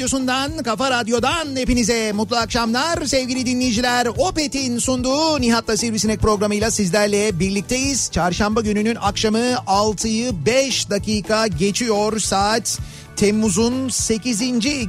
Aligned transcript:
Radyosundan, 0.00 0.62
kafa 0.62 0.90
radyodan 0.90 1.56
hepinize 1.56 2.12
mutlu 2.12 2.36
akşamlar. 2.36 3.04
Sevgili 3.04 3.46
dinleyiciler, 3.46 4.06
Opet'in 4.06 4.78
sunduğu 4.78 5.40
Nihat'la 5.40 5.76
Sivrisinek 5.76 6.20
programıyla 6.20 6.70
sizlerle 6.70 7.40
birlikteyiz. 7.40 8.10
Çarşamba 8.12 8.60
gününün 8.60 8.96
akşamı 9.00 9.38
6'yı 9.66 10.32
5 10.46 10.90
dakika 10.90 11.46
geçiyor 11.46 12.20
saat. 12.20 12.78
Temmuz'un 13.20 13.88
8. 13.88 14.40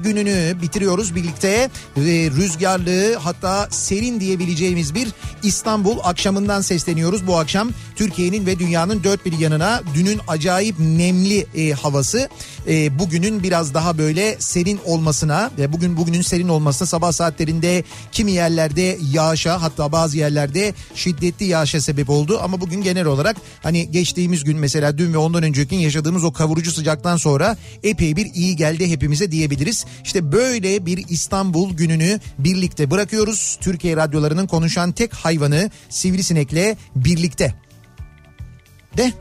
gününü 0.03 0.61
bitiriyoruz 0.61 1.15
birlikte. 1.15 1.69
Rüzgarlı 1.97 3.15
hatta 3.15 3.67
serin 3.71 4.19
diyebileceğimiz 4.19 4.95
bir 4.95 5.07
İstanbul 5.43 5.97
akşamından 6.03 6.61
sesleniyoruz. 6.61 7.27
Bu 7.27 7.37
akşam 7.37 7.69
Türkiye'nin 7.95 8.45
ve 8.45 8.59
dünyanın 8.59 9.03
dört 9.03 9.25
bir 9.25 9.39
yanına 9.39 9.81
dünün 9.93 10.19
acayip 10.27 10.79
nemli 10.79 11.45
e, 11.55 11.71
havası 11.71 12.29
e, 12.67 12.99
bugünün 12.99 13.43
biraz 13.43 13.73
daha 13.73 13.97
böyle 13.97 14.35
serin 14.39 14.79
olmasına 14.85 15.51
ve 15.57 15.73
bugün 15.73 15.97
bugünün 15.97 16.21
serin 16.21 16.47
olmasına 16.47 16.87
sabah 16.87 17.11
saatlerinde 17.11 17.83
kimi 18.11 18.31
yerlerde 18.31 18.97
yağışa 19.13 19.61
hatta 19.61 19.91
bazı 19.91 20.17
yerlerde 20.17 20.73
şiddetli 20.95 21.45
yağışa 21.45 21.81
sebep 21.81 22.09
oldu 22.09 22.39
ama 22.43 22.61
bugün 22.61 22.81
genel 22.81 23.05
olarak 23.05 23.37
hani 23.63 23.91
geçtiğimiz 23.91 24.43
gün 24.43 24.57
mesela 24.57 24.97
dün 24.97 25.13
ve 25.13 25.17
ondan 25.17 25.43
önceki 25.43 25.69
gün 25.69 25.77
yaşadığımız 25.77 26.23
o 26.23 26.33
kavurucu 26.33 26.71
sıcaktan 26.71 27.17
sonra 27.17 27.57
epey 27.83 28.15
bir 28.15 28.20
iyi 28.25 28.55
geldi 28.55 28.91
hepimize 28.91 29.31
diyebiliriz. 29.31 29.85
İşte 30.03 30.31
böyle 30.31 30.85
bir 30.85 31.05
İstanbul 31.09 31.73
gününü 31.73 32.19
birlikte 32.39 32.91
bırakıyoruz. 32.91 33.57
Türkiye 33.61 33.97
radyolarının 33.97 34.47
konuşan 34.47 34.91
tek 34.91 35.13
hayvanı 35.13 35.69
Sivrisinek'le 35.89 36.77
birlikte. 36.95 37.53
De 38.97 39.13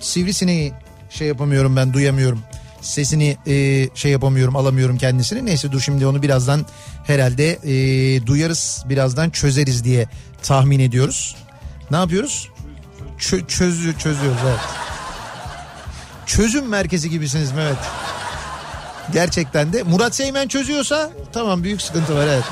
sivrisineği 0.00 0.72
şey 1.10 1.28
yapamıyorum 1.28 1.76
ben 1.76 1.92
duyamıyorum. 1.92 2.40
Sesini 2.80 3.36
e, 3.46 3.88
şey 3.94 4.12
yapamıyorum 4.12 4.56
alamıyorum 4.56 4.98
kendisini. 4.98 5.46
Neyse 5.46 5.72
dur 5.72 5.80
şimdi 5.80 6.06
onu 6.06 6.22
birazdan 6.22 6.66
herhalde 7.06 7.50
e, 7.52 8.26
duyarız 8.26 8.84
birazdan 8.88 9.30
çözeriz 9.30 9.84
diye 9.84 10.06
tahmin 10.42 10.80
ediyoruz. 10.80 11.36
Ne 11.90 11.96
yapıyoruz? 11.96 12.48
Çö- 13.18 13.46
çözü 13.46 13.98
çözüyoruz 13.98 14.40
evet. 14.44 14.60
Çözüm 16.26 16.68
merkezi 16.68 17.10
gibisiniz 17.10 17.52
Mehmet. 17.52 17.78
Gerçekten 19.12 19.72
de 19.72 19.82
Murat 19.82 20.14
Seymen 20.14 20.48
çözüyorsa 20.48 21.10
tamam 21.32 21.62
büyük 21.62 21.82
sıkıntı 21.82 22.16
var 22.16 22.26
evet. 22.26 22.44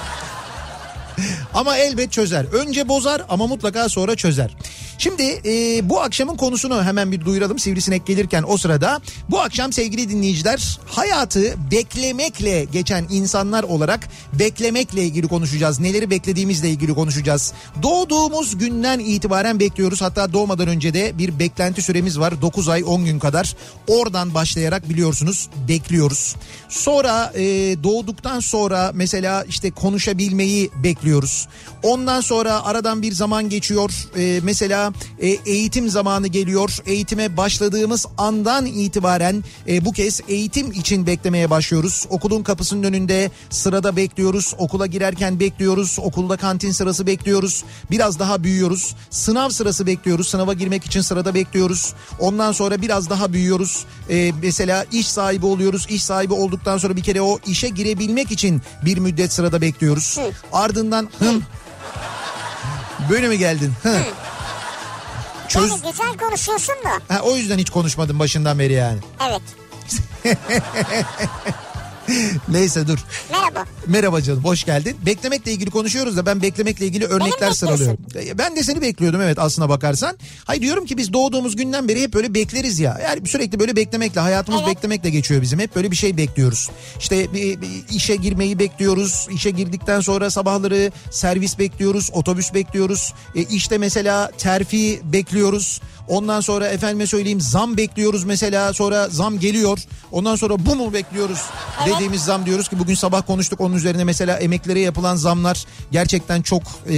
Ama 1.55 1.77
elbet 1.77 2.13
çözer. 2.13 2.45
Önce 2.53 2.89
bozar 2.89 3.23
ama 3.29 3.47
mutlaka 3.47 3.89
sonra 3.89 4.17
çözer. 4.17 4.51
Şimdi 4.99 5.41
e, 5.45 5.81
bu 5.89 6.01
akşamın 6.01 6.37
konusunu 6.37 6.85
hemen 6.85 7.13
bir 7.13 7.25
duyuralım 7.25 7.59
sivrisinek 7.59 8.07
gelirken 8.07 8.45
o 8.47 8.57
sırada. 8.57 9.01
Bu 9.31 9.41
akşam 9.41 9.73
sevgili 9.73 10.09
dinleyiciler 10.09 10.79
hayatı 10.87 11.55
beklemekle 11.71 12.65
geçen 12.65 13.07
insanlar 13.11 13.63
olarak 13.63 14.09
beklemekle 14.33 15.05
ilgili 15.05 15.29
konuşacağız. 15.29 15.81
Neleri 15.81 16.11
beklediğimizle 16.11 16.71
ilgili 16.71 16.95
konuşacağız. 16.95 17.53
Doğduğumuz 17.83 18.59
günden 18.59 18.99
itibaren 18.99 19.61
bekliyoruz. 19.61 20.03
Hatta 20.03 20.33
doğmadan 20.33 20.69
önce 20.69 20.95
de 20.95 21.19
bir 21.19 21.39
beklenti 21.39 21.83
süremiz 21.83 22.19
var. 22.19 22.43
9 22.43 22.69
ay 22.69 22.83
10 22.87 23.05
gün 23.05 23.19
kadar. 23.19 23.57
Oradan 23.89 24.35
başlayarak 24.35 24.89
biliyorsunuz 24.89 25.49
bekliyoruz. 25.69 26.37
Sonra 26.69 27.33
e, 27.35 27.43
doğduktan 27.83 28.41
sonra 28.41 28.91
mesela 28.95 29.45
işte 29.45 29.71
konuşabilmeyi 29.71 30.71
bekliyoruz. 30.83 31.49
Ondan 31.83 32.21
sonra 32.21 32.65
aradan 32.65 33.03
bir 33.03 33.13
zaman 33.13 33.49
geçiyor. 33.49 33.91
E, 34.17 34.41
mesela 34.43 34.88
e, 35.21 35.29
eğitim 35.29 35.89
zamanı 35.89 36.27
geliyor. 36.27 36.77
Eğitime 36.87 37.37
başladığımız 37.37 38.07
andan 38.19 38.67
itibaren 38.67 39.45
e, 39.69 39.85
bu 39.85 39.93
kez 39.93 40.21
eğitim 40.29 40.73
için 40.73 41.07
beklemeye 41.07 41.51
başlıyoruz. 41.51 42.07
Okulun 42.11 42.43
kapısının 42.43 42.83
önünde 42.83 43.31
sırada 43.51 43.97
bekliyoruz. 43.97 44.55
Okula 44.59 44.87
girerken 44.87 45.41
bekliyoruz. 45.41 45.99
Okulda 46.03 46.37
kantin 46.37 46.73
sırası 46.73 47.07
bekliyoruz. 47.07 47.65
Biraz 47.91 48.19
daha 48.19 48.45
büyüyoruz. 48.45 48.95
Sınav 49.11 49.49
sırası 49.49 49.87
bekliyoruz. 49.87 50.29
Sınava 50.29 50.53
girmek 50.53 50.85
için 50.85 51.01
sırada 51.01 51.35
bekliyoruz. 51.35 51.95
Ondan 52.21 52.53
sonra 52.53 52.83
biraz 52.83 53.11
daha 53.11 53.33
büyüyoruz. 53.33 53.85
E, 54.11 54.33
mesela 54.43 54.87
iş 54.93 55.09
sahibi 55.09 55.47
oluyoruz. 55.47 55.87
İş 55.89 56.05
sahibi 56.05 56.35
olduktan 56.35 56.79
sonra 56.79 56.97
bir 56.97 57.03
kere 57.03 57.23
o 57.23 57.39
işe 57.47 57.69
girebilmek 57.69 58.31
için 58.31 58.63
bir 58.85 58.99
müddet 58.99 59.33
sırada 59.33 59.61
bekliyoruz. 59.61 60.19
Ardından 60.53 61.09
hım 61.19 61.43
Böyle 63.11 63.29
mi 63.29 63.39
geldin? 63.39 63.73
Hı. 63.83 63.99
Çöz... 65.49 65.71
Yani 65.71 65.81
güzel 65.91 66.17
konuşuyorsun 66.19 66.75
da. 66.85 67.15
Ha, 67.15 67.21
o 67.23 67.37
yüzden 67.37 67.59
hiç 67.59 67.71
konuşmadım 67.71 68.19
başından 68.19 68.59
beri 68.59 68.73
yani. 68.73 68.99
Evet. 69.29 69.43
Neyse 72.49 72.87
dur. 72.89 72.99
Merhaba. 73.33 73.65
Merhaba 73.87 74.23
canım 74.23 74.45
hoş 74.45 74.65
geldin. 74.65 74.97
Beklemekle 75.07 75.53
ilgili 75.53 75.71
konuşuyoruz 75.71 76.17
da 76.17 76.27
ben 76.27 76.43
beklemekle 76.43 76.87
ilgili 76.87 77.05
örnekler 77.05 77.51
sıralıyorum. 77.51 77.99
E, 78.15 78.39
Ben 78.39 78.57
de 78.57 78.63
seni 78.63 78.81
bekliyordum 78.83 79.21
evet 79.21 79.39
aslına 79.39 79.69
bakarsan. 79.69 80.19
Hayır 80.45 80.63
diyorum 80.63 80.87
ki 80.87 80.97
biz 80.97 81.13
doğduğumuz 81.13 81.57
günden 81.57 81.89
beri 81.89 82.03
hep 82.03 82.15
böyle 82.15 82.35
bekleriz 82.35 82.79
ya. 82.79 82.99
Yani 83.03 83.29
sürekli 83.29 83.61
böyle 83.61 83.77
beklemekle 83.77 84.21
hayatımız 84.21 84.61
Evet. 84.65 84.77
beklemekle 84.77 85.11
geçiyor 85.11 85.43
bizim. 85.43 85.59
Hep 85.59 85.77
böyle 85.77 85.91
bir 85.91 85.97
şey 85.97 86.17
bekliyoruz. 86.17 86.71
İşte 86.99 87.33
bir, 87.33 87.61
bir 87.61 87.69
işe 87.91 88.17
girmeyi 88.17 88.59
bekliyoruz. 88.59 89.29
İşe 89.31 89.51
girdikten 89.51 90.01
sonra 90.01 90.31
sabahları 90.31 90.93
servis 91.11 91.59
bekliyoruz. 91.59 92.11
Otobüs 92.13 92.55
bekliyoruz. 92.55 93.15
E, 93.35 93.43
işte 93.43 93.79
mesela 93.79 94.31
terfi 94.39 95.01
bekliyoruz. 95.05 95.81
Ondan 96.09 96.41
sonra 96.41 96.69
efendime 96.69 97.07
söyleyeyim 97.07 97.41
zam 97.41 97.77
bekliyoruz 97.77 98.25
mesela. 98.25 98.73
Sonra 98.73 99.09
zam 99.09 99.39
geliyor. 99.39 99.79
Ondan 100.13 100.37
sonra 100.37 100.67
bu 100.67 100.77
mu 100.77 100.93
bekliyoruz 100.93 101.39
dediğimiz 101.87 102.23
zam 102.23 102.47
diyoruz 102.47 102.69
ki 102.69 102.79
bugün 102.79 102.95
sabah 102.95 103.27
konuştuk 103.27 103.61
onun 103.61 103.77
üzerine 103.77 104.05
mesela 104.05 104.37
emeklere 104.39 104.81
yapılan 104.81 105.17
zamlar 105.17 105.65
gerçekten 105.93 106.43
çok 106.43 106.63
e, 106.87 106.93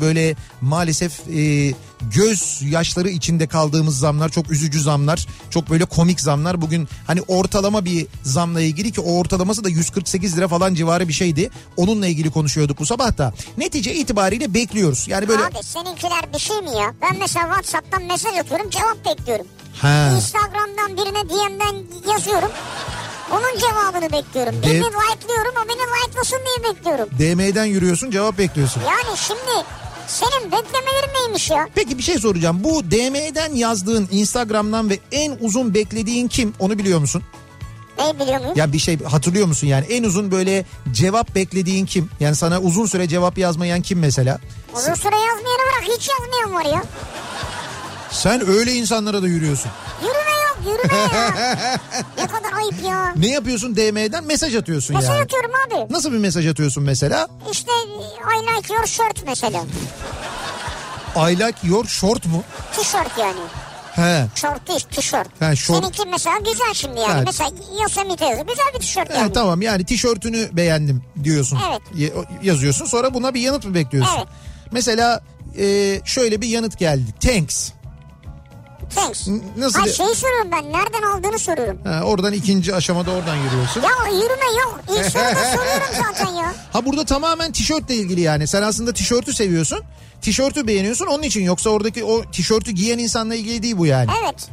böyle 0.00 0.36
maalesef 0.60 1.20
e, 1.28 1.72
göz 2.14 2.62
yaşları 2.62 3.08
içinde 3.08 3.46
kaldığımız 3.46 3.98
zamlar 3.98 4.28
çok 4.28 4.50
üzücü 4.50 4.80
zamlar 4.80 5.26
çok 5.50 5.70
böyle 5.70 5.84
komik 5.84 6.20
zamlar 6.20 6.62
bugün 6.62 6.88
hani 7.06 7.22
ortalama 7.28 7.84
bir 7.84 8.06
zamla 8.22 8.60
ilgili 8.60 8.92
ki 8.92 9.00
o 9.00 9.18
ortalaması 9.18 9.64
da 9.64 9.68
148 9.68 10.36
lira 10.36 10.48
falan 10.48 10.74
civarı 10.74 11.08
bir 11.08 11.12
şeydi 11.12 11.50
onunla 11.76 12.06
ilgili 12.06 12.30
konuşuyorduk 12.30 12.78
bu 12.80 12.86
sabah 12.86 13.18
da 13.18 13.34
netice 13.58 13.94
itibariyle 13.94 14.54
bekliyoruz 14.54 15.08
yani 15.08 15.28
böyle 15.28 15.42
Abi 15.44 15.62
seninkiler 15.62 16.32
bir 16.34 16.38
şey 16.38 16.56
mi 16.56 16.70
ya? 16.76 16.94
Ben 17.02 17.18
mesela 17.18 17.46
Whatsapp'tan 17.46 18.02
mesaj 18.02 18.38
atıyorum 18.38 18.70
cevap 18.70 19.04
bekliyorum. 19.06 19.46
Ha. 19.80 20.12
Instagram'dan 20.16 20.96
birine 20.96 21.28
DM'den 21.30 21.76
yazıyorum. 22.12 22.50
Onun 23.32 23.58
cevabını 23.60 24.12
bekliyorum. 24.12 24.54
De- 24.62 24.66
Birini 24.66 24.84
like'lıyorum 24.84 25.54
o 25.64 25.68
beni 25.68 25.78
like'lasın 26.08 26.38
diye 26.46 26.72
bekliyorum. 26.74 27.08
DM'den 27.18 27.64
yürüyorsun 27.64 28.10
cevap 28.10 28.38
bekliyorsun. 28.38 28.82
Yani 28.82 29.16
şimdi 29.18 29.66
senin 30.06 30.52
beklemelerin 30.52 31.14
neymiş 31.22 31.50
ya? 31.50 31.68
Peki 31.74 31.98
bir 31.98 32.02
şey 32.02 32.18
soracağım. 32.18 32.64
Bu 32.64 32.90
DM'den 32.90 33.54
yazdığın 33.54 34.08
Instagram'dan 34.10 34.90
ve 34.90 34.98
en 35.12 35.36
uzun 35.40 35.74
beklediğin 35.74 36.28
kim? 36.28 36.54
Onu 36.58 36.78
biliyor 36.78 36.98
musun? 36.98 37.22
Ne 37.98 38.20
biliyor 38.20 38.40
muyum? 38.40 38.52
Ya 38.56 38.72
bir 38.72 38.78
şey 38.78 39.02
hatırlıyor 39.02 39.46
musun 39.46 39.66
yani? 39.66 39.86
En 39.86 40.02
uzun 40.04 40.30
böyle 40.30 40.64
cevap 40.92 41.34
beklediğin 41.34 41.86
kim? 41.86 42.10
Yani 42.20 42.36
sana 42.36 42.60
uzun 42.60 42.86
süre 42.86 43.08
cevap 43.08 43.38
yazmayan 43.38 43.80
kim 43.82 43.98
mesela? 43.98 44.38
Uzun 44.76 44.94
süre 44.94 45.16
yazmayanı 45.16 45.58
bırak 45.72 45.82
hiç 45.96 46.08
yazmayan 46.08 46.54
var 46.54 46.76
ya. 46.76 46.82
Sen 48.10 48.48
öyle 48.48 48.72
insanlara 48.72 49.22
da 49.22 49.26
yürüyorsun. 49.28 49.70
Yok 50.04 50.16
yürüme 50.70 50.98
ya. 50.98 51.08
ne 52.18 52.26
kadar 52.26 52.52
ayıp 52.52 52.84
ya. 52.84 53.14
Ne 53.16 53.28
yapıyorsun 53.30 53.76
DM'den? 53.76 54.24
Mesaj 54.24 54.54
atıyorsun 54.56 54.96
Mesaj 54.96 55.10
yani. 55.10 55.22
atıyorum 55.22 55.50
abi. 55.66 55.92
Nasıl 55.92 56.12
bir 56.12 56.18
mesaj 56.18 56.46
atıyorsun 56.46 56.82
mesela? 56.82 57.28
İşte 57.52 57.70
I 58.38 58.40
like 58.56 58.74
your 58.74 58.86
shirt 58.86 59.26
mesela. 59.26 59.64
I 61.30 61.38
like 61.38 61.58
your 61.68 61.86
short 61.86 62.26
mu? 62.26 62.42
Tişört 62.76 63.18
yani. 63.18 63.40
He. 63.92 64.26
Şort 64.34 64.68
değil 64.68 64.80
tişört. 64.80 65.28
Ha, 65.42 65.56
şort. 65.56 65.78
Seninki 65.78 66.08
mesela 66.10 66.38
güzel 66.38 66.74
şimdi 66.74 67.00
yani. 67.00 67.12
Evet. 67.16 67.22
Mesela 67.26 67.50
Yosemite 67.82 68.24
yazıyor. 68.24 68.46
Güzel 68.46 68.64
bir 68.74 68.78
tişört 68.80 69.10
yani. 69.10 69.22
Evet, 69.22 69.34
tamam 69.34 69.62
yani 69.62 69.84
tişörtünü 69.84 70.48
beğendim 70.52 71.02
diyorsun. 71.24 71.58
Evet. 71.70 72.12
Yazıyorsun 72.42 72.86
sonra 72.86 73.14
buna 73.14 73.34
bir 73.34 73.40
yanıt 73.40 73.64
mı 73.64 73.74
bekliyorsun? 73.74 74.16
Evet. 74.16 74.28
Mesela 74.72 75.20
e, 75.58 76.00
şöyle 76.04 76.40
bir 76.40 76.48
yanıt 76.48 76.78
geldi. 76.78 77.14
Thanks. 77.20 77.70
Thanks. 78.94 79.28
N- 79.28 79.40
nasıl 79.56 79.80
Hayır 79.80 79.94
şeyi 79.94 80.14
soruyorum 80.14 80.50
ben. 80.52 80.72
Nereden 80.72 81.02
aldığını 81.02 81.38
soruyorum. 81.38 81.78
Ha, 81.84 82.00
oradan 82.04 82.32
ikinci 82.32 82.74
aşamada 82.74 83.10
oradan 83.10 83.36
yürüyorsun. 83.36 83.80
Ya 83.82 83.90
yürüme 84.12 84.60
yok. 84.62 84.80
İlk 84.88 85.04
soruda 85.12 85.34
soruyorum 85.56 85.94
zaten 86.08 86.32
ya. 86.32 86.52
Ha 86.72 86.84
burada 86.86 87.04
tamamen 87.04 87.52
tişörtle 87.52 87.94
ilgili 87.94 88.20
yani. 88.20 88.46
Sen 88.46 88.62
aslında 88.62 88.92
tişörtü 88.92 89.32
seviyorsun. 89.34 89.80
Tişörtü 90.22 90.66
beğeniyorsun 90.66 91.06
onun 91.06 91.22
için. 91.22 91.42
Yoksa 91.42 91.70
oradaki 91.70 92.04
o 92.04 92.22
tişörtü 92.30 92.70
giyen 92.70 92.98
insanla 92.98 93.34
ilgili 93.34 93.62
değil 93.62 93.78
bu 93.78 93.86
yani. 93.86 94.10
Evet. 94.24 94.48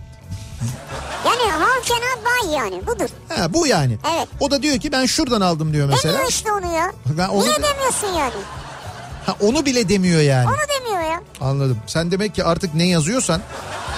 Yani 1.25 1.51
how 1.51 1.89
can 1.89 1.97
I 1.97 2.25
buy 2.25 2.55
yani 2.55 2.87
budur. 2.87 3.09
Ha, 3.29 3.53
bu 3.53 3.67
yani. 3.67 3.97
Evet. 4.15 4.27
O 4.39 4.51
da 4.51 4.63
diyor 4.63 4.77
ki 4.79 4.91
ben 4.91 5.05
şuradan 5.05 5.41
aldım 5.41 5.73
diyor 5.73 5.87
mesela. 5.89 6.13
Demiyor 6.13 6.29
işte 6.31 6.51
onu 6.51 6.73
ya. 6.75 6.91
Ben 7.05 7.27
onu- 7.27 7.43
Niye 7.43 7.55
demiyorsun 7.55 8.07
yani? 8.07 8.33
Ha, 9.25 9.35
onu 9.41 9.65
bile 9.65 9.89
demiyor 9.89 10.21
yani. 10.21 10.47
Onu 10.47 10.55
demiyor 10.79 11.11
ya. 11.11 11.21
Anladım. 11.41 11.79
Sen 11.87 12.11
demek 12.11 12.35
ki 12.35 12.43
artık 12.43 12.73
ne 12.73 12.87
yazıyorsan 12.87 13.41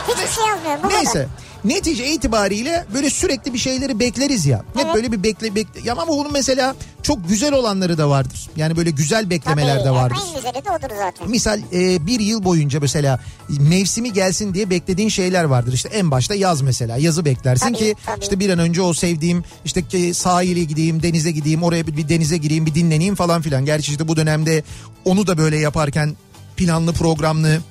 Hiçbir 0.07 0.36
şey 0.36 0.45
yazmıyor. 0.48 0.83
Bu 0.83 0.89
Neyse. 0.89 1.12
kadar. 1.12 1.27
Netice 1.63 2.13
itibariyle 2.13 2.86
böyle 2.94 3.09
sürekli 3.09 3.53
bir 3.53 3.57
şeyleri 3.57 4.00
bekleriz 4.00 4.45
ya. 4.45 4.57
Hep 4.57 4.86
Evet. 4.86 4.95
böyle 4.95 5.12
bir 5.12 5.24
bekle 5.24 5.56
bekle. 5.56 5.81
Ya 5.83 5.94
ama 5.94 6.07
bunun 6.07 6.31
mesela 6.33 6.75
çok 7.03 7.30
güzel 7.30 7.53
olanları 7.53 7.98
da 7.98 8.09
vardır. 8.09 8.50
Yani 8.56 8.77
böyle 8.77 8.89
güzel 8.89 9.30
beklemeler 9.30 9.75
Tabii, 9.75 9.86
de 9.86 9.92
vardır. 9.92 10.18
En 10.30 10.36
güzeli 10.36 10.65
de 10.65 10.69
odur 10.69 10.95
zaten. 10.98 11.30
Misal 11.30 11.59
e, 11.74 12.06
bir 12.06 12.19
yıl 12.19 12.44
boyunca 12.44 12.80
mesela 12.80 13.19
mevsimi 13.50 14.13
gelsin 14.13 14.53
diye 14.53 14.69
beklediğin 14.69 15.09
şeyler 15.09 15.44
vardır. 15.44 15.74
İşte 15.74 15.89
en 15.89 16.12
başta 16.12 16.36
yaz 16.36 16.62
mesela. 16.62 16.98
Yazı 16.98 17.25
beklersin 17.25 17.65
Tabii, 17.65 17.77
ki 17.77 17.95
tabii. 18.06 18.21
işte 18.21 18.39
bir 18.39 18.50
an 18.50 18.59
önce 18.59 18.81
o 18.81 18.94
sevdiğim 18.94 19.44
işte 19.65 20.13
sahile 20.13 20.63
gideyim, 20.63 21.03
denize 21.03 21.31
gideyim, 21.31 21.63
oraya 21.63 21.88
bir, 21.88 21.98
bir 21.98 22.09
denize 22.09 22.38
gireyim, 22.38 22.65
bir 22.65 22.75
dinleneyim 22.75 23.15
falan 23.15 23.42
filan. 23.42 23.65
Gerçi 23.65 23.92
işte 23.92 24.07
bu 24.07 24.15
dönemde 24.15 24.63
onu 25.06 25.27
da 25.27 25.38
böyle 25.38 25.57
yaparken 25.57 26.15
planlı 26.57 26.94
programlı 26.94 27.62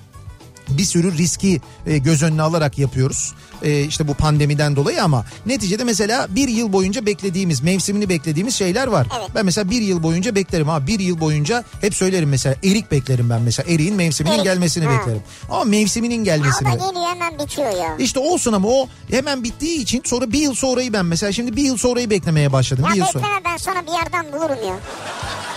bir 0.69 0.85
sürü 0.85 1.19
riski 1.19 1.61
e, 1.87 1.99
göz 1.99 2.23
önüne 2.23 2.43
alarak 2.43 2.79
yapıyoruz. 2.79 3.35
E, 3.63 3.81
işte 3.83 4.09
bu 4.09 4.15
pandemiden 4.15 4.77
dolayı 4.77 5.03
ama 5.05 5.25
neticede 5.47 5.85
mesela 5.85 6.27
bir 6.31 6.49
yıl 6.49 6.73
boyunca 6.73 7.07
beklediğimiz, 7.07 7.63
mevsimini 7.63 8.09
beklediğimiz 8.09 8.55
şeyler 8.55 8.87
var. 8.87 9.07
Evet. 9.21 9.29
Ben 9.35 9.45
mesela 9.45 9.71
bir 9.71 9.81
yıl 9.83 10.03
boyunca 10.03 10.35
beklerim 10.35 10.69
ha 10.69 10.87
bir 10.87 11.01
yıl 11.01 11.21
boyunca 11.21 11.65
hep 11.81 11.95
söylerim 11.95 12.29
mesela 12.29 12.57
erik 12.65 12.91
beklerim 12.91 13.31
ben 13.31 13.43
mesela 13.43 13.73
eriğin 13.73 13.95
mevsiminin 13.95 14.35
Erik, 14.35 14.45
gelmesini 14.45 14.85
ha. 14.85 14.93
beklerim. 14.99 15.23
Ama 15.51 15.65
mevsiminin 15.65 16.25
gelmesini. 16.25 16.69
da 16.69 16.73
geliyor 16.73 17.07
hemen 17.15 17.39
bitiyor 17.39 17.71
ya. 17.71 17.97
İşte 17.99 18.21
olsun 18.21 18.53
ama 18.53 18.69
o 18.69 18.89
hemen 19.11 19.45
bittiği 19.45 19.79
için 19.83 20.03
sonra 20.05 20.33
bir 20.33 20.39
yıl 20.39 20.55
sonrayı 20.55 20.93
ben 20.93 21.07
mesela 21.07 21.33
şimdi 21.33 21.57
bir 21.57 21.63
yıl 21.63 21.77
sonrayı 21.77 22.11
beklemeye 22.11 22.53
başladım. 22.53 22.85
Ya 22.89 22.93
bir 22.93 22.97
yıl 22.99 23.07
sonra. 23.07 23.25
bekleme 23.25 23.45
ben 23.45 23.57
sana 23.57 23.83
bir 23.87 23.93
yerden 23.93 24.33
bulurum 24.33 24.67
ya. 24.69 24.77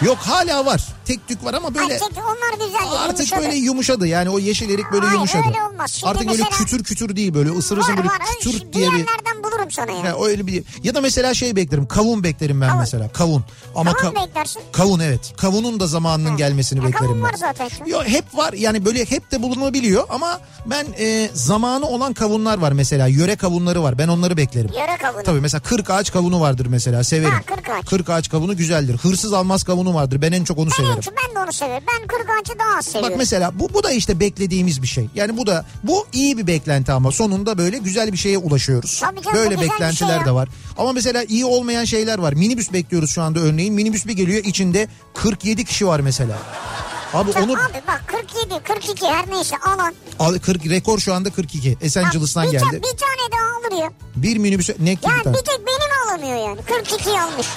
Yok 0.02 0.18
hala 0.18 0.66
var. 0.66 0.88
Tek 1.06 1.28
tük 1.28 1.46
var 1.46 1.54
ama 1.54 1.76
böyle 1.76 1.94
Ay, 1.94 2.00
tek- 2.00 2.18
onlar 2.18 2.66
güzel 2.68 2.82
artık 3.00 3.20
yumuşadı. 3.20 3.42
böyle 3.42 3.56
yumuşadı. 3.56 4.08
Yani 4.08 4.30
o 4.30 4.40
yeşil 4.40 4.70
erik 4.70 4.86
böyle 4.92 5.03
Hayır, 5.04 5.14
yumuşadı. 5.14 5.44
öyle 5.48 5.64
olmaz. 5.74 5.92
Şimdi 5.92 6.12
Artık 6.12 6.30
böyle 6.30 6.44
kütür 6.44 6.84
kütür 6.84 7.16
değil 7.16 7.34
böyle 7.34 7.50
ısırırsın 7.50 7.92
Var 7.92 7.98
böyle 7.98 8.10
var. 8.10 8.18
kütür 8.42 8.60
diye 8.60 8.68
bir 8.74 8.82
yerlerden 8.98 9.44
bulurum 9.44 9.72
sana 9.72 9.92
ya. 9.92 9.98
Ya 10.06 10.16
öyle 10.26 10.48
bir 10.48 10.64
ya 10.84 10.96
da 10.96 11.02
mesela 11.02 11.34
şey 11.34 11.56
beklerim. 11.56 11.88
Kavun 11.88 12.24
beklerim 12.24 12.62
ben 12.62 12.68
Kavun. 12.68 12.80
mesela. 12.80 13.10
Kavun. 13.10 13.44
Ama 13.76 13.94
Kavun 13.94 14.16
ka- 14.16 14.28
beklersin. 14.28 14.62
Kavun 14.72 15.00
evet. 15.00 15.34
Kavunun 15.38 15.80
da 15.80 15.88
zamanının 15.88 16.30
Ha. 16.30 16.36
gelmesini 16.36 16.80
Ya 16.80 16.86
beklerim 16.86 17.08
kavun 17.08 17.18
ben. 17.24 17.30
var 17.30 17.34
zaten 17.38 17.68
şu. 17.70 17.90
Yo 17.90 18.04
hep 18.04 18.26
var. 18.38 18.54
Yani 18.54 18.86
böyle 18.86 19.06
hep 19.06 19.32
de 19.32 19.42
bulunabiliyor 19.42 20.04
ama 20.10 20.40
ben 20.66 20.86
e, 21.00 21.30
zamanı 21.34 21.86
olan 21.88 22.14
kavunlar 22.14 22.58
var 22.58 22.72
mesela. 22.72 23.08
Yöre 23.08 23.36
kavunları 23.36 23.84
var. 23.84 23.98
Ben 23.98 24.08
onları 24.08 24.38
beklerim. 24.38 24.70
Yöre 24.74 24.98
kavunu. 25.02 25.24
Tabii 25.24 25.40
mesela 25.40 25.62
40 25.62 25.90
ağaç 25.90 26.12
kavunu 26.14 26.42
vardır 26.42 26.66
mesela. 26.66 27.04
Severim. 27.04 27.32
Ha, 27.34 27.42
40 27.46 27.70
ağaç. 27.70 27.86
40 27.86 28.10
ağaç 28.10 28.30
kavunu 28.30 28.58
güzeldir. 28.58 28.98
Hırsız 28.98 29.34
almaz 29.34 29.64
kavunu 29.64 29.94
vardır. 29.94 30.22
Ben 30.22 30.32
en 30.32 30.44
çok 30.44 30.58
onu 30.58 30.66
Ben, 30.70 30.76
severim. 30.76 30.96
en 30.98 31.02
çok- 31.02 31.14
ben 31.30 31.36
de 31.36 31.40
onu 31.40 31.54
severim. 31.54 31.84
Ben 32.02 32.08
kırk 32.08 32.30
ağacı 32.30 32.60
daha 32.60 32.70
az 32.70 32.76
Bak 32.78 32.84
seviyorum. 32.84 33.18
mesela 33.18 33.60
bu 33.60 33.74
bu 33.74 33.84
da 33.84 33.92
işte 33.92 34.20
beklediğimiz 34.20 34.83
bir 34.84 34.88
şey. 34.88 35.10
Yani 35.16 35.38
bu 35.38 35.48
da 35.48 35.66
bu 35.84 36.08
iyi 36.14 36.38
bir 36.38 36.48
beklenti 36.48 36.92
ama 36.92 37.12
sonunda 37.12 37.58
böyle 37.58 37.78
güzel 37.78 38.12
bir 38.12 38.18
şeye 38.18 38.38
ulaşıyoruz. 38.38 39.00
Tabii 39.02 39.22
canım, 39.22 39.38
böyle 39.38 39.62
beklentiler 39.62 39.94
şey 39.94 40.08
ya. 40.08 40.26
de 40.26 40.32
var. 40.32 40.50
Ama 40.78 40.92
mesela 40.94 41.24
iyi 41.24 41.46
olmayan 41.46 41.86
şeyler 41.86 42.20
var. 42.20 42.34
Minibüs 42.34 42.74
bekliyoruz 42.74 43.12
şu 43.12 43.22
anda 43.22 43.40
örneğin. 43.40 43.74
Minibüs 43.74 44.06
bir 44.08 44.14
geliyor 44.14 44.44
içinde 44.44 44.88
47 45.14 45.66
kişi 45.66 45.88
var 45.88 46.00
mesela. 46.00 46.38
Abi 47.14 47.32
Ya 47.36 47.44
onu 47.44 47.52
Abi 47.54 47.82
bak 47.88 48.04
47, 48.08 48.64
42 48.64 49.06
her 49.08 49.30
neyse 49.30 49.56
alan. 49.58 49.94
al 50.20 50.40
40 50.40 50.66
rekor 50.66 51.00
şu 51.00 51.14
anda 51.14 51.30
42. 51.30 51.78
Los 51.84 51.98
Angeles'tan 51.98 52.46
bir, 52.48 52.52
geldi. 52.52 52.66
bir 52.74 52.98
tane 52.98 53.32
daha 53.32 53.58
alır 53.60 53.84
ya. 53.84 53.92
Bir 54.16 54.38
minibüse 54.38 54.76
ne 54.80 54.96
ki 54.96 55.08
bir 55.26 55.30
bir 55.30 55.34
tek 55.34 55.60
benim 55.68 56.10
alamıyor 56.10 56.50
yani. 56.50 56.62
42 56.62 57.10
almış. 57.10 57.48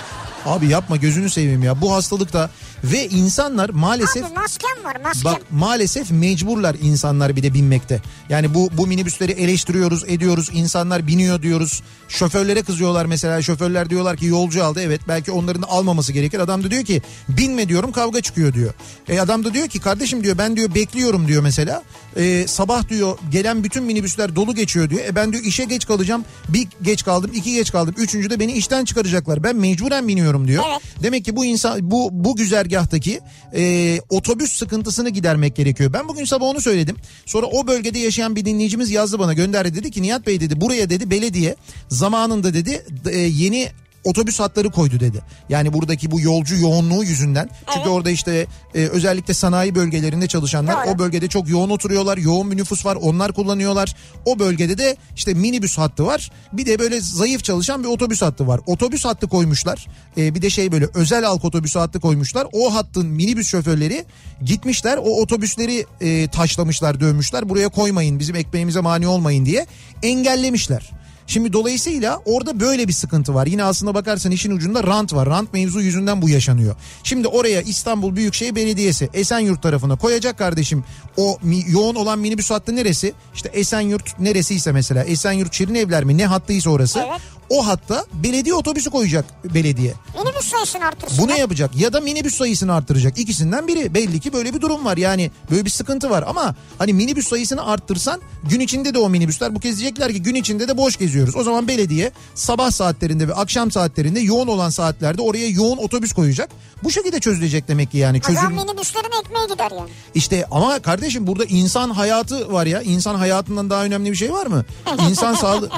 Abi 0.47 0.67
yapma 0.69 0.97
gözünü 0.97 1.31
seveyim 1.31 1.63
ya. 1.63 1.81
Bu 1.81 1.93
hastalıkta 1.93 2.51
ve 2.85 3.09
insanlar 3.09 3.69
maalesef 3.69 4.25
Abi 4.25 4.35
maskem 4.35 4.85
var 4.85 4.97
maskem. 5.05 5.33
Bak 5.33 5.43
maalesef 5.51 6.11
mecburlar 6.11 6.77
insanlar 6.83 7.37
bir 7.37 7.43
de 7.43 7.55
binmekte. 7.55 8.03
Yani 8.29 8.55
bu 8.55 8.71
bu 8.73 8.87
minibüsleri 8.87 9.33
eleştiriyoruz, 9.33 10.05
ediyoruz. 10.07 10.51
İnsanlar 10.53 11.07
biniyor 11.07 11.43
diyoruz. 11.43 11.83
Şoförlere 12.09 12.63
kızıyorlar 12.63 13.07
mesela. 13.07 13.43
Şoförler 13.43 13.91
diyorlar 13.91 14.17
ki 14.17 14.27
yolcu 14.27 14.65
aldı. 14.65 14.81
Evet 14.83 15.01
belki 15.09 15.33
onların 15.33 15.63
da 15.63 15.69
almaması 15.69 16.13
gerekir. 16.13 16.41
Adam 16.41 16.65
da 16.65 16.71
diyor 16.71 16.85
ki 16.85 17.03
binme 17.29 17.69
diyorum 17.69 17.93
kavga 17.93 18.21
çıkıyor 18.21 18.53
diyor. 18.53 18.75
E 19.09 19.21
adam 19.21 19.45
da 19.45 19.55
diyor 19.55 19.69
ki 19.69 19.81
kardeşim 19.81 20.25
diyor 20.25 20.39
ben 20.39 20.57
diyor 20.57 20.75
bekliyorum 20.75 21.29
diyor 21.29 21.43
mesela. 21.43 21.83
E, 22.17 22.47
sabah 22.47 22.89
diyor 22.89 23.19
gelen 23.31 23.65
bütün 23.65 23.85
minibüsler 23.85 24.37
dolu 24.37 24.55
geçiyor 24.55 24.91
diyor. 24.91 25.05
E 25.05 25.15
ben 25.15 25.33
diyor 25.33 25.45
işe 25.45 25.65
geç 25.65 25.87
kalacağım. 25.87 26.25
Bir 26.49 26.69
geç 26.83 27.05
kaldım, 27.05 27.31
iki 27.35 27.55
geç 27.55 27.73
kaldım. 27.73 27.95
Üçüncü 27.99 28.31
de 28.31 28.41
beni 28.41 28.53
işten 28.53 28.85
çıkaracaklar. 28.85 29.43
Ben 29.43 29.57
mecburen 29.57 30.09
biniyorum 30.09 30.36
diyor. 30.45 30.65
Evet. 30.71 30.81
Demek 31.03 31.25
ki 31.25 31.37
bu 31.37 31.45
insan 31.45 31.91
bu 31.91 32.09
bu 32.13 32.37
güzergahtaki 32.37 33.21
e, 33.57 33.99
otobüs 34.09 34.53
sıkıntısını 34.53 35.09
gidermek 35.09 35.57
gerekiyor. 35.57 35.93
Ben 35.93 36.09
bugün 36.09 36.25
sabah 36.25 36.47
onu 36.47 36.61
söyledim. 36.61 36.97
Sonra 37.27 37.47
o 37.47 37.67
bölgede 37.67 37.99
yaşayan 37.99 38.37
bir 38.37 38.45
dinleyicimiz 38.45 38.91
yazdı 38.91 39.19
bana 39.19 39.33
gönderdi 39.33 39.75
dedi 39.75 39.91
ki 39.91 40.03
Nihat 40.03 40.27
Bey 40.27 40.41
dedi 40.41 40.61
buraya 40.61 40.91
dedi 40.91 41.11
belediye 41.11 41.57
zamanında 41.89 42.55
dedi 42.55 42.87
e, 43.11 43.19
yeni 43.19 43.69
otobüs 44.07 44.41
hatları 44.41 44.71
koydu 44.71 45.01
dedi. 45.01 45.21
Yani 45.49 45.73
buradaki 45.73 46.11
bu 46.11 46.21
yolcu 46.21 46.57
yoğunluğu 46.57 47.05
yüzünden. 47.05 47.51
Çünkü 47.67 47.79
Evet. 47.79 47.89
orada 47.89 48.11
işte 48.11 48.47
e, 48.75 48.87
özellikle 48.87 49.35
sanayi 49.35 49.75
bölgelerinde 49.75 50.27
çalışanlar 50.27 50.87
Doğru. 50.87 50.95
o 50.95 50.99
bölgede 50.99 51.29
çok 51.29 51.49
yoğun 51.49 51.71
oturuyorlar. 51.71 52.19
Yoğun 52.19 52.51
bir 52.51 52.57
nüfus 52.57 52.87
var. 52.87 52.99
Onlar 53.01 53.33
kullanıyorlar. 53.33 53.97
O 54.25 54.39
bölgede 54.39 54.79
de 54.79 54.97
işte 55.17 55.35
minibüs 55.35 55.79
hattı 55.79 56.07
var. 56.07 56.31
Bir 56.53 56.67
de 56.67 56.79
böyle 56.79 57.01
zayıf 57.01 57.45
çalışan 57.45 57.83
bir 57.83 57.89
otobüs 57.89 58.23
hattı 58.23 58.47
var. 58.47 58.61
Otobüs 58.67 59.05
hattı 59.05 59.29
koymuşlar. 59.29 59.87
E, 60.19 60.35
bir 60.35 60.43
de 60.43 60.51
şey 60.51 60.73
böyle 60.73 60.87
özel 60.95 61.25
halk 61.25 61.45
otobüsü 61.45 61.79
hattı 61.79 62.01
koymuşlar. 62.01 62.47
O 62.53 62.75
hattın 62.75 63.07
minibüs 63.07 63.49
şoförleri 63.49 64.05
gitmişler. 64.45 64.97
O 64.97 65.21
otobüsleri 65.21 65.87
e, 66.01 66.29
taşlamışlar, 66.29 67.01
dövmüşler. 67.01 67.49
Buraya 67.49 67.69
koymayın, 67.69 68.19
bizim 68.19 68.37
ekmeğimize 68.37 68.81
mani 68.81 69.09
olmayın 69.09 69.47
diye 69.47 69.67
engellemişler. 70.03 70.91
Şimdi 71.27 71.53
dolayısıyla 71.53 72.21
orada 72.25 72.61
böyle 72.61 72.89
bir 72.89 72.93
sıkıntı 72.93 73.35
var. 73.35 73.47
Yine 73.47 73.65
aslında 73.65 73.95
bakarsan 73.95 74.33
işin 74.33 74.51
ucunda 74.51 74.85
rant 74.85 75.13
var. 75.13 75.29
Rant 75.29 75.53
mevzu 75.53 75.81
yüzünden 75.81 76.23
bu 76.23 76.29
yaşanıyor. 76.29 76.77
Şimdi 77.03 77.29
oraya 77.29 77.63
İstanbul 77.63 78.17
Büyükşehir 78.17 78.55
Belediyesi 78.55 79.09
Esenyurt 79.15 79.63
tarafına 79.63 79.97
koyacak 79.97 80.39
kardeşim. 80.39 80.85
O 81.17 81.39
yoğun 81.69 81.95
olan 81.95 82.19
minibüs 82.19 82.51
hattı 82.51 82.77
neresi? 82.77 83.15
İşte 83.35 83.49
Esenyurt 83.49 84.21
neresiyse 84.21 84.73
mesela 84.73 85.05
Esenyurt 85.05 85.55
Şirinevler 85.55 86.05
mi 86.05 86.19
ne 86.19 86.27
hattıysa 86.27 86.71
orası. 86.71 86.99
Evet. 86.99 87.21
O 87.51 87.67
hatta 87.67 88.05
belediye 88.15 88.55
otobüsü 88.55 88.91
koyacak 88.91 89.25
belediye. 89.55 89.95
Minibüs 90.19 90.49
sayısını 90.51 90.85
artırsın. 90.85 91.19
Bunu 91.19 91.39
yapacak 91.39 91.77
ya 91.77 91.93
da 91.93 92.01
minibüs 92.01 92.35
sayısını 92.35 92.75
arttıracak. 92.75 93.19
İkisinden 93.19 93.69
biri. 93.69 93.95
Belli 93.95 94.21
ki 94.21 94.33
böyle 94.33 94.55
bir 94.55 94.61
durum 94.61 94.85
var. 94.85 94.97
Yani 94.97 95.31
böyle 95.51 95.65
bir 95.65 95.71
sıkıntı 95.71 96.11
var 96.11 96.25
ama 96.27 96.55
hani 96.79 96.93
minibüs 96.93 97.29
sayısını 97.29 97.67
arttırsan 97.67 98.21
gün 98.51 98.61
içinde 98.61 98.95
de 98.95 98.99
o 98.99 99.09
minibüsler 99.09 99.55
bu 99.55 99.61
kez 99.61 99.79
diyecekler 99.79 100.13
ki 100.13 100.23
gün 100.23 100.35
içinde 100.35 100.69
de 100.69 100.77
boş 100.77 100.97
geziyoruz. 101.17 101.37
O 101.37 101.43
zaman 101.45 101.69
belediye 101.69 102.13
sabah 102.35 102.71
saatlerinde 102.71 103.29
ve 103.29 103.35
akşam 103.35 103.71
saatlerinde 103.71 104.21
yoğun 104.21 104.47
olan 104.47 104.71
saatlerde 104.71 105.23
oraya 105.23 105.49
yoğun 105.49 105.77
otobüs 105.77 106.13
koyacak. 106.13 106.51
Bu 106.83 106.91
şekilde 106.91 107.21
çözülecek 107.21 107.69
demek 107.69 107.91
ki 107.91 107.99
yani. 107.99 108.21
O 108.29 108.33
zaman 108.33 108.43
Çözüm 108.51 108.57
minibüslerin 108.57 109.21
ekmeği 109.25 109.47
gider 109.49 109.71
yani. 109.71 109.91
işte 110.15 110.47
ama 110.51 110.79
kardeşim 110.83 111.27
burada 111.27 111.45
insan 111.45 111.91
hayatı 111.91 112.53
var 112.53 112.67
ya. 112.67 112.83
İnsan 112.83 113.15
hayatından 113.15 113.71
daha 113.71 113.85
önemli 113.85 114.11
bir 114.11 114.17
şey 114.17 114.33
var 114.33 114.47
mı? 114.47 114.65
İnsan 115.09 115.35
sağlığı 115.43 115.71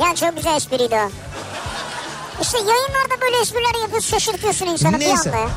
Ya 0.00 0.14
çok 0.14 0.36
güzel 0.36 0.56
espriydi 0.56 0.94
o. 0.94 1.10
İşte 2.42 2.58
yayınlarda 2.58 3.20
böyle 3.22 3.40
espriler 3.42 3.80
yapıyorsun 3.82 4.10
şaşırtıyorsun 4.10 4.66
insanı 4.66 4.94
bir 4.94 5.00
Neyse. 5.00 5.30
anda 5.30 5.38
ya. 5.38 5.50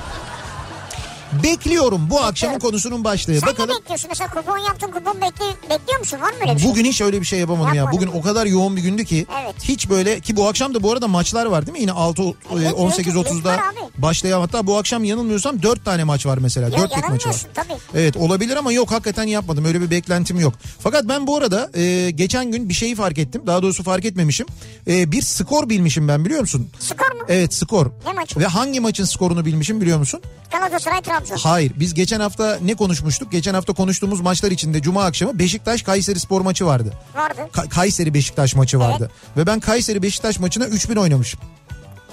Bekliyorum 1.44 2.08
bu 2.10 2.22
akşamın 2.22 2.60
konusunun 2.60 3.04
başlığı. 3.04 3.40
Sen 3.40 3.50
Bakalım 3.50 3.70
ne 3.70 3.76
bekliyorsun? 3.76 4.10
Mesela 4.10 4.30
kupon 4.30 4.58
yaptın 4.58 4.88
kupon 4.88 5.22
bekli, 5.22 5.70
bekliyor 5.70 6.00
musun? 6.00 6.22
Var 6.22 6.30
mı 6.30 6.38
öyle 6.42 6.56
bir 6.56 6.60
şey? 6.60 6.70
Bugün 6.70 6.86
hiç 6.86 7.02
öyle 7.02 7.22
bir 7.22 7.26
şey 7.26 7.40
yapamadım 7.40 7.74
ya. 7.74 7.76
Yapmadın 7.76 8.08
Bugün 8.08 8.20
o 8.20 8.22
kadar 8.22 8.46
yoğun 8.46 8.76
bir 8.76 8.82
gündü 8.82 9.06
ki 9.06 9.26
Evet. 9.44 9.56
hiç 9.64 9.90
böyle 9.90 10.20
ki 10.20 10.36
bu 10.36 10.48
akşam 10.48 10.74
da 10.74 10.84
bu 10.84 10.92
arada 10.92 11.08
maçlar 11.08 11.46
var 11.46 11.66
değil 11.66 11.78
mi? 11.78 11.82
Yine 11.82 11.92
6 11.92 12.22
e, 12.24 12.34
Evet, 12.54 12.72
18.30'da 12.72 13.50
var 13.50 13.58
abi. 13.58 13.83
Başlayan 13.98 14.40
hatta 14.40 14.68
bu 14.68 14.78
akşam 14.78 15.04
yanılmıyorsam 15.04 15.62
4 15.64 15.86
tane 15.86 16.04
maç 16.04 16.26
var 16.26 16.38
mesela. 16.38 16.70
Ya 16.70 16.78
4 16.78 16.98
lig 16.98 17.10
maçı 17.10 17.30
var. 17.30 17.36
tabii. 17.54 17.74
Evet 17.96 18.18
olabilir 18.18 18.56
ama 18.58 18.72
yok 18.72 18.92
hakikaten 18.92 19.24
yapmadım. 19.24 19.66
Öyle 19.66 19.82
bir 19.82 19.92
beklentim 19.92 20.40
yok. 20.40 20.54
Fakat 20.80 21.08
ben 21.10 21.28
bu 21.28 21.38
arada 21.38 21.70
e, 21.80 22.12
geçen 22.12 22.52
gün 22.52 22.70
bir 22.70 22.74
şeyi 22.74 22.96
fark 22.96 23.18
ettim. 23.18 23.42
Daha 23.48 23.62
doğrusu 23.62 23.84
fark 23.84 24.06
etmemişim. 24.06 24.48
E, 24.88 25.12
bir 25.12 25.22
skor 25.22 25.70
bilmişim 25.70 26.08
ben 26.08 26.26
biliyor 26.26 26.42
musun? 26.42 26.70
Skor 26.80 27.12
mu? 27.16 27.22
Evet 27.28 27.54
skor. 27.54 27.86
Ne 28.06 28.14
maçı? 28.14 28.40
Ve 28.40 28.46
hangi 28.48 28.80
maçın 28.80 29.06
skorunu 29.06 29.46
bilmişim 29.46 29.82
biliyor 29.82 29.98
musun? 30.00 30.22
Galatasaray 30.52 31.02
Trabzon. 31.02 31.36
Hayır 31.38 31.74
biz 31.80 31.94
geçen 31.94 32.20
hafta 32.20 32.60
ne 32.62 32.76
konuşmuştuk? 32.76 33.32
Geçen 33.32 33.54
hafta 33.54 33.74
konuştuğumuz 33.74 34.22
maçlar 34.22 34.52
içinde 34.52 34.82
Cuma 34.82 35.04
akşamı 35.06 35.40
Beşiktaş 35.40 35.82
Kayseri 35.82 36.20
Spor 36.20 36.42
maçı 36.42 36.66
vardı. 36.66 36.94
Vardı. 37.16 37.42
Ka- 37.54 37.70
Kayseri 37.70 38.14
Beşiktaş 38.14 38.56
maçı 38.56 38.80
vardı. 38.80 39.12
Ve 39.38 39.48
ben 39.48 39.60
Kayseri 39.60 40.02
Beşiktaş 40.04 40.40
maçına 40.40 40.66
3-1 40.66 41.00
oynamışım. 41.00 41.40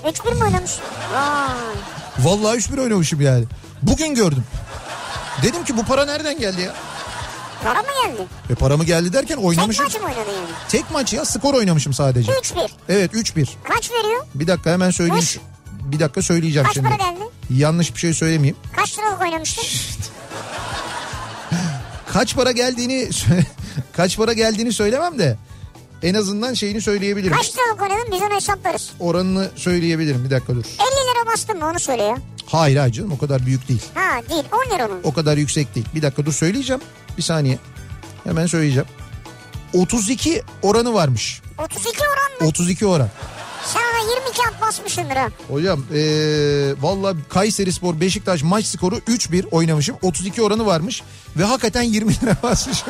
3-1 0.04 0.34
mi 0.34 0.44
oynamış? 0.44 0.70
Vay. 1.14 1.50
Vallahi 2.18 2.56
3-1 2.58 2.80
oynamışım 2.80 3.20
yani. 3.20 3.44
Bugün 3.82 4.14
gördüm. 4.14 4.44
Dedim 5.42 5.64
ki 5.64 5.76
bu 5.76 5.84
para 5.84 6.04
nereden 6.04 6.38
geldi 6.38 6.60
ya? 6.60 6.74
Para 7.64 7.82
mı 7.82 7.88
geldi? 8.04 8.26
E 8.50 8.54
paramı 8.54 8.84
geldi 8.84 9.12
derken 9.12 9.36
Tek 9.36 9.44
oynamışım. 9.44 9.84
maç 9.84 9.94
mı 9.94 10.00
oynadın 10.04 10.18
yani? 10.32 10.48
Tek 10.68 10.90
maç 10.90 11.12
ya 11.12 11.24
skor 11.24 11.54
oynamışım 11.54 11.92
sadece. 11.92 12.32
3-1. 12.32 12.68
Evet 12.88 13.14
3-1. 13.14 13.48
Kaç 13.64 13.90
veriyor? 13.90 14.26
Bir 14.34 14.46
dakika 14.46 14.70
hemen 14.70 14.90
söyleyeyim. 14.90 15.20
Kaç? 15.24 15.38
Bir 15.92 16.00
dakika 16.00 16.22
söyleyeceğim 16.22 16.66
Kaç 16.66 16.74
şimdi. 16.74 16.88
para 16.88 16.96
geldi? 17.10 17.20
Yanlış 17.50 17.94
bir 17.94 18.00
şey 18.00 18.14
söylemeyeyim. 18.14 18.56
Kaç 18.76 18.98
liralık 18.98 19.20
oynamıştın? 19.22 19.64
Kaç 22.12 22.34
para 22.36 22.52
geldiğini 22.52 23.08
kaç 23.96 24.16
para 24.16 24.32
geldiğini 24.32 24.72
söylemem 24.72 25.18
de 25.18 25.36
en 26.02 26.14
azından 26.14 26.54
şeyini 26.54 26.80
söyleyebilirim. 26.80 27.36
Kaç 27.36 27.52
liralık 27.56 27.82
oynadın 27.82 28.12
biz 28.12 28.22
onu 28.22 28.34
hesaplarız. 28.34 28.90
Oranını 29.00 29.50
söyleyebilirim. 29.56 30.24
Bir 30.24 30.30
dakika 30.30 30.54
dur. 30.54 30.64
50 30.64 30.70
lira 30.80 31.32
bastın 31.32 31.58
mı 31.58 31.66
onu 31.66 31.80
söyle 31.80 32.02
ya. 32.02 32.16
Hayır 32.46 32.76
hayır 32.76 32.92
canım 32.92 33.12
o 33.12 33.18
kadar 33.18 33.46
büyük 33.46 33.68
değil. 33.68 33.82
Ha 33.94 34.20
değil 34.30 34.44
10 34.70 34.74
lira 34.74 34.86
onun. 34.86 35.00
O 35.04 35.12
kadar 35.12 35.36
yüksek 35.36 35.74
değil. 35.74 35.86
Bir 35.94 36.02
dakika 36.02 36.26
dur 36.26 36.32
söyleyeceğim. 36.32 36.82
Bir 37.18 37.22
saniye. 37.22 37.58
Hemen 38.24 38.46
söyleyeceğim. 38.46 38.88
32 39.74 40.42
oranı 40.62 40.94
varmış. 40.94 41.42
32 41.58 41.98
oran 42.00 42.40
mı? 42.40 42.46
32 42.48 42.86
oran. 42.86 43.08
Sen 43.72 43.80
ona 43.80 44.10
22 44.10 44.42
at 44.48 44.60
basmışsındır 44.60 45.16
ha. 45.16 45.28
Hocam 45.48 45.84
ee, 45.94 46.74
valla 46.80 47.14
Kayseri 47.28 47.72
Spor 47.72 48.00
Beşiktaş 48.00 48.42
maç 48.42 48.64
skoru 48.66 48.96
3-1 48.96 49.48
oynamışım. 49.50 49.96
32 50.02 50.42
oranı 50.42 50.66
varmış. 50.66 51.02
Ve 51.36 51.44
hakikaten 51.44 51.82
20 51.82 52.14
lira 52.20 52.36
basmışım. 52.42 52.88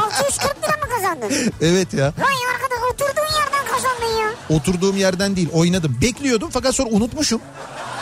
640 0.00 0.56
lira 0.62 0.76
mı 0.76 0.94
kazandın? 0.94 1.52
evet 1.60 1.94
ya. 1.94 2.12
Vay 2.18 2.34
arkadaş 2.54 2.78
oturduğun 2.92 3.34
yerden 3.40 3.66
kazandın 3.72 4.20
ya. 4.20 4.56
Oturduğum 4.56 4.96
yerden 4.96 5.36
değil 5.36 5.48
oynadım. 5.52 5.96
Bekliyordum 6.02 6.50
fakat 6.52 6.74
sonra 6.74 6.90
unutmuşum 6.90 7.40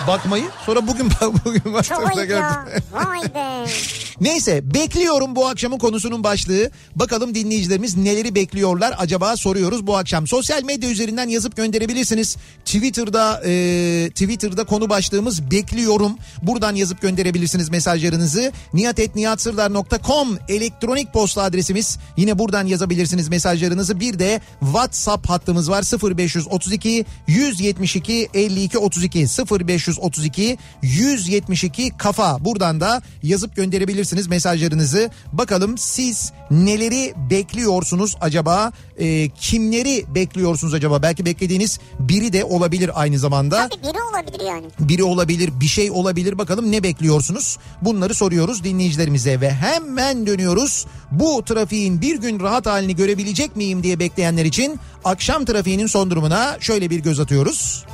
bakmayı. 0.06 0.44
Sonra 0.66 0.86
bugün 0.86 1.10
bugün 1.44 1.74
baktığımda 1.74 2.24
gördüm. 2.24 2.82
Vay 2.92 3.34
be. 3.34 3.66
Neyse 4.20 4.74
bekliyorum 4.74 5.36
bu 5.36 5.46
akşamın 5.46 5.78
konusunun 5.78 6.24
başlığı. 6.24 6.70
Bakalım 6.96 7.34
dinleyicilerimiz 7.34 7.96
neleri 7.96 8.34
bekliyorlar 8.34 8.94
acaba 8.98 9.36
soruyoruz 9.36 9.86
bu 9.86 9.96
akşam. 9.96 10.26
Sosyal 10.26 10.62
medya 10.62 10.90
üzerinden 10.90 11.28
yazıp 11.28 11.56
gönderebilirsiniz. 11.56 12.36
Twitter'da 12.64 13.42
e, 13.46 14.10
Twitter'da 14.10 14.64
konu 14.64 14.88
başlığımız 14.88 15.50
bekliyorum. 15.50 16.12
Buradan 16.42 16.74
yazıp 16.74 17.02
gönderebilirsiniz 17.02 17.68
mesajlarınızı. 17.68 18.52
niyatetniyatsırdar.com 18.74 20.38
elektronik 20.48 21.12
posta 21.12 21.42
adresimiz. 21.42 21.98
Yine 22.16 22.38
buradan 22.38 22.66
yazabilirsiniz 22.66 23.28
mesajlarınızı. 23.28 24.00
Bir 24.00 24.18
de 24.18 24.40
WhatsApp 24.60 25.28
hattımız 25.28 25.70
var 25.70 25.82
0532 26.18 27.04
172 27.26 28.28
52 28.34 28.78
32 28.78 29.26
0532 29.50 30.58
172 30.82 31.90
kafa. 31.98 32.44
Buradan 32.44 32.80
da 32.80 33.02
yazıp 33.22 33.56
gönderebilirsiniz 33.56 34.05
mesajlarınızı. 34.12 35.10
Bakalım 35.32 35.78
siz 35.78 36.32
neleri 36.50 37.14
bekliyorsunuz 37.30 38.16
acaba? 38.20 38.72
Ee, 38.98 39.28
kimleri 39.28 40.04
bekliyorsunuz 40.14 40.74
acaba? 40.74 41.02
Belki 41.02 41.24
beklediğiniz 41.26 41.78
biri 41.98 42.32
de 42.32 42.44
olabilir 42.44 42.90
aynı 42.94 43.18
zamanda 43.18 43.68
Tabii 43.68 43.82
biri 43.82 44.02
olabilir 44.02 44.46
yani. 44.46 44.66
biri 44.80 45.02
olabilir, 45.04 45.50
bir 45.60 45.66
şey 45.66 45.90
olabilir. 45.90 46.38
Bakalım 46.38 46.72
ne 46.72 46.82
bekliyorsunuz? 46.82 47.58
Bunları 47.82 48.14
soruyoruz 48.14 48.64
dinleyicilerimize 48.64 49.40
ve 49.40 49.50
hemen 49.50 50.26
dönüyoruz. 50.26 50.86
Bu 51.10 51.44
trafiğin 51.44 52.00
bir 52.00 52.20
gün 52.20 52.40
rahat 52.40 52.66
halini 52.66 52.96
görebilecek 52.96 53.56
miyim 53.56 53.82
diye 53.82 53.98
bekleyenler 53.98 54.44
için 54.44 54.80
akşam 55.04 55.44
trafiğinin 55.44 55.86
son 55.86 56.10
durumuna 56.10 56.56
şöyle 56.60 56.90
bir 56.90 56.98
göz 56.98 57.20
atıyoruz. 57.20 57.84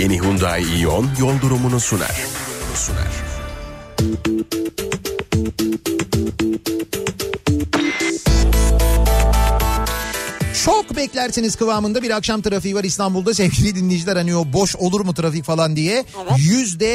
Yeni 0.00 0.16
Hyundai 0.16 0.64
Ion 0.80 1.10
yol 1.18 1.40
durumunu 1.40 1.80
sunar. 1.80 2.16
Sunar. 2.74 3.12
Beklersiniz 11.00 11.56
kıvamında 11.56 12.02
bir 12.02 12.10
akşam 12.10 12.42
trafiği 12.42 12.74
var 12.74 12.84
İstanbul'da 12.84 13.34
sevgili 13.34 13.74
dinleyiciler 13.74 14.16
hani 14.16 14.36
o 14.36 14.52
boş 14.52 14.76
olur 14.76 15.00
mu 15.00 15.14
trafik 15.14 15.44
falan 15.44 15.76
diye. 15.76 16.04
Yüzde 16.38 16.90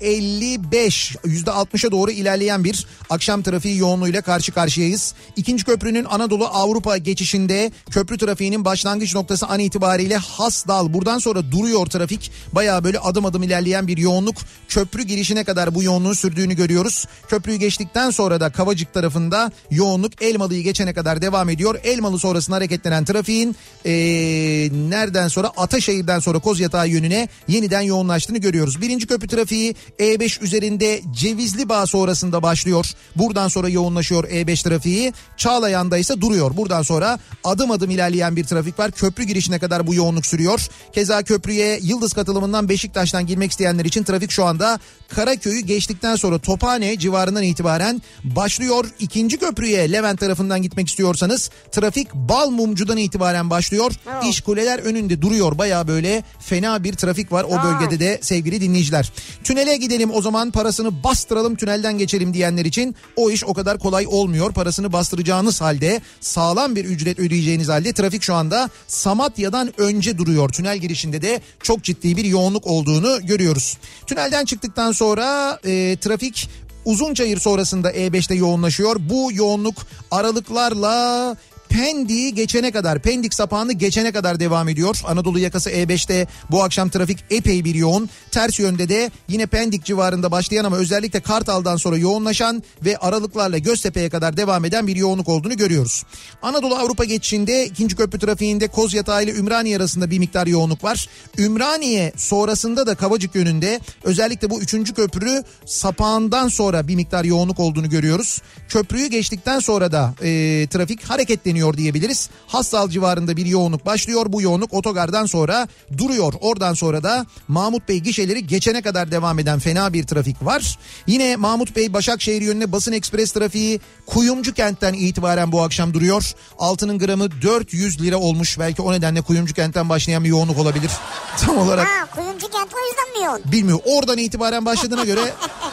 55 0.00 1.16
yüzde 1.24 1.50
60'a 1.50 1.90
doğru 1.90 2.10
ilerleyen 2.10 2.64
bir 2.64 2.86
akşam 3.10 3.42
trafiği 3.42 3.76
yoğunluğuyla 3.78 4.22
karşı 4.22 4.52
karşıyayız. 4.52 5.14
İkinci 5.36 5.64
köprünün 5.64 6.04
Anadolu 6.04 6.46
Avrupa 6.46 6.96
geçişinde 6.96 7.72
köprü 7.90 8.18
trafiğinin 8.18 8.64
başlangıç 8.64 9.14
noktası 9.14 9.46
an 9.46 9.60
itibariyle 9.60 10.16
Hasdal. 10.16 10.92
Buradan 10.92 11.18
sonra 11.18 11.52
duruyor 11.52 11.86
trafik. 11.86 12.30
Baya 12.52 12.84
böyle 12.84 12.98
adım 12.98 13.24
adım 13.24 13.42
ilerleyen 13.42 13.86
bir 13.86 13.96
yoğunluk. 13.96 14.36
Köprü 14.68 15.02
girişine 15.02 15.44
kadar 15.44 15.74
bu 15.74 15.82
yoğunluğun 15.82 16.12
sürdüğünü 16.12 16.54
görüyoruz. 16.54 17.06
Köprüyü 17.28 17.58
geçtikten 17.58 18.10
sonra 18.10 18.40
da 18.40 18.52
Kavacık 18.52 18.94
tarafında 18.94 19.52
yoğunluk 19.70 20.22
Elmalı'yı 20.22 20.62
geçene 20.62 20.94
kadar 20.94 21.22
devam 21.22 21.48
ediyor. 21.48 21.80
Elmalı 21.84 22.18
sonrasında 22.18 22.56
hareketlenen 22.56 23.04
trafiğin 23.36 23.56
ee, 23.86 24.68
nereden 24.88 25.28
sonra 25.28 25.50
Ataşehir'den 25.56 26.18
sonra 26.18 26.38
Kozyatağı 26.38 26.88
yönüne 26.88 27.28
yeniden 27.48 27.80
yoğunlaştığını 27.80 28.38
görüyoruz. 28.38 28.80
Birinci 28.80 29.06
köprü 29.06 29.28
trafiği 29.28 29.74
E5 29.98 30.44
üzerinde 30.44 31.00
Cevizli 31.12 31.68
Bağ 31.68 31.86
sonrasında 31.86 32.42
başlıyor. 32.42 32.86
Buradan 33.16 33.48
sonra 33.48 33.68
yoğunlaşıyor 33.68 34.24
E5 34.24 34.62
trafiği. 34.62 35.12
Çağlayan'da 35.36 35.98
ise 35.98 36.20
duruyor. 36.20 36.56
Buradan 36.56 36.82
sonra 36.82 37.18
adım 37.44 37.70
adım 37.70 37.90
ilerleyen 37.90 38.36
bir 38.36 38.44
trafik 38.44 38.78
var. 38.78 38.90
Köprü 38.90 39.24
girişine 39.24 39.58
kadar 39.58 39.86
bu 39.86 39.94
yoğunluk 39.94 40.26
sürüyor. 40.26 40.66
Keza 40.92 41.22
köprüye 41.22 41.78
Yıldız 41.82 42.12
katılımından 42.12 42.68
Beşiktaş'tan 42.68 43.26
girmek 43.26 43.50
isteyenler 43.50 43.84
için 43.84 44.04
trafik 44.04 44.30
şu 44.30 44.44
anda 44.44 44.78
Karaköy'ü 45.08 45.60
geçtikten 45.60 46.16
sonra 46.16 46.38
Tophane 46.38 46.98
civarından 46.98 47.42
itibaren 47.42 48.02
başlıyor. 48.24 48.86
İkinci 48.98 49.36
köprüye 49.36 49.92
Levent 49.92 50.20
tarafından 50.20 50.62
gitmek 50.62 50.88
istiyorsanız 50.88 51.50
trafik 51.72 52.14
Balmumcu'dan 52.14 52.96
itibaren 52.96 53.25
itibaren 53.26 53.50
başlıyor. 53.50 53.92
Ha. 54.04 54.20
İş 54.28 54.40
kuleler 54.40 54.78
önünde 54.78 55.22
duruyor. 55.22 55.58
Baya 55.58 55.88
böyle 55.88 56.22
fena 56.40 56.84
bir 56.84 56.92
trafik 56.92 57.32
var 57.32 57.44
o 57.44 57.62
bölgede 57.64 58.00
de 58.00 58.18
sevgili 58.22 58.60
dinleyiciler. 58.60 59.12
Tünele 59.44 59.76
gidelim 59.76 60.10
o 60.14 60.22
zaman 60.22 60.50
parasını 60.50 61.04
bastıralım 61.04 61.56
tünelden 61.56 61.98
geçelim 61.98 62.34
diyenler 62.34 62.64
için 62.64 62.96
o 63.16 63.30
iş 63.30 63.44
o 63.44 63.54
kadar 63.54 63.78
kolay 63.78 64.06
olmuyor. 64.08 64.52
Parasını 64.52 64.92
bastıracağınız 64.92 65.60
halde 65.60 66.00
sağlam 66.20 66.76
bir 66.76 66.84
ücret 66.84 67.18
ödeyeceğiniz 67.18 67.68
halde 67.68 67.92
trafik 67.92 68.22
şu 68.22 68.34
anda 68.34 68.70
Samatya'dan 68.88 69.80
önce 69.80 70.18
duruyor. 70.18 70.48
Tünel 70.48 70.78
girişinde 70.78 71.22
de 71.22 71.40
çok 71.62 71.82
ciddi 71.82 72.16
bir 72.16 72.24
yoğunluk 72.24 72.66
olduğunu 72.66 73.26
görüyoruz. 73.26 73.78
Tünelden 74.06 74.44
çıktıktan 74.44 74.92
sonra 74.92 75.58
e, 75.64 75.96
trafik 76.00 76.48
Uzunçayır 76.86 77.40
sonrasında 77.40 77.92
E5'te 77.92 78.34
yoğunlaşıyor. 78.34 78.96
Bu 79.00 79.30
yoğunluk 79.32 79.74
aralıklarla 80.10 81.36
Pendik'i 81.68 82.34
geçene 82.34 82.70
kadar, 82.70 82.98
Pendik 82.98 83.34
sapağını 83.34 83.72
geçene 83.72 84.12
kadar 84.12 84.40
devam 84.40 84.68
ediyor. 84.68 85.00
Anadolu 85.04 85.38
yakası 85.38 85.70
E5'te 85.70 86.26
bu 86.50 86.62
akşam 86.62 86.88
trafik 86.88 87.18
epey 87.30 87.64
bir 87.64 87.74
yoğun. 87.74 88.10
Ters 88.30 88.58
yönde 88.58 88.88
de 88.88 89.10
yine 89.28 89.46
Pendik 89.46 89.84
civarında 89.84 90.30
başlayan 90.30 90.64
ama 90.64 90.76
özellikle 90.76 91.20
Kartal'dan 91.20 91.76
sonra 91.76 91.96
yoğunlaşan 91.96 92.62
ve 92.84 92.96
aralıklarla 92.96 93.58
Göztepe'ye 93.58 94.10
kadar 94.10 94.36
devam 94.36 94.64
eden 94.64 94.86
bir 94.86 94.96
yoğunluk 94.96 95.28
olduğunu 95.28 95.56
görüyoruz. 95.56 96.04
Anadolu 96.42 96.74
Avrupa 96.74 97.04
geçişinde 97.04 97.66
ikinci 97.66 97.96
köprü 97.96 98.18
trafiğinde 98.18 98.68
Kozyatağı 98.68 99.24
ile 99.24 99.32
Ümraniye 99.32 99.76
arasında 99.76 100.10
bir 100.10 100.18
miktar 100.18 100.46
yoğunluk 100.46 100.84
var. 100.84 101.08
Ümraniye 101.38 102.12
sonrasında 102.16 102.86
da 102.86 102.94
Kavacık 102.94 103.34
yönünde 103.34 103.80
özellikle 104.04 104.50
bu 104.50 104.60
üçüncü 104.60 104.94
köprü 104.94 105.42
sapağından 105.66 106.48
sonra 106.48 106.88
bir 106.88 106.94
miktar 106.94 107.24
yoğunluk 107.24 107.60
olduğunu 107.60 107.90
görüyoruz. 107.90 108.42
Köprüyü 108.68 109.06
geçtikten 109.06 109.58
sonra 109.58 109.92
da 109.92 110.14
e, 110.22 110.28
trafik 110.70 111.04
hareketleniyor 111.04 111.55
diyebiliriz. 111.76 112.30
Hassal 112.46 112.88
civarında 112.90 113.36
bir 113.36 113.46
yoğunluk 113.46 113.86
başlıyor. 113.86 114.26
Bu 114.28 114.42
yoğunluk 114.42 114.74
otogardan 114.74 115.26
sonra 115.26 115.68
duruyor. 115.98 116.32
Oradan 116.40 116.74
sonra 116.74 117.02
da 117.02 117.26
Mahmut 117.48 117.88
Bey 117.88 117.98
gişeleri 118.00 118.46
geçene 118.46 118.82
kadar 118.82 119.10
devam 119.10 119.38
eden 119.38 119.58
fena 119.58 119.92
bir 119.92 120.04
trafik 120.06 120.44
var. 120.44 120.78
Yine 121.06 121.36
Mahmut 121.36 121.76
Bey 121.76 121.92
Başakşehir 121.92 122.42
yönüne 122.42 122.72
basın 122.72 122.92
ekspres 122.92 123.32
trafiği 123.32 123.80
Kuyumcu 124.06 124.54
kentten 124.54 124.94
itibaren 124.94 125.52
bu 125.52 125.62
akşam 125.62 125.94
duruyor. 125.94 126.32
Altının 126.58 126.98
gramı 126.98 127.42
400 127.42 128.02
lira 128.02 128.16
olmuş. 128.16 128.58
Belki 128.58 128.82
o 128.82 128.92
nedenle 128.92 129.20
Kuyumcu 129.20 129.54
kentten 129.54 129.88
başlayan 129.88 130.24
bir 130.24 130.28
yoğunluk 130.28 130.58
olabilir. 130.58 130.90
Tam 131.38 131.58
olarak 131.58 131.86
Ha 131.86 132.06
kuyumcu 132.14 132.48
kent 132.48 132.70
o 132.74 132.78
yüzden 132.88 133.20
mi 133.20 133.26
yoğun? 133.26 133.52
bilmiyorum. 133.52 133.84
Oradan 133.86 134.18
itibaren 134.18 134.66
başladığına 134.66 135.04
göre 135.04 135.20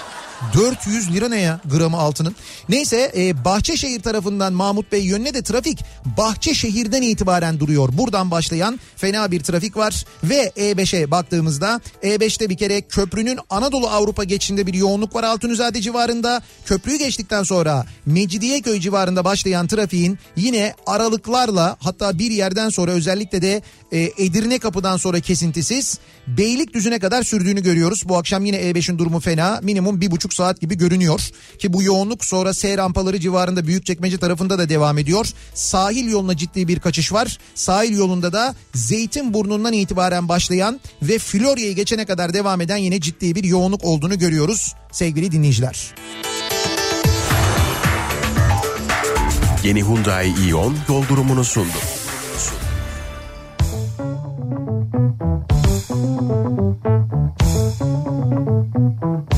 400 0.53 1.13
lira 1.13 1.29
ne 1.29 1.41
ya 1.41 1.59
gramı 1.65 1.97
altının. 1.97 2.35
Neyse 2.69 3.11
e, 3.17 3.45
Bahçeşehir 3.45 4.01
tarafından 4.01 4.53
Mahmut 4.53 4.91
Bey 4.91 5.05
yönüne 5.05 5.33
de 5.33 5.41
trafik 5.41 5.79
Bahçeşehir'den 6.17 7.01
itibaren 7.01 7.59
duruyor. 7.59 7.89
Buradan 7.93 8.31
başlayan 8.31 8.79
fena 8.95 9.31
bir 9.31 9.39
trafik 9.39 9.77
var 9.77 10.05
ve 10.23 10.51
E5'e 10.57 11.11
baktığımızda 11.11 11.81
E5'te 12.03 12.49
bir 12.49 12.57
kere 12.57 12.81
köprünün 12.81 13.39
Anadolu 13.49 13.87
Avrupa 13.87 14.23
geçişinde 14.23 14.67
bir 14.67 14.73
yoğunluk 14.73 15.15
var 15.15 15.23
Altunizade 15.23 15.81
civarında. 15.81 16.41
Köprüyü 16.65 16.97
geçtikten 16.97 17.43
sonra 17.43 17.85
Mecidiyeköy 18.05 18.79
civarında 18.79 19.25
başlayan 19.25 19.67
trafiğin 19.67 20.19
yine 20.35 20.73
aralıklarla 20.85 21.77
hatta 21.79 22.19
bir 22.19 22.31
yerden 22.31 22.69
sonra 22.69 22.91
özellikle 22.91 23.41
de 23.41 23.61
e, 23.91 24.11
Edirne 24.17 24.59
kapıdan 24.59 24.97
sonra 24.97 25.19
kesintisiz 25.19 25.99
Beylikdüzü'ne 26.27 26.99
kadar 26.99 27.23
sürdüğünü 27.23 27.63
görüyoruz. 27.63 28.03
Bu 28.05 28.17
akşam 28.17 28.45
yine 28.45 28.57
E5'in 28.57 28.97
durumu 28.97 29.19
fena. 29.19 29.59
Minimum 29.63 30.01
bir 30.01 30.11
buçuk 30.11 30.32
saat 30.33 30.61
gibi 30.61 30.77
görünüyor. 30.77 31.21
Ki 31.59 31.73
bu 31.73 31.83
yoğunluk 31.83 32.25
sonra 32.25 32.53
S 32.53 32.77
rampaları 32.77 33.19
civarında 33.19 33.67
Büyükçekmece 33.67 34.17
tarafında 34.17 34.59
da 34.59 34.69
devam 34.69 34.97
ediyor. 34.97 35.29
Sahil 35.53 36.11
yoluna 36.11 36.37
ciddi 36.37 36.67
bir 36.67 36.79
kaçış 36.79 37.13
var. 37.13 37.37
Sahil 37.55 37.97
yolunda 37.97 38.33
da 38.33 38.55
Zeytinburnu'ndan 38.75 39.73
itibaren 39.73 40.29
başlayan 40.29 40.79
ve 41.01 41.19
Florya'yı 41.19 41.75
geçene 41.75 42.05
kadar 42.05 42.33
devam 42.33 42.61
eden 42.61 42.77
yine 42.77 43.01
ciddi 43.01 43.35
bir 43.35 43.43
yoğunluk 43.43 43.83
olduğunu 43.83 44.19
görüyoruz 44.19 44.73
sevgili 44.91 45.31
dinleyiciler. 45.31 45.93
Yeni 49.63 49.83
Hyundai 49.83 50.33
Ion 50.49 50.75
yol 50.89 51.07
durumunu 51.07 51.43
sundu. 51.43 51.77
Kafa 59.03 59.32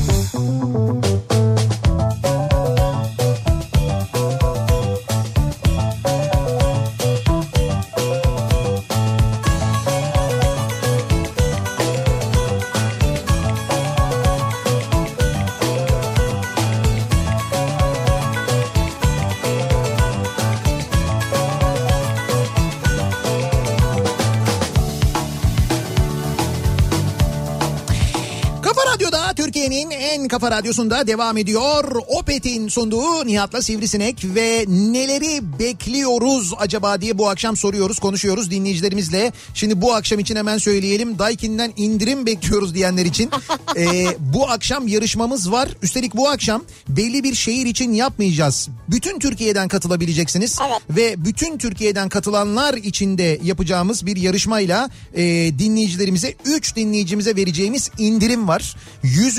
kafa 30.36 30.50
radyosunda 30.50 31.06
devam 31.06 31.36
ediyor. 31.36 32.02
Opet'in 32.06 32.68
sunduğu 32.68 33.26
Nihat'la 33.26 33.62
Sivrisinek 33.62 34.24
ve 34.24 34.64
neleri 34.68 35.58
bekliyoruz 35.58 36.52
acaba 36.58 37.00
diye 37.00 37.18
bu 37.18 37.28
akşam 37.28 37.56
soruyoruz, 37.56 37.98
konuşuyoruz 37.98 38.50
dinleyicilerimizle. 38.50 39.32
Şimdi 39.54 39.80
bu 39.80 39.94
akşam 39.94 40.18
için 40.18 40.36
hemen 40.36 40.58
söyleyelim. 40.58 41.18
Daikin'den 41.18 41.72
indirim 41.76 42.26
bekliyoruz 42.26 42.74
diyenler 42.74 43.04
için 43.04 43.30
e, 43.76 44.06
bu 44.18 44.50
akşam 44.50 44.88
yarışmamız 44.88 45.52
var. 45.52 45.68
Üstelik 45.82 46.14
bu 46.14 46.28
akşam 46.28 46.62
belli 46.88 47.24
bir 47.24 47.34
şehir 47.34 47.66
için 47.66 47.92
yapmayacağız. 47.92 48.68
Bütün 48.88 49.18
Türkiye'den 49.18 49.68
katılabileceksiniz. 49.68 50.58
Evet. 50.68 50.80
Ve 50.90 51.24
bütün 51.24 51.58
Türkiye'den 51.58 52.08
katılanlar 52.08 52.74
için 52.74 53.18
de 53.18 53.38
yapacağımız 53.42 54.06
bir 54.06 54.16
yarışmayla 54.16 54.90
e, 55.14 55.24
dinleyicilerimize 55.58 56.34
3 56.44 56.76
dinleyicimize 56.76 57.36
vereceğimiz 57.36 57.90
indirim 57.98 58.48
var. 58.48 58.76
100. 59.02 59.38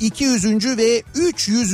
200. 0.00 0.27
ve 0.36 1.02
300. 1.14 1.72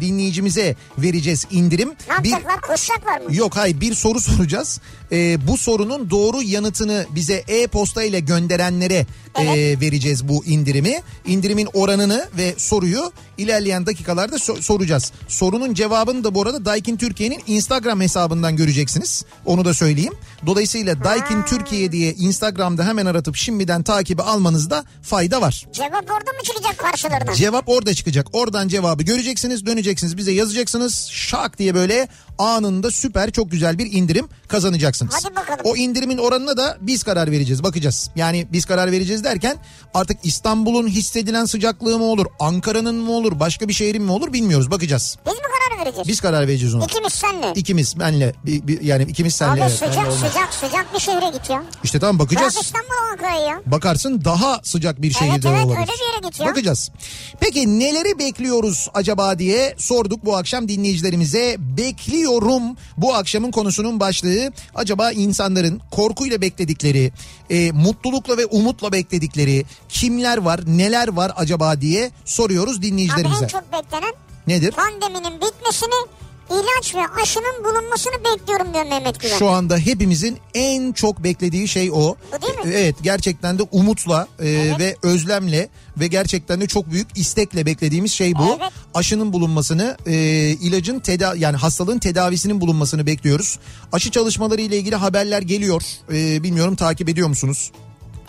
dinleyicimize 0.00 0.76
vereceğiz 0.98 1.46
indirim. 1.50 1.88
Ne 2.18 2.24
Bir- 2.24 2.28
yapacaklar? 2.30 2.60
Koşacaklar 2.60 3.20
mı? 3.20 3.36
Yok 3.36 3.56
hayır 3.56 3.80
bir 3.80 3.94
soru 3.94 4.20
soracağız. 4.20 4.80
Ee, 5.12 5.46
bu 5.48 5.56
sorunun 5.56 6.10
doğru 6.10 6.42
yanıtını 6.42 7.06
bize 7.10 7.34
e-posta 7.48 8.02
ile 8.02 8.20
gönderenlere 8.20 9.06
e, 9.38 9.46
vereceğiz 9.80 10.28
bu 10.28 10.44
indirimi. 10.44 11.02
İndirimin 11.26 11.68
oranını 11.74 12.28
ve 12.36 12.54
soruyu 12.56 13.12
ilerleyen 13.38 13.86
dakikalarda 13.86 14.36
so- 14.36 14.62
soracağız. 14.62 15.12
Sorunun 15.28 15.74
cevabını 15.74 16.24
da 16.24 16.34
bu 16.34 16.42
arada 16.42 16.64
Daikin 16.64 16.96
Türkiye'nin 16.96 17.40
Instagram 17.46 18.00
hesabından 18.00 18.56
göreceksiniz. 18.56 19.24
Onu 19.44 19.64
da 19.64 19.74
söyleyeyim. 19.74 20.12
Dolayısıyla 20.46 21.04
Daikin 21.04 21.42
Türkiye 21.42 21.92
diye 21.92 22.12
Instagram'da 22.12 22.86
hemen 22.86 23.06
aratıp 23.06 23.36
şimdiden 23.36 23.82
takibi 23.82 24.22
almanızda 24.22 24.84
fayda 25.02 25.40
var. 25.40 25.66
Cevap 25.72 26.10
orada 26.10 26.30
mı 26.32 26.42
çıkacak 26.44 26.78
karşılarına? 26.78 27.34
Cevap 27.34 27.68
orada 27.68 27.83
çıkacak. 27.94 28.26
Oradan 28.32 28.68
cevabı 28.68 29.02
göreceksiniz, 29.02 29.66
döneceksiniz, 29.66 30.16
bize 30.16 30.32
yazacaksınız. 30.32 31.08
Şak 31.10 31.58
diye 31.58 31.74
böyle 31.74 32.08
anında 32.38 32.90
süper 32.90 33.30
çok 33.30 33.50
güzel 33.50 33.78
bir 33.78 33.92
indirim 33.92 34.28
kazanacaksınız. 34.48 35.14
Hadi 35.24 35.36
bakalım. 35.36 35.60
O 35.64 35.76
indirimin 35.76 36.18
oranına 36.18 36.56
da 36.56 36.78
biz 36.80 37.02
karar 37.02 37.30
vereceğiz, 37.30 37.62
bakacağız. 37.62 38.10
Yani 38.16 38.46
biz 38.52 38.64
karar 38.64 38.92
vereceğiz 38.92 39.24
derken 39.24 39.56
artık 39.94 40.18
İstanbul'un 40.22 40.86
hissedilen 40.88 41.44
sıcaklığı 41.44 41.98
mı 41.98 42.04
olur, 42.04 42.26
Ankara'nın 42.40 42.94
mı 42.94 43.12
olur, 43.12 43.40
başka 43.40 43.68
bir 43.68 43.72
şehrin 43.72 44.02
mi 44.02 44.12
olur 44.12 44.32
bilmiyoruz, 44.32 44.70
bakacağız. 44.70 45.16
Biz 45.26 45.32
mi 45.32 45.38
karar 45.40 45.86
vereceğiz? 45.86 46.08
Biz 46.08 46.20
karar 46.20 46.48
vereceğiz 46.48 46.74
ona. 46.74 46.84
İkimiz 46.84 47.12
senle. 47.12 47.52
İkimiz 47.54 47.98
benle 47.98 48.34
bir- 48.46 48.66
bir- 48.66 48.80
yani 48.80 49.02
ikimiz 49.02 49.34
senle. 49.34 49.52
Abi 49.52 49.60
evet, 49.60 49.72
sıcak 49.72 49.98
olmaz. 50.08 50.14
sıcak 50.14 50.54
sıcak 50.54 50.94
bir 50.94 50.98
şehre 51.00 51.30
git 51.38 51.50
ya. 51.50 51.62
İşte 51.84 51.98
tamam 52.00 52.18
Bırak 52.18 52.30
bakacağız. 52.30 52.56
İstanbul 52.62 52.88
Ankara'yı 53.12 53.46
ya. 53.46 53.62
Bakarsın 53.66 54.24
daha 54.24 54.60
sıcak 54.64 55.02
bir 55.02 55.12
şehirde 55.12 55.48
evet, 55.48 55.64
olabilir. 55.64 55.78
öyle 55.80 55.86
bir 55.92 56.12
yere 56.14 56.28
git 56.28 56.40
ya. 56.40 56.46
Bakacağız. 56.46 56.90
Peki 57.40 57.73
neleri 57.78 58.18
bekliyoruz 58.18 58.88
acaba 58.94 59.38
diye 59.38 59.74
sorduk 59.78 60.24
bu 60.24 60.36
akşam 60.36 60.68
dinleyicilerimize. 60.68 61.56
Bekliyorum 61.58 62.62
bu 62.96 63.14
akşamın 63.14 63.50
konusunun 63.50 64.00
başlığı. 64.00 64.52
Acaba 64.74 65.12
insanların 65.12 65.80
korkuyla 65.90 66.40
bekledikleri, 66.40 67.12
e, 67.50 67.72
mutlulukla 67.72 68.36
ve 68.36 68.46
umutla 68.46 68.92
bekledikleri 68.92 69.64
kimler 69.88 70.38
var, 70.38 70.60
neler 70.66 71.08
var 71.08 71.32
acaba 71.36 71.80
diye 71.80 72.10
soruyoruz 72.24 72.76
Abi 72.78 72.82
dinleyicilerimize. 72.82 73.44
en 73.44 73.48
çok 73.48 73.72
beklenen 73.72 74.14
Nedir? 74.46 74.70
pandeminin 74.72 75.40
bitmesini 75.40 75.90
ilaç 76.50 76.94
ve 76.94 77.00
aşının 77.22 77.64
bulunmasını 77.64 78.14
bekliyorum 78.14 78.74
diyor 78.74 78.84
Mehmet 78.84 79.20
Güven. 79.20 79.38
Şu 79.38 79.48
anda 79.48 79.78
hepimizin 79.78 80.38
en 80.54 80.92
çok 80.92 81.24
beklediği 81.24 81.68
şey 81.68 81.90
o. 81.90 82.16
Bu 82.32 82.42
değil 82.42 82.54
mi? 82.54 82.74
evet 82.74 82.96
gerçekten 83.02 83.58
de 83.58 83.62
umutla 83.72 84.28
e, 84.40 84.44
ve 84.78 84.96
özlemle 85.02 85.68
ve 85.96 86.06
gerçekten 86.06 86.60
de 86.60 86.66
çok 86.66 86.90
büyük 86.90 87.08
istekle 87.18 87.66
beklediğimiz 87.66 88.12
şey 88.12 88.34
bu. 88.34 88.58
Evet. 88.60 88.72
Aşının 88.94 89.32
bulunmasını, 89.32 89.96
e, 90.06 90.14
ilacın 90.48 91.00
teda 91.00 91.34
yani 91.36 91.56
hastalığın 91.56 91.98
tedavisinin 91.98 92.60
bulunmasını 92.60 93.06
bekliyoruz. 93.06 93.58
Aşı 93.92 94.10
çalışmaları 94.10 94.60
ile 94.60 94.76
ilgili 94.76 94.96
haberler 94.96 95.42
geliyor. 95.42 95.82
E, 96.12 96.42
bilmiyorum 96.42 96.76
takip 96.76 97.08
ediyor 97.08 97.28
musunuz? 97.28 97.72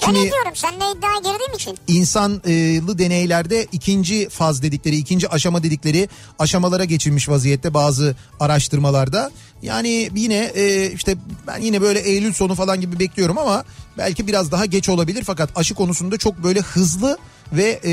Ben 0.08 0.12
ediyorum 0.12 0.51
sen 0.53 0.73
de 0.73 0.84
iddiaya 0.97 1.17
girdiğim 1.17 1.53
için. 1.55 1.77
insanlı 1.88 2.97
deneylerde 2.97 3.67
ikinci 3.71 4.29
faz 4.29 4.62
dedikleri, 4.62 4.95
ikinci 4.95 5.29
aşama 5.29 5.63
dedikleri 5.63 6.10
aşamalara 6.39 6.84
geçilmiş 6.86 7.29
vaziyette 7.29 7.73
bazı 7.73 8.15
araştırmalarda. 8.39 9.31
Yani 9.62 10.10
yine 10.15 10.51
e, 10.55 10.91
işte 10.91 11.15
ben 11.47 11.62
yine 11.62 11.81
böyle 11.81 11.99
Eylül 11.99 12.34
sonu 12.34 12.55
falan 12.55 12.81
gibi 12.81 12.99
bekliyorum 12.99 13.38
ama 13.38 13.63
belki 13.97 14.27
biraz 14.27 14.51
daha 14.51 14.65
geç 14.65 14.89
olabilir 14.89 15.23
fakat 15.23 15.49
aşı 15.55 15.75
konusunda 15.75 16.17
çok 16.17 16.43
böyle 16.43 16.60
hızlı 16.60 17.17
ve 17.53 17.79
e, 17.84 17.91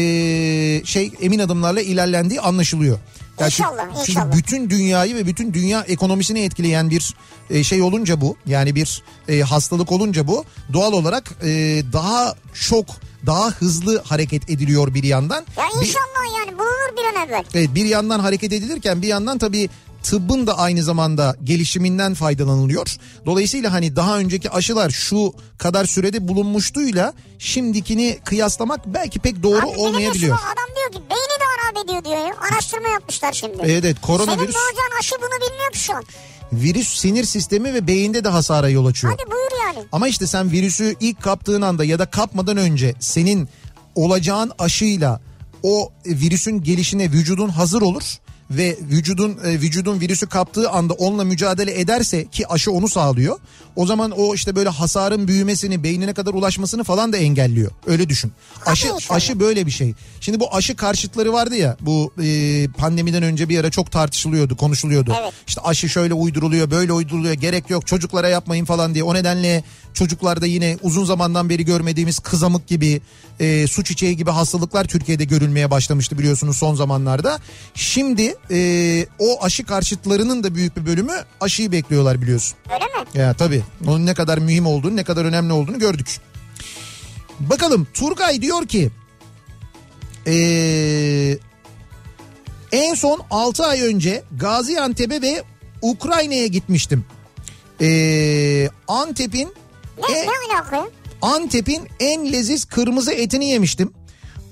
şey 0.85 1.13
emin 1.21 1.39
adımlarla 1.39 1.81
ilerlendiği 1.81 2.41
anlaşılıyor. 2.41 2.99
İnşallah, 3.41 3.85
çünkü 3.97 4.11
inşallah. 4.11 4.37
bütün 4.37 4.71
dünyayı 4.71 5.15
ve 5.15 5.27
bütün 5.27 5.55
dünya 5.55 5.81
ekonomisini 5.81 6.41
etkileyen 6.41 6.91
bir 6.91 7.15
e, 7.51 7.65
şey 7.65 7.83
olunca 7.83 8.21
bu 8.21 8.37
yani 8.47 8.75
bir 8.75 9.03
e, 9.29 9.41
hastalık 9.41 9.93
olunca 9.93 10.27
bu 10.27 10.45
doğal 10.73 10.93
olarak 10.93 11.31
e, 11.43 11.49
daha 11.93 12.35
çok 12.55 12.87
daha 13.27 13.51
hızlı 13.51 14.03
hareket 14.03 14.51
ediliyor 14.51 14.95
bir 14.95 15.03
yandan. 15.05 15.45
Ya 15.57 15.65
Bir- 15.81 15.87
inşallah 15.87 16.39
yani 16.39 16.59
bulunur 16.59 16.97
bir 16.97 17.19
an 17.21 17.29
evvel. 17.29 17.45
Evet 17.55 17.75
bir 17.75 17.85
yandan 17.85 18.21
hareket 18.21 18.53
edilirken 18.53 19.03
bir 19.03 19.09
yandan 19.09 19.39
tabii 19.39 19.69
tıbbın 20.03 20.47
da 20.47 20.59
aynı 20.59 20.83
zamanda 20.83 21.37
gelişiminden 21.45 22.15
faydalanılıyor. 22.15 22.97
Dolayısıyla 23.27 23.73
hani 23.73 23.97
daha 23.97 24.19
önceki 24.19 24.51
aşılar 24.51 24.91
şu 24.91 25.35
kadar 25.59 25.85
sürede 25.85 26.29
bulunmuştuğuyla 26.29 27.13
şimdikini 27.39 28.19
kıyaslamak 28.25 28.87
belki 28.87 29.19
pek 29.19 29.43
doğru 29.43 29.59
Abi 29.71 29.77
olmayabiliyor. 29.79 30.39
Adam 30.39 30.77
diyor 30.77 30.93
ki 31.03 31.11
beyni 31.11 31.41
de 31.41 31.45
harap 31.57 31.85
ediyor 31.85 32.05
diyor. 32.05 32.37
Araştırma 32.53 32.89
yapmışlar 32.89 33.33
şimdi. 33.33 33.55
Evet 33.63 33.85
evet 33.85 33.97
Senin 33.97 34.07
koronavirüs 34.07 34.39
bulacağın 34.55 34.99
aşı 35.01 35.15
bunu 35.19 35.51
bilmiyor 35.51 35.73
ki 35.73 35.79
şu 35.79 35.95
an. 35.97 36.05
virüs 36.53 36.89
sinir 37.01 37.25
sistemi 37.25 37.75
ve 37.75 37.87
beyinde 37.87 38.25
de 38.25 38.29
hasara 38.29 38.69
yol 38.69 38.87
açıyor. 38.87 39.13
Hadi 39.19 39.31
buyur 39.31 39.51
yani. 39.67 39.87
Ama 39.93 40.09
işte 40.09 40.27
sen 40.27 40.51
virüsü 40.53 40.95
ilk 41.01 41.23
kaptığın 41.23 41.63
anda 41.63 41.85
ya 41.85 41.99
da 41.99 42.07
kapmadan 42.07 42.57
önce 42.57 42.95
senin 43.01 43.49
olacağın 43.95 44.53
aşıyla 44.59 45.21
o 45.63 45.93
virüsün 46.07 46.63
gelişine 46.63 47.05
vücudun 47.11 47.49
hazır 47.49 47.83
olur 47.83 48.03
ve 48.51 48.79
vücudun 48.91 49.39
e, 49.45 49.61
vücudun 49.61 50.01
virüsü 50.01 50.27
kaptığı 50.27 50.71
anda 50.71 50.95
onunla 50.95 51.25
mücadele 51.25 51.81
ederse 51.81 52.27
ki 52.27 52.49
aşı 52.49 52.73
onu 52.73 52.89
sağlıyor. 52.89 53.39
O 53.77 53.87
zaman 53.87 54.11
o 54.11 54.35
işte 54.35 54.57
böyle 54.57 54.69
hasarın 54.69 55.29
büyümesini, 55.29 55.83
beynine 55.83 56.15
kadar 56.15 56.35
ulaşmasını 56.35 56.85
falan 56.85 57.13
da 57.13 57.17
engelliyor. 57.17 57.71
Öyle 57.87 58.09
düşün. 58.09 58.33
Aşı 58.67 58.89
aşı 59.11 59.41
böyle 59.41 59.67
bir 59.67 59.71
şey. 59.71 59.95
Şimdi 60.21 60.41
bu 60.41 60.55
aşı 60.55 60.77
karşıtları 60.77 61.33
vardı 61.33 61.57
ya 61.57 61.77
bu 61.81 62.13
e, 62.23 62.69
pandemiden 62.79 63.23
önce 63.23 63.49
bir 63.49 63.59
ara 63.59 63.71
çok 63.71 63.91
tartışılıyordu, 63.91 64.57
konuşuluyordu. 64.57 65.17
Evet. 65.23 65.33
İşte 65.47 65.61
aşı 65.61 65.89
şöyle 65.89 66.15
uyduruluyor, 66.15 66.71
böyle 66.71 66.93
uyduruluyor, 66.93 67.35
gerek 67.35 67.71
yok 67.71 67.87
çocuklara 67.87 68.29
yapmayın 68.29 68.65
falan 68.65 68.95
diye. 68.95 69.05
O 69.05 69.15
nedenle 69.15 69.65
çocuklarda 69.95 70.47
yine 70.47 70.79
uzun 70.83 71.05
zamandan 71.05 71.49
beri 71.49 71.65
görmediğimiz 71.65 72.19
kızamık 72.19 72.67
gibi, 72.67 73.01
e, 73.41 73.67
su 73.67 73.85
çiçeği 73.85 74.17
gibi 74.17 74.31
hastalıklar 74.31 74.85
Türkiye'de 74.85 75.25
görülmeye 75.25 75.71
başlamıştı 75.71 76.19
biliyorsunuz 76.19 76.57
son 76.57 76.75
zamanlarda. 76.75 77.39
Şimdi 77.75 78.35
e, 78.51 79.07
o 79.19 79.45
aşı 79.45 79.65
karşıtlarının 79.67 80.45
da 80.45 80.55
büyük 80.55 80.77
bir 80.77 80.87
bölümü 80.87 81.13
aşıyı 81.41 81.73
bekliyorlar 81.73 82.23
biliyorsun. 82.23 82.59
Öyle 82.75 82.85
mi? 82.85 83.09
Ya 83.23 83.35
tabii 83.35 83.63
onun 83.87 84.07
ne 84.07 84.15
kadar 84.15 84.39
mühim 84.39 84.67
olduğunu, 84.67 84.97
ne 84.97 85.05
kadar 85.05 85.25
önemli 85.25 85.53
olduğunu 85.53 85.79
gördük. 85.79 86.21
Bakalım 87.41 87.87
Turgay 87.95 88.43
diyor 88.43 88.67
ki 88.67 88.91
ee, 90.27 91.39
en 92.73 92.95
son 92.95 93.23
6 93.31 93.67
ay 93.67 93.81
önce 93.83 94.23
Gaziantep'e 94.37 95.23
ve 95.23 95.43
Ukrayna'ya 95.83 96.47
gitmiştim. 96.47 97.05
Ee, 97.81 98.69
Antep'in 98.89 99.55
Ne, 100.09 100.19
e- 100.19 100.27
ne? 100.73 100.83
Antep'in 101.23 101.89
en 102.01 102.33
leziz 102.33 102.65
kırmızı 102.65 103.13
etini 103.13 103.51
yemiştim. 103.51 103.93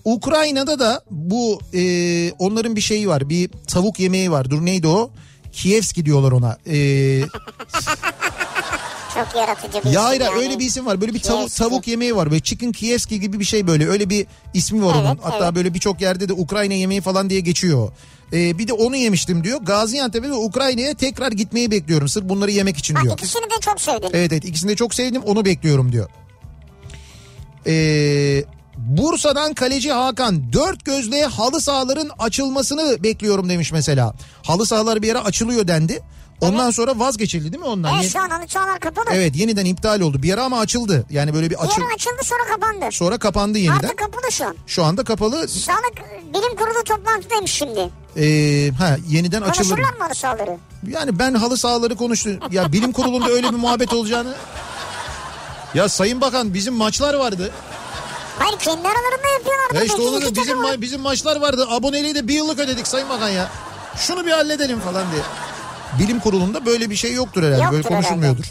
Ukrayna'da 0.04 0.78
da 0.78 1.02
bu 1.10 1.60
e, 1.74 2.32
onların 2.38 2.76
bir 2.76 2.80
şeyi 2.80 3.08
var. 3.08 3.28
Bir 3.28 3.50
tavuk 3.66 4.00
yemeği 4.00 4.30
var. 4.30 4.50
Dur 4.50 4.64
neydi 4.66 4.86
o? 4.86 5.10
Kievski 5.52 6.04
diyorlar 6.06 6.32
ona. 6.32 6.56
Ee, 6.66 7.20
Çok 9.14 9.28
yaratıcı 9.36 9.72
bir 9.84 9.84
ya 9.84 9.90
isim 9.90 10.02
hayır 10.02 10.20
yani. 10.20 10.38
öyle 10.38 10.58
bir 10.58 10.64
isim 10.66 10.86
var. 10.86 11.00
Böyle 11.00 11.14
bir 11.14 11.20
tavuk, 11.22 11.54
tavuk 11.54 11.88
yemeği 11.88 12.16
var. 12.16 12.30
Böyle 12.30 12.40
chicken 12.42 12.72
Kievski 12.72 13.20
gibi 13.20 13.40
bir 13.40 13.44
şey 13.44 13.66
böyle. 13.66 13.88
Öyle 13.88 14.10
bir 14.10 14.26
ismi 14.54 14.84
var 14.84 14.94
Evet, 14.96 15.06
onun. 15.06 15.18
Hatta 15.22 15.44
evet. 15.44 15.54
böyle 15.54 15.74
birçok 15.74 16.00
yerde 16.00 16.28
de 16.28 16.32
Ukrayna 16.32 16.74
yemeği 16.74 17.00
falan 17.00 17.30
diye 17.30 17.40
geçiyor. 17.40 17.92
Ee, 18.32 18.58
bir 18.58 18.68
de 18.68 18.72
onu 18.72 18.96
yemiştim 18.96 19.44
diyor. 19.44 19.58
Gaziantep'e 19.62 20.28
ve 20.28 20.32
Ukrayna'ya 20.34 20.94
tekrar 20.94 21.32
gitmeyi 21.32 21.70
bekliyorum. 21.70 22.08
Sırf 22.08 22.28
bunları 22.28 22.50
yemek 22.50 22.76
için 22.76 22.94
Ha, 22.94 23.02
diyor. 23.02 23.14
ikisini 23.14 23.42
de 23.44 23.60
çok 23.60 23.80
sevdin. 23.80 24.08
Evet 24.12 24.32
evet 24.32 24.44
ikisini 24.44 24.70
de 24.70 24.76
çok 24.76 24.94
sevdim 24.94 25.22
onu 25.22 25.44
bekliyorum 25.44 25.92
diyor. 25.92 26.08
Ee, 27.66 28.44
Bursa'dan 28.88 29.54
kaleci 29.54 29.92
Hakan 29.92 30.52
dört 30.52 30.84
gözle 30.84 31.24
halı 31.24 31.60
sahaların 31.60 32.10
açılmasını 32.18 33.02
bekliyorum 33.02 33.48
demiş 33.48 33.72
mesela. 33.72 34.14
Halı 34.42 34.66
sahalar 34.66 35.02
bir 35.02 35.10
ara 35.12 35.24
açılıyor 35.24 35.68
dendi. 35.68 36.02
Ondan 36.40 36.70
sonra 36.70 36.98
vazgeçildi 36.98 37.52
değil 37.52 37.62
mi 37.62 37.68
ondan? 37.68 37.94
Evet 38.00 38.12
şu 38.12 38.20
an 38.20 38.30
halı 38.30 38.48
sahalar 38.48 38.80
kapalı. 38.80 39.04
Evet 39.12 39.36
yeniden 39.36 39.64
iptal 39.64 40.00
oldu. 40.00 40.22
Bir 40.22 40.34
ara 40.34 40.44
ama 40.44 40.58
açıldı. 40.58 41.06
Yani 41.10 41.34
böyle 41.34 41.46
bir 41.46 41.50
Bir 41.56 41.64
açıl 41.64 41.82
ara 41.82 41.94
açıldı 41.94 42.22
sonra 42.24 42.44
kapandı. 42.50 42.84
sonra 42.90 43.18
kapandı 43.18 43.58
yeniden. 43.58 43.74
Artık 43.84 43.98
kapalı 43.98 44.32
şu 44.32 44.46
an. 44.46 44.56
Şu 44.66 44.84
anda 44.84 45.04
kapalı. 45.04 45.48
Sağlık 45.48 45.94
Bilim 46.34 46.56
Kurulu 46.56 46.84
toplantıdaymış 46.84 47.50
şimdi. 47.52 47.90
Ee, 48.16 48.70
ha 48.78 48.96
yeniden 49.08 49.42
açılır. 49.42 49.68
Konuşurlar 49.68 49.92
mı 49.98 50.04
halı 50.04 50.14
sahaları? 50.14 50.56
Yani 50.88 51.18
ben 51.18 51.34
halı 51.34 51.56
sahaları 51.56 51.96
konuştum. 51.96 52.36
Ya 52.50 52.72
bilim 52.72 52.92
kurulunda 52.92 53.28
öyle 53.30 53.48
bir 53.48 53.56
muhabbet 53.56 53.92
olacağını. 53.92 54.34
Ya 55.74 55.88
Sayın 55.88 56.20
Bakan 56.20 56.54
bizim 56.54 56.74
maçlar 56.74 57.14
vardı. 57.14 57.50
Hayır 58.40 58.58
kendi 58.58 58.88
aralarında 58.88 59.28
yapıyorlar. 59.38 59.74
Ya 59.74 59.82
işte 59.82 60.28
iki 60.30 60.40
bizim 60.40 60.62
var. 60.62 60.72
ma- 60.74 60.80
bizim 60.80 61.00
maçlar 61.00 61.40
vardı. 61.40 61.66
Aboneliği 61.70 62.14
de 62.14 62.28
bir 62.28 62.34
yıllık 62.34 62.58
ödedik 62.58 62.86
Sayın 62.86 63.08
Bakan 63.08 63.28
ya. 63.28 63.50
Şunu 63.96 64.26
bir 64.26 64.30
halledelim 64.30 64.80
falan 64.80 65.04
diye. 65.12 65.22
Bilim 65.98 66.20
kurulunda 66.20 66.66
böyle 66.66 66.90
bir 66.90 66.96
şey 66.96 67.12
yoktur 67.12 67.42
herhalde. 67.42 67.62
Yoktur 67.62 67.72
böyle 67.72 67.88
konuşulmuyordur. 67.88 68.44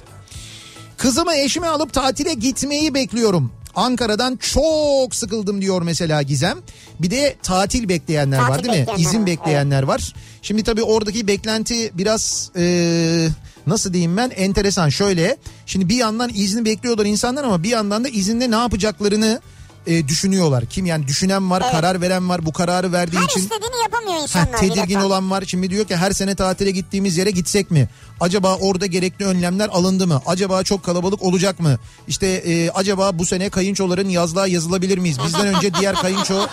Kızımı 0.97 1.35
eşime 1.35 1.67
alıp 1.67 1.93
tatile 1.93 2.33
gitmeyi 2.33 2.93
bekliyorum. 2.93 3.51
Ankara'dan 3.75 4.35
çok 4.35 5.15
sıkıldım 5.15 5.61
diyor 5.61 5.81
mesela 5.81 6.21
Gizem. 6.21 6.57
Bir 6.99 7.11
de 7.11 7.35
tatil 7.43 7.89
bekleyenler 7.89 8.39
var 8.39 8.47
Tatil 8.47 8.63
değil 8.63 8.73
mi? 8.73 8.79
bekleyenler 8.81 9.03
İzin 9.09 9.19
var, 9.19 9.25
bekleyenler 9.27 9.83
var. 9.83 10.13
Şimdi 10.41 10.63
tabii 10.63 10.83
oradaki 10.83 11.27
beklenti 11.27 11.91
biraz 11.93 12.51
eee, 12.55 13.29
nasıl 13.67 13.93
diyeyim 13.93 14.17
ben 14.17 14.29
enteresan. 14.29 14.89
Şöyle 14.89 15.37
şimdi 15.65 15.89
bir 15.89 15.95
yandan 15.95 16.29
izni 16.33 16.65
bekliyorlar 16.65 17.05
insanlar 17.05 17.43
ama 17.43 17.63
bir 17.63 17.69
yandan 17.69 18.03
da 18.03 18.09
izinde 18.09 18.51
ne 18.51 18.55
yapacaklarını 18.55 19.41
e, 19.87 20.07
düşünüyorlar. 20.07 20.65
Kim 20.65 20.85
yani 20.85 21.07
düşünen 21.07 21.49
var, 21.49 21.61
Evet. 21.63 21.71
karar 21.71 22.01
veren 22.01 22.29
var. 22.29 22.45
Bu 22.45 22.53
kararı 22.53 22.91
verdiği 22.91 23.17
Her 23.17 23.23
için 23.25 23.39
istediğini 23.39 23.81
yapamıyor 23.83 24.13
Heh, 24.13 24.21
insanlar. 24.21 24.53
bir 24.53 24.57
tedirgin 24.69 24.99
olan 24.99 25.31
var. 25.31 25.43
Şimdi 25.47 25.69
diyor 25.69 25.85
ki 25.85 25.95
her 25.95 26.11
sene 26.11 26.35
tatile 26.35 26.71
gittiğimiz 26.71 27.17
yere 27.17 27.31
gitsek 27.31 27.71
mi? 27.71 27.89
Acaba 28.19 28.55
orada 28.55 28.85
gerekli 28.85 29.25
önlemler 29.25 29.69
alındı 29.69 30.07
mı? 30.07 30.21
Acaba 30.25 30.63
çok 30.63 30.83
kalabalık 30.83 31.23
olacak 31.23 31.59
mı? 31.59 31.77
İşte 32.07 32.27
e, 32.27 32.69
acaba 32.69 33.19
bu 33.19 33.25
sene 33.25 33.49
kayınçoların 33.49 34.09
yazlığa 34.09 34.47
yazılabilir 34.47 34.97
miyiz? 34.97 35.17
Bizden 35.25 35.47
önce 35.47 35.73
diğer 35.73 35.95
kayınço 35.95 36.47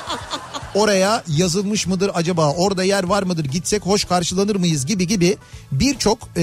oraya 0.74 1.22
yazılmış 1.28 1.86
mıdır 1.86 2.10
acaba? 2.14 2.52
Orada 2.52 2.84
yer 2.84 3.04
var 3.04 3.22
mıdır? 3.22 3.44
Gitsek 3.44 3.82
hoş 3.86 4.04
karşılanır 4.04 4.56
mıyız 4.56 4.86
gibi 4.86 5.06
gibi 5.06 5.36
birçok 5.72 6.18
e, 6.36 6.42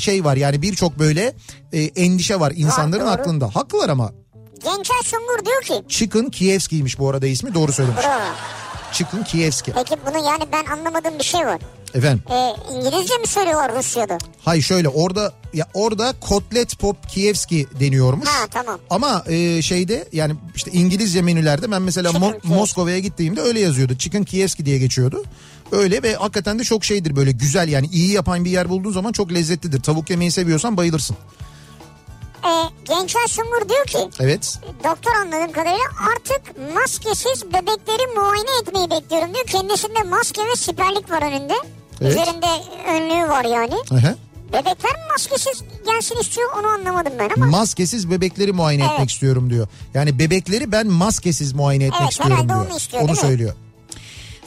şey 0.00 0.24
var. 0.24 0.36
Yani 0.36 0.62
birçok 0.62 0.98
böyle 0.98 1.34
e, 1.72 1.82
endişe 1.82 2.40
var 2.40 2.52
insanların 2.56 3.02
doğru. 3.02 3.10
aklında. 3.10 3.56
Haklılar 3.56 3.88
ama. 3.88 4.12
Gençer 4.64 4.94
Sungur 5.04 5.44
diyor 5.44 5.62
ki. 5.62 5.84
Chicken 5.88 6.30
Kievski'ymiş 6.30 6.98
bu 6.98 7.08
arada 7.10 7.26
ismi. 7.26 7.54
Doğru 7.54 7.72
söylemiş. 7.72 8.04
Bravo. 8.04 8.22
Chicken 8.92 9.24
Kievski. 9.24 9.72
Peki 9.72 9.96
bunu 10.06 10.26
yani 10.26 10.44
ben 10.52 10.64
anlamadığım 10.72 11.18
bir 11.18 11.24
şey 11.24 11.46
var. 11.46 11.58
Efendim. 11.94 12.22
Ee, 12.30 12.52
İngilizce 12.74 13.18
mi 13.18 13.26
söylüyorlar 13.26 13.76
Rusya'da? 13.78 14.18
Hayır 14.44 14.62
şöyle 14.62 14.88
orada 14.88 15.32
ya 15.54 15.66
orada 15.74 16.14
kotlet 16.20 16.78
pop 16.78 17.08
Kievski 17.08 17.66
deniyormuş. 17.80 18.28
Ha 18.28 18.46
tamam. 18.50 18.78
Ama 18.90 19.24
e, 19.28 19.62
şeyde 19.62 20.08
yani 20.12 20.34
işte 20.54 20.70
İngilizce 20.70 21.22
menülerde 21.22 21.70
ben 21.70 21.82
mesela 21.82 22.10
Mo-. 22.10 22.38
Moskova'ya 22.42 22.98
gittiğimde 22.98 23.40
öyle 23.40 23.60
yazıyordu. 23.60 23.94
Chicken 23.98 24.24
Kievski 24.24 24.66
diye 24.66 24.78
geçiyordu. 24.78 25.24
Öyle 25.72 26.02
ve 26.02 26.14
hakikaten 26.14 26.58
de 26.58 26.64
çok 26.64 26.84
şeydir 26.84 27.16
böyle 27.16 27.32
güzel 27.32 27.68
yani 27.68 27.86
iyi 27.92 28.12
yapan 28.12 28.44
bir 28.44 28.50
yer 28.50 28.68
bulduğun 28.68 28.92
zaman 28.92 29.12
çok 29.12 29.32
lezzetlidir. 29.32 29.82
Tavuk 29.82 30.10
yemeği 30.10 30.30
seviyorsan 30.30 30.76
bayılırsın. 30.76 31.16
Ee, 32.46 32.48
Gençer 32.88 33.26
Sungur 33.28 33.68
diyor 33.68 33.86
ki 33.86 33.98
Evet. 34.20 34.58
doktor 34.84 35.12
anladığım 35.14 35.52
kadarıyla 35.52 35.84
artık 36.14 36.74
maskesiz 36.74 37.44
bebekleri 37.46 38.06
muayene 38.16 38.50
etmeyi 38.62 38.90
bekliyorum 38.90 39.34
diyor. 39.34 39.46
Kendisinde 39.46 40.02
maske 40.02 40.40
ve 40.46 40.56
siperlik 40.56 41.10
var 41.10 41.22
önünde. 41.22 41.54
Evet. 42.00 42.12
Üzerinde 42.12 42.46
önlüğü 42.88 43.28
var 43.28 43.44
yani. 43.44 43.74
Aha. 43.90 44.14
Bebekler 44.52 44.92
mi 44.92 45.00
maskesiz 45.10 45.62
gelsin 45.86 46.16
istiyor 46.20 46.48
onu 46.60 46.66
anlamadım 46.66 47.12
ben 47.18 47.30
ama. 47.36 47.46
Maskesiz 47.46 48.10
bebekleri 48.10 48.52
muayene 48.52 48.82
Evet. 48.82 48.92
etmek 48.92 49.10
istiyorum 49.10 49.50
diyor. 49.50 49.68
Yani 49.94 50.18
bebekleri 50.18 50.72
ben 50.72 50.86
maskesiz 50.86 51.52
muayene 51.52 51.84
etmek 51.84 52.00
Evet, 52.02 52.12
istiyorum 52.12 52.48
diyor. 52.48 52.66
onu 52.70 52.76
istiyor, 52.76 53.02
onu 53.02 53.10
mi? 53.10 53.16
söylüyor. 53.16 53.54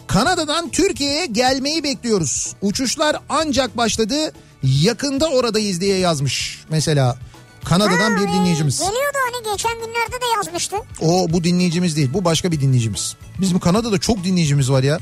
Kanada'dan 0.08 0.70
Türkiye'ye 0.70 1.26
gelmeyi 1.26 1.84
bekliyoruz. 1.84 2.56
Uçuşlar 2.62 3.16
ancak 3.30 3.78
başladı. 3.78 4.16
Yakında 4.64 5.28
oradayız 5.30 5.82
diye 5.82 5.98
yazmış 5.98 6.60
mesela. 6.70 7.18
Kanada'dan 7.66 8.12
Ha, 8.12 8.18
bir 8.22 8.30
e, 8.30 8.34
dinleyicimiz. 8.34 8.80
Geliyordu 8.80 9.18
hani 9.32 9.54
geçen 9.54 9.74
günlerde 9.74 10.12
de 10.22 10.26
yazmıştı. 10.36 10.76
O 11.02 11.28
bu 11.30 11.44
dinleyicimiz 11.44 11.98
değil. 11.98 12.10
Bu 12.14 12.26
başka 12.26 12.52
bir 12.52 12.62
dinleyicimiz. 12.62 13.16
Bizim 13.42 13.60
Kanada'da 13.60 13.98
çok 13.98 14.24
dinleyicimiz 14.24 14.72
var 14.72 14.84
ya. 14.84 15.00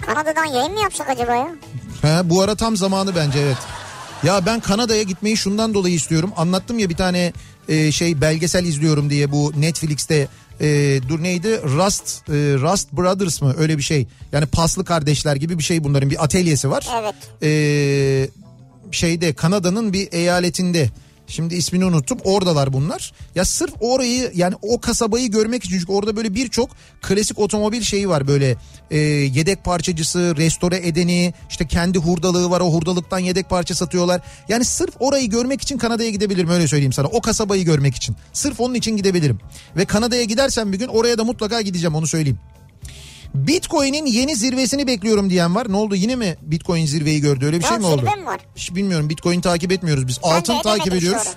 Kanada'dan 0.00 0.44
yayın 0.44 0.72
mı 0.72 0.80
yapsak 0.80 1.10
acaba 1.10 1.34
ya? 1.34 1.54
He, 2.02 2.30
bu 2.30 2.42
ara 2.42 2.54
tam 2.54 2.76
zamanı 2.76 3.16
bence 3.16 3.38
evet. 3.38 3.56
Ya 4.22 4.46
ben 4.46 4.60
Kanada'ya 4.60 5.02
gitmeyi 5.02 5.36
şundan 5.36 5.74
dolayı 5.74 5.94
istiyorum. 5.94 6.32
Anlattım 6.36 6.78
ya 6.78 6.88
bir 6.88 6.96
tane 6.96 7.32
e, 7.68 7.92
şey 7.92 8.20
belgesel 8.20 8.64
izliyorum 8.64 9.10
diye 9.10 9.32
bu 9.32 9.52
Netflix'te 9.56 10.28
e, 10.60 11.00
dur 11.08 11.22
neydi? 11.22 11.62
Rust 11.62 12.28
e, 12.28 12.32
Rust 12.32 12.92
Brothers 12.92 13.42
mı? 13.42 13.54
Öyle 13.58 13.78
bir 13.78 13.82
şey. 13.82 14.06
Yani 14.32 14.46
paslı 14.46 14.84
kardeşler 14.84 15.36
gibi 15.36 15.58
bir 15.58 15.64
şey 15.64 15.84
bunların 15.84 16.10
bir 16.10 16.24
atölyesi 16.24 16.70
var. 16.70 16.88
Evet. 17.00 17.14
E, 17.42 17.50
şeyde 18.92 19.34
Kanada'nın 19.34 19.92
bir 19.92 20.08
eyaletinde. 20.12 20.90
Şimdi 21.26 21.54
ismini 21.54 21.84
unuttum. 21.84 22.18
Oradalar 22.24 22.72
bunlar. 22.72 23.12
Ya 23.34 23.44
sırf 23.44 23.74
orayı 23.80 24.32
yani 24.34 24.54
o 24.62 24.80
kasabayı 24.80 25.30
görmek 25.30 25.64
için 25.64 25.78
çünkü 25.78 25.92
orada 25.92 26.16
böyle 26.16 26.34
birçok 26.34 26.70
klasik 27.02 27.38
otomobil 27.38 27.82
şeyi 27.82 28.08
var 28.08 28.28
böyle 28.28 28.56
e, 28.90 28.98
yedek 28.98 29.64
parçacısı, 29.64 30.34
restore 30.36 30.88
edeni, 30.88 31.34
işte 31.50 31.66
kendi 31.66 31.98
hurdalığı 31.98 32.50
var 32.50 32.60
o 32.60 32.72
hurdalıktan 32.72 33.18
yedek 33.18 33.50
parça 33.50 33.74
satıyorlar. 33.74 34.20
Yani 34.48 34.64
sırf 34.64 34.94
orayı 35.00 35.30
görmek 35.30 35.62
için 35.62 35.78
Kanada'ya 35.78 36.10
gidebilirim 36.10 36.48
öyle 36.48 36.68
söyleyeyim 36.68 36.92
sana. 36.92 37.06
O 37.06 37.20
kasabayı 37.20 37.64
görmek 37.64 37.94
için. 37.94 38.16
Sırf 38.32 38.60
onun 38.60 38.74
için 38.74 38.96
gidebilirim. 38.96 39.40
Ve 39.76 39.84
Kanada'ya 39.84 40.24
gidersem 40.24 40.72
bir 40.72 40.78
gün 40.78 40.88
oraya 40.88 41.18
da 41.18 41.24
mutlaka 41.24 41.60
gideceğim 41.60 41.94
onu 41.94 42.06
söyleyeyim. 42.06 42.38
Bitcoin'in 43.34 44.06
yeni 44.06 44.36
zirvesini 44.36 44.86
bekliyorum 44.86 45.30
diyen 45.30 45.54
var. 45.54 45.72
Ne 45.72 45.76
oldu 45.76 45.94
yine 45.94 46.16
mi 46.16 46.36
Bitcoin 46.42 46.86
zirveyi 46.86 47.20
gördü 47.20 47.46
öyle 47.46 47.58
bir 47.58 47.62
şey 47.64 47.72
Ya 47.72 47.78
mi 47.78 47.86
oldu? 47.86 48.02
mi 48.02 48.26
var? 48.26 48.40
Hiç 48.56 48.74
bilmiyorum 48.74 49.08
Bitcoin 49.08 49.40
takip 49.40 49.72
etmiyoruz 49.72 50.08
biz. 50.08 50.18
Ben 50.24 50.28
Altın 50.30 50.62
takip 50.62 50.94
ediyoruz. 50.94 51.28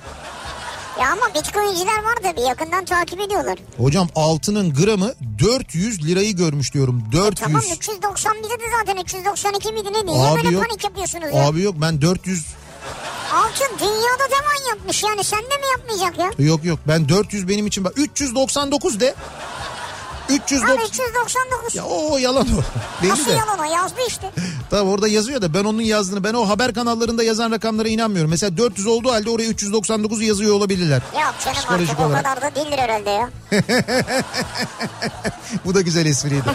Ya 1.01 1.11
ama 1.11 1.21
bitcoinciler 1.35 2.03
var 2.03 2.15
tabii 2.23 2.41
yakından 2.41 2.85
takip 2.85 3.19
ediyorlar. 3.19 3.57
Hocam 3.77 4.07
altının 4.15 4.73
gramı 4.73 5.13
400 5.39 6.05
lirayı 6.07 6.35
görmüş 6.35 6.73
diyorum. 6.73 7.03
400. 7.11 7.31
E 7.41 7.43
Tamam 7.43 7.61
391 7.77 8.49
de 8.49 8.63
zaten 8.79 9.01
392 9.03 9.71
miydi 9.73 9.89
ne 9.93 10.07
diye 10.07 10.17
Abi 10.25 10.43
böyle 10.43 10.55
yok. 10.55 10.65
panik 10.67 10.83
yapıyorsunuz 10.83 11.33
ya. 11.33 11.47
Abi 11.47 11.61
yok 11.61 11.75
ben 11.81 12.01
400 12.01 12.45
Altın 13.33 13.79
dünyada 13.79 14.29
devan 14.31 14.69
yapmış 14.69 15.03
yani 15.03 15.23
sen 15.23 15.39
de 15.39 15.43
mi 15.45 15.65
yapmayacak 15.77 16.19
ya? 16.39 16.45
yok 16.45 16.65
yok 16.65 16.79
ben 16.87 17.09
400 17.09 17.47
benim 17.47 17.67
için 17.67 17.83
bak 17.83 17.93
399 17.97 18.99
de. 18.99 19.15
Al 20.29 20.33
390 20.35 20.77
399. 20.89 21.75
ya 21.75 21.83
o 21.85 22.17
yalan 22.17 22.47
o. 22.47 22.61
Belli 23.03 23.09
Nasıl 23.11 23.25
de. 23.25 23.31
yalan 23.31 23.59
o 23.59 23.63
yazdı 23.63 23.95
işte. 24.07 24.31
Tabii 24.69 24.89
orada 24.89 25.07
yazıyor 25.07 25.41
da 25.41 25.53
ben 25.53 25.63
onun 25.63 25.81
yazdığını 25.81 26.23
ben 26.23 26.33
o 26.33 26.49
haber 26.49 26.73
kanallarında 26.73 27.23
yazan 27.23 27.51
rakamlara 27.51 27.87
inanmıyorum. 27.89 28.29
Mesela 28.31 28.57
400 28.57 28.87
olduğu 28.87 29.11
halde 29.11 29.29
oraya 29.29 29.47
399 29.49 30.21
yazıyor 30.21 30.53
olabilirler. 30.55 31.01
Yok 31.13 31.35
canım 31.45 31.59
artık 31.69 31.99
o 31.99 32.03
olarak. 32.05 32.23
kadar 32.25 32.41
da 32.41 32.55
değildir 32.55 32.77
herhalde 32.77 33.09
ya. 33.09 33.29
Bu 35.65 35.75
da 35.75 35.81
güzel 35.81 36.05
espriydi. 36.05 36.43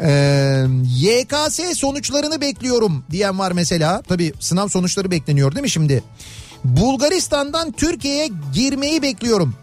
Ee, 0.00 0.64
YKS 0.84 1.60
sonuçlarını 1.78 2.40
bekliyorum 2.40 3.04
diyen 3.10 3.38
var 3.38 3.52
mesela. 3.52 4.02
Tabii 4.08 4.32
sınav 4.40 4.68
sonuçları 4.68 5.10
bekleniyor 5.10 5.52
değil 5.54 5.62
mi 5.62 5.70
şimdi? 5.70 6.02
Bulgaristan'dan 6.64 7.72
Türkiye'ye 7.72 8.30
girmeyi 8.54 9.02
bekliyorum. 9.02 9.54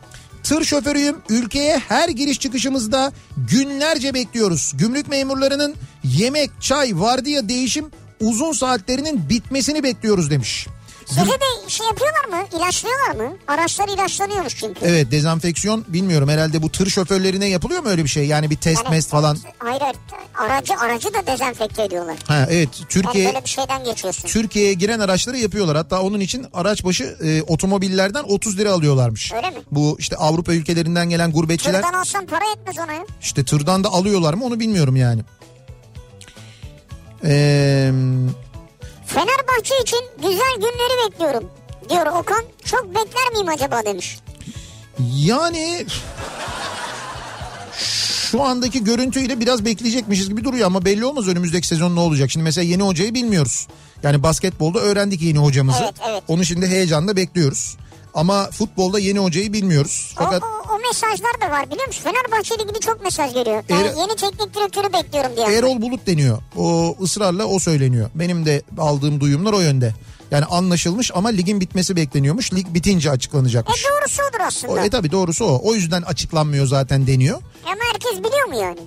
Tır 0.44 0.64
şoförüyüm. 0.64 1.16
Ülkeye 1.30 1.78
her 1.78 2.10
giriş 2.10 2.40
çıkışımızda 2.40 3.12
günlerce 3.50 4.14
bekliyoruz. 4.14 4.74
Gümrük 4.78 5.08
memurlarının 5.08 5.76
yemek, 6.04 6.52
çay, 6.62 7.00
vardiya 7.00 7.50
değişim 7.50 7.86
uzun 8.20 8.52
saatlerinin 8.52 9.30
bitmesini 9.30 9.84
bekliyoruz 9.84 10.32
demiş. 10.32 10.68
Size 11.12 11.32
de 11.32 11.70
şey 11.70 11.88
yapıyorlar 11.88 12.26
mı? 12.26 12.48
İlaçlıyorlar 12.58 13.16
mı? 13.26 13.38
Araçlar 13.48 13.88
ilaçlanıyormuş 13.88 14.56
çünkü. 14.58 14.80
Evet 14.86 15.12
dezenfeksiyon 15.12 15.86
bilmiyorum 15.88 16.30
herhalde 16.30 16.62
bu 16.62 16.70
tır 16.72 16.90
şoförlerine 16.90 17.48
yapılıyor 17.50 17.84
mu 17.84 17.90
öyle 17.90 18.04
bir 18.04 18.10
şey? 18.10 18.26
Yani 18.28 18.50
bir 18.50 18.56
test 18.58 18.84
Yani- 18.86 18.96
mest 18.96 19.10
falan. 19.10 19.38
Hayır. 19.58 19.82
Aracı, 20.40 20.74
aracı 20.78 21.14
da 21.14 21.28
dezenfekte 21.28 21.84
ediyorlar. 21.84 22.16
Ha 22.28 22.46
evet 22.50 22.70
Yani 22.80 22.88
Türkiye 22.90 23.26
böyle 23.28 23.44
bir 23.44 23.50
şeyden 23.50 23.84
geçiyorsun. 23.84 24.28
Türkiye'ye 24.28 24.74
giren 24.74 25.00
araçları 25.00 25.38
yapıyorlar. 25.38 25.78
Hatta 25.78 26.02
onun 26.02 26.20
için 26.20 26.46
araç 26.54 26.84
başı 26.84 27.04
e, 27.24 27.42
otomobillerden 27.42 28.24
30 28.24 28.58
lira 28.58 28.72
alıyorlarmış. 28.72 29.34
Öyle 29.34 29.50
mi? 29.50 29.58
Bu 29.72 29.96
işte 30.00 30.16
Avrupa 30.16 30.54
ülkelerinden 30.54 31.10
gelen 31.10 31.32
gurbetçiler 31.32 31.82
Tırdan 31.82 31.94
alsan 32.00 32.26
para 32.26 32.44
etmez 32.58 32.78
ona 32.86 32.94
ya. 32.94 33.06
işte 33.22 33.46
tırdan 33.46 33.84
da 33.84 33.90
alıyorlar 33.90 34.34
mı 34.34 34.46
onu 34.46 34.60
bilmiyorum 34.60 34.96
yani. 34.96 35.22
Eee 37.24 37.92
Fenerbahçe 39.14 39.74
için 39.84 40.00
güzel 40.18 40.56
günleri 40.56 41.12
bekliyorum. 41.12 41.50
Diyor 41.90 42.06
Okan. 42.06 42.44
Çok 42.66 42.86
bekler 42.90 43.32
miyim 43.34 43.50
acaba 43.50 43.86
demiş. 43.86 44.20
Yani 45.16 45.86
şu 48.32 48.44
andaki 48.44 48.84
görüntüyle 48.84 49.40
biraz 49.40 49.66
bekleyecekmişiz 49.66 50.30
gibi 50.30 50.44
duruyor 50.44 50.66
ama 50.68 50.86
belli 50.86 51.06
olmaz 51.06 51.28
önümüzdeki 51.28 51.68
sezon 51.68 51.96
ne 51.96 52.00
olacak. 52.00 52.32
Şimdi 52.32 52.44
mesela 52.44 52.66
yeni 52.66 52.84
hocayı 52.84 53.14
bilmiyoruz. 53.14 53.68
Yani 54.04 54.24
basketbolda 54.24 54.80
öğrendik 54.80 55.22
yeni 55.22 55.38
hocamızı. 55.38 55.84
Evet, 55.84 55.96
evet. 56.10 56.24
Onu 56.28 56.46
şimdi 56.46 56.68
heyecanla 56.68 57.16
bekliyoruz. 57.16 57.78
Ama 58.14 58.50
futbolda 58.52 59.00
yeni 59.00 59.20
hocayı 59.20 59.54
bilmiyoruz. 59.54 60.16
O, 60.20 60.24
Fakat 60.24 60.44
o, 60.44 60.74
o 60.76 60.80
mesajlar 60.80 61.42
da 61.42 61.52
var 61.52 61.72
biliyor 61.72 61.88
musun? 61.88 62.02
Fenerbahçe 62.04 62.56
ile 62.56 62.64
ilgili 62.64 62.80
çok 62.80 63.04
mesaj 63.04 63.34
geliyor. 63.34 63.64
Yani 63.70 63.88
Er- 63.88 63.96
yeni 63.98 64.16
teknik 64.16 64.56
direktörü 64.56 64.94
bekliyorum 64.94 65.32
diye. 65.36 65.58
Erol 65.58 65.82
Bulut 65.82 66.08
deniyor. 66.08 66.38
O 66.58 66.96
ısrarla 67.02 67.46
o 67.46 67.60
söyleniyor. 67.60 68.10
Benim 68.16 68.46
de 68.46 68.62
aldığım 68.78 69.20
duyumlar 69.20 69.54
o 69.54 69.60
yönde. 69.60 69.96
Yani 70.32 70.46
anlaşılmış 70.46 71.12
ama 71.16 71.30
ligin 71.30 71.62
bitmesi 71.62 71.96
bekleniyormuş. 71.96 72.54
Lig 72.54 72.66
bitince 72.74 73.10
E 73.10 73.12
açıklanacakmış. 73.12 73.84
doğrusu 73.86 74.22
odur 74.30 74.40
O, 74.40 74.44
aslında. 74.44 74.86
e 74.86 74.90
tabi 74.90 75.12
doğrusu 75.12 75.46
o. 75.46 75.62
O 75.64 75.76
yüzden 75.76 76.02
açıklanmıyor 76.02 76.68
zaten 76.68 77.08
deniyor. 77.08 77.42
Ama 77.66 77.76
herkes 77.94 78.20
biliyor 78.24 78.48
mu 78.48 78.56
yani? 78.62 78.80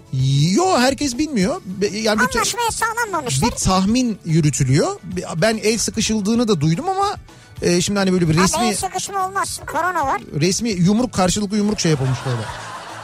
Yo 0.55 0.79
herkes 0.79 1.19
bilmiyor. 1.19 1.61
Yani 1.93 2.21
bir, 2.21 2.27
Anlaşmaya 2.37 2.71
sağlanmamışlar. 2.71 3.51
bir 3.51 3.57
tahmin 3.57 4.19
yürütülüyor. 4.25 4.97
Ben 5.37 5.61
el 5.63 5.79
sıkışıldığını 5.79 6.49
da 6.49 6.61
duydum 6.61 6.89
ama 6.89 7.17
e, 7.63 7.81
şimdi 7.81 7.99
hani 7.99 8.13
böyle 8.13 8.29
bir 8.29 8.35
Abi 8.35 8.43
resmi 8.43 8.67
el 8.69 8.77
sıkışma 8.77 9.27
olmaz. 9.27 9.61
Korona 9.67 10.07
var. 10.07 10.21
resmi 10.41 10.71
yumruk 10.71 11.13
karşılıklı 11.13 11.57
yumruk 11.57 11.81
şey 11.81 11.91
yapılmış 11.91 12.19
böyle. 12.27 12.43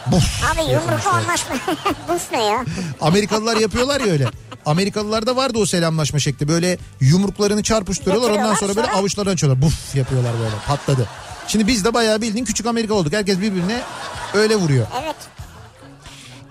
Buf 0.06 0.44
Abi 0.52 0.72
yumruklu 0.72 1.10
anlaşma. 1.10 1.56
Buf 2.08 2.32
ne 2.32 2.44
ya? 2.44 2.64
Amerikalılar 3.00 3.56
yapıyorlar 3.56 4.00
ya 4.00 4.12
öyle. 4.12 4.28
Amerikalılarda 4.66 5.36
vardı 5.36 5.58
o 5.58 5.66
selamlaşma 5.66 6.18
şekli. 6.18 6.48
Böyle 6.48 6.78
yumruklarını 7.00 7.62
çarpıştırıyorlar 7.62 8.30
ondan 8.30 8.54
sonra 8.54 8.76
böyle 8.76 8.86
Sonra- 8.86 8.98
avuçlarını 8.98 9.30
açıyorlar. 9.32 9.62
Buf 9.62 9.94
yapıyorlar 9.96 10.32
böyle 10.40 10.54
patladı. 10.66 11.08
Şimdi 11.48 11.66
biz 11.66 11.84
de 11.84 11.94
bayağı 11.94 12.20
bildiğin 12.20 12.44
küçük 12.44 12.66
Amerika 12.66 12.94
olduk. 12.94 13.12
Herkes 13.12 13.40
birbirine 13.40 13.80
öyle 14.34 14.56
vuruyor. 14.56 14.86
Evet. 15.04 15.16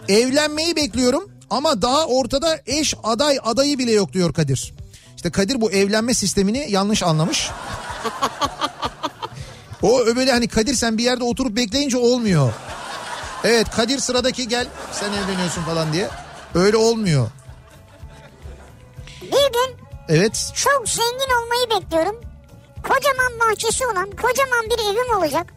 Evlenmeyi 0.09 0.75
bekliyorum 0.75 1.29
ama 1.49 1.81
daha 1.81 2.05
ortada 2.05 2.59
eş 2.65 2.93
aday 3.03 3.38
adayı 3.43 3.79
bile 3.79 3.91
yok 3.91 4.13
diyor 4.13 4.33
Kadir. 4.33 4.73
İşte 5.15 5.29
Kadir 5.29 5.62
bu 5.62 5.71
evlenme 5.71 6.13
sistemini 6.13 6.67
yanlış 6.69 7.03
anlamış. 7.03 7.49
O 9.81 10.05
böyle 10.15 10.31
hani 10.31 10.47
Kadir 10.47 10.73
sen 10.73 10.97
bir 10.97 11.03
yerde 11.03 11.23
oturup 11.23 11.55
bekleyince 11.55 11.97
olmuyor. 11.97 12.53
Evet 13.43 13.69
Kadir 13.69 13.99
sıradaki 13.99 14.47
gel 14.47 14.67
sen 14.91 15.13
evleniyorsun 15.13 15.62
falan 15.62 15.93
diye. 15.93 16.09
Öyle 16.55 16.77
olmuyor. 16.77 17.29
Bir 19.21 19.31
gün 19.31 19.79
Evet 20.09 20.51
çok 20.55 20.89
zengin 20.89 21.29
olmayı 21.43 21.81
bekliyorum. 21.81 22.21
Kocaman 22.83 23.39
bahçesi 23.39 23.88
olan 23.88 24.09
kocaman 24.12 24.65
bir 24.69 24.93
evim 24.93 25.17
olacak. 25.17 25.53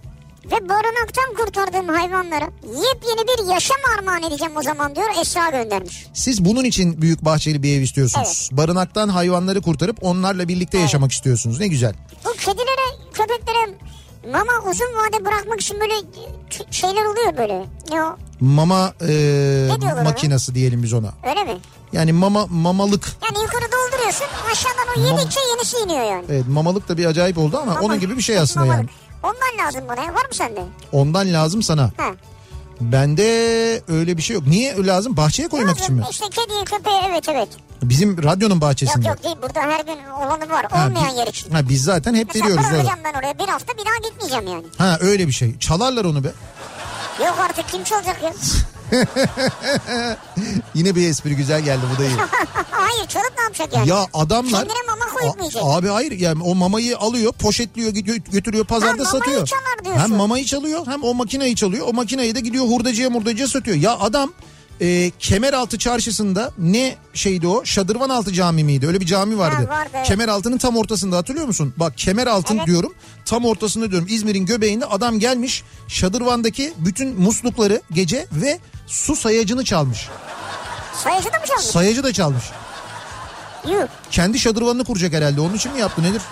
Ve 0.47 0.69
barınaktan 0.69 1.35
kurtardığım 1.37 1.89
hayvanlara 1.89 2.45
yepyeni 2.65 3.21
bir 3.29 3.53
yaşam 3.53 3.77
armağan 3.99 4.23
edeceğim 4.23 4.53
o 4.57 4.63
zaman 4.63 4.97
diyor 4.97 5.07
Esra 5.21 5.51
göndermiş. 5.51 6.07
siz 6.15 6.45
bunun 6.45 6.65
için 6.65 7.03
büyük 7.03 7.25
bahçeli 7.25 7.63
bir 7.63 7.79
ev 7.79 7.83
istiyorsunuz. 7.83 8.49
Barınaktan 8.53 9.09
hayvanları 9.09 9.63
kurtarıp 9.63 9.97
onlarla 10.03 10.49
birlikte 10.49 10.79
yaşamak 10.79 11.13
istiyorsunuz. 11.13 11.61
Ne 11.61 11.67
güzel. 11.69 11.95
Bu 12.25 12.33
kedilere, 12.33 13.11
köpeklere 13.13 13.75
mama 14.33 14.71
uzun 14.71 14.87
vade 14.87 15.25
bırakmak 15.25 15.61
için 15.61 15.81
böyle 15.81 15.95
şeyler 16.71 17.05
oluyor 17.05 17.37
böyle. 17.39 17.65
Ne 17.91 18.03
o? 18.05 18.17
Mama 18.41 18.95
e, 19.01 19.07
diyorlar 19.81 19.93
ona? 19.93 20.03
makinası 20.03 20.55
diyelim 20.55 20.83
biz 20.83 20.93
ona. 20.93 21.13
Öyle 21.31 21.45
mi? 21.45 21.59
Yani 21.93 22.13
mama 22.13 22.47
mamalık. 22.47 23.13
Yani 23.25 23.43
yukarı 23.45 23.65
dolduruyorsun 23.73 24.27
aşağıdan 24.53 24.87
o 24.97 25.01
yedikçe 25.01 25.41
yenisi 25.51 25.77
iniyor 25.79 26.05
yani. 26.05 26.25
Evet 26.31 26.45
mamalık 26.49 26.89
da 26.89 26.99
bir 26.99 27.05
acayip 27.07 27.39
oldu 27.39 27.59
ama 27.63 27.73
Mama- 27.75 27.85
onun 27.87 28.01
gibi 28.01 28.17
bir 28.17 28.23
şey 28.23 28.39
aslında 28.39 28.67
yani. 28.67 28.89
Ondan 29.23 29.67
lazım 29.67 29.81
bana. 29.89 30.01
ya. 30.01 30.09
Var 30.15 30.25
mı 30.25 30.33
sende? 30.35 30.61
Ondan 30.93 31.33
lazım 31.33 31.63
sana. 31.63 31.83
Ha. 31.97 32.11
Bende 32.81 33.23
öyle 33.89 34.17
bir 34.17 34.23
şey 34.23 34.35
yok. 34.35 34.47
Niye 34.47 34.87
lazım? 34.87 35.17
Bahçeye 35.17 35.49
koymak 35.49 35.79
için 35.79 35.95
mi? 35.95 36.01
Lazım 36.01 36.11
işte 36.13 36.27
kediye 36.43 36.65
köpeğe 36.65 37.01
evet 37.11 37.29
evet. 37.29 37.49
Bizim 37.83 38.23
radyonun 38.23 38.55
Yok 38.55 38.63
bahçesinde. 38.63 39.09
yok 39.09 39.25
değil 39.25 39.37
burada 39.43 39.61
her 39.61 39.85
gün 39.85 39.99
olanı 40.27 40.51
var 40.51 40.67
Ha, 40.71 40.87
olmayan 40.87 41.15
bi- 41.15 41.19
yer 41.19 41.27
için. 41.27 41.51
Ha, 41.51 41.69
biz 41.69 41.85
zaten 41.85 42.15
hep 42.15 42.27
Mesela 42.27 42.45
veriyoruz. 42.47 42.71
bırakacağım 42.71 42.99
ben 43.05 43.19
oraya 43.19 43.39
bir 43.39 43.49
hafta 43.49 43.73
bir 43.73 43.79
daha 43.87 44.09
gitmeyeceğim 44.11 44.47
yani. 44.47 44.65
Ha 44.79 44.99
öyle 45.01 45.27
bir 45.27 45.33
şey. 45.33 45.59
Çalarlar 45.59 46.05
onu 46.05 46.25
be. 46.25 46.29
Yok 47.21 47.35
artık 47.51 47.69
kim 47.69 47.85
çalacak 47.85 48.23
ya? 48.23 48.33
Yine 50.75 50.95
bir 50.95 51.09
espri 51.09 51.37
güzel 51.37 51.61
geldi 51.63 51.83
bu 51.95 51.99
da 52.03 52.05
iyi. 52.05 52.17
Hayır 52.71 53.07
çalıp 53.09 53.33
ne 53.39 53.43
yapacak 53.43 53.73
yani? 53.75 53.89
Ya 53.89 54.07
adamlar 54.15 54.61
Kendine 54.69 54.83
mama 54.87 55.05
koyup 55.13 55.31
A- 55.35 55.37
mu 55.37 55.41
yiyecek? 55.41 55.63
Abi 55.65 55.89
hayır 55.89 56.13
yani 56.13 56.43
o 56.43 56.55
mamayı 56.55 56.99
alıyor, 56.99 57.33
poşetliyor, 57.33 57.91
gidiyor, 57.91 58.17
götürüyor 58.17 58.65
pazarda 58.65 59.05
Ha, 59.05 59.11
satıyor. 59.11 59.47
çalar 59.47 59.85
diyorsun. 59.85 60.03
Hem 60.03 60.11
mamayı 60.17 60.45
çalıyor 60.45 60.87
hem 60.87 61.05
o 61.05 61.15
makineyi 61.15 61.57
çalıyor. 61.57 61.87
O 61.89 61.93
makineyi 61.93 62.35
de 62.35 62.41
gidiyor 62.41 62.65
hurdacıya 62.65 63.11
murdacıya 63.11 63.49
satıyor. 63.49 63.77
Ya 63.77 63.99
adam 63.99 64.33
e, 64.83 65.11
Kemeraltı 65.19 65.79
çarşısında 65.79 66.53
ne 66.59 66.97
şeydi 67.15 67.47
o? 67.47 67.65
Şadırvanaltı 67.65 68.33
Cami 68.33 68.65
miydi? 68.65 68.87
Öyle 68.87 69.01
bir 69.01 69.07
cami 69.07 69.39
vardı. 69.39 69.69
vardı, 69.69 69.91
evet. 69.95 70.07
Kemeraltı'nın 70.07 70.59
tam 70.59 70.77
ortasında 70.77 71.17
hatırlıyor 71.17 71.47
musun? 71.47 71.75
Bak 71.77 71.99
Kemeraltın 71.99 72.57
Evet. 72.57 72.67
diyorum. 72.67 72.95
Tam 73.25 73.45
ortasında 73.45 73.91
diyorum. 73.91 74.07
İzmir'in 74.11 74.47
göbeğinde 74.47 74.87
adam 74.87 75.19
gelmiş. 75.19 75.63
Şadırvan'daki 75.89 76.73
bütün 76.79 77.21
muslukları 77.21 77.83
gece 77.93 78.27
ve 78.33 78.59
su 78.87 79.17
sayacını 79.17 79.65
çalmış. 79.65 80.09
Sayıcı 81.05 81.33
da 81.33 81.39
mı 81.39 81.47
çalmış? 81.47 81.65
Sayacı 81.65 82.05
da 82.05 82.13
çalmış. 82.13 82.45
Yuh. 83.69 83.87
Kendi 84.11 84.39
şadırvanını 84.39 84.85
kuracak 84.85 85.13
herhalde. 85.13 85.41
Onun 85.41 85.55
için 85.55 85.73
mi 85.73 85.81
yaptı 85.81 86.03
nedir? 86.03 86.23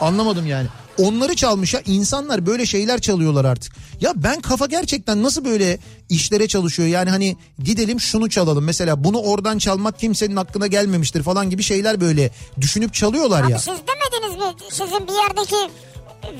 Anlamadım 0.00 0.46
yani. 0.46 0.66
Onları 0.98 1.36
çalmış 1.36 1.74
ya 1.74 1.82
insanlar 1.86 2.46
böyle 2.46 2.66
şeyler 2.66 3.00
çalıyorlar 3.00 3.44
artık. 3.44 3.72
Ya 4.00 4.12
ben 4.16 4.40
kafa 4.40 4.66
gerçekten 4.66 5.22
nasıl 5.22 5.44
böyle 5.44 5.78
işlere 6.08 6.48
çalışıyor 6.48 6.88
yani 6.88 7.10
hani 7.10 7.36
gidelim 7.62 8.00
şunu 8.00 8.30
çalalım 8.30 8.64
mesela 8.64 9.04
bunu 9.04 9.18
oradan 9.18 9.58
çalmak 9.58 9.98
kimsenin 9.98 10.36
aklına 10.36 10.66
gelmemiştir 10.66 11.22
falan 11.22 11.50
gibi 11.50 11.62
şeyler 11.62 12.00
böyle 12.00 12.30
düşünüp 12.60 12.94
çalıyorlar 12.94 13.44
Abi 13.44 13.52
ya. 13.52 13.58
siz 13.58 13.74
demediniz 13.74 14.36
mi 14.42 14.54
sizin 14.70 15.08
bir 15.08 15.12
yerdeki 15.12 15.56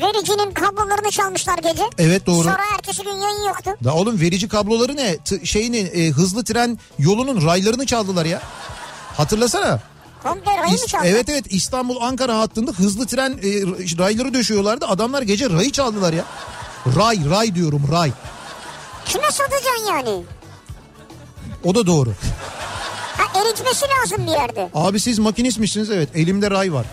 vericinin 0.02 0.50
kablolarını 0.54 1.10
çalmışlar 1.10 1.58
gece? 1.58 1.82
Evet, 1.98 2.26
doğru. 2.26 2.42
Sonra 2.44 2.62
ertesi 2.74 3.02
gün 3.02 3.10
yayın 3.10 3.48
yoktu. 3.48 3.70
Da 3.84 3.94
oğlum 3.94 4.20
verici 4.20 4.48
kabloları 4.48 4.96
ne? 4.96 5.16
T- 5.16 5.46
şeyini 5.46 5.78
e, 5.78 6.10
hızlı 6.10 6.44
tren 6.44 6.78
yolunun 6.98 7.46
raylarını 7.46 7.86
çaldılar 7.86 8.24
ya. 8.24 8.42
Hatırlasana. 9.16 9.80
Komple 10.22 10.50
rayı 10.58 10.72
mı 10.72 10.76
İs- 10.78 10.86
çaldı? 10.86 11.04
evet 11.06 11.28
evet 11.28 11.44
İstanbul 11.50 12.00
Ankara 12.00 12.38
hattında 12.38 12.70
hızlı 12.72 13.06
tren 13.06 13.30
e, 13.32 13.48
rayları 13.98 14.34
döşüyorlardı. 14.34 14.86
Adamlar 14.86 15.22
gece 15.22 15.50
rayı 15.50 15.72
çaldılar 15.72 16.12
ya. 16.12 16.24
Ray 16.96 17.30
ray 17.30 17.54
diyorum 17.54 17.82
ray. 17.92 18.12
Kime 19.04 19.30
satacaksın 19.30 19.86
yani? 19.88 20.22
O 21.64 21.74
da 21.74 21.86
doğru. 21.86 22.12
Ha 23.16 23.40
eritmesi 23.40 23.84
lazım 24.00 24.26
bir 24.26 24.30
yerde. 24.32 24.70
Abi 24.74 25.00
siz 25.00 25.18
makinistmişsiniz 25.18 25.90
evet 25.90 26.08
elimde 26.14 26.50
ray 26.50 26.72
var. 26.72 26.86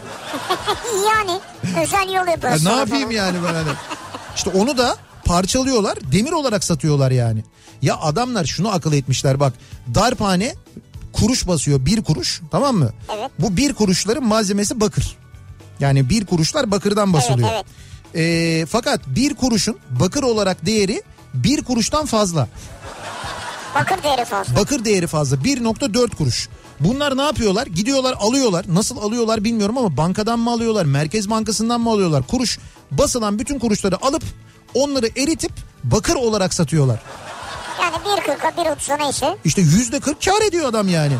yani 1.16 1.40
özel 1.84 2.08
yol 2.14 2.26
Ya 2.26 2.32
yapıyorsun. 2.32 2.66
ne 2.66 2.76
yapayım 2.76 3.12
yani 3.12 3.38
ben 3.48 3.54
hani. 3.54 3.70
İşte 4.36 4.50
onu 4.50 4.78
da 4.78 4.98
parçalıyorlar 5.26 5.98
demir 6.12 6.32
olarak 6.32 6.64
satıyorlar 6.64 7.12
yani. 7.12 7.44
Ya 7.82 7.98
adamlar 7.98 8.46
şunu 8.46 8.74
akıl 8.74 8.94
etmişler 8.94 9.40
bak 9.40 9.54
darphane 9.96 10.56
kuruş 11.14 11.48
basıyor 11.48 11.86
bir 11.86 12.02
kuruş 12.04 12.42
tamam 12.52 12.76
mı? 12.76 12.92
Evet. 13.18 13.32
Bu 13.40 13.58
bir 13.58 13.74
kuruşların 13.74 14.24
malzemesi 14.24 14.80
bakır. 14.80 15.18
Yani 15.80 16.10
bir 16.10 16.26
kuruşlar 16.26 16.72
bakırdan 16.72 17.14
basılıyor. 17.14 17.50
evet. 17.54 17.66
Ee, 18.16 18.66
fakat 18.66 19.02
bir 19.08 19.36
kuruşun 19.36 19.78
bakır 19.90 20.24
olarak 20.24 20.66
değeri 20.66 21.04
bir 21.34 21.64
kuruştan 21.64 22.06
fazla. 22.06 22.48
Bakır 23.76 24.04
değeri 24.04 24.26
fazla. 24.26 24.56
Bakır 24.56 24.86
değeri 24.86 25.08
fazla 25.08 25.38
1.4 25.38 26.16
kuruş. 26.16 26.50
Bunlar 26.80 27.18
ne 27.18 27.22
yapıyorlar? 27.22 27.68
Gidiyorlar 27.68 28.16
alıyorlar. 28.20 28.66
Nasıl 28.70 28.98
alıyorlar 28.98 29.44
bilmiyorum 29.44 29.78
ama 29.78 29.98
bankadan 29.98 30.40
mı 30.40 30.52
alıyorlar? 30.52 30.86
Merkez 30.86 31.30
Bankası'ndan 31.30 31.82
mı 31.82 31.90
alıyorlar? 31.90 32.24
Kuruş 32.28 32.60
basılan 32.92 33.40
bütün 33.40 33.60
kuruşları 33.60 34.06
alıp 34.06 34.24
onları 34.74 35.08
eritip 35.18 35.52
bakır 35.84 36.16
olarak 36.16 36.54
satıyorlar. 36.54 37.00
Yani 37.82 37.96
1.40'a 37.96 38.50
1.30'a 38.50 38.98
neyse. 38.98 39.38
İşte 39.46 39.62
yüzde 39.62 40.00
40 40.00 40.26
kar 40.26 40.48
ediyor 40.48 40.66
adam 40.70 40.88
yani. 40.88 41.14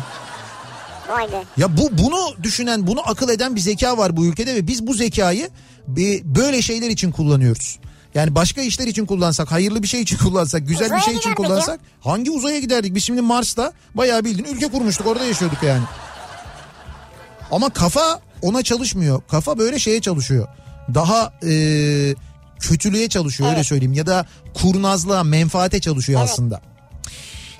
Vay 1.08 1.32
be. 1.32 1.42
Ya 1.56 1.76
bu 1.76 1.88
bunu 1.98 2.34
düşünen, 2.42 2.86
bunu 2.86 3.00
akıl 3.10 3.28
eden 3.28 3.56
bir 3.56 3.60
zeka 3.60 3.98
var 3.98 4.16
bu 4.16 4.26
ülkede 4.26 4.54
ve 4.54 4.66
biz 4.66 4.86
bu 4.86 4.94
zekayı 4.94 5.50
bir- 5.86 6.22
böyle 6.24 6.62
şeyler 6.62 6.90
için 6.90 7.12
kullanıyoruz. 7.12 7.78
Yani 8.14 8.34
başka 8.34 8.60
işler 8.60 8.86
için 8.86 9.06
kullansak, 9.06 9.52
hayırlı 9.52 9.82
bir 9.82 9.88
şey 9.88 10.00
için 10.02 10.16
kullansak, 10.18 10.68
güzel 10.68 10.80
bir 10.90 10.96
Uzaya 10.96 11.00
şey 11.00 11.14
için 11.16 11.34
kullansak 11.34 11.80
hangi 12.00 12.30
uzaya 12.30 12.58
giderdik? 12.60 12.94
Biz 12.94 13.04
şimdi 13.04 13.22
Mars'ta 13.22 13.72
bayağı 13.94 14.24
bildiğin 14.24 14.56
ülke 14.56 14.68
kurmuştuk, 14.68 15.06
orada 15.06 15.24
yaşıyorduk 15.24 15.62
yani. 15.62 15.82
Ama 17.50 17.68
kafa 17.70 18.20
ona 18.42 18.62
çalışmıyor. 18.62 19.22
Kafa 19.30 19.58
böyle 19.58 19.78
şeye 19.78 20.00
çalışıyor. 20.00 20.48
Daha 20.94 21.32
e, 21.42 21.50
kötülüğe 22.60 23.08
çalışıyor 23.08 23.48
öyle 23.48 23.56
Evet. 23.58 23.66
söyleyeyim 23.66 23.92
ya 23.92 24.06
da 24.06 24.26
kurnazlığa, 24.54 25.24
menfaate 25.24 25.80
çalışıyor 25.80 26.20
Evet. 26.20 26.30
aslında. 26.30 26.60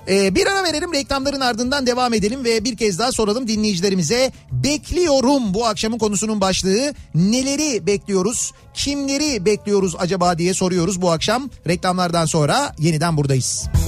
Ee, 0.08 0.34
bir 0.34 0.46
ara 0.46 0.64
verelim 0.64 0.92
reklamların 0.92 1.40
ardından 1.40 1.86
devam 1.86 2.14
edelim 2.14 2.44
ve 2.44 2.64
bir 2.64 2.76
kez 2.76 2.98
daha 2.98 3.12
soralım 3.12 3.48
dinleyicilerimize. 3.48 4.32
Bekliyorum 4.52 5.54
bu 5.54 5.66
akşamın 5.66 5.98
konusunun 5.98 6.40
başlığı. 6.40 6.94
Neleri 7.14 7.86
bekliyoruz? 7.86 8.52
Kimleri 8.74 9.44
bekliyoruz 9.44 9.94
acaba 9.98 10.38
diye 10.38 10.54
soruyoruz 10.54 11.02
bu 11.02 11.10
akşam. 11.10 11.50
Reklamlardan 11.66 12.26
sonra 12.26 12.74
yeniden 12.78 13.16
buradayız. 13.16 13.64
Kafa 13.74 13.87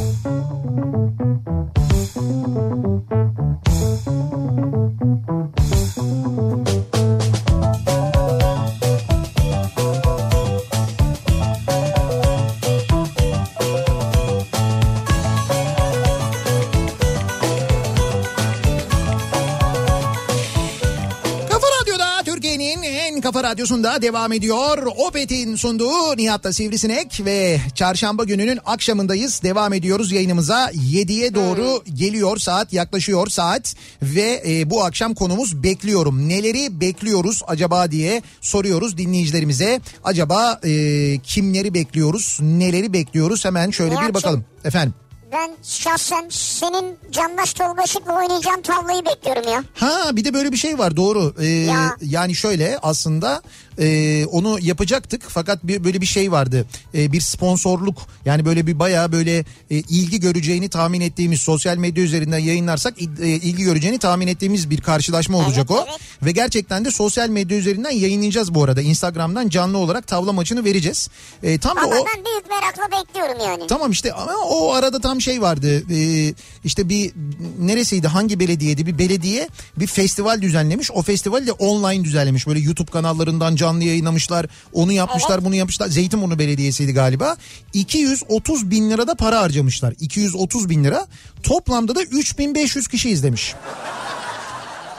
radyosunda 23.61 24.03
devam 24.03 24.33
ediyor. 24.33 24.87
Opet'in 24.97 25.57
sunduğu 25.57 26.17
Nihat'ta 26.17 26.53
Sivrisinek 26.53 27.21
ve 27.25 27.61
çarşamba 27.75 28.25
gününün 28.25 28.59
akşamındayız. 28.67 29.43
Devam 29.43 29.73
ediyoruz 29.73 30.13
yayınımıza. 30.13 30.71
7'ye 30.71 31.35
doğru 31.35 31.83
geliyor 31.95 32.37
saat 32.37 32.73
yaklaşıyor 32.73 33.27
saat 33.27 33.75
ve 34.03 34.43
e, 34.49 34.71
bu 34.71 34.85
akşam 34.85 35.15
konumuz 35.15 35.63
bekliyorum. 35.63 36.29
Neleri 36.29 36.81
bekliyoruz 36.81 37.43
acaba 37.47 37.91
diye 37.91 38.23
soruyoruz 38.41 38.99
dinleyicilerimize. 38.99 39.81
Acaba 40.05 40.61
e, 40.65 40.71
kimleri 41.19 41.75
bekliyoruz, 41.75 42.39
neleri 42.41 42.93
bekliyoruz 42.93 43.45
hemen 43.45 43.71
şöyle 43.71 43.95
bir 44.09 44.15
bakalım. 44.15 44.45
Efendim. 44.65 44.95
Ben 45.33 45.51
şahsen 45.63 46.27
senin 46.31 46.99
Candaş 47.11 47.53
Tolga 47.55 47.83
Işık'la 47.83 48.17
oynayacağın 48.19 48.63
tavlayı 48.63 49.05
bekliyorum 49.05 49.53
ya. 49.53 49.63
Ha 49.75 50.17
bir 50.17 50.25
de 50.25 50.35
böyle 50.35 50.53
bir 50.53 50.57
şey 50.57 50.79
var 50.79 50.97
doğru. 50.97 51.35
Ee, 51.41 51.47
Ya. 51.47 51.97
Yani 52.03 52.35
şöyle 52.35 52.79
aslında 52.83 53.43
e, 53.81 54.27
onu 54.27 54.59
yapacaktık 54.61 55.23
fakat 55.29 55.67
bir 55.67 55.85
böyle 55.85 56.01
bir 56.01 56.07
şey 56.07 56.33
vardı. 56.33 56.67
Ee, 56.95 57.13
bir 57.13 57.21
sponsorluk 57.21 57.99
yani 58.25 58.45
böyle 58.45 58.67
bir 58.67 58.79
bayağı 58.79 59.13
böyle 59.13 59.39
e, 59.39 59.45
ilgi 59.71 60.21
göreceğini 60.21 60.69
tahmin 60.69 61.01
ettiğimiz 61.01 61.41
sosyal 61.41 61.77
medya 61.77 62.05
üzerinden 62.05 62.39
yayınlarsak 62.39 63.03
e, 63.03 63.05
ilgi 63.27 63.63
göreceğini 63.63 63.99
tahmin 63.99 64.27
ettiğimiz 64.27 64.71
bir 64.71 64.81
karşılaşma 64.81 65.39
olacak 65.39 65.71
o. 65.71 65.87
evet. 65.89 66.01
Ve 66.23 66.33
gerçekten 66.33 66.85
de 66.85 66.91
sosyal 66.91 67.29
medya 67.29 67.59
üzerinden 67.59 67.91
yayınlayacağız 67.91 68.55
bu 68.55 68.65
arada. 68.65 68.83
Instagram'dan 68.83 69.49
canlı 69.49 69.79
olarak 69.79 70.07
tavla 70.07 70.33
maçını 70.33 70.65
vereceğiz. 70.65 71.09
Ee, 71.43 71.59
tam 71.59 71.77
da 71.77 71.81
Ama 71.81 71.97
o 71.97 72.07
ben 72.07 72.25
büyük 72.25 72.51
merakla 72.51 72.99
bekliyorum 72.99 73.45
yani. 73.45 73.67
Tamam 73.67 73.91
işte 73.91 74.13
ama 74.13 74.33
o 74.49 74.73
arada 74.73 75.01
tam 75.01 75.21
şey 75.21 75.43
vardı. 75.43 75.83
Ee, 75.91 76.35
işte 76.65 76.89
bir 76.89 77.13
neresiydi 77.59 78.09
hangi 78.09 78.41
belediyeydi 78.41 78.87
bir 78.87 78.99
belediye 78.99 79.49
bir 79.77 79.87
festival 79.87 80.43
düzenlemiş. 80.43 80.91
O 80.91 81.03
festivali 81.03 81.47
de 81.47 81.53
online 81.53 82.05
düzenlemiş. 82.05 82.47
Böyle 82.47 82.61
YouTube 82.61 82.91
kanallarından 82.91 83.57
canlı 83.57 83.70
yayınlamışlar. 83.79 84.47
Onu 84.73 84.93
yapmışlar 84.93 85.45
bunu 85.45 85.55
yapmışlar. 85.55 85.89
Zeytinburnu 85.89 86.39
Belediyesi'ydi 86.39 86.93
galiba. 86.93 87.37
230 87.73 88.71
bin 88.71 88.91
lira 88.91 89.07
da 89.07 89.15
para 89.15 89.41
harcamışlar. 89.41 89.95
230 90.01 90.69
bin 90.69 90.85
lira. 90.85 91.07
Toplamda 91.43 91.95
da 91.95 92.03
3500 92.03 92.89
kişi 92.89 93.11
izlemiş. 93.11 93.55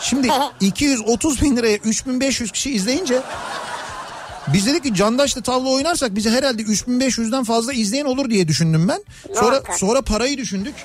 Şimdi 0.01 0.29
230 0.59 1.41
bin 1.41 1.57
liraya 1.57 1.77
3500 1.77 2.51
kişi 2.51 2.71
izleyince 2.71 3.21
biz 4.47 4.65
dedik 4.65 4.83
ki 4.83 4.93
Candaş'la 4.93 5.41
tavla 5.41 5.69
oynarsak 5.69 6.15
bize 6.15 6.29
herhalde 6.29 6.61
3500'den 6.61 7.43
fazla 7.43 7.73
izleyen 7.73 8.05
olur 8.05 8.29
diye 8.29 8.47
düşündüm 8.47 8.87
ben. 8.87 9.03
Sonra 9.39 9.63
sonra 9.77 10.01
parayı 10.01 10.37
düşündük. 10.37 10.75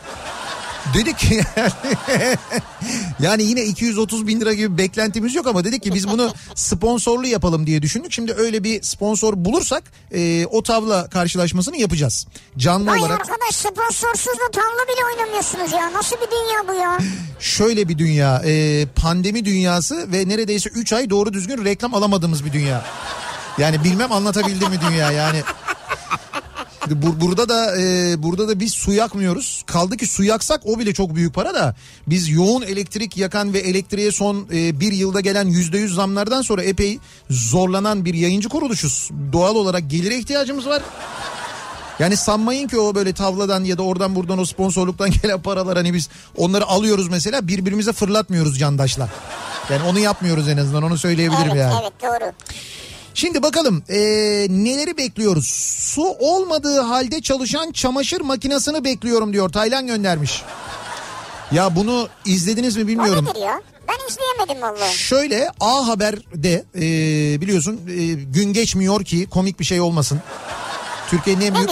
Dedik 0.94 1.18
ki 1.18 1.40
yani 3.20 3.42
yine 3.42 3.64
230 3.64 4.26
bin 4.26 4.40
lira 4.40 4.52
gibi 4.52 4.78
beklentimiz 4.78 5.34
yok 5.34 5.46
ama 5.46 5.64
dedik 5.64 5.82
ki 5.82 5.94
biz 5.94 6.08
bunu 6.08 6.34
sponsorlu 6.54 7.26
yapalım 7.26 7.66
diye 7.66 7.82
düşündük. 7.82 8.12
Şimdi 8.12 8.32
öyle 8.32 8.64
bir 8.64 8.82
sponsor 8.82 9.34
bulursak 9.36 9.82
e, 10.12 10.46
o 10.46 10.62
tavla 10.62 11.08
karşılaşmasını 11.08 11.76
yapacağız. 11.76 12.26
Canlı 12.58 12.90
Ay 12.90 13.00
olarak 13.00 13.20
arkadaş 13.20 13.54
sponsorsuz 13.54 14.40
da 14.40 14.50
tavla 14.52 14.86
bile 14.88 15.04
oynamıyorsunuz 15.14 15.72
ya. 15.72 15.92
Nasıl 15.92 16.16
bir 16.16 16.30
dünya 16.30 16.68
bu 16.68 16.74
ya? 16.80 16.98
şöyle 17.40 17.88
bir 17.88 17.98
dünya 17.98 18.42
e, 18.44 18.86
pandemi 18.86 19.44
dünyası 19.44 20.12
ve 20.12 20.28
neredeyse 20.28 20.70
3 20.70 20.92
ay 20.92 21.10
doğru 21.10 21.32
düzgün 21.32 21.64
reklam 21.64 21.94
alamadığımız 21.94 22.44
bir 22.44 22.52
dünya. 22.52 22.84
Yani 23.58 23.84
bilmem 23.84 24.12
anlatabildim 24.12 24.70
mi 24.70 24.78
dünya 24.88 25.12
yani. 25.12 25.42
Bur- 26.94 27.20
burada 27.20 27.48
da 27.48 27.80
e, 27.80 28.14
burada 28.22 28.48
da 28.48 28.60
biz 28.60 28.72
su 28.74 28.92
yakmıyoruz. 28.92 29.62
Kaldı 29.66 29.96
ki 29.96 30.06
su 30.06 30.24
yaksak 30.24 30.60
o 30.66 30.78
bile 30.78 30.94
çok 30.94 31.14
büyük 31.14 31.34
para 31.34 31.54
da. 31.54 31.74
Biz 32.06 32.28
yoğun 32.28 32.62
elektrik 32.62 33.16
yakan 33.16 33.52
ve 33.52 33.58
elektriğe 33.58 34.12
son 34.12 34.46
e, 34.54 34.80
bir 34.80 34.92
yılda 34.92 35.20
gelen 35.20 35.46
yüzde 35.48 35.78
yüz 35.78 35.94
zamlardan 35.94 36.42
sonra 36.42 36.62
epey 36.62 36.98
zorlanan 37.30 38.04
bir 38.04 38.14
yayıncı 38.14 38.48
kuruluşuz. 38.48 39.10
Doğal 39.32 39.54
olarak 39.54 39.90
gelire 39.90 40.18
ihtiyacımız 40.18 40.66
var. 40.66 40.82
Yani 41.98 42.16
sanmayın 42.16 42.68
ki 42.68 42.78
o 42.78 42.94
böyle 42.94 43.12
tavladan 43.12 43.64
ya 43.64 43.78
da 43.78 43.82
oradan 43.82 44.14
buradan 44.14 44.38
o 44.38 44.44
sponsorluktan 44.44 45.10
gelen 45.22 45.42
paralar 45.42 45.76
hani 45.76 45.94
biz 45.94 46.08
onları 46.36 46.66
alıyoruz 46.66 47.08
mesela 47.08 47.48
birbirimize 47.48 47.92
fırlatmıyoruz 47.92 48.58
candaşla. 48.58 49.08
Yani 49.70 49.82
onu 49.82 49.98
yapmıyoruz 49.98 50.48
en 50.48 50.56
azından 50.56 50.82
onu 50.82 50.98
söyleyebilirim 50.98 51.46
Evet 51.50 51.56
yani. 51.56 51.74
evet 51.82 51.92
doğru. 52.02 52.32
Şimdi 53.16 53.42
bakalım 53.42 53.82
eee, 53.88 54.46
neleri 54.50 54.96
bekliyoruz? 54.96 55.46
Su 55.78 56.02
olmadığı 56.18 56.80
halde 56.80 57.20
çalışan 57.22 57.72
çamaşır 57.72 58.20
makinesini 58.20 58.84
bekliyorum 58.84 59.32
diyor. 59.32 59.48
Taylan 59.48 59.86
göndermiş. 59.86 60.42
Ya 61.52 61.76
bunu 61.76 62.08
izlediniz 62.24 62.76
mi 62.76 62.84
O 62.84 62.86
bilmiyorum. 62.86 63.24
nedir 63.24 63.40
ya? 63.40 63.60
Ben 63.88 63.94
izleyemedim 64.08 64.62
vallahi. 64.62 64.96
Şöyle 64.98 65.50
A 65.60 65.88
Haber'de 65.88 66.64
eee, 66.74 67.40
biliyorsun 67.40 67.80
eee, 67.88 68.12
gün 68.14 68.52
geçmiyor 68.52 69.04
ki 69.04 69.26
komik 69.30 69.60
bir 69.60 69.64
şey 69.64 69.80
olmasın. 69.80 70.20
Türkiye'nin 71.10 71.40
en 71.46 71.54
büyük 71.54 71.70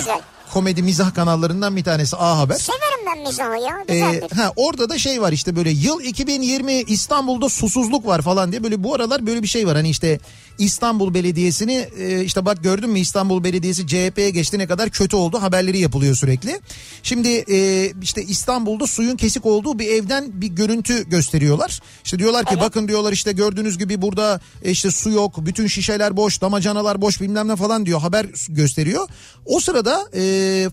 komedi 0.53 0.83
mizah 0.83 1.15
kanallarından 1.15 1.77
bir 1.77 1.85
tanesi 1.85 2.17
A 2.17 2.39
Haber. 2.39 2.55
Severim 2.55 2.94
ben 3.07 3.19
mizahı 3.19 3.59
ya. 3.59 3.85
Ee, 3.89 4.21
ha 4.37 4.53
orada 4.57 4.89
da 4.89 4.99
şey 4.99 5.23
var 5.23 5.33
işte 5.33 5.57
böyle 5.57 5.71
yıl 5.71 6.01
2020 6.01 6.73
İstanbul'da 6.73 7.49
susuzluk 7.49 8.07
var 8.07 8.23
falan 8.23 8.53
diye 8.53 8.65
böyle 8.65 8.85
bu 8.85 8.95
aralar 8.95 9.27
böyle 9.27 9.43
bir 9.43 9.49
şey 9.49 9.67
var. 9.67 9.77
Hani 9.77 9.91
işte 9.91 10.19
İstanbul 10.59 11.15
Belediyesi'ni 11.15 11.89
e, 11.99 12.25
işte 12.25 12.45
bak 12.45 12.63
gördün 12.63 12.91
mü 12.91 12.99
İstanbul 12.99 13.45
Belediyesi 13.45 13.87
CHP'ye 13.87 14.31
geçti 14.31 14.59
ne 14.59 14.67
kadar 14.67 14.91
kötü 14.91 15.17
oldu 15.17 15.43
haberleri 15.43 15.79
yapılıyor 15.79 16.15
sürekli. 16.15 16.61
Şimdi 17.03 17.29
e, 17.29 17.91
işte 18.03 18.23
İstanbul'da 18.23 18.87
suyun 18.87 19.17
kesik 19.17 19.47
olduğu 19.47 19.79
bir 19.79 19.89
evden 19.89 20.41
bir 20.41 20.49
görüntü 20.49 21.11
gösteriyorlar. 21.11 21.81
İşte 22.05 22.19
diyorlar 22.19 22.45
ki 22.45 22.61
bakın 22.61 22.89
diyorlar 22.89 23.13
işte 23.13 23.33
gördüğünüz 23.33 23.79
gibi 23.79 24.03
burada 24.03 24.41
e, 24.63 24.71
işte 24.71 24.91
su 24.91 25.11
yok 25.11 25.35
bütün 25.39 25.67
şişeler 25.67 26.17
boş 26.17 26.41
damacanalar 26.41 27.01
boş 27.01 27.21
bilmem 27.21 27.49
ne 27.49 27.57
falan 27.57 27.87
diyor 27.87 28.01
haber 28.01 28.27
gösteriyor. 28.49 29.09
O 29.47 29.61
sırada 29.61 30.09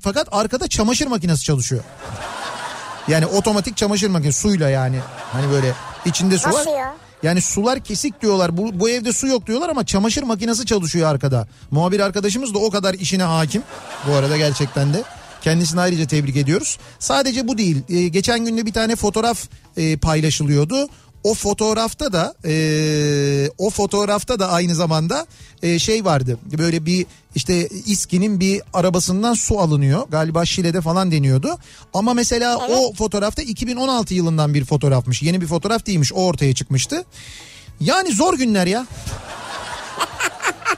fakat 0.01 0.27
arkada 0.31 0.67
çamaşır 0.67 1.07
makinesi 1.07 1.43
çalışıyor. 1.43 1.83
Yani 3.07 3.25
otomatik 3.25 3.77
çamaşır 3.77 4.09
makinesi 4.09 4.39
suyla 4.39 4.69
yani. 4.69 4.99
Hani 5.31 5.51
böyle 5.51 5.73
içinde 6.05 6.37
su 6.37 6.49
var. 6.49 6.53
Nasıl 6.53 6.71
ya? 6.71 6.95
Yani 7.23 7.41
sular 7.41 7.79
kesik 7.79 8.21
diyorlar. 8.21 8.57
Bu, 8.57 8.79
bu 8.79 8.89
evde 8.89 9.13
su 9.13 9.27
yok 9.27 9.47
diyorlar 9.47 9.69
ama 9.69 9.85
çamaşır 9.85 10.23
makinesi 10.23 10.65
çalışıyor 10.65 11.09
arkada. 11.09 11.47
Muhabir 11.71 11.99
arkadaşımız 11.99 12.53
da 12.53 12.59
o 12.59 12.69
kadar 12.69 12.93
işine 12.93 13.23
hakim. 13.23 13.63
Bu 14.07 14.13
arada 14.13 14.37
gerçekten 14.37 14.93
de. 14.93 15.03
Kendisini 15.41 15.81
ayrıca 15.81 16.07
tebrik 16.07 16.37
ediyoruz. 16.37 16.77
Sadece 16.99 17.47
bu 17.47 17.57
değil. 17.57 17.81
Ee, 17.89 18.07
geçen 18.07 18.45
günde 18.45 18.65
bir 18.65 18.73
tane 18.73 18.95
fotoğraf 18.95 19.39
e, 19.77 19.97
paylaşılıyordu. 19.97 20.87
O 21.23 21.33
fotoğrafta 21.33 22.13
da 22.13 22.33
e, 22.45 23.49
o 23.57 23.69
fotoğrafta 23.69 24.39
da 24.39 24.51
aynı 24.51 24.75
zamanda 24.75 25.25
e, 25.63 25.79
şey 25.79 26.05
vardı. 26.05 26.37
Böyle 26.57 26.85
bir 26.85 27.05
işte 27.35 27.67
İSKİ'nin 27.67 28.39
bir 28.39 28.61
arabasından 28.73 29.33
su 29.33 29.59
alınıyor. 29.59 30.07
Galiba 30.09 30.45
Şile'de 30.45 30.81
falan 30.81 31.11
deniyordu. 31.11 31.57
Ama 31.93 32.13
mesela 32.13 32.57
o 32.57 32.93
fotoğrafta 32.93 33.41
2016 33.41 34.13
yılından 34.13 34.53
bir 34.53 34.65
fotoğrafmış. 34.65 35.21
Yeni 35.21 35.41
bir 35.41 35.47
fotoğraf 35.47 35.85
değilmiş. 35.85 36.13
O 36.13 36.25
ortaya 36.25 36.53
çıkmıştı. 36.53 37.03
Yani 37.79 38.11
zor 38.11 38.33
günler 38.33 38.67
ya. 38.67 38.87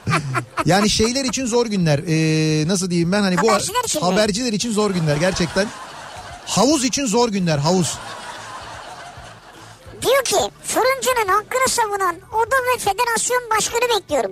yani 0.66 0.90
şeyler 0.90 1.26
için 1.26 1.46
zor 1.46 1.66
günler. 1.66 2.00
Ee, 2.08 2.68
nasıl 2.68 2.90
diyeyim 2.90 3.12
ben 3.12 3.22
hani 3.22 3.38
bu 3.42 3.50
Haberciler 3.50 3.84
için 3.86 4.02
haberciler 4.02 4.54
için 4.54 4.72
zor 4.72 4.92
günler 4.92 5.18
gerçekten. 5.18 5.68
Havuz 6.46 6.86
için 6.86 7.06
zor 7.06 7.30
günler 7.30 7.58
havuz. 7.58 7.98
Diyor 10.04 10.24
ki 10.24 10.52
fırıncının 10.64 11.34
hakkını 11.34 11.70
savunan 11.70 12.16
oda 12.16 12.56
ve 12.56 12.80
federasyon 12.80 13.42
başkanı 13.58 13.82
bekliyorum. 14.00 14.32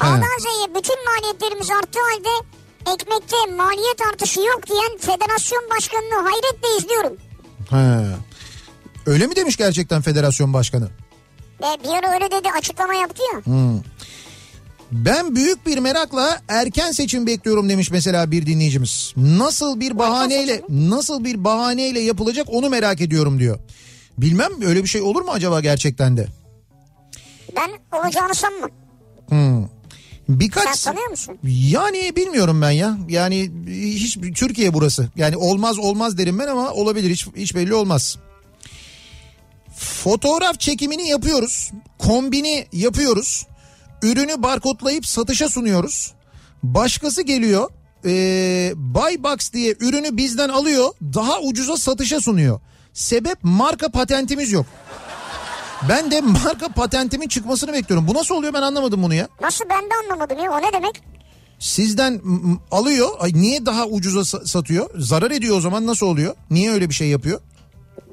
A'dan 0.00 0.38
Z'ye 0.40 0.74
bütün 0.74 0.96
maliyetlerimiz 1.04 1.70
arttığı 1.70 1.98
halde 2.00 2.46
ekmekte 2.94 3.36
maliyet 3.56 4.00
artışı 4.12 4.40
yok 4.40 4.66
diyen 4.66 4.98
federasyon 4.98 5.62
başkanını 5.76 6.28
hayretle 6.28 6.68
izliyorum. 6.78 7.16
He. 7.70 8.06
Öyle 9.06 9.26
mi 9.26 9.36
demiş 9.36 9.56
gerçekten 9.56 10.02
federasyon 10.02 10.52
başkanı? 10.52 10.88
Ve 11.62 11.84
bir 11.84 11.88
ara 11.88 12.14
öyle 12.14 12.30
dedi 12.30 12.48
açıklama 12.58 12.94
yaptı 12.94 13.22
ya. 13.32 13.42
Ben 14.92 15.36
büyük 15.36 15.66
bir 15.66 15.78
merakla 15.78 16.40
erken 16.48 16.92
seçim 16.92 17.26
bekliyorum 17.26 17.68
demiş 17.68 17.90
mesela 17.90 18.30
bir 18.30 18.46
dinleyicimiz. 18.46 19.12
Nasıl 19.16 19.80
bir 19.80 19.98
bahaneyle 19.98 20.62
nasıl 20.68 21.24
bir 21.24 21.44
bahaneyle 21.44 22.00
yapılacak 22.00 22.46
onu 22.50 22.68
merak 22.68 23.00
ediyorum 23.00 23.38
diyor. 23.38 23.58
Bilmem 24.18 24.52
öyle 24.62 24.82
bir 24.82 24.88
şey 24.88 25.00
olur 25.00 25.22
mu 25.22 25.30
acaba 25.30 25.60
gerçekten 25.60 26.16
de? 26.16 26.26
Ben 27.56 27.98
olacağını 27.98 28.34
sanmam. 28.34 28.70
Birkaç 30.28 30.64
Sen 30.64 30.72
sanıyor 30.72 31.10
musun? 31.10 31.38
Yani 31.44 32.16
bilmiyorum 32.16 32.62
ben 32.62 32.70
ya. 32.70 32.98
Yani 33.08 33.50
hiç 33.68 34.18
Türkiye 34.34 34.74
burası. 34.74 35.08
Yani 35.16 35.36
olmaz 35.36 35.78
olmaz 35.78 36.18
derim 36.18 36.38
ben 36.38 36.46
ama 36.46 36.70
olabilir 36.70 37.10
hiç, 37.10 37.26
hiç 37.36 37.54
belli 37.54 37.74
olmaz. 37.74 38.18
Fotoğraf 39.76 40.60
çekimini 40.60 41.08
yapıyoruz. 41.08 41.70
Kombini 41.98 42.66
yapıyoruz. 42.72 43.46
Ürünü 44.02 44.42
barkodlayıp 44.42 45.06
satışa 45.06 45.48
sunuyoruz. 45.48 46.12
Başkası 46.62 47.22
geliyor. 47.22 47.70
Ee, 48.04 48.72
Buy 48.76 49.22
Box 49.22 49.52
diye 49.52 49.74
ürünü 49.80 50.16
bizden 50.16 50.48
alıyor. 50.48 50.90
Daha 51.02 51.40
ucuza 51.40 51.76
satışa 51.76 52.20
sunuyor. 52.20 52.60
Sebep 52.98 53.38
marka 53.42 53.88
patentimiz 53.88 54.52
yok. 54.52 54.66
Ben 55.88 56.10
de 56.10 56.20
marka 56.20 56.68
patentimin 56.68 57.28
çıkmasını 57.28 57.72
bekliyorum. 57.72 58.08
Bu 58.08 58.14
nasıl 58.14 58.34
oluyor 58.34 58.52
ben 58.54 58.62
anlamadım 58.62 59.02
bunu 59.02 59.14
ya. 59.14 59.28
Nasıl 59.40 59.64
ben 59.70 59.82
de 59.82 59.94
anlamadım 60.04 60.38
ya 60.38 60.52
o 60.52 60.62
ne 60.62 60.72
demek? 60.72 61.02
Sizden 61.58 62.20
alıyor. 62.70 63.08
Ay 63.18 63.32
niye 63.34 63.66
daha 63.66 63.86
ucuza 63.86 64.20
sa- 64.20 64.46
satıyor? 64.46 64.90
Zarar 64.98 65.30
ediyor 65.30 65.56
o 65.56 65.60
zaman 65.60 65.86
nasıl 65.86 66.06
oluyor? 66.06 66.34
Niye 66.50 66.70
öyle 66.70 66.88
bir 66.88 66.94
şey 66.94 67.08
yapıyor? 67.08 67.40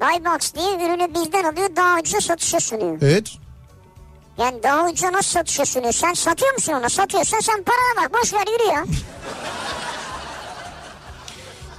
Buybox 0.01 0.53
diye 0.53 0.75
ürünü 0.75 1.13
bizden 1.15 1.43
alıyor 1.43 1.75
daha 1.75 1.99
ucuza 1.99 2.21
satışa 2.21 2.59
sunuyor. 2.59 2.97
Evet. 3.01 3.31
Yani 4.37 4.63
daha 4.63 4.85
ucuza 4.87 5.11
nasıl 5.13 5.29
satışa 5.31 5.65
sunuyor? 5.65 5.93
Sen 5.93 6.13
satıyor 6.13 6.53
musun 6.53 6.73
ona? 6.73 6.89
Satıyorsan 6.89 7.39
sen 7.39 7.63
parana 7.63 8.05
bak 8.09 8.21
boş 8.21 8.33
ver 8.33 8.45
yürü 8.53 8.73
ya. 8.75 8.85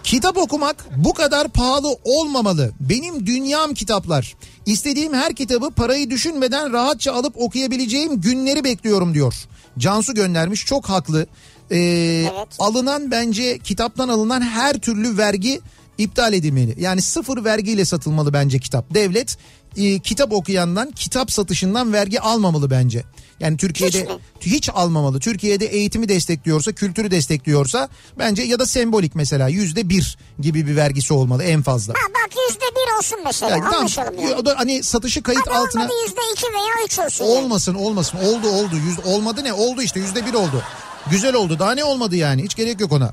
Kitap 0.06 0.36
okumak 0.36 0.86
bu 0.96 1.14
kadar 1.14 1.48
pahalı 1.48 1.96
olmamalı. 2.04 2.72
Benim 2.80 3.26
dünyam 3.26 3.74
kitaplar. 3.74 4.34
İstediğim 4.66 5.14
her 5.14 5.34
kitabı 5.34 5.70
parayı 5.70 6.10
düşünmeden 6.10 6.72
rahatça 6.72 7.12
alıp 7.12 7.40
okuyabileceğim 7.40 8.20
günleri 8.20 8.64
bekliyorum 8.64 9.14
diyor. 9.14 9.34
Cansu 9.78 10.14
göndermiş 10.14 10.66
çok 10.66 10.88
haklı. 10.88 11.26
Ee, 11.70 11.76
Evet. 11.76 12.48
Alınan 12.58 13.10
bence 13.10 13.58
kitaptan 13.58 14.08
alınan 14.08 14.40
her 14.40 14.78
türlü 14.78 15.18
vergi 15.18 15.60
iptal 15.98 16.32
edilmeli. 16.32 16.74
Yani 16.78 17.02
sıfır 17.02 17.44
vergiyle 17.44 17.84
satılmalı 17.84 18.32
bence 18.32 18.58
kitap. 18.58 18.94
Devlet 18.94 19.38
e, 19.76 19.98
kitap 19.98 20.32
okuyandan 20.32 20.90
kitap 20.90 21.32
satışından 21.32 21.92
vergi 21.92 22.20
almamalı 22.20 22.70
bence. 22.70 23.04
Yani 23.40 23.56
Türkiye'de 23.56 24.00
Hiç 24.00 24.08
mi? 24.08 24.16
hiç 24.40 24.68
almamalı. 24.74 25.20
Türkiye'de 25.20 25.66
eğitimi 25.66 26.08
destekliyorsa, 26.08 26.72
kültürü 26.72 27.10
destekliyorsa 27.10 27.88
bence 28.18 28.42
ya 28.42 28.58
da 28.58 28.66
sembolik 28.66 29.14
mesela 29.14 29.48
yüzde 29.48 29.88
bir 29.88 30.18
gibi 30.40 30.66
bir 30.66 30.76
vergisi 30.76 31.14
olmalı 31.14 31.44
en 31.44 31.62
fazla. 31.62 31.92
Ha 31.94 32.08
bak 32.08 32.32
yüzde 32.48 32.64
bir 32.64 32.98
olsun 32.98 33.18
mesela 33.24 33.50
Yani 33.56 33.64
anlaşalım 33.76 34.14
yani. 34.20 34.34
o 34.34 34.46
da 34.46 34.54
hani 34.58 34.82
satışı 34.82 35.22
kayıt 35.22 35.40
Hadi 35.46 35.56
altına 35.58 35.82
yüzde 35.82 36.20
iki 36.32 36.46
veya 36.46 36.84
üç 36.86 36.98
olsun. 36.98 37.24
yani. 37.24 37.34
olmasın 37.38 37.74
olmasın 37.74 38.18
oldu 38.18 38.48
oldu 38.48 38.76
Yüz, 38.86 38.98
olmadı 39.06 39.44
ne 39.44 39.52
oldu 39.52 39.82
işte 39.82 40.00
yüzde 40.00 40.26
bir 40.26 40.34
oldu. 40.34 40.62
Güzel 41.10 41.34
oldu 41.34 41.58
daha 41.58 41.74
ne 41.74 41.84
olmadı 41.84 42.16
yani 42.16 42.42
hiç 42.42 42.54
gerek 42.54 42.80
yok 42.80 42.92
ona. 42.92 43.12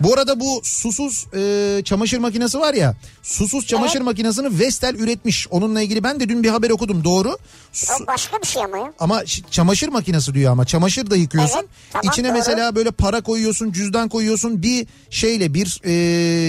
Bu 0.00 0.12
arada 0.14 0.40
bu 0.40 0.60
susuz 0.64 1.26
e, 1.36 1.82
çamaşır 1.84 2.18
makinesi 2.18 2.60
var 2.60 2.74
ya 2.74 2.94
susuz 3.22 3.66
çamaşır 3.66 3.96
Evet. 3.96 4.04
makinesini 4.04 4.58
Vestel 4.58 4.94
üretmiş. 4.94 5.46
Onunla 5.50 5.82
ilgili 5.82 6.04
ben 6.04 6.20
de 6.20 6.28
dün 6.28 6.42
bir 6.42 6.48
haber 6.48 6.70
okudum 6.70 7.04
doğru. 7.04 7.38
Su- 7.72 7.92
O 8.04 8.06
başka 8.06 8.38
bir 8.42 8.46
şey 8.46 8.64
ama 8.64 8.78
ya. 8.78 8.92
ama 8.98 9.22
çamaşır 9.50 9.88
makinesi 9.88 10.34
diyor 10.34 10.52
ama 10.52 10.64
çamaşır 10.64 11.10
da 11.10 11.16
yıkıyorsun. 11.16 11.58
Evet, 11.58 11.68
tamam, 11.92 12.12
İçine 12.12 12.28
doğru. 12.28 12.36
mesela 12.38 12.74
böyle 12.76 12.90
para 12.90 13.20
koyuyorsun, 13.20 13.72
cüzdan 13.72 14.08
koyuyorsun. 14.08 14.62
Bir 14.62 14.86
şeyle 15.10 15.54
bir 15.54 15.80
e, 15.84 15.92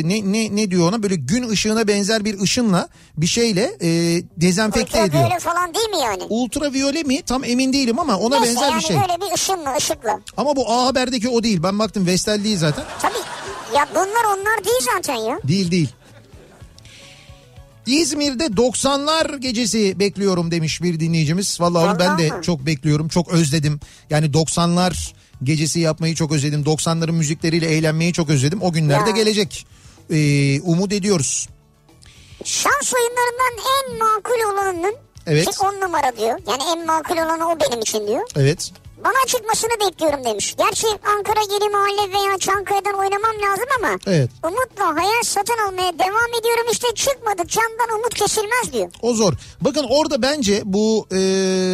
ne 0.10 0.32
ne 0.34 0.56
ne 0.56 0.72
diyor 0.72 0.90
ona 0.90 1.04
böyle 1.04 1.16
gün 1.16 1.50
ışığına 1.50 1.88
benzer 1.88 2.26
bir 2.26 2.40
ışınla 2.42 2.88
bir 3.18 3.28
şeyle 3.28 3.78
e, 3.82 3.90
dezenfekte 4.38 5.00
ediyor. 5.00 5.08
Ultraviyole 5.24 5.40
falan 5.40 5.74
değil 5.74 5.90
mi 5.90 5.98
yani? 6.04 6.24
Ultraviyole 6.30 7.04
mi? 7.04 7.22
Tam 7.22 7.44
emin 7.44 7.74
değilim 7.74 8.00
ama 8.00 8.18
ona 8.18 8.40
Neyse 8.40 8.56
benzer 8.56 8.70
yani 8.72 8.82
bir 8.82 8.88
şey. 8.88 8.96
böyle 8.98 9.22
bir 9.22 9.36
ışınla 9.36 9.76
ışıkla. 9.78 10.20
Ama 10.38 10.56
bu 10.56 10.72
A 10.72 10.86
Haber'deki 10.86 11.30
o 11.30 11.44
değil. 11.44 11.64
Ben 11.64 11.80
baktım 11.80 12.06
Vestel 12.06 12.44
değil 12.44 12.58
zaten. 12.58 12.84
Tabii 13.02 13.14
ya 13.76 13.88
bunlar 13.92 14.24
onlar 14.38 14.66
değil 14.66 14.82
zaten 14.96 15.16
ya. 15.16 15.40
Değil 15.48 15.72
değil. 15.72 15.90
İzmir'de 17.86 18.46
90'lar 18.46 19.38
gecesi 19.40 20.00
bekliyorum 20.00 20.52
demiş 20.52 20.82
bir 20.82 21.00
dinleyicimiz. 21.00 21.62
Vallahi 21.62 21.90
onu 21.90 22.00
ben 22.00 22.18
de 22.18 22.30
mi? 22.30 22.42
çok 22.44 22.66
bekliyorum. 22.66 23.08
Çok 23.08 23.30
özledim. 23.34 23.80
Yani 24.10 24.26
90'lar 24.26 25.14
gecesi 25.44 25.80
yapmayı 25.80 26.16
çok 26.16 26.32
özledim. 26.32 26.64
90'ların 26.64 27.12
müzikleriyle 27.12 27.68
eğlenmeyi 27.68 28.14
çok 28.14 28.30
özledim. 28.30 28.62
O 28.62 28.72
günlerde 28.72 29.10
Ya. 29.10 29.16
gelecek. 29.16 29.68
Ee, 30.12 30.62
umut 30.62 30.94
ediyoruz. 30.94 31.50
Şans 32.44 32.94
oyunlarından 32.94 33.64
en 33.84 33.98
makul 33.98 34.54
olanının 34.54 34.96
Evet. 35.28 35.46
ki 35.46 35.52
on 35.60 35.82
numara 35.82 36.18
diyor. 36.18 36.40
Yani 36.48 36.64
en 36.76 36.86
makul 36.86 37.16
olanı 37.16 37.50
o 37.52 37.58
benim 37.60 37.82
için 37.82 38.08
diyor. 38.08 38.22
Evet. 38.36 38.72
Bana 39.04 39.28
çıkmasını 39.28 39.72
bekliyorum 39.88 40.26
demiş. 40.26 40.56
Gerçi 40.58 40.88
Ankara 40.88 41.40
Yeni 41.54 41.70
Mahalle 41.70 42.12
veya 42.14 42.38
Çankaya'dan 42.38 42.94
oynamam 42.94 43.36
lazım 43.50 43.66
ama 43.80 43.98
Evet. 44.08 44.30
umutla 44.44 45.02
hayal 45.02 45.24
satın 45.24 45.58
almaya 45.68 46.00
devam 46.00 46.30
ediyorum 46.40 46.66
işte 46.72 46.88
çıkmadık 46.96 47.50
candan 47.50 48.00
umut 48.00 48.14
kesilmez 48.14 48.74
diyor. 48.74 48.90
O 49.02 49.14
zor. 49.14 49.34
Bakın 49.62 49.86
orada 49.90 50.22
bence 50.22 50.62
bu 50.66 51.08
e, 51.16 51.20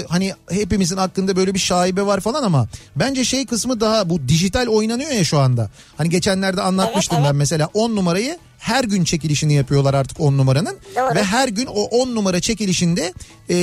hani 0.09 0.33
hepimizin 0.51 0.97
hakkında 0.97 1.35
böyle 1.35 1.53
bir 1.53 1.59
şaibe 1.59 2.05
var 2.05 2.19
falan 2.19 2.43
ama 2.43 2.67
bence 2.95 3.23
şey 3.25 3.45
kısmı 3.45 3.81
daha 3.81 4.09
bu 4.09 4.27
dijital 4.27 4.67
oynanıyor 4.67 5.11
ya 5.11 5.23
şu 5.23 5.39
anda. 5.39 5.69
Hani 5.97 6.09
geçenlerde 6.09 6.61
anlatmıştım 6.61 7.15
Evet, 7.17 7.25
evet. 7.25 7.33
ben 7.33 7.37
mesela 7.37 7.69
10 7.73 7.95
numarayı 7.95 8.37
her 8.59 8.83
gün 8.83 9.03
çekilişini 9.03 9.53
yapıyorlar 9.53 9.93
artık 9.93 10.19
10 10.19 10.37
numaranın. 10.37 10.77
Doğru. 10.95 11.15
Ve 11.15 11.23
her 11.23 11.47
gün 11.47 11.65
o 11.65 11.83
10 11.83 12.15
numara 12.15 12.39
çekilişinde 12.39 13.13
e, 13.49 13.55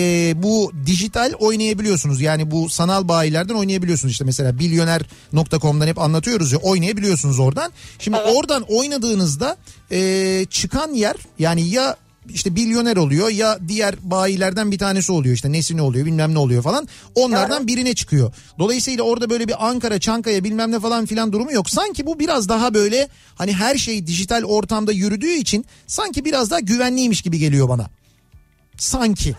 bu 0.42 0.72
dijital 0.86 1.32
oynayabiliyorsunuz. 1.38 2.20
Yani 2.20 2.50
bu 2.50 2.68
sanal 2.68 3.08
bayilerden 3.08 3.54
oynayabiliyorsunuz. 3.54 4.12
İşte 4.12 4.24
mesela 4.24 4.52
milyoner.com'dan 4.52 5.86
hep 5.86 5.98
anlatıyoruz 5.98 6.52
ya 6.52 6.58
oynayabiliyorsunuz 6.58 7.38
oradan. 7.38 7.72
Şimdi 7.98 8.16
oradan 8.16 8.62
oynadığınızda 8.68 9.56
e, 9.90 10.46
çıkan 10.50 10.92
yer 10.92 11.16
yani 11.38 11.68
ya 11.68 11.96
işte 12.28 12.50
milyoner 12.50 12.96
oluyor 12.96 13.28
ya 13.28 13.58
diğer 13.68 13.94
bayilerden 14.02 14.70
bir 14.70 14.78
tanesi 14.78 15.12
oluyor 15.12 15.34
işte 15.34 15.52
nesine 15.52 15.82
oluyor 15.82 16.06
bilmem 16.06 16.34
ne 16.34 16.38
oluyor 16.38 16.62
falan 16.62 16.88
onlardan 17.14 17.66
birine 17.66 17.94
çıkıyor. 17.94 18.32
Dolayısıyla 18.58 19.04
orada 19.04 19.30
böyle 19.30 19.48
bir 19.48 19.66
Ankara 19.68 20.00
Çankaya 20.00 20.44
bilmem 20.44 20.72
ne 20.72 20.80
falan 20.80 21.06
filan 21.06 21.32
durumu 21.32 21.52
yok. 21.52 21.70
Sanki 21.70 22.06
bu 22.06 22.18
biraz 22.18 22.48
daha 22.48 22.74
böyle 22.74 23.08
hani 23.34 23.52
her 23.52 23.76
şey 23.76 24.06
dijital 24.06 24.42
ortamda 24.44 24.92
yürüdüğü 24.92 25.32
için 25.32 25.66
sanki 25.86 26.24
biraz 26.24 26.50
daha 26.50 26.60
güvenliymiş 26.60 27.22
gibi 27.22 27.38
geliyor 27.38 27.68
bana. 27.68 27.86
Sanki. 28.78 29.34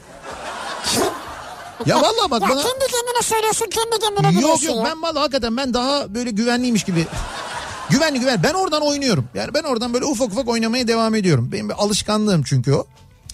Ya 1.85 1.95
vallahi 2.01 2.31
bak 2.31 2.41
Ya 2.41 2.49
bana 2.49 2.61
kendi 2.61 2.79
kendine 2.79 3.21
söylüyorsun 3.23 3.65
kendi 3.69 3.99
kendine 3.99 4.41
yok 4.41 4.63
yok 4.63 4.75
ya. 4.77 4.83
ben 4.85 5.01
vallahi 5.01 5.19
hakikaten 5.19 5.57
ben 5.57 5.73
daha 5.73 6.15
böyle 6.15 6.31
güvenliymiş 6.31 6.83
gibi 6.83 7.05
güvenli 7.89 8.19
güven 8.19 8.43
ben 8.43 8.53
oradan 8.53 8.81
oynuyorum. 8.81 9.29
Yani 9.33 9.53
ben 9.53 9.63
oradan 9.63 9.93
böyle 9.93 10.05
ufak 10.05 10.27
ufak 10.27 10.47
oynamaya 10.47 10.87
devam 10.87 11.15
ediyorum. 11.15 11.49
Benim 11.51 11.69
bir 11.69 11.73
alışkanlığım 11.73 12.43
çünkü 12.43 12.73
o. 12.73 12.87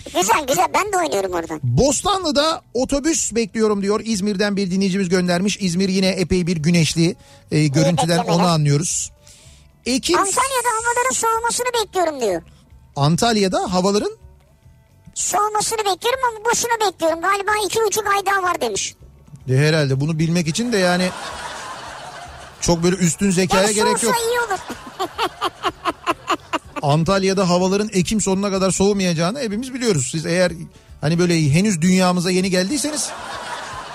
Güzel 0.05 0.45
güzel 0.47 0.65
ben 0.73 0.93
de 0.93 0.97
oynuyorum 0.97 1.31
oradan. 1.31 1.59
Bostanlı'da 1.63 2.61
otobüs 2.73 3.35
bekliyorum 3.35 3.81
diyor. 3.81 4.01
İzmir'den 4.03 4.57
bir 4.57 4.71
dinleyicimiz 4.71 5.09
göndermiş. 5.09 5.57
İzmir 5.59 5.89
yine 5.89 6.07
epey 6.07 6.47
bir 6.47 6.57
güneşli. 6.57 7.15
E, 7.51 7.67
görüntüden 7.67 8.17
onu 8.17 8.43
anlıyoruz. 8.43 9.11
Ekim 9.85 10.19
Antalya'da 10.19 10.69
havaların 10.69 11.13
soğumasını 11.13 11.67
bekliyorum 11.83 12.21
diyor. 12.21 12.41
Antalya'da 12.95 13.73
havaların 13.73 14.11
Soğumasını 15.15 15.77
bekliyorum 15.77 16.19
ama 16.29 16.45
boşuna 16.45 16.87
bekliyorum. 16.87 17.21
Galiba 17.21 17.51
iki 17.65 17.79
buçuk 17.87 18.07
ay 18.07 18.25
daha 18.25 18.43
var 18.43 18.61
demiş. 18.61 18.95
de 19.47 19.57
herhalde 19.57 19.99
bunu 20.01 20.19
bilmek 20.19 20.47
için 20.47 20.73
de 20.73 20.77
yani 20.77 21.09
çok 22.63 22.83
böyle 22.83 22.95
üstün 22.95 23.31
zekaya 23.31 23.63
Yani 23.63 23.75
gerek 23.75 24.03
yok. 24.03 24.15
iyi 24.15 24.39
olur. 24.39 24.59
Antalya'da 26.81 27.49
havaların 27.49 27.89
Ekim 27.93 28.21
sonuna 28.21 28.51
kadar 28.51 28.71
soğumayacağını 28.71 29.39
hepimiz 29.39 29.73
biliyoruz. 29.73 30.07
Siz 30.11 30.25
eğer 30.25 30.51
hani 31.01 31.19
böyle 31.19 31.49
henüz 31.53 31.81
dünyamıza 31.81 32.31
yeni 32.31 32.49
geldiyseniz 32.49 33.09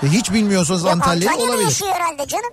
ve 0.03 0.07
hiç 0.07 0.33
bilmiyorsanız 0.33 0.85
Antalya'yı 0.85 1.29
Antalya'da 1.29 1.51
olabilir. 1.51 1.67
yaşıyor 1.69 1.91
herhalde 1.93 2.27
canım. 2.27 2.51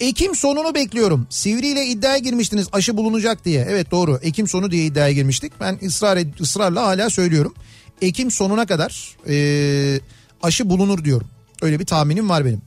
Ekim 0.00 0.34
sonunu 0.36 0.74
bekliyorum. 0.74 1.26
Sivri 1.30 1.66
ile 1.68 1.86
iddiaya 1.86 2.18
girmiştiniz 2.18 2.66
aşı 2.72 2.96
bulunacak 2.96 3.44
diye. 3.44 3.66
Evet 3.70 3.90
doğru. 3.90 4.18
Ekim 4.22 4.48
sonu 4.48 4.70
diye 4.70 4.84
iddiaya 4.84 5.12
girmiştik. 5.12 5.52
Ben 5.60 5.78
ısrar 5.86 6.16
ed- 6.16 6.40
ısrarla 6.42 6.82
hala 6.86 7.10
söylüyorum. 7.10 7.54
Ekim 8.02 8.30
sonuna 8.30 8.66
kadar 8.66 9.16
eee, 9.26 10.00
aşı 10.42 10.70
bulunur 10.70 11.04
diyorum. 11.04 11.28
Öyle 11.62 11.80
bir 11.80 11.86
tahminim 11.86 12.28
var 12.28 12.44
benim. 12.44 12.62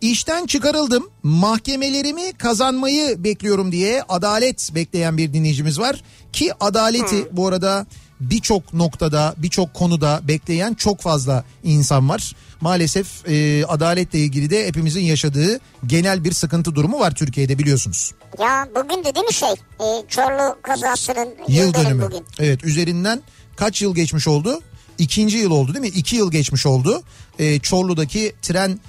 İşten 0.00 0.46
çıkarıldım. 0.46 1.10
Mahkemelerimi 1.22 2.32
kazanmayı 2.32 3.24
bekliyorum 3.24 3.72
diye 3.72 4.02
adalet 4.08 4.70
bekleyen 4.74 5.16
bir 5.16 5.32
dinleyicimiz 5.32 5.78
var. 5.78 6.02
Ki 6.32 6.52
adaleti 6.60 7.36
bu 7.36 7.48
arada 7.48 7.86
birçok 8.20 8.74
noktada, 8.74 9.34
birçok 9.36 9.74
konuda 9.74 10.20
bekleyen 10.28 10.74
çok 10.74 11.00
fazla 11.00 11.44
insan 11.64 12.08
var. 12.08 12.32
Maalesef 12.60 13.28
e, 13.28 13.64
adaletle 13.66 14.18
ilgili 14.18 14.50
de 14.50 14.66
hepimizin 14.66 15.00
yaşadığı 15.00 15.60
genel 15.86 16.24
bir 16.24 16.32
sıkıntı 16.32 16.74
durumu 16.74 16.98
var 17.00 17.14
Türkiye'de 17.14 17.58
biliyorsunuz. 17.58 18.12
Ya 18.40 18.68
bugün 18.74 19.04
de 19.04 19.14
değil 19.14 19.26
mi 19.26 19.34
şey? 19.34 19.50
E, 19.50 19.86
Çorlu 20.08 20.56
kazasının 20.62 21.28
Yıl 21.48 21.74
dönümü. 21.74 22.02
bugün. 22.06 22.24
Evet 22.38 22.64
üzerinden 22.64 23.20
kaç 23.56 23.82
yıl 23.82 23.94
geçmiş 23.94 24.28
oldu? 24.28 24.60
İkinci 24.98 25.38
yıl 25.38 25.50
oldu 25.50 25.74
değil 25.74 25.80
mi? 25.92 25.98
İki 25.98 26.16
yıl 26.16 26.30
geçmiş 26.30 26.66
oldu. 26.66 27.02
Ee, 27.38 27.58
Çorlu'daki 27.58 28.32
tren 28.42 28.80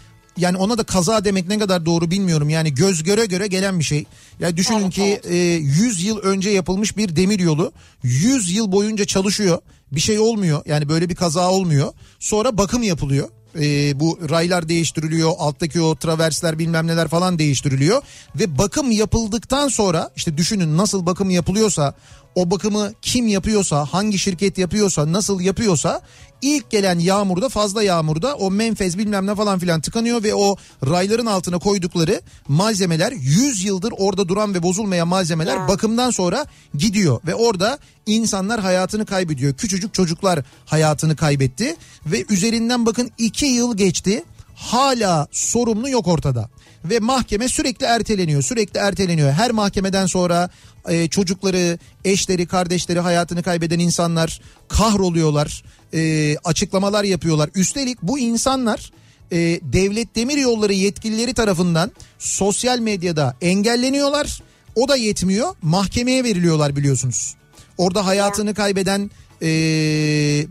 yani 0.41 0.57
ona 0.57 0.77
da 0.77 0.83
kaza 0.83 1.25
demek 1.25 1.47
ne 1.47 1.59
kadar 1.59 1.85
doğru 1.85 2.11
bilmiyorum. 2.11 2.49
Yani 2.49 2.73
göz 2.73 3.03
göre 3.03 3.25
göre 3.25 3.47
gelen 3.47 3.79
bir 3.79 3.83
şey. 3.83 4.05
Ya 4.39 4.57
düşünün 4.57 4.81
Evet, 4.81 4.93
ki 4.93 5.21
e, 5.23 5.35
100 5.35 6.03
yıl 6.03 6.17
önce 6.17 6.49
yapılmış 6.49 6.97
bir 6.97 7.15
demir 7.15 7.39
yolu 7.39 7.71
100 8.03 8.51
yıl 8.51 8.71
boyunca 8.71 9.05
çalışıyor. 9.05 9.59
Bir 9.91 9.99
şey 9.99 10.19
olmuyor. 10.19 10.61
Yani 10.65 10.89
böyle 10.89 11.09
bir 11.09 11.15
kaza 11.15 11.51
olmuyor. 11.51 11.93
Sonra 12.19 12.57
bakım 12.57 12.83
yapılıyor. 12.83 13.29
E, 13.59 13.99
bu 13.99 14.19
raylar 14.29 14.69
değiştiriliyor. 14.69 15.31
Alttaki 15.37 15.81
o 15.81 15.95
traversler 15.95 16.59
bilmem 16.59 16.87
neler 16.87 17.07
falan 17.07 17.39
değiştiriliyor. 17.39 18.01
Ve 18.35 18.57
bakım 18.57 18.91
yapıldıktan 18.91 19.67
sonra 19.67 20.11
işte 20.15 20.37
düşünün 20.37 20.77
nasıl 20.77 21.05
bakım 21.05 21.29
yapılıyorsa 21.29 21.95
o 22.35 22.51
bakımı 22.51 22.91
kim 23.01 23.27
yapıyorsa, 23.27 23.85
hangi 23.85 24.19
şirket 24.19 24.57
yapıyorsa, 24.57 25.13
nasıl 25.13 25.41
yapıyorsa 25.41 26.01
ilk 26.41 26.69
gelen 26.71 26.99
yağmurda 26.99 27.49
fazla 27.49 27.83
yağmurda 27.83 28.35
o 28.35 28.51
menfez 28.51 28.97
bilmem 28.97 29.27
ne 29.27 29.35
falan 29.35 29.59
filan 29.59 29.81
tıkanıyor 29.81 30.23
ve 30.23 30.35
o 30.35 30.55
rayların 30.85 31.25
altına 31.25 31.59
koydukları 31.59 32.21
malzemeler 32.47 33.11
100 33.11 33.63
yıldır 33.63 33.93
orada 33.97 34.27
duran 34.27 34.53
ve 34.53 34.63
bozulmayan 34.63 35.07
malzemeler 35.07 35.67
bakımdan 35.67 36.11
sonra 36.11 36.45
gidiyor 36.77 37.19
ve 37.25 37.35
orada 37.35 37.77
insanlar 38.05 38.61
hayatını 38.61 39.05
kaybediyor. 39.05 39.53
Küçücük 39.53 39.93
çocuklar 39.93 40.39
hayatını 40.65 41.15
kaybetti 41.15 41.75
ve 42.05 42.25
üzerinden 42.29 42.85
bakın 42.85 43.11
2 43.17 43.45
yıl 43.45 43.77
geçti 43.77 44.23
hala 44.55 45.27
sorumlu 45.31 45.89
yok 45.89 46.07
ortada 46.07 46.49
ve 46.85 46.99
mahkeme 46.99 47.47
sürekli 47.47 47.85
erteleniyor 47.85 48.41
sürekli 48.41 48.77
erteleniyor. 48.77 49.31
Her 49.31 49.51
mahkemeden 49.51 50.05
sonra 50.05 50.49
e, 50.89 51.07
çocukları 51.07 51.77
eşleri 52.05 52.45
kardeşleri 52.45 52.99
hayatını 52.99 53.43
kaybeden 53.43 53.79
insanlar 53.79 54.41
kahroluyorlar 54.67 55.63
e, 55.93 56.37
açıklamalar 56.43 57.03
yapıyorlar. 57.03 57.49
Üstelik 57.55 58.01
bu 58.01 58.19
insanlar 58.19 58.91
e, 59.31 59.37
devlet 59.63 60.15
demir 60.15 60.37
yolları 60.37 60.73
yetkilileri 60.73 61.33
tarafından 61.33 61.91
sosyal 62.19 62.79
medyada 62.79 63.35
engelleniyorlar. 63.41 64.41
O 64.75 64.87
da 64.87 64.95
yetmiyor 64.95 65.55
mahkemeye 65.61 66.23
veriliyorlar 66.23 66.75
biliyorsunuz. 66.75 67.35
Orada 67.77 68.05
hayatını 68.05 68.53
kaybeden 68.53 69.11
e, 69.41 69.47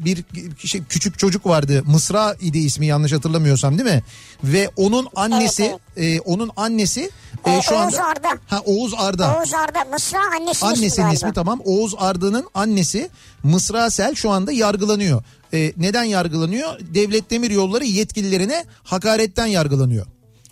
bir 0.05 0.25
şey, 0.69 0.83
küçük 0.89 1.19
çocuk 1.19 1.47
vardı 1.47 1.83
Mısra 1.87 2.37
idi 2.41 2.59
ismi 2.59 2.87
yanlış 2.87 3.13
hatırlamıyorsam 3.13 3.79
değil 3.79 3.91
mi 3.91 4.03
ve 4.45 4.71
onun 4.77 5.09
annesi 5.15 5.77
Evet, 5.97 6.17
e, 6.17 6.21
onun 6.21 6.51
annesi 6.57 7.11
e, 7.47 7.51
Ee, 7.57 7.63
şu 7.63 7.75
Oğuz 7.75 7.95
anda 7.95 8.05
Arda. 8.05 8.29
ha 8.47 8.61
Oğuz 8.65 8.95
Arda 8.97 9.39
Oğuz 9.39 9.55
Arda 9.55 9.85
Mısra 9.93 10.19
annesinin, 10.37 10.69
Annesinin 10.71 11.07
ismi, 11.07 11.15
ismi 11.15 11.33
tamam. 11.33 11.61
Oğuz 11.65 11.95
Arda'nın 11.99 12.47
annesi 12.55 13.11
Mısra 13.43 13.91
Sel 13.91 14.15
şu 14.15 14.31
anda 14.31 14.53
yargılanıyor. 14.53 15.23
Ee, 15.55 15.73
neden 15.77 16.05
yargılanıyor? 16.05 16.81
Devlet 16.95 17.31
Demir 17.31 17.51
Yolları 17.51 17.85
yetkililerine 17.85 18.65
hakaretten 18.83 19.47
yargılanıyor. 19.47 20.07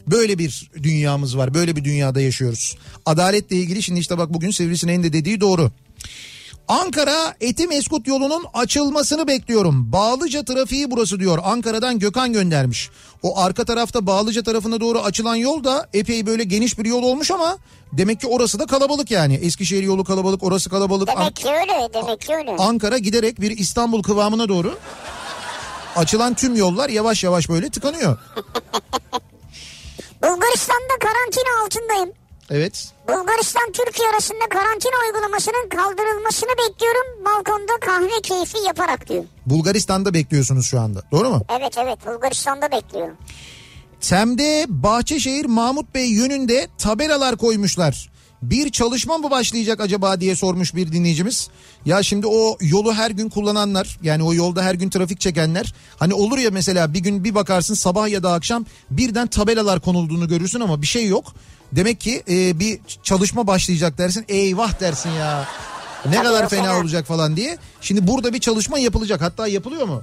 Böyle 0.06 0.38
bir 0.38 0.70
dünyamız 0.82 1.36
var. 1.36 1.54
Böyle 1.54 1.76
bir 1.76 1.84
dünyada 1.84 2.20
yaşıyoruz. 2.20 2.76
Adaletle 3.06 3.56
ilgili 3.56 3.82
şimdi 3.82 4.00
işte 4.00 4.18
bak 4.18 4.34
bugün 4.34 4.50
Sivrisineğin 4.50 5.02
de 5.02 5.12
dediği 5.12 5.40
doğru. 5.40 5.70
Ankara 6.68 7.34
Etimeskut 7.40 8.06
yolunun 8.06 8.44
açılmasını 8.54 9.26
bekliyorum. 9.28 9.92
Bağlıca 9.92 10.44
trafiği 10.44 10.90
burası 10.90 11.20
diyor. 11.20 11.38
Ankara'dan 11.44 11.98
Gökhan 11.98 12.32
göndermiş. 12.32 12.90
O 13.22 13.38
arka 13.38 13.64
tarafta 13.64 14.06
Bağlıca 14.06 14.42
tarafına 14.42 14.80
doğru 14.80 15.00
açılan 15.00 15.34
yol 15.34 15.64
da 15.64 15.88
epey 15.94 16.26
böyle 16.26 16.44
geniş 16.44 16.78
bir 16.78 16.84
yol 16.84 17.02
olmuş 17.02 17.30
ama 17.30 17.58
demek 17.92 18.20
ki 18.20 18.26
orası 18.26 18.58
da 18.58 18.66
kalabalık 18.66 19.10
yani. 19.10 19.34
Eskişehir 19.34 19.82
yolu 19.82 20.04
kalabalık, 20.04 20.42
orası 20.42 20.70
kalabalık. 20.70 21.08
Demek 21.08 21.36
ki 21.36 21.48
öyle 21.48 21.88
demek 21.94 22.20
ki 22.20 22.34
öyle. 22.34 22.56
Ankara 22.58 22.98
giderek 22.98 23.40
bir 23.40 23.50
İstanbul 23.58 24.02
kıvamına 24.02 24.48
doğru 24.48 24.78
açılan 25.96 26.34
tüm 26.34 26.56
yollar 26.56 26.88
yavaş 26.88 27.24
yavaş 27.24 27.48
böyle 27.48 27.70
tıkanıyor. 27.70 28.18
Bulgaristan'da 30.22 30.98
karantina 31.00 31.64
altındayım. 31.64 32.12
Evet. 32.50 32.92
Bulgaristan 33.08 33.72
Türkiye 33.72 34.08
arasında 34.08 34.48
karantina 34.50 34.92
uygulamasının 35.06 35.68
kaldırılmasını 35.68 36.50
bekliyorum. 36.50 37.24
Balkonda 37.24 37.72
kahve 37.80 38.20
keyfi 38.22 38.66
yaparak 38.66 39.08
diyor. 39.08 39.24
Bulgaristan'da 39.46 40.14
bekliyorsunuz 40.14 40.66
şu 40.66 40.80
anda. 40.80 41.02
Doğru 41.12 41.30
mu? 41.30 41.42
Evet 41.58 41.74
evet 41.78 41.98
Bulgaristan'da 42.06 42.70
bekliyorum. 42.72 43.16
Tem'de 44.00 44.66
Bahçeşehir 44.68 45.44
Mahmut 45.46 45.94
Bey 45.94 46.06
yönünde 46.10 46.68
tabelalar 46.78 47.36
koymuşlar. 47.36 48.10
Bir 48.42 48.70
çalışma 48.70 49.18
mı 49.18 49.30
başlayacak 49.30 49.80
acaba 49.80 50.20
diye 50.20 50.36
sormuş 50.36 50.74
bir 50.74 50.92
dinleyicimiz. 50.92 51.48
Ya 51.86 52.02
şimdi 52.02 52.26
o 52.26 52.56
yolu 52.60 52.94
her 52.94 53.10
gün 53.10 53.28
kullananlar 53.28 53.98
yani 54.02 54.22
o 54.22 54.34
yolda 54.34 54.62
her 54.62 54.74
gün 54.74 54.90
trafik 54.90 55.20
çekenler 55.20 55.74
hani 55.96 56.14
olur 56.14 56.38
ya 56.38 56.50
mesela 56.50 56.94
bir 56.94 57.00
gün 57.00 57.24
bir 57.24 57.34
bakarsın 57.34 57.74
sabah 57.74 58.08
ya 58.08 58.22
da 58.22 58.32
akşam 58.32 58.66
birden 58.90 59.26
tabelalar 59.26 59.80
konulduğunu 59.80 60.28
görürsün 60.28 60.60
ama 60.60 60.82
bir 60.82 60.86
şey 60.86 61.06
yok. 61.06 61.34
Demek 61.72 62.00
ki 62.00 62.22
e, 62.30 62.60
bir 62.60 62.78
çalışma 63.02 63.46
başlayacak 63.46 63.98
dersin 63.98 64.24
eyvah 64.28 64.80
dersin 64.80 65.10
ya 65.10 65.48
ne 66.06 66.22
kadar 66.22 66.48
fena. 66.48 66.80
olacak 66.80 67.06
falan 67.06 67.36
diye. 67.36 67.58
Şimdi 67.80 68.06
burada 68.06 68.32
bir 68.32 68.38
çalışma 68.38 68.78
yapılacak 68.78 69.20
hatta 69.20 69.46
yapılıyor 69.48 69.86
mu? 69.86 70.02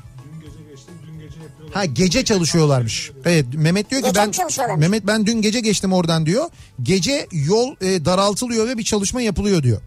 Ha 1.75 1.85
gece 1.85 2.25
çalışıyorlarmış. 2.25 3.11
Evet 3.25 3.45
Mehmet 3.53 3.91
diyor 3.91 4.01
ki 4.01 4.07
Gece 4.07 4.59
ben? 4.69 4.79
Mehmet 4.79 5.07
ben 5.07 5.25
dün 5.25 5.41
gece 5.41 5.59
geçtim 5.59 5.93
oradan 5.93 6.25
diyor. 6.25 6.45
Gece 6.83 7.27
yol 7.31 7.75
e, 7.81 8.05
daraltılıyor 8.05 8.67
ve 8.67 8.77
bir 8.77 8.83
çalışma 8.83 9.21
yapılıyor 9.21 9.63
diyor. 9.63 9.81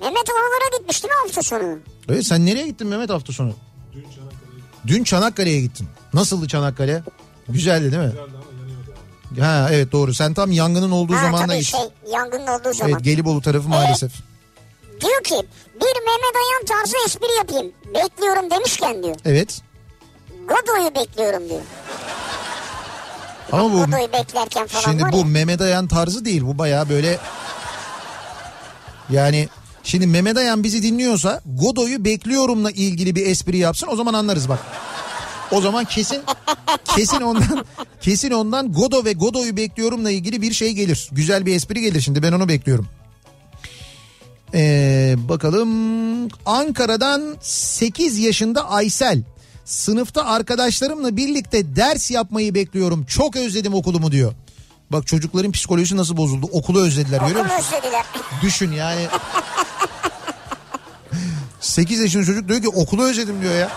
Mehmet 0.00 0.30
oralara 0.30 0.78
gitmiş 0.78 1.02
değil 1.02 1.14
mi 1.14 1.18
hafta 1.24 1.42
sonu? 1.42 1.78
Evet 2.08 2.26
sen 2.26 2.46
nereye 2.46 2.66
gittin 2.66 2.86
Mehmet 2.86 3.10
hafta 3.10 3.32
sonu? 3.32 3.54
Dün 4.86 5.04
Çanakkale'ye 5.04 5.60
gittin. 5.60 5.88
Nasıldı 6.14 6.48
Çanakkale? 6.48 7.02
Güzeldi 7.48 7.92
değil 7.92 8.02
mi? 8.02 8.12
Ha 9.40 9.68
evet 9.72 9.92
doğru. 9.92 10.14
Sen 10.14 10.34
tam 10.34 10.52
yangının 10.52 10.90
olduğu 10.90 11.14
ha, 11.14 11.22
zamanda 11.22 11.46
tabii 11.46 11.58
gittin. 11.60 11.78
şey 11.78 12.12
yangının 12.12 12.46
olduğu 12.46 12.72
zaman. 12.72 12.92
Evet 12.92 13.04
Gelibolu 13.04 13.40
tarafı 13.42 13.68
maalesef. 13.68 14.12
Diyor 15.00 15.22
ki 15.24 15.34
bir 15.74 16.00
Mehmet 16.06 16.36
Ayan 16.36 16.64
tarzı 16.78 16.96
espri 17.06 17.36
yapayım. 17.38 17.72
Bekliyorum 17.94 18.50
demişken 18.50 19.02
diyor. 19.02 19.16
Evet. 19.24 19.62
Godoy'u 20.50 20.94
bekliyorum 20.94 21.48
diyor. 21.48 21.60
Ama 23.52 23.72
bu 23.72 23.84
Godoy'u 23.84 24.12
beklerken 24.12 24.66
falan 24.66 24.82
şimdi 24.82 25.12
bu 25.12 25.18
ya. 25.18 25.24
Mehmet 25.24 25.60
Ayan 25.60 25.88
tarzı 25.88 26.24
değil. 26.24 26.42
Bu 26.42 26.58
baya 26.58 26.88
böyle 26.88 27.18
yani 29.10 29.48
şimdi 29.82 30.06
Mehmet 30.06 30.36
Ayan 30.36 30.64
bizi 30.64 30.82
dinliyorsa 30.82 31.40
Godoy'u 31.46 32.04
bekliyorumla 32.04 32.70
ilgili 32.70 33.14
bir 33.14 33.26
espri 33.26 33.56
yapsın 33.56 33.88
o 33.90 33.96
zaman 33.96 34.14
anlarız 34.14 34.48
bak. 34.48 34.58
O 35.52 35.60
zaman 35.60 35.84
kesin 35.84 36.22
kesin 36.96 37.20
ondan 37.20 37.64
kesin 38.00 38.30
ondan 38.30 38.72
Godo 38.72 39.04
ve 39.04 39.12
Godo'yu 39.12 39.56
bekliyorumla 39.56 40.10
ilgili 40.10 40.42
bir 40.42 40.52
şey 40.52 40.72
gelir. 40.72 41.08
Güzel 41.12 41.46
bir 41.46 41.54
espri 41.54 41.80
gelir 41.80 42.00
şimdi 42.00 42.22
ben 42.22 42.32
onu 42.32 42.48
bekliyorum. 42.48 42.88
Ee, 44.54 45.14
bakalım 45.18 45.70
Ankara'dan 46.46 47.36
8 47.40 48.18
yaşında 48.18 48.70
Aysel. 48.70 49.22
Sınıfta 49.64 50.24
arkadaşlarımla 50.24 51.16
birlikte 51.16 51.76
ders 51.76 52.10
yapmayı 52.10 52.54
bekliyorum. 52.54 53.04
Çok 53.04 53.36
özledim 53.36 53.74
okulumu 53.74 54.12
diyor. 54.12 54.32
Bak 54.90 55.06
çocukların 55.06 55.52
psikolojisi 55.52 55.96
nasıl 55.96 56.16
bozuldu. 56.16 56.46
Okulu 56.52 56.80
özlediler 56.86 57.20
görüyor 57.20 57.44
musun? 57.44 57.58
özlediler. 57.58 58.04
Düşün 58.42 58.72
yani. 58.72 59.06
8 61.60 62.00
yaşında 62.00 62.24
çocuk 62.24 62.48
diyor 62.48 62.62
ki 62.62 62.68
okulu 62.68 63.04
özledim 63.04 63.42
diyor 63.42 63.54
ya. 63.54 63.70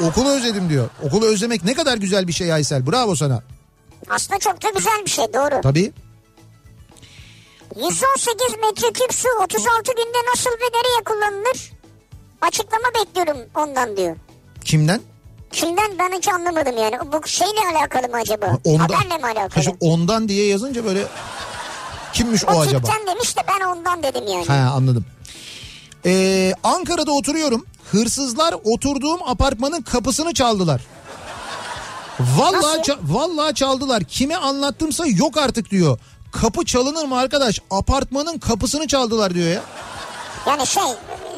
Okulu 0.00 0.30
özledim 0.30 0.68
diyor. 0.70 0.90
Okulu 1.02 1.26
özlemek 1.26 1.64
ne 1.64 1.74
kadar 1.74 1.96
güzel 1.98 2.28
bir 2.28 2.32
şey 2.32 2.52
Aysel. 2.52 2.86
Bravo 2.86 3.16
sana. 3.16 3.42
Aslında 4.10 4.38
çok 4.38 4.62
da 4.62 4.70
güzel 4.70 5.02
bir 5.04 5.10
şey 5.10 5.24
doğru. 5.34 5.60
Tabii. 5.62 5.92
118 7.76 7.96
metreküp 8.62 9.14
su 9.14 9.28
36 9.44 9.92
günde 9.92 10.18
nasıl 10.34 10.50
ve 10.50 10.64
nereye 10.78 11.04
kullanılır? 11.04 11.72
Açıklama 12.40 12.84
bekliyorum 13.00 13.36
ondan 13.54 13.96
diyor. 13.96 14.16
Kimden? 14.64 15.00
Kimden 15.52 15.98
ben 15.98 16.12
hiç 16.18 16.28
anlamadım 16.28 16.76
yani. 16.78 16.98
Bu 17.12 17.28
şeyle 17.28 17.60
alakalı 17.74 18.08
mı 18.08 18.16
acaba? 18.16 18.58
Ondan. 18.64 18.78
Haberle 18.88 19.18
mi 19.18 19.24
alakalı? 19.40 19.64
Şimdi 19.64 19.76
ondan 19.80 20.28
diye 20.28 20.46
yazınca 20.46 20.84
böyle 20.84 21.04
kimmiş 22.12 22.44
o, 22.44 22.48
o 22.52 22.60
acaba? 22.60 22.86
tipten 22.86 23.06
demiş 23.06 23.36
de 23.36 23.40
ben 23.48 23.66
ondan 23.66 24.02
dedim 24.02 24.24
yani. 24.28 24.46
Ha 24.46 24.72
anladım. 24.76 25.04
Ee, 26.06 26.52
Ankara'da 26.64 27.12
oturuyorum. 27.12 27.66
Hırsızlar 27.92 28.54
oturduğum 28.64 29.20
apartmanın 29.28 29.82
kapısını 29.82 30.34
çaldılar. 30.34 30.80
Vallahi 32.20 32.78
Nasıl? 32.78 32.92
ça- 32.92 32.98
vallahi 33.02 33.54
çaldılar. 33.54 34.04
Kime 34.04 34.36
anlattımsa 34.36 35.04
yok 35.06 35.38
artık 35.38 35.70
diyor. 35.70 35.98
Kapı 36.32 36.64
çalınır 36.64 37.04
mı 37.04 37.18
arkadaş? 37.18 37.58
Apartmanın 37.70 38.38
kapısını 38.38 38.86
çaldılar 38.88 39.34
diyor 39.34 39.48
ya. 39.48 39.62
Yani 40.46 40.66
şey 40.66 40.82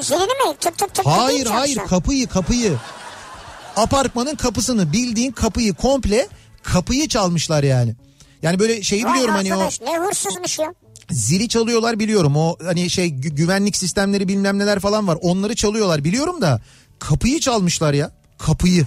zilini 0.01 0.23
mi 0.25 0.57
tık 0.61 0.79
tık 0.79 0.95
tık 0.95 1.07
Hayır 1.07 1.47
hayır 1.47 1.79
kapıyı 1.79 2.29
kapıyı. 2.29 2.77
Apartmanın 3.77 4.35
kapısını 4.35 4.93
bildiğin 4.93 5.33
kapıyı 5.33 5.75
komple 5.75 6.29
kapıyı 6.63 7.09
çalmışlar 7.09 7.63
yani. 7.63 7.95
Yani 8.43 8.59
böyle 8.59 8.83
şeyi 8.83 9.07
biliyorum 9.07 9.35
hani 9.35 9.55
o 9.55 9.69
ne 9.85 9.99
hırsızmış 9.99 10.59
ya. 10.59 10.75
zili 11.11 11.49
çalıyorlar 11.49 11.99
biliyorum. 11.99 12.37
O 12.37 12.57
hani 12.65 12.91
şey 12.91 13.07
gü- 13.09 13.35
güvenlik 13.35 13.77
sistemleri 13.77 14.29
bilmem 14.29 14.59
neler 14.59 14.81
falan 14.81 15.09
var. 15.09 15.19
Onları 15.23 15.55
çalıyorlar 15.55 16.05
biliyorum 16.05 16.41
da 16.43 16.61
kapıyı 16.99 17.41
çalmışlar 17.41 17.93
ya. 17.93 18.11
Kapıyı. 18.39 18.87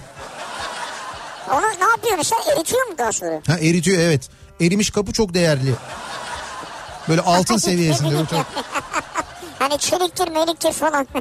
Onu 1.50 1.60
ne 1.80 1.84
yapıyor 1.90 2.16
mesela 2.16 2.40
eritiyor 2.56 2.86
mu 2.86 2.94
daha 2.98 3.12
sonra? 3.12 3.40
Ha 3.46 3.58
eritiyor 3.58 3.98
evet. 4.00 4.28
Erimiş 4.60 4.90
kapı 4.90 5.12
çok 5.12 5.34
değerli. 5.34 5.74
Böyle 7.08 7.20
altın 7.26 7.56
seviyesinde. 7.56 8.10
çok- 8.30 8.46
Hani 9.58 9.78
çeliktir 9.78 10.28
meliktir 10.28 10.72
falan. 10.72 11.06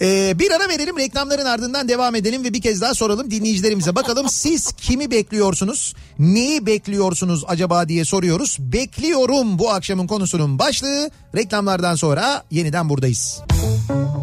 Ee, 0.00 0.38
bir 0.38 0.50
ara 0.50 0.68
verelim 0.68 0.98
reklamların 0.98 1.44
ardından 1.44 1.88
devam 1.88 2.14
edelim 2.14 2.44
ve 2.44 2.52
bir 2.52 2.62
kez 2.62 2.80
daha 2.80 2.94
soralım 2.94 3.30
dinleyicilerimize. 3.30 3.96
Bakalım 3.96 4.28
siz 4.30 4.72
kimi 4.72 5.10
bekliyorsunuz? 5.10 5.94
Neyi 6.18 6.66
bekliyorsunuz 6.66 7.44
acaba 7.48 7.88
diye 7.88 8.04
soruyoruz. 8.04 8.56
Bekliyorum 8.60 9.58
bu 9.58 9.70
akşamın 9.70 10.06
konusunun 10.06 10.58
başlığı. 10.58 11.10
Reklamlardan 11.36 11.94
sonra 11.94 12.42
yeniden 12.50 12.88
buradayız. 12.88 13.42
Kafa 13.48 14.18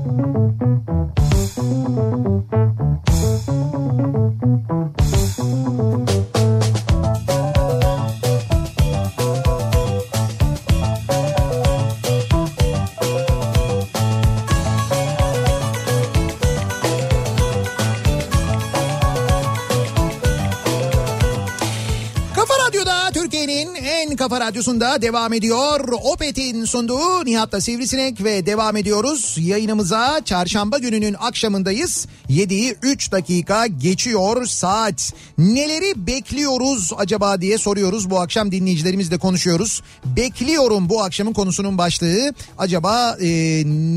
kafa 24.30 24.42
radyosunda 24.42 25.02
devam 25.02 25.34
ediyor. 25.34 25.90
Opet'in 26.04 26.66
sunduğu 26.66 27.26
Nihat'la 27.26 27.62
Sivrisinek 27.62 28.24
ve 28.24 28.46
devam 28.46 28.78
ediyoruz. 28.78 29.36
Yayınımıza 29.40 30.22
çarşamba 30.26 30.78
gününün 30.78 31.16
akşamındayız. 31.20 32.08
7'yi 32.30 32.76
3 32.82 33.12
dakika 33.12 33.68
geçiyor 33.68 34.46
saat. 34.46 35.14
Neleri 35.38 36.08
bekliyoruz 36.08 36.92
acaba 36.98 37.42
diye 37.42 37.58
soruyoruz. 37.58 38.10
Bu 38.10 38.20
akşam 38.20 38.52
dinleyicilerimizle 38.52 39.18
konuşuyoruz. 39.18 39.82
Bekliyorum 40.06 40.90
bu 40.90 41.04
akşamın 41.04 41.34
konusunun 41.34 41.78
başlığı. 41.78 42.34
Acaba 42.58 43.18
e, 43.22 43.28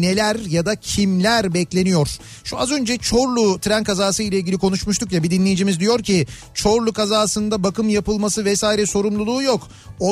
neler 0.01 0.37
ya 0.49 0.67
da 0.67 0.77
kimler 0.77 1.55
bekleniyor? 1.55 2.09
Şu 2.45 2.59
az 2.59 2.71
önce 2.71 2.99
Çorlu 2.99 3.59
tren 3.59 3.85
kazası 3.85 4.23
ile 4.23 4.39
ilgili 4.39 4.59
konuşmuştuk 4.59 5.13
ya 5.13 5.23
bir 5.23 5.31
dinleyicimiz 5.31 5.81
diyor 5.81 6.03
ki 6.03 6.27
Çorlu 6.55 6.93
kazasında 6.93 7.63
bakım 7.63 7.89
yapılması 7.89 8.45
vesaire 8.45 8.87
sorumluluğu 8.87 9.43
yok. 9.43 9.69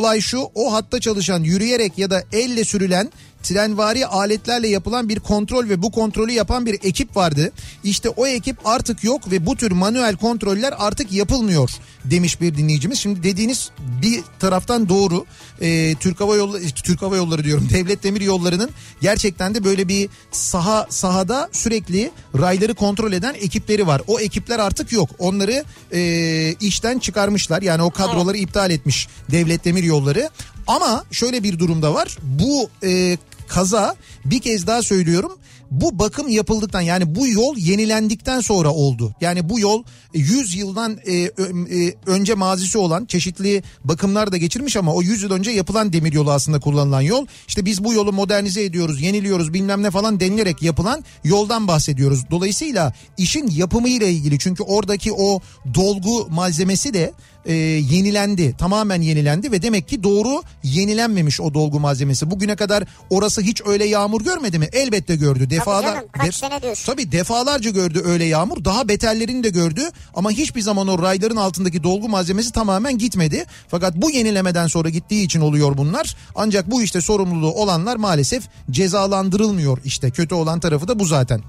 Olay 0.07 0.21
şu 0.21 0.51
o 0.55 0.73
hatta 0.73 1.01
çalışan 1.01 1.43
yürüyerek 1.43 1.99
ya 1.99 2.11
da 2.11 2.23
elle 2.33 2.65
sürülen 2.65 3.13
trenvari 3.43 4.07
aletlerle 4.07 4.69
yapılan 4.69 5.09
bir 5.09 5.21
kontrol 5.21 5.69
ve 5.69 5.83
bu 5.83 5.91
kontrolü 5.91 6.33
yapan 6.33 6.67
bir 6.67 6.75
ekip 6.75 7.17
vardı. 7.17 7.53
İşte 7.85 8.09
o 8.09 8.27
ekip 8.27 8.57
artık 8.67 9.05
yok 9.05 9.31
ve 9.31 9.47
bu 9.47 9.57
tür 9.57 9.71
manuel 9.71 10.17
kontroller 10.17 10.75
artık 10.79 11.13
yapılmıyor. 11.13 11.71
demiş 12.05 12.41
bir 12.41 12.57
dinleyicimiz. 12.57 12.99
Şimdi 12.99 13.23
dediğiniz 13.23 13.71
bir 14.03 14.23
taraftan 14.39 14.89
doğru. 14.89 15.25
Ee, 15.61 15.95
Türk 16.01 16.21
Hava 16.21 16.37
Yolları 16.37 16.63
Türk 16.71 17.03
Hava 17.03 17.17
Yolları 17.17 17.45
diyorum. 17.45 17.69
Devlet 17.73 18.03
Demir 18.03 18.21
Yolları'nın 18.21 18.71
gerçekten 19.01 19.55
de 19.55 19.65
böyle 19.65 19.89
bir 19.89 20.09
saha 20.31 20.87
sahada 20.91 21.49
sürekli 21.53 22.11
rayları 22.39 22.75
kontrol 22.75 23.13
eden 23.13 23.35
ekipleri 23.35 23.87
var. 23.87 24.03
O 24.07 24.21
ekipler 24.21 24.59
artık 24.59 24.93
yok. 24.93 25.11
Onları 25.19 25.65
e, 25.93 26.55
işten 26.61 26.99
çıkarmışlar. 26.99 27.63
Yani 27.63 27.83
o 27.83 27.91
kadroları 27.91 28.37
iptal 28.37 28.71
etmiş 28.71 29.09
Devlet 29.31 29.65
Demir 29.65 29.83
Yolları. 29.83 30.31
Ama 30.67 31.05
şöyle 31.11 31.43
bir 31.43 31.59
durumda 31.59 31.95
var. 31.95 32.19
Bu 32.23 32.71
e, 32.87 33.19
kaza 33.49 33.97
bir 34.25 34.41
kez 34.41 34.67
daha 34.67 34.83
söylüyorum 34.83 35.33
bu 35.71 35.99
bakım 35.99 36.29
yapıldıktan 36.29 36.81
yani 36.81 37.15
bu 37.15 37.27
yol 37.27 37.57
yenilendikten 37.57 38.41
sonra 38.41 38.73
oldu. 38.73 39.15
Yani 39.21 39.49
bu 39.49 39.61
yol 39.61 39.83
100 40.15 40.55
yıldan 40.55 40.99
e, 41.07 41.27
ö- 41.27 41.87
e, 41.87 41.95
önce 42.07 42.35
mazisi 42.35 42.79
olan 42.79 43.05
çeşitli 43.05 43.63
bakımlar 43.85 44.33
da 44.33 44.37
geçirmiş 44.37 44.77
ama 44.77 44.95
o 44.95 45.03
100 45.03 45.23
yıl 45.23 45.31
önce 45.31 45.51
yapılan 45.51 45.93
demir 45.93 46.13
yolu 46.13 46.31
aslında 46.33 46.61
kullanılan 46.61 47.01
yol. 47.01 47.27
İşte 47.49 47.65
biz 47.65 47.85
bu 47.85 47.93
yolu 47.93 48.13
modernize 48.13 48.65
ediyoruz, 48.65 49.03
yeniliyoruz 49.03 49.53
bilmem 49.55 49.83
ne 49.83 49.91
falan 49.91 50.21
denilerek 50.21 50.63
yapılan 50.63 51.05
yoldan 51.25 51.69
bahsediyoruz. 51.69 52.21
Dolayısıyla 52.31 52.93
işin 53.19 53.51
yapımı 53.51 53.89
ile 53.89 54.11
ilgili 54.13 54.39
çünkü 54.39 54.63
oradaki 54.63 55.13
o 55.13 55.41
dolgu 55.75 56.29
malzemesi 56.31 56.95
de 56.95 57.13
e, 57.47 57.55
yenilendi. 57.55 58.55
Tamamen 58.59 59.03
yenilendi 59.03 59.53
ve 59.53 59.63
demek 59.63 59.89
ki 59.89 60.03
doğru 60.03 60.43
yenilenmemiş 60.63 61.41
o 61.41 61.55
dolgu 61.55 61.81
malzemesi. 61.81 62.31
Bugüne 62.31 62.57
kadar 62.57 62.85
orası 63.11 63.41
hiç 63.41 63.63
öyle 63.67 63.85
yağmur 63.85 64.21
görmedi 64.21 64.59
mi? 64.59 64.69
Elbette 64.73 65.17
gördü. 65.17 65.51
Defalar 65.51 65.95
canım, 65.95 66.09
kaç 66.13 66.35
sene 66.35 66.63
diyorsun? 66.63 66.93
Tabii 66.93 67.13
defalarca 67.13 67.71
gördü 67.71 68.03
öyle 68.05 68.25
yağmur. 68.25 68.65
Daha 68.65 68.89
beterlerini 68.89 69.45
de 69.45 69.49
gördü 69.49 69.83
ama 70.15 70.31
hiçbir 70.31 70.61
zaman 70.61 70.89
o 70.89 71.03
rayların 71.03 71.37
altındaki 71.37 71.83
dolgu 71.83 72.09
malzemesi 72.09 72.53
tamamen 72.53 72.99
gitmedi. 72.99 73.45
Fakat 73.69 73.97
bu 73.97 74.11
yenilemeden 74.11 74.67
sonra 74.67 74.89
gittiği 74.89 75.25
için 75.25 75.41
oluyor 75.41 75.77
bunlar. 75.77 76.17
Ancak 76.35 76.71
bu 76.71 76.83
işte 76.83 77.01
sorumluluğu 77.01 77.53
olanlar 77.53 77.97
maalesef 77.97 78.43
cezalandırılmıyor 78.71 79.79
işte. 79.85 80.11
Kötü 80.11 80.35
olan 80.35 80.61
tarafı 80.61 80.89
da 80.89 80.99
bu 80.99 81.05
zaten. 81.05 81.41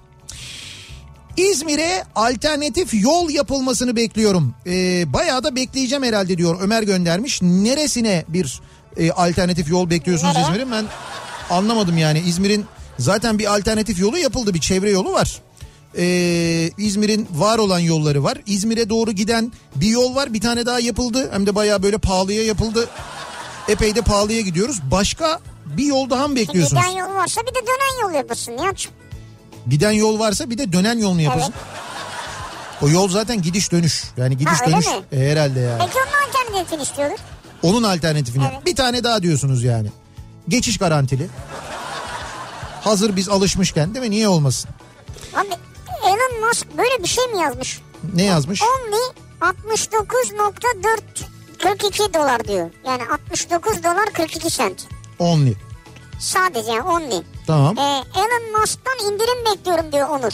İzmir'e 1.37 2.03
alternatif 2.15 2.93
yol 2.93 3.29
yapılmasını 3.29 3.95
bekliyorum. 3.95 4.55
Ee, 4.67 5.13
bayağı 5.13 5.43
da 5.43 5.55
bekleyeceğim 5.55 6.03
herhalde 6.03 6.37
diyor 6.37 6.57
Ömer 6.61 6.83
göndermiş. 6.83 7.41
Neresine 7.41 8.25
bir 8.27 8.61
e, 8.97 9.11
alternatif 9.11 9.69
yol 9.69 9.89
bekliyorsunuz 9.89 10.35
Nereye? 10.35 10.47
İzmir'in? 10.47 10.71
Ben 10.71 10.85
anlamadım 11.49 11.97
yani. 11.97 12.19
İzmir'in 12.19 12.65
zaten 12.99 13.39
bir 13.39 13.55
alternatif 13.55 13.99
yolu 13.99 14.17
yapıldı. 14.17 14.53
Bir 14.53 14.59
çevre 14.59 14.89
yolu 14.89 15.11
var. 15.13 15.41
Ee, 15.97 16.71
İzmir'in 16.77 17.27
var 17.31 17.57
olan 17.57 17.79
yolları 17.79 18.23
var. 18.23 18.37
İzmir'e 18.45 18.89
doğru 18.89 19.11
giden 19.11 19.51
bir 19.75 19.87
yol 19.87 20.15
var. 20.15 20.33
Bir 20.33 20.41
tane 20.41 20.65
daha 20.65 20.79
yapıldı. 20.79 21.29
Hem 21.31 21.45
de 21.47 21.55
bayağı 21.55 21.83
böyle 21.83 21.97
pahalıya 21.97 22.45
yapıldı. 22.45 22.89
Epey 23.67 23.95
de 23.95 24.01
pahalıya 24.01 24.41
gidiyoruz. 24.41 24.79
Başka 24.91 25.39
bir 25.65 25.85
yol 25.85 26.09
daha 26.09 26.27
mı 26.27 26.35
bekliyorsunuz? 26.35 26.83
Giden 26.83 26.97
yol 26.97 27.13
varsa 27.15 27.41
bir 27.41 27.47
de 27.55 27.59
dönen 27.67 28.07
yol 28.07 28.15
yapılsın 28.15 28.51
ya. 28.51 28.73
Giden 29.69 29.91
yol 29.91 30.19
varsa 30.19 30.49
bir 30.49 30.57
de 30.57 30.73
dönen 30.73 30.97
yol 30.99 31.13
mu 31.13 31.21
yapılsın? 31.21 31.53
O 32.81 32.89
yol 32.89 33.09
zaten 33.09 33.41
gidiş 33.41 33.71
dönüş. 33.71 34.03
Yani 34.17 34.37
gidiş 34.37 34.61
Ha, 34.61 34.65
dönüş 34.71 34.85
mi? 34.85 34.93
E, 35.11 35.31
herhalde 35.31 35.59
yani. 35.59 35.79
Peki 35.85 35.97
onun 35.99 36.27
alternatifini 36.29 36.81
istiyoruz. 36.83 37.19
Onun 37.63 37.83
alternatifini. 37.83 38.43
Evet. 38.53 38.65
Bir 38.65 38.75
tane 38.75 39.03
daha 39.03 39.23
diyorsunuz 39.23 39.63
yani. 39.63 39.87
Geçiş 40.47 40.77
garantili. 40.77 41.27
Hazır 42.81 43.15
biz 43.15 43.29
alışmışken 43.29 43.93
değil 43.95 44.05
mi? 44.05 44.11
Niye 44.11 44.27
olmasın? 44.27 44.69
Abi 45.35 45.47
Elon 46.05 46.47
Musk 46.47 46.67
böyle 46.77 47.03
bir 47.03 47.07
şey 47.07 47.27
mi 47.27 47.39
yazmış? 47.41 47.81
Ne 48.15 48.23
yazmış? 48.23 48.61
Only 48.61 49.13
69.4 49.41 50.99
42 51.63 52.13
dolar 52.13 52.47
diyor. 52.47 52.69
Yani 52.85 53.01
69 53.29 53.83
dolar 53.83 54.05
42 54.13 54.49
sent. 54.49 54.87
Only. 55.19 55.53
Sadece 56.19 56.71
yani 56.71 56.89
only. 56.89 57.23
Tamam. 57.47 57.77
Ee, 57.77 58.03
Elon 58.15 58.59
Musk'tan 58.59 59.13
indirim 59.13 59.45
bekliyorum 59.45 59.91
diyor 59.91 60.09
Onur. 60.09 60.33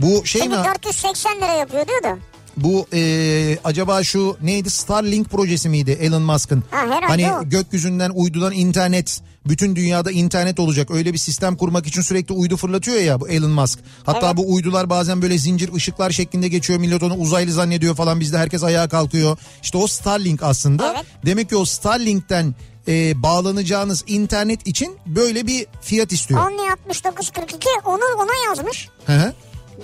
Bu 0.00 0.26
şey 0.26 0.42
Şimdi 0.42 0.56
mi? 0.56 0.64
480 0.64 1.36
lira 1.36 1.52
yapıyor 1.52 1.88
diyor 1.88 2.02
da. 2.02 2.18
Bu 2.56 2.86
e, 2.92 3.58
acaba 3.64 4.02
şu 4.02 4.36
neydi 4.42 4.70
Starlink 4.70 5.30
projesi 5.30 5.68
miydi 5.68 5.90
Elon 5.90 6.22
Musk'ın? 6.22 6.64
Ha, 6.70 7.00
hani 7.08 7.32
o. 7.32 7.48
gökyüzünden 7.48 8.10
uydudan 8.14 8.52
internet 8.52 9.20
bütün 9.48 9.76
dünyada 9.76 10.10
internet 10.10 10.60
olacak 10.60 10.90
öyle 10.90 11.12
bir 11.12 11.18
sistem 11.18 11.56
kurmak 11.56 11.86
için 11.86 12.02
sürekli 12.02 12.34
uydu 12.34 12.56
fırlatıyor 12.56 12.96
ya 12.96 13.20
bu 13.20 13.28
Elon 13.28 13.50
Musk. 13.50 13.78
Hatta 14.04 14.26
Evet. 14.26 14.36
bu 14.36 14.54
uydular 14.54 14.90
bazen 14.90 15.22
böyle 15.22 15.38
zincir 15.38 15.72
ışıklar 15.72 16.10
şeklinde 16.10 16.48
geçiyor 16.48 16.78
millet 16.78 17.02
onu 17.02 17.14
uzaylı 17.14 17.52
zannediyor 17.52 17.94
falan 17.94 18.20
bizde 18.20 18.38
herkes 18.38 18.62
ayağa 18.62 18.88
kalkıyor. 18.88 19.38
İşte 19.62 19.78
o 19.78 19.86
Starlink 19.86 20.42
aslında. 20.42 20.92
Evet. 20.94 21.06
Demek 21.26 21.48
ki 21.48 21.56
o 21.56 21.64
Starlink'ten 21.64 22.54
e, 22.88 23.22
bağlanacağınız 23.22 24.04
internet 24.06 24.66
için 24.66 24.96
böyle 25.06 25.46
bir 25.46 25.66
fiyat 25.80 26.12
istiyor. 26.12 26.46
Only 26.46 26.90
69.42 26.92 27.82
Onur 27.84 28.24
ona 28.24 28.48
yazmış. 28.48 28.88
Hı 29.06 29.12
hı. 29.12 29.32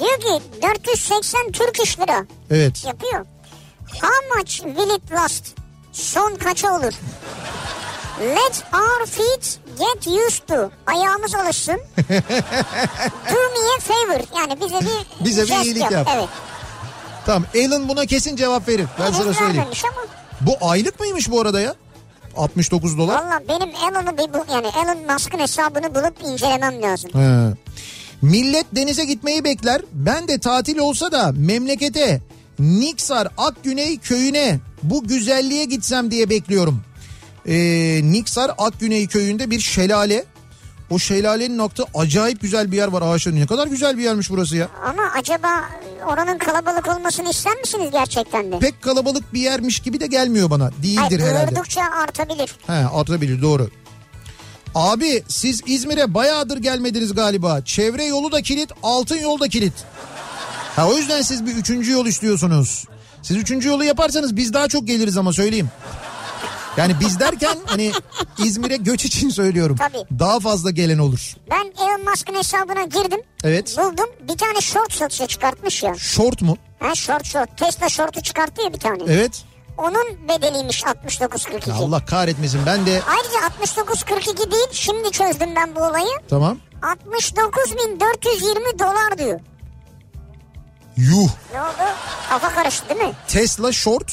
Diyor 0.01 0.21
ki 0.21 0.43
480 0.63 1.53
Türk 1.53 1.81
iş 1.83 1.99
lira 1.99 2.27
Evet. 2.51 2.85
yapıyor. 2.85 3.27
How 3.93 4.37
much 4.39 4.51
will 4.53 4.97
it 4.97 5.13
last? 5.13 5.45
Son 5.93 6.35
kaça 6.35 6.77
olur? 6.77 6.93
Let 8.21 8.65
our 8.75 9.07
feet 9.07 9.59
get 9.79 10.07
used 10.07 10.47
to. 10.49 10.71
Ayağımız 10.87 11.35
alışsın. 11.35 11.75
Do 13.31 13.35
me 13.35 13.67
a 13.77 13.81
favor. 13.81 14.21
Yani 14.41 14.61
bize 14.61 14.81
bir 14.81 15.25
Bize 15.25 15.43
bir 15.45 15.65
iyilik 15.65 15.91
yap. 15.91 16.09
Evet. 16.17 16.29
Tamam 17.27 17.45
Elon 17.55 17.89
buna 17.89 18.07
kesin 18.07 18.37
cevap 18.37 18.69
verir. 18.69 18.87
Ben 19.01 19.13
sana 19.13 19.25
Henüz 19.25 19.37
söyleyeyim. 19.37 19.69
ama. 19.85 20.07
Bu 20.41 20.69
aylık 20.71 21.01
mıymış 21.01 21.31
bu 21.31 21.41
arada 21.41 21.61
ya? 21.61 21.75
69 22.37 22.99
dolar. 22.99 23.15
Valla 23.25 23.41
benim 23.49 23.69
Elon'u 23.69 24.19
bir 24.19 24.33
bu, 24.35 24.53
yani 24.53 24.67
Elon 24.85 25.13
Musk'ın 25.13 25.39
hesabını 25.39 25.95
bulup 25.95 26.17
incelemem 26.25 26.83
lazım. 26.83 27.11
He. 27.15 27.55
Millet 28.23 28.67
denize 28.73 29.05
gitmeyi 29.05 29.45
bekler. 29.45 29.83
Ben 29.93 30.29
de 30.29 30.39
tatil 30.39 30.79
olsa 30.79 31.12
da 31.12 31.33
memlekete 31.37 32.21
Niksar 32.59 33.29
Akgüney 33.39 33.99
köyüne 33.99 34.59
bu 34.83 35.05
güzelliğe 35.09 35.64
gitsem 35.64 36.11
diye 36.11 36.31
bekliyorum. 36.31 36.83
Ee, 37.47 38.01
Niksar 38.05 38.51
Akgüney 38.59 39.07
köyünde 39.07 39.51
bir 39.51 39.61
şelale. 39.61 40.25
O 40.91 40.99
şelalenin 40.99 41.59
nokta 41.59 41.85
acayip 41.95 42.41
güzel 42.41 42.73
bir 42.73 42.77
yer 42.77 42.89
var 42.89 43.03
ağaçların. 43.03 43.41
Ne 43.41 43.47
kadar 43.47 43.67
güzel 43.67 43.99
bir 43.99 44.03
yermiş 44.03 44.31
burası 44.31 44.57
ya. 44.57 44.69
Ama 44.85 45.03
acaba 45.19 45.49
oranın 46.07 46.39
kalabalık 46.39 46.89
olmasını 46.89 47.31
ister 47.31 47.57
misiniz 47.57 47.89
gerçekten 47.93 48.53
de? 48.53 48.59
Pek 48.59 48.83
kalabalık 48.83 49.35
bir 49.35 49.41
yermiş 49.41 49.81
gibi 49.81 50.01
de 50.01 50.07
gelmiyor 50.07 50.51
bana. 50.51 50.71
Değildir 50.83 51.01
Hayır, 51.01 51.21
herhalde. 51.21 51.51
gördükçe 51.51 51.81
artabilir. 51.85 52.57
He 52.67 52.73
atabilir 52.73 53.43
doğru. 53.43 53.71
Abi 54.77 55.22
siz 55.29 55.61
İzmir'e 55.66 56.14
bayağıdır 56.14 56.59
gelmediniz 56.59 57.14
galiba. 57.14 57.61
Çevre 57.64 58.05
yolu 58.05 58.33
da 58.33 58.43
kilit, 58.43 58.70
altın 58.83 59.16
yol 59.16 59.41
da 59.41 59.49
kilit. 59.49 59.72
Ha 60.77 60.89
o 60.89 60.97
yüzden 60.97 61.22
siz 61.22 61.47
bir 61.47 61.55
üçüncü 61.55 61.93
yol 61.93 62.07
istiyorsunuz. 62.07 62.85
Siz 63.22 63.37
üçüncü 63.37 63.68
yolu 63.68 63.85
yaparsanız 63.85 64.37
biz 64.37 64.53
daha 64.53 64.68
çok 64.68 64.87
geliriz 64.87 65.16
ama 65.16 65.33
söyleyeyim. 65.33 65.68
Yani 66.77 66.93
biz 67.01 67.20
derken 67.20 67.57
hani 67.64 67.93
İzmir'e 68.39 68.77
göç 68.77 69.05
için 69.05 69.29
söylüyorum. 69.29 69.77
Tabii. 69.77 70.18
Daha 70.18 70.41
fazla 70.41 70.70
gelen 70.70 70.99
olur. 70.99 71.35
Ben 71.51 71.85
Elon 71.85 72.11
Musk'ın 72.11 72.35
hesabına 72.35 72.85
girdim. 72.85 73.20
Evet. 73.45 73.77
Buldum. 73.79 74.07
Bir 74.29 74.39
tane 74.39 74.61
short 74.61 74.93
satışa 74.93 75.27
çıkartmış 75.27 75.83
ya. 75.83 75.95
Short 75.95 76.43
mu? 76.43 76.57
Ha 76.79 76.95
short 76.95 77.24
short. 77.24 77.59
Tesla 77.59 77.89
short'u 77.89 78.22
çıkarttı 78.22 78.62
ya 78.62 78.72
bir 78.72 78.79
tane. 78.79 79.03
Evet. 79.09 79.45
Onun 79.79 80.29
bedeliymiş 80.29 80.83
69.42. 80.83 81.68
Ya 81.70 81.74
Allah 81.74 82.05
kahretmesin 82.05 82.61
ben 82.66 82.87
de 82.87 83.03
Ayrıca 83.09 83.64
69.42 83.64 84.51
değil. 84.51 84.66
Şimdi 84.72 85.11
çözdüm 85.11 85.49
ben 85.57 85.74
bu 85.77 85.81
olayı. 85.81 86.09
tamam. 86.31 86.59
69.420 86.83 88.79
dolar 88.79 89.18
diyor. 89.18 89.41
Yuh. 90.97 91.29
Ne 91.53 91.61
oldu? 91.62 91.91
Kafa 92.29 92.49
karıştı 92.55 92.89
değil 92.89 93.01
mi? 93.01 93.12
Tesla 93.29 93.72
short 93.72 94.12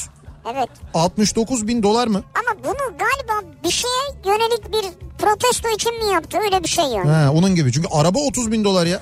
Evet. 0.54 0.68
69 0.94 1.68
bin 1.68 1.82
dolar 1.82 2.06
mı? 2.06 2.22
Ama 2.34 2.64
bunu 2.64 2.98
galiba 2.98 3.48
bir 3.64 3.70
şeye 3.70 4.04
yönelik 4.24 4.72
bir 4.72 4.84
protesto 5.18 5.68
için 5.68 6.04
mi 6.06 6.12
yaptı? 6.12 6.38
Öyle 6.44 6.62
bir 6.62 6.68
şey 6.68 6.84
yani. 6.84 7.10
Ha, 7.10 7.30
onun 7.34 7.54
gibi 7.54 7.72
çünkü 7.72 7.88
araba 7.92 8.18
30 8.18 8.52
bin 8.52 8.64
dolar 8.64 8.86
ya. 8.86 9.00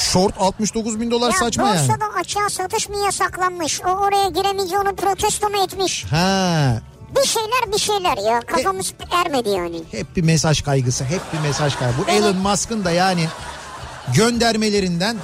Short 0.00 0.34
69 0.40 1.00
bin 1.00 1.10
dolar 1.10 1.30
Ya 1.32 1.38
saçma 1.38 1.68
yani. 1.68 1.88
borsada 1.88 2.04
açığa 2.20 2.48
satış 2.50 2.88
mı 2.88 2.96
yasaklanmış? 3.04 3.80
O 3.80 3.88
oraya 3.90 4.28
giremeyince 4.28 4.78
onu 4.78 4.94
protesto 4.96 5.48
mu 5.50 5.64
etmiş? 5.64 6.04
Ha, 6.04 6.80
Bir 7.20 7.26
şeyler 7.28 7.72
bir 7.72 7.78
şeyler 7.78 8.30
ya. 8.32 8.40
Kafamız 8.40 8.92
ermedi 9.10 9.48
yani. 9.48 9.82
hep 9.90 10.16
bir 10.16 10.22
mesaj 10.22 10.62
kaygısı, 10.62 11.04
hep 11.04 11.20
bir 11.32 11.38
mesaj 11.38 11.76
kaygısı. 11.76 11.98
Bu 12.02 12.10
Evet. 12.10 12.22
Elon 12.22 12.36
Musk'ın 12.36 12.84
da 12.84 12.90
yani 12.90 13.28
göndermelerinden 14.16 15.16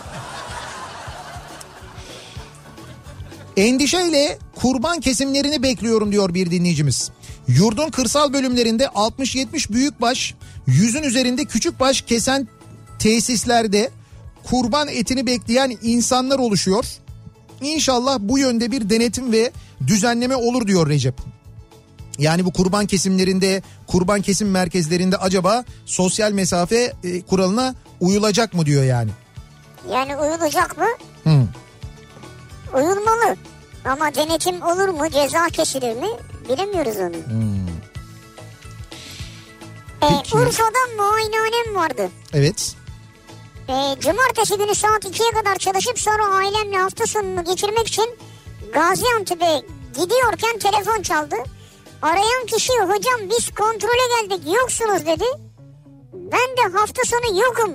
Endişeyle 3.57 4.39
kurban 4.55 5.01
kesimlerini 5.01 5.63
bekliyorum 5.63 6.13
diyor 6.13 6.35
bir 6.35 6.51
dinleyicimiz. 6.51 7.11
Yurdun 7.49 7.91
kırsal 7.91 8.33
bölümlerinde 8.33 8.85
60-70 8.85 9.73
büyükbaş, 9.73 10.35
yüzün 10.67 11.03
üzerinde 11.03 11.45
küçükbaş 11.45 12.01
kesen 12.03 12.49
tesislerde 12.99 13.91
kurban 14.51 14.89
etini 14.89 15.27
bekleyen 15.27 15.79
insanlar 15.83 16.39
oluşuyor. 16.39 16.85
İnşallah 17.61 18.19
bu 18.21 18.39
yönde 18.39 18.71
bir 18.71 18.91
denetim 18.91 19.33
ve 19.33 19.53
düzenleme 19.87 20.37
olur 20.37 20.67
diyor 20.67 20.89
Recep. 20.89 21.15
Yani 22.19 22.45
bu 22.45 22.53
kurban 22.53 22.87
kesimlerinde, 22.87 23.63
kurban 23.87 24.23
kesim 24.23 24.51
merkezlerinde 24.51 25.17
acaba 25.17 25.65
sosyal 25.87 26.33
mesafe 26.33 26.93
e, 27.05 27.23
kuralına 27.23 27.75
uyulacak 28.01 28.55
mı 28.55 28.67
diyor 28.67 28.85
yani. 28.85 29.11
Yani 29.93 30.17
uyulacak 30.17 30.79
mı? 30.79 30.87
Hı. 31.25 31.43
Uyulmalı. 32.75 33.37
Ama 33.85 34.15
denetim 34.15 34.63
olur 34.63 34.89
mu, 34.89 35.11
ceza 35.11 35.47
kesilir 35.47 35.97
mi 35.97 36.09
bilemiyoruz 36.49 36.97
onu. 36.97 37.17
Ee, 40.03 40.07
Peki. 40.23 40.37
Muayenehanem 40.97 41.75
vardı. 41.75 42.11
Evet. 42.33 42.77
Ee, 43.69 43.97
cumartesi 44.01 44.57
günü 44.59 44.75
saat 44.75 45.05
2'ye 45.05 45.31
kadar 45.31 45.57
çalışıp 45.57 45.99
sonra 45.99 46.35
ailemle 46.35 46.79
hafta 46.79 47.07
sonunu 47.07 47.45
geçirmek 47.45 47.89
için 47.89 48.19
Gaziantep'e 48.73 49.63
gidiyorken 50.01 50.59
telefon 50.59 51.03
çaldı. 51.03 51.37
Arayan 52.03 52.47
kişi 52.47 52.73
hocam 52.73 53.31
biz 53.31 53.55
kontrole 53.55 54.29
geldik 54.29 54.55
yoksunuz 54.55 55.07
dedi. 55.07 55.25
Ben 56.13 56.57
de 56.73 56.77
hafta 56.79 57.03
sonu 57.05 57.41
yokum 57.41 57.75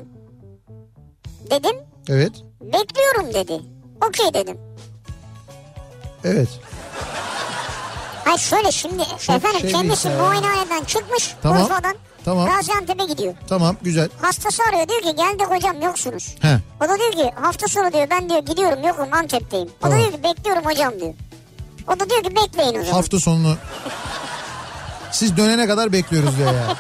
dedim. 1.50 1.76
Evet. 2.10 2.32
Bekliyorum 2.62 3.34
dedi. 3.34 3.62
Okey 4.08 4.34
dedim. 4.34 4.58
Evet. 6.24 6.50
Hayır 8.26 8.40
şöyle 8.40 8.72
şimdi 8.72 9.02
efendim 9.02 9.62
şey 9.62 9.72
kendisi 9.72 10.10
muayenehaneden 10.10 10.84
çıkmış 10.84 11.36
Tamam, 11.42 11.64
Urfa'dan 11.64 11.96
tamam. 12.26 12.50
Gaziantep'e 12.50 13.06
gidiyor. 13.06 13.34
Tamam 13.50 13.76
güzel. 13.82 14.10
Hastası 14.22 14.64
arıyor 14.70 14.88
diyor 14.88 15.02
ki 15.02 15.16
geldik 15.16 15.48
hocam 15.50 15.82
yoksunuz. 15.82 16.36
He. 16.42 16.58
O 16.82 16.90
da 16.90 16.98
diyor 17.00 17.12
ki 17.12 17.32
hafta 17.42 17.68
sonu 17.68 17.94
diyor 17.94 18.08
ben 18.10 18.30
diyor 18.30 18.40
gidiyorum 18.46 18.84
yokum 18.88 19.14
Antep'teyim. 19.14 19.68
O 19.68 19.72
Tamam. 19.82 19.98
da 19.98 20.02
diyor 20.02 20.12
ki 20.14 20.24
bekliyorum 20.24 20.66
hocam 20.66 20.94
diyor. 21.00 21.14
O 21.88 22.00
da 22.00 22.10
diyor 22.10 22.24
ki 22.24 22.36
bekleyin 22.36 22.70
o 22.76 22.82
zaman. 22.84 22.92
Hafta 22.94 23.20
sonunu 23.20 23.56
siz 25.12 25.38
dönene 25.38 25.68
kadar 25.68 25.92
bekliyoruz 25.94 26.38
diyor 26.38 26.54
ya. 26.54 26.76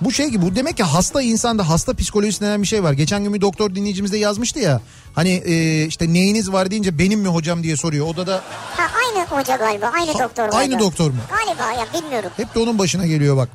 Bu 0.00 0.12
şey 0.12 0.28
gibi 0.28 0.46
bu 0.46 0.56
demek 0.56 0.76
ki 0.76 0.82
hasta 0.82 1.22
insanda 1.22 1.68
hasta 1.68 1.94
psikolojisi 1.94 2.40
denen 2.40 2.62
bir 2.62 2.66
şey 2.66 2.82
var. 2.82 2.92
Geçen 2.92 3.24
gün 3.24 3.34
bir 3.34 3.40
doktor 3.40 3.74
dinleyicimiz 3.74 4.12
de 4.12 4.18
yazmıştı 4.18 4.58
ya. 4.58 4.80
Hani 5.14 5.30
e, 5.30 5.84
işte 5.86 6.12
neyiniz 6.12 6.52
var 6.52 6.70
deyince 6.70 6.98
benim 6.98 7.20
mi 7.20 7.28
hocam 7.28 7.62
diye 7.62 7.76
soruyor. 7.76 8.06
O 8.06 8.16
da 8.16 8.26
da 8.26 8.42
Ha, 8.76 8.86
aynı 9.06 9.26
hoca 9.26 9.56
galiba 9.56 9.86
aynı 9.94 10.12
Ha, 10.12 10.18
doktor 10.18 10.42
galiba. 10.44 10.56
aynı 10.56 10.78
doktor 10.78 11.10
mu? 11.10 11.16
Galiba 11.30 11.72
ya 11.80 11.86
bilmiyorum. 12.02 12.30
hep 12.36 12.54
de 12.54 12.58
onun 12.58 12.78
başına 12.78 13.06
geliyor 13.06 13.36
bak. 13.36 13.48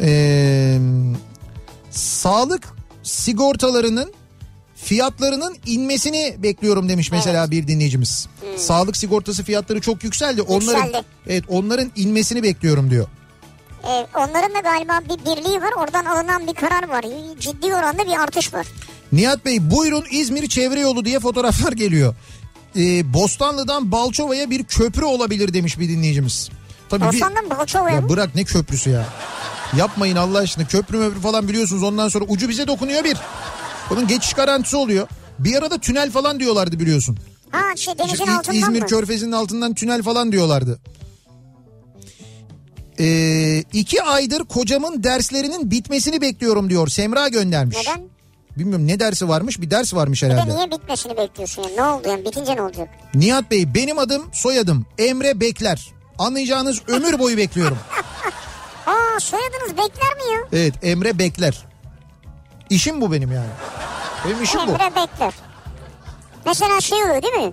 Ee, 0.00 0.78
sağlık 1.90 2.68
sigortalarının 3.02 4.12
fiyatlarının 4.76 5.56
inmesini 5.66 6.34
bekliyorum 6.38 6.88
demiş 6.88 7.10
mesela 7.12 7.50
bir 7.50 7.68
dinleyicimiz. 7.68 8.26
Sağlık 8.56 8.96
sigortası 8.96 9.44
fiyatları 9.44 9.80
çok 9.80 10.04
yükseldi. 10.04 10.42
Onların 10.42 10.84
Yükseldi. 10.84 11.06
evet 11.26 11.44
onların 11.48 11.92
inmesini 11.96 12.42
bekliyorum 12.42 12.90
diyor. 12.90 13.06
Ee, 13.84 14.06
onların 14.16 14.54
da 14.54 14.60
galiba 14.60 15.00
bir 15.04 15.18
birliği 15.24 15.60
var 15.62 15.72
oradan 15.78 16.04
alınan 16.04 16.46
bir 16.46 16.54
karar 16.54 16.88
var. 16.88 17.04
Ciddi 17.40 17.66
oranda 17.74 18.06
bir 18.06 18.20
artış 18.22 18.54
var. 18.54 18.66
Nihat 19.12 19.44
Bey 19.44 19.70
buyurun 19.70 20.04
İzmir 20.10 20.48
çevre 20.48 20.80
yolu 20.80 21.04
diye 21.04 21.20
fotoğraflar 21.20 21.72
geliyor. 21.72 22.14
Ee, 22.76 23.14
Bostanlı'dan 23.14 23.92
Balçova'ya 23.92 24.50
bir 24.50 24.64
köprü 24.64 25.04
olabilir 25.04 25.54
demiş 25.54 25.78
bir 25.78 25.88
dinleyicimiz. 25.88 26.48
Tabii 26.88 27.00
bir- 27.02 27.06
Bostan'dan 27.06 27.50
Balçova'ya 27.50 27.94
Ya 27.94 28.00
mı? 28.00 28.08
bırak 28.08 28.34
ne 28.34 28.44
köprüsü 28.44 28.90
ya. 28.90 29.06
Yapmayın 29.76 30.16
Allah 30.16 30.38
aşkına 30.38 30.66
köprü 30.66 30.96
möprü 30.98 31.20
falan 31.20 31.48
biliyorsunuz 31.48 31.82
ondan 31.82 32.08
sonra 32.08 32.24
ucu 32.28 32.48
bize 32.48 32.66
dokunuyor 32.66 33.04
bir. 33.04 33.16
Bunun 33.90 34.06
geçiş 34.06 34.32
garantisi 34.32 34.76
oluyor. 34.76 35.08
Bir 35.38 35.54
arada 35.56 35.78
tünel 35.78 36.10
falan 36.10 36.40
diyorlardı 36.40 36.80
biliyorsun. 36.80 37.18
Ha 37.50 37.76
şey 37.76 37.98
denizin 37.98 38.14
İşte 38.14 38.32
altından 38.32 38.56
İzmir 38.58 38.80
mı? 38.82 38.86
körfezinin 38.86 39.32
altından 39.32 39.74
tünel 39.74 40.02
falan 40.02 40.32
diyorlardı. 40.32 40.78
Ee, 43.00 43.58
iki 43.72 44.02
aydır 44.02 44.44
kocamın 44.44 45.02
derslerinin 45.02 45.70
bitmesini 45.70 46.20
bekliyorum 46.20 46.70
diyor. 46.70 46.88
Semra 46.88 47.28
göndermiş. 47.28 47.76
Neden? 47.76 48.02
Bilmiyorum 48.58 48.86
ne 48.86 49.00
dersi 49.00 49.28
varmış 49.28 49.60
bir 49.60 49.70
ders 49.70 49.94
varmış 49.94 50.22
Bir 50.22 50.28
de 50.28 50.32
herhalde. 50.32 50.56
niye 50.56 50.70
bitmesini 50.70 51.16
bekliyorsun 51.16 51.62
ya? 51.62 51.68
Ne 51.76 51.82
oldu 51.82 52.08
yani? 52.08 52.24
Bitince 52.24 52.56
ne 52.56 52.62
olacak? 52.62 52.88
Nihat 53.14 53.50
Bey 53.50 53.74
benim 53.74 53.98
adım 53.98 54.22
soyadım 54.32 54.86
Emre 54.98 55.40
Bekler. 55.40 55.92
Anlayacağınız 56.18 56.80
ömür 56.88 57.18
boyu 57.18 57.36
bekliyorum. 57.36 57.78
Aa 59.16 59.20
soyadınız 59.20 59.70
bekler 59.70 60.14
mi 60.16 60.32
ya? 60.32 60.38
Evet 60.52 60.74
Emre 60.82 61.18
Bekler. 61.18 61.58
İşim 62.70 63.00
bu 63.00 63.12
benim 63.12 63.32
yani. 63.32 63.48
Benim 64.24 64.42
işim 64.42 64.60
bu. 64.66 64.70
Emre 64.70 64.96
bekler. 64.96 65.32
Mesela 66.46 66.80
şey 66.80 67.02
oluyor 67.04 67.22
değil 67.22 67.34
mi? 67.34 67.52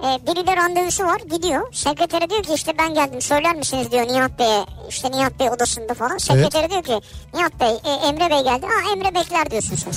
Ee, 0.00 0.26
biriyle 0.26 0.56
randevusu 0.56 1.04
var 1.04 1.20
gidiyor. 1.30 1.72
Sekretere 1.72 2.30
diyor 2.30 2.42
ki 2.42 2.52
işte 2.54 2.72
ben 2.78 2.94
geldim 2.94 3.20
söyler 3.22 3.56
misiniz 3.56 3.92
diyor 3.92 4.08
Nihat 4.08 4.38
Bey'e. 4.38 4.66
İşte 4.88 5.10
Nihat 5.12 5.38
Bey 5.40 5.50
odasında 5.50 5.94
falan. 5.94 6.18
Sekretere 6.18 6.70
diyor 6.70 6.82
ki 6.82 7.00
Nihat 7.34 7.60
Bey 7.60 7.74
e, 7.84 7.90
Emre 7.90 8.30
Bey 8.30 8.42
geldi. 8.44 8.66
Aa 8.66 8.92
Emre 8.92 9.14
bekler 9.14 9.50
diyorsun 9.50 9.76
sen. 9.76 9.92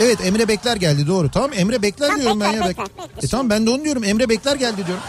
Evet 0.00 0.26
Emre 0.26 0.48
Bekler 0.48 0.76
geldi 0.76 1.06
doğru. 1.06 1.30
Tamam 1.30 1.50
Emre 1.56 1.82
Bekler 1.82 2.10
Ha, 2.10 2.16
diyorum 2.16 2.40
ben 2.40 2.52
Bekler, 2.52 2.64
ya. 2.64 2.68
Bekler, 2.70 2.84
Bek- 2.86 2.98
Bekler. 3.08 3.22
E 3.22 3.26
tamam 3.30 3.50
ben 3.50 3.66
de 3.66 3.70
onu 3.70 3.84
diyorum 3.84 4.04
Emre 4.04 4.28
Bekler 4.28 4.56
geldi 4.56 4.86
diyorum. 4.86 5.02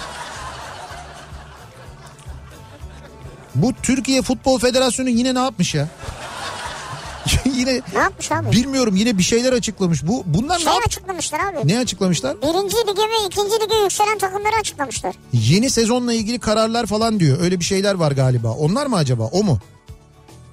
Bu 3.61 3.73
Türkiye 3.83 4.21
Futbol 4.21 4.59
Federasyonu 4.59 5.09
yine 5.09 5.35
ne 5.35 5.39
yapmış 5.39 5.75
ya? 5.75 5.87
yine 7.45 7.81
Ne 7.93 7.99
yapmış 7.99 8.31
abi? 8.31 8.51
bilmiyorum 8.51 8.95
yine 8.95 9.17
bir 9.17 9.23
şeyler 9.23 9.53
açıklamış. 9.53 10.07
Bu 10.07 10.23
bunlar 10.25 10.55
ne, 10.59 10.63
Şey 10.63 10.73
yap- 10.73 10.81
açıklamışlar 10.87 11.39
abi. 11.39 11.67
ne 11.67 11.79
açıklamışlar? 11.79 12.41
Birinci 12.41 12.75
lige 12.77 13.01
ve 13.01 13.25
ikinci 13.27 13.55
lige 13.65 13.75
yükselen 13.83 14.17
takımları 14.17 14.55
açıklamışlar. 14.59 15.15
Yeni 15.33 15.69
sezonla 15.69 16.13
ilgili 16.13 16.39
kararlar 16.39 16.85
falan 16.85 17.19
diyor. 17.19 17.41
Öyle 17.41 17.59
bir 17.59 17.65
şeyler 17.65 17.93
var 17.95 18.11
galiba. 18.11 18.51
Onlar 18.51 18.85
mı 18.85 18.95
acaba? 18.95 19.23
O 19.23 19.43
mu? 19.43 19.59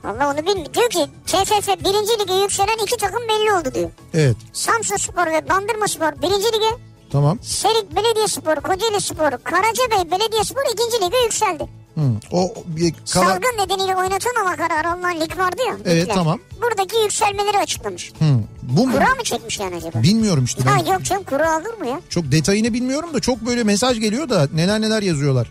Valla 0.04 0.30
onu 0.30 0.36
bilmiyorum. 0.38 0.74
Diyor 0.74 0.90
ki 0.90 1.06
TFF 1.26 1.68
birinci 1.68 2.12
lige 2.22 2.34
yükselen 2.42 2.84
iki 2.84 2.96
takım 2.96 3.20
belli 3.28 3.52
oldu 3.52 3.74
diyor. 3.74 3.90
Evet. 4.14 4.36
Samsun 4.52 4.96
Spor 4.96 5.26
ve 5.26 5.48
Bandırma 5.48 5.88
Spor 5.88 6.22
birinci 6.22 6.46
lige. 6.46 6.76
Tamam. 7.12 7.38
Serik 7.42 7.96
Belediyespor, 7.96 8.56
Kocaeli 8.56 9.00
Spor, 9.00 9.30
Karacabey 9.44 10.10
Belediyespor 10.10 10.62
ikinci 10.72 11.06
lige 11.06 11.18
yükseldi. 11.24 11.66
Hı. 11.94 12.00
O 12.32 12.54
bir 12.66 12.94
karar... 13.12 13.26
Salgın 13.26 13.58
nedeniyle 13.58 13.96
oynatılmama 13.96 14.56
kararı 14.56 14.90
alınan 14.90 15.20
lig 15.20 15.38
vardı 15.38 15.62
ya. 15.68 15.76
Evet, 15.84 16.02
ligler. 16.02 16.14
tamam. 16.14 16.38
Buradaki 16.62 16.96
yükselmeleri 16.96 17.58
açıklamış. 17.58 18.12
Hı. 18.18 18.24
Bu 18.62 18.86
mu? 18.86 18.92
Kura 18.92 19.14
mı 19.14 19.22
çekmiş 19.24 19.60
yani 19.60 19.76
acaba? 19.76 20.02
Bilmiyorum 20.02 20.44
işte. 20.44 20.62
Ben 20.66 20.84
Ha 20.84 20.92
yok 20.92 21.04
canım 21.04 21.24
kura 21.24 21.54
alır 21.54 21.78
mı 21.78 21.86
ya? 21.86 22.00
Çok 22.08 22.32
detayını 22.32 22.72
bilmiyorum 22.72 23.14
da 23.14 23.20
çok 23.20 23.46
böyle 23.46 23.64
mesaj 23.64 24.00
geliyor 24.00 24.28
da 24.28 24.48
neler 24.54 24.80
neler 24.80 25.02
yazıyorlar. 25.02 25.50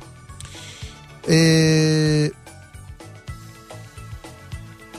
Ee, 1.30 2.32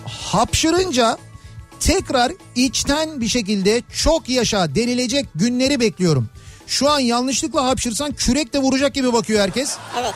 hapşırınca 0.06 1.18
tekrar 1.80 2.32
içten 2.54 3.20
bir 3.20 3.28
şekilde 3.28 3.82
çok 3.92 4.28
yaşa 4.28 4.74
denilecek 4.74 5.26
günleri 5.34 5.80
bekliyorum. 5.80 6.28
Şu 6.66 6.90
an 6.90 6.98
yanlışlıkla 6.98 7.64
hapşırsan 7.64 8.12
kürek 8.12 8.52
de 8.52 8.58
vuracak 8.58 8.94
gibi 8.94 9.12
bakıyor 9.12 9.40
herkes. 9.40 9.76
Evet. 10.00 10.14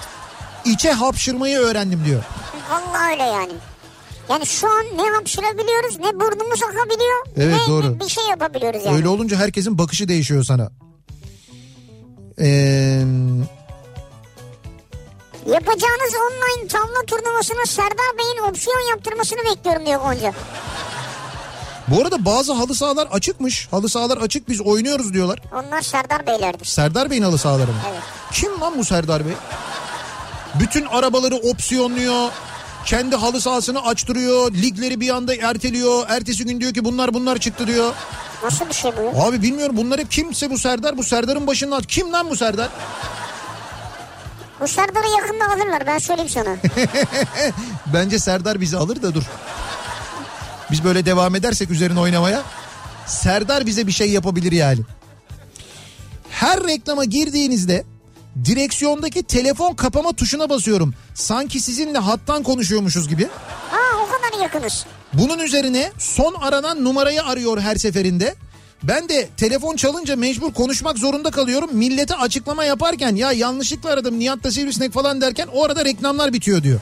İçe 0.68 0.90
hapşırmayı 0.92 1.58
öğrendim 1.58 2.04
diyor. 2.06 2.22
Vallahi 2.70 3.12
öyle 3.12 3.22
yani. 3.22 3.52
Yani 4.30 4.46
şu 4.46 4.66
an 4.70 4.84
ne 4.96 5.10
hapşırabiliyoruz 5.10 5.98
ne 5.98 6.20
burnumuz 6.20 6.62
akabiliyor. 6.62 7.26
Evet, 7.36 7.56
ne 7.66 7.72
doğru. 7.72 8.00
bir 8.00 8.08
şey 8.08 8.24
yapabiliyoruz 8.26 8.84
yani. 8.84 8.96
Öyle 8.96 9.08
olunca 9.08 9.36
herkesin 9.36 9.78
bakışı 9.78 10.08
değişiyor 10.08 10.44
sana. 10.44 10.70
Ee, 12.40 13.02
Yapacağınız 15.46 16.12
online 16.30 16.68
tavla 16.68 17.02
turnuvasına 17.06 17.66
Serdar 17.66 18.18
Bey'in 18.18 18.50
opsiyon 18.50 18.90
yaptırmasını 18.90 19.38
bekliyorum 19.38 19.86
diyor 19.86 20.00
Gonca. 20.00 20.32
bu 21.88 22.00
arada 22.02 22.24
bazı 22.24 22.52
halı 22.52 22.74
sahalar 22.74 23.06
açıkmış. 23.06 23.68
Halı 23.70 23.88
sahalar 23.88 24.16
açık 24.18 24.48
biz 24.48 24.60
oynuyoruz 24.60 25.14
diyorlar. 25.14 25.42
Onlar 25.52 25.82
Serdar 25.82 26.26
Beylerdir. 26.26 26.64
Serdar 26.64 27.10
Bey'in 27.10 27.22
halı 27.22 27.38
sahaları 27.38 27.66
mı? 27.70 27.78
Evet. 27.90 28.02
Kim 28.32 28.60
lan 28.60 28.78
bu 28.78 28.84
Serdar 28.84 29.26
Bey? 29.26 29.32
Bütün 30.60 30.84
arabaları 30.86 31.36
opsiyonluyor. 31.36 32.30
Kendi 32.86 33.16
halı 33.16 33.40
sahasını 33.40 33.82
açtırıyor. 33.82 34.52
Ligleri 34.52 35.00
bir 35.00 35.10
anda 35.10 35.34
erteliyor. 35.34 36.04
Ertesi 36.08 36.44
gün 36.44 36.60
diyor 36.60 36.74
ki 36.74 36.84
bunlar 36.84 37.14
bunlar 37.14 37.38
çıktı 37.38 37.66
diyor. 37.66 37.92
Nasıl 38.44 38.68
bir 38.68 38.74
şey 38.74 38.90
bu? 38.96 39.22
Abi 39.22 39.42
bilmiyorum 39.42 39.76
bunlar 39.76 40.00
hep 40.00 40.10
kimse 40.10 40.50
bu 40.50 40.58
Serdar. 40.58 40.96
Bu 40.96 41.02
Serdar'ın 41.04 41.46
başının 41.46 41.70
altı. 41.70 41.86
Kim 41.86 42.12
lan 42.12 42.30
bu 42.30 42.36
Serdar? 42.36 42.68
Bu 44.60 44.68
Serdar'ı 44.68 45.08
yakında 45.22 45.44
alırlar 45.54 45.86
ben 45.86 45.98
söyleyeyim 45.98 46.30
sana. 46.30 46.56
Bence 47.94 48.18
Serdar 48.18 48.60
bizi 48.60 48.76
alır 48.76 49.02
da 49.02 49.14
dur. 49.14 49.22
Biz 50.70 50.84
böyle 50.84 51.06
devam 51.06 51.34
edersek 51.34 51.70
üzerine 51.70 52.00
oynamaya. 52.00 52.42
Serdar 53.06 53.66
bize 53.66 53.86
bir 53.86 53.92
şey 53.92 54.10
yapabilir 54.10 54.52
yani. 54.52 54.80
Her 56.30 56.64
reklama 56.64 57.04
girdiğinizde 57.04 57.84
direksiyondaki 58.44 59.22
telefon 59.22 59.74
kapama 59.74 60.12
tuşuna 60.12 60.50
basıyorum. 60.50 60.94
Sanki 61.14 61.60
sizinle 61.60 61.98
hattan 61.98 62.42
konuşuyormuşuz 62.42 63.08
gibi. 63.08 63.28
ha 63.70 63.78
o 64.02 64.06
kadar 64.10 64.42
yakınız. 64.42 64.86
Bunun 65.12 65.38
üzerine 65.38 65.92
son 65.98 66.34
aranan 66.34 66.84
numarayı 66.84 67.22
arıyor 67.24 67.60
her 67.60 67.76
seferinde. 67.76 68.34
Ben 68.82 69.08
de 69.08 69.28
telefon 69.36 69.76
çalınca 69.76 70.16
mecbur 70.16 70.52
konuşmak 70.54 70.98
zorunda 70.98 71.30
kalıyorum. 71.30 71.70
Millete 71.72 72.14
açıklama 72.16 72.64
yaparken 72.64 73.16
ya 73.16 73.32
yanlışlıkla 73.32 73.90
aradım 73.90 74.18
Nihat 74.18 74.44
da 74.44 74.50
Sivrisinek 74.50 74.92
falan 74.92 75.20
derken 75.20 75.48
o 75.54 75.64
arada 75.64 75.84
reklamlar 75.84 76.32
bitiyor 76.32 76.62
diyor. 76.62 76.80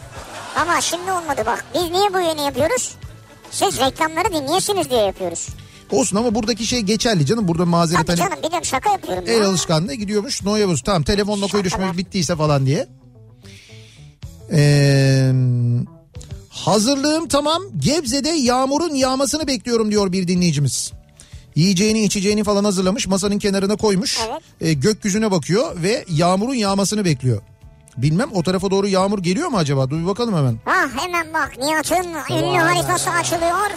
Ama 0.56 0.80
şimdi 0.80 1.12
olmadı 1.12 1.42
bak. 1.46 1.64
Biz 1.74 1.82
niye 1.82 2.14
bu 2.14 2.20
yayını 2.20 2.40
yapıyoruz? 2.40 2.94
Siz 3.50 3.78
reklamları 3.80 4.32
dinleyesiniz 4.32 4.90
diye 4.90 5.00
yapıyoruz. 5.02 5.48
Olsun 5.90 6.16
ama 6.16 6.34
buradaki 6.34 6.66
şey 6.66 6.80
geçerli 6.80 7.26
canım. 7.26 7.48
Burada 7.48 7.64
mazeret 7.66 8.06
Tabii 8.06 8.20
hani 8.20 8.42
canım 8.42 8.60
de 8.60 8.64
şaka 8.64 8.90
yapıyorum. 8.92 9.24
el 9.26 9.40
ya. 9.40 9.48
alışkanlığı 9.48 9.94
gidiyormuş. 9.94 10.42
Noya 10.44 10.68
buz. 10.68 10.82
Tamam 10.82 11.02
telefonla 11.02 11.46
konuşmamız 11.46 11.98
bittiyse 11.98 12.36
falan 12.36 12.66
diye. 12.66 12.86
Ee, 14.52 15.32
hazırlığım 16.50 17.28
tamam. 17.28 17.62
Gebze'de 17.78 18.28
yağmurun 18.28 18.94
yağmasını 18.94 19.46
bekliyorum 19.46 19.90
diyor 19.90 20.12
bir 20.12 20.28
dinleyicimiz. 20.28 20.92
Yiyeceğini 21.54 22.02
içeceğini 22.04 22.44
falan 22.44 22.64
hazırlamış 22.64 23.06
masanın 23.06 23.38
kenarına 23.38 23.76
koymuş. 23.76 24.18
Evet. 24.30 24.42
Ee, 24.60 24.72
gökyüzüne 24.72 25.30
bakıyor 25.30 25.82
ve 25.82 26.04
yağmurun 26.08 26.54
yağmasını 26.54 27.04
bekliyor. 27.04 27.42
Bilmem 27.96 28.28
o 28.32 28.42
tarafa 28.42 28.70
doğru 28.70 28.88
yağmur 28.88 29.18
geliyor 29.18 29.48
mu 29.48 29.56
acaba? 29.56 29.90
Dur 29.90 30.00
bir 30.00 30.06
bakalım 30.06 30.36
hemen. 30.36 30.56
Ah 30.66 31.02
hemen 31.04 31.34
bak 31.34 31.52
Nihat'ın 31.58 32.06
ünlü 32.36 32.58
haritası 32.58 33.10
açılıyor. 33.10 33.70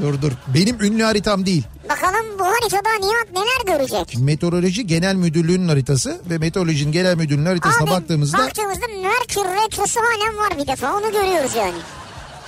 Dur 0.00 0.22
dur. 0.22 0.32
Benim 0.54 0.80
ünlü 0.82 1.02
haritam 1.02 1.46
değil. 1.46 1.64
Bakalım 1.88 2.38
bu 2.38 2.44
haritada 2.44 2.88
Nihat 3.00 3.32
neler 3.32 3.76
görecek? 3.78 4.16
Meteoroloji 4.20 4.86
Genel 4.86 5.14
Müdürlüğü'nün 5.14 5.68
haritası 5.68 6.20
ve 6.30 6.38
Meteoroloji'nin 6.38 6.92
Genel 6.92 7.16
Müdürlüğü'nün 7.16 7.46
haritasına 7.46 7.82
Abi 7.84 7.90
baktığımızda 7.90 8.38
baktığımızda 8.38 8.86
Merkür 9.02 9.64
Retrosu 9.64 10.00
halen 10.00 10.36
var 10.38 10.58
bir 10.58 10.66
defa 10.66 10.92
onu 10.96 11.12
görüyoruz 11.12 11.54
yani. 11.56 11.74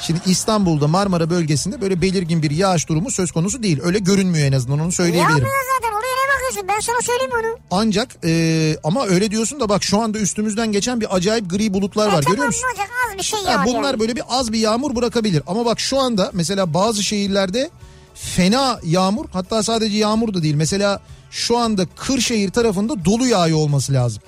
şimdi 0.00 0.20
İstanbul'da 0.26 0.88
Marmara 0.88 1.30
bölgesinde 1.30 1.80
böyle 1.80 2.00
belirgin 2.02 2.42
bir 2.42 2.50
yağış 2.50 2.88
durumu 2.88 3.10
söz 3.10 3.32
konusu 3.32 3.62
değil. 3.62 3.80
Öyle 3.82 3.98
görünmüyor 3.98 4.46
en 4.46 4.52
azından 4.52 4.80
onu 4.80 4.92
söyleyebilirim. 4.92 5.30
Yağmıyor 5.38 5.64
zaten 5.76 5.94
bakıyorsun 6.44 6.68
ben 6.68 6.80
sana 6.80 6.96
söyleyeyim 7.02 7.30
onu. 7.40 7.58
Ancak 7.70 8.16
e, 8.24 8.76
ama 8.84 9.06
öyle 9.06 9.30
diyorsun 9.30 9.60
da 9.60 9.68
bak 9.68 9.84
şu 9.84 10.00
anda 10.00 10.18
üstümüzden 10.18 10.72
geçen 10.72 11.00
bir 11.00 11.16
acayip 11.16 11.50
gri 11.50 11.74
bulutlar 11.74 12.06
var 12.06 12.12
E, 12.12 12.16
görüyor 12.20 12.36
tamam 12.36 12.46
musun? 12.46 12.62
ne 12.64 12.70
olacak 12.70 12.88
az 13.12 13.18
bir 13.18 13.22
şey 13.22 13.40
Ha, 13.44 13.50
yağar 13.52 13.66
bunlar 13.66 14.00
böyle 14.00 14.16
bir 14.16 14.22
az 14.28 14.52
bir 14.52 14.58
yağmur 14.58 14.96
bırakabilir. 14.96 15.42
Ama 15.46 15.64
bak 15.64 15.80
şu 15.80 15.98
anda 16.00 16.30
mesela 16.34 16.74
bazı 16.74 17.02
şehirlerde 17.02 17.70
fena 18.14 18.80
yağmur 18.84 19.24
hatta 19.32 19.62
sadece 19.62 19.96
yağmur 19.96 20.34
da 20.34 20.42
değil. 20.42 20.54
Mesela 20.54 21.00
şu 21.30 21.58
anda 21.58 21.86
Kırşehir 21.96 22.50
tarafında 22.50 23.04
dolu 23.04 23.26
yağıyor 23.26 23.58
olması 23.58 23.92
lazım. 23.92 24.22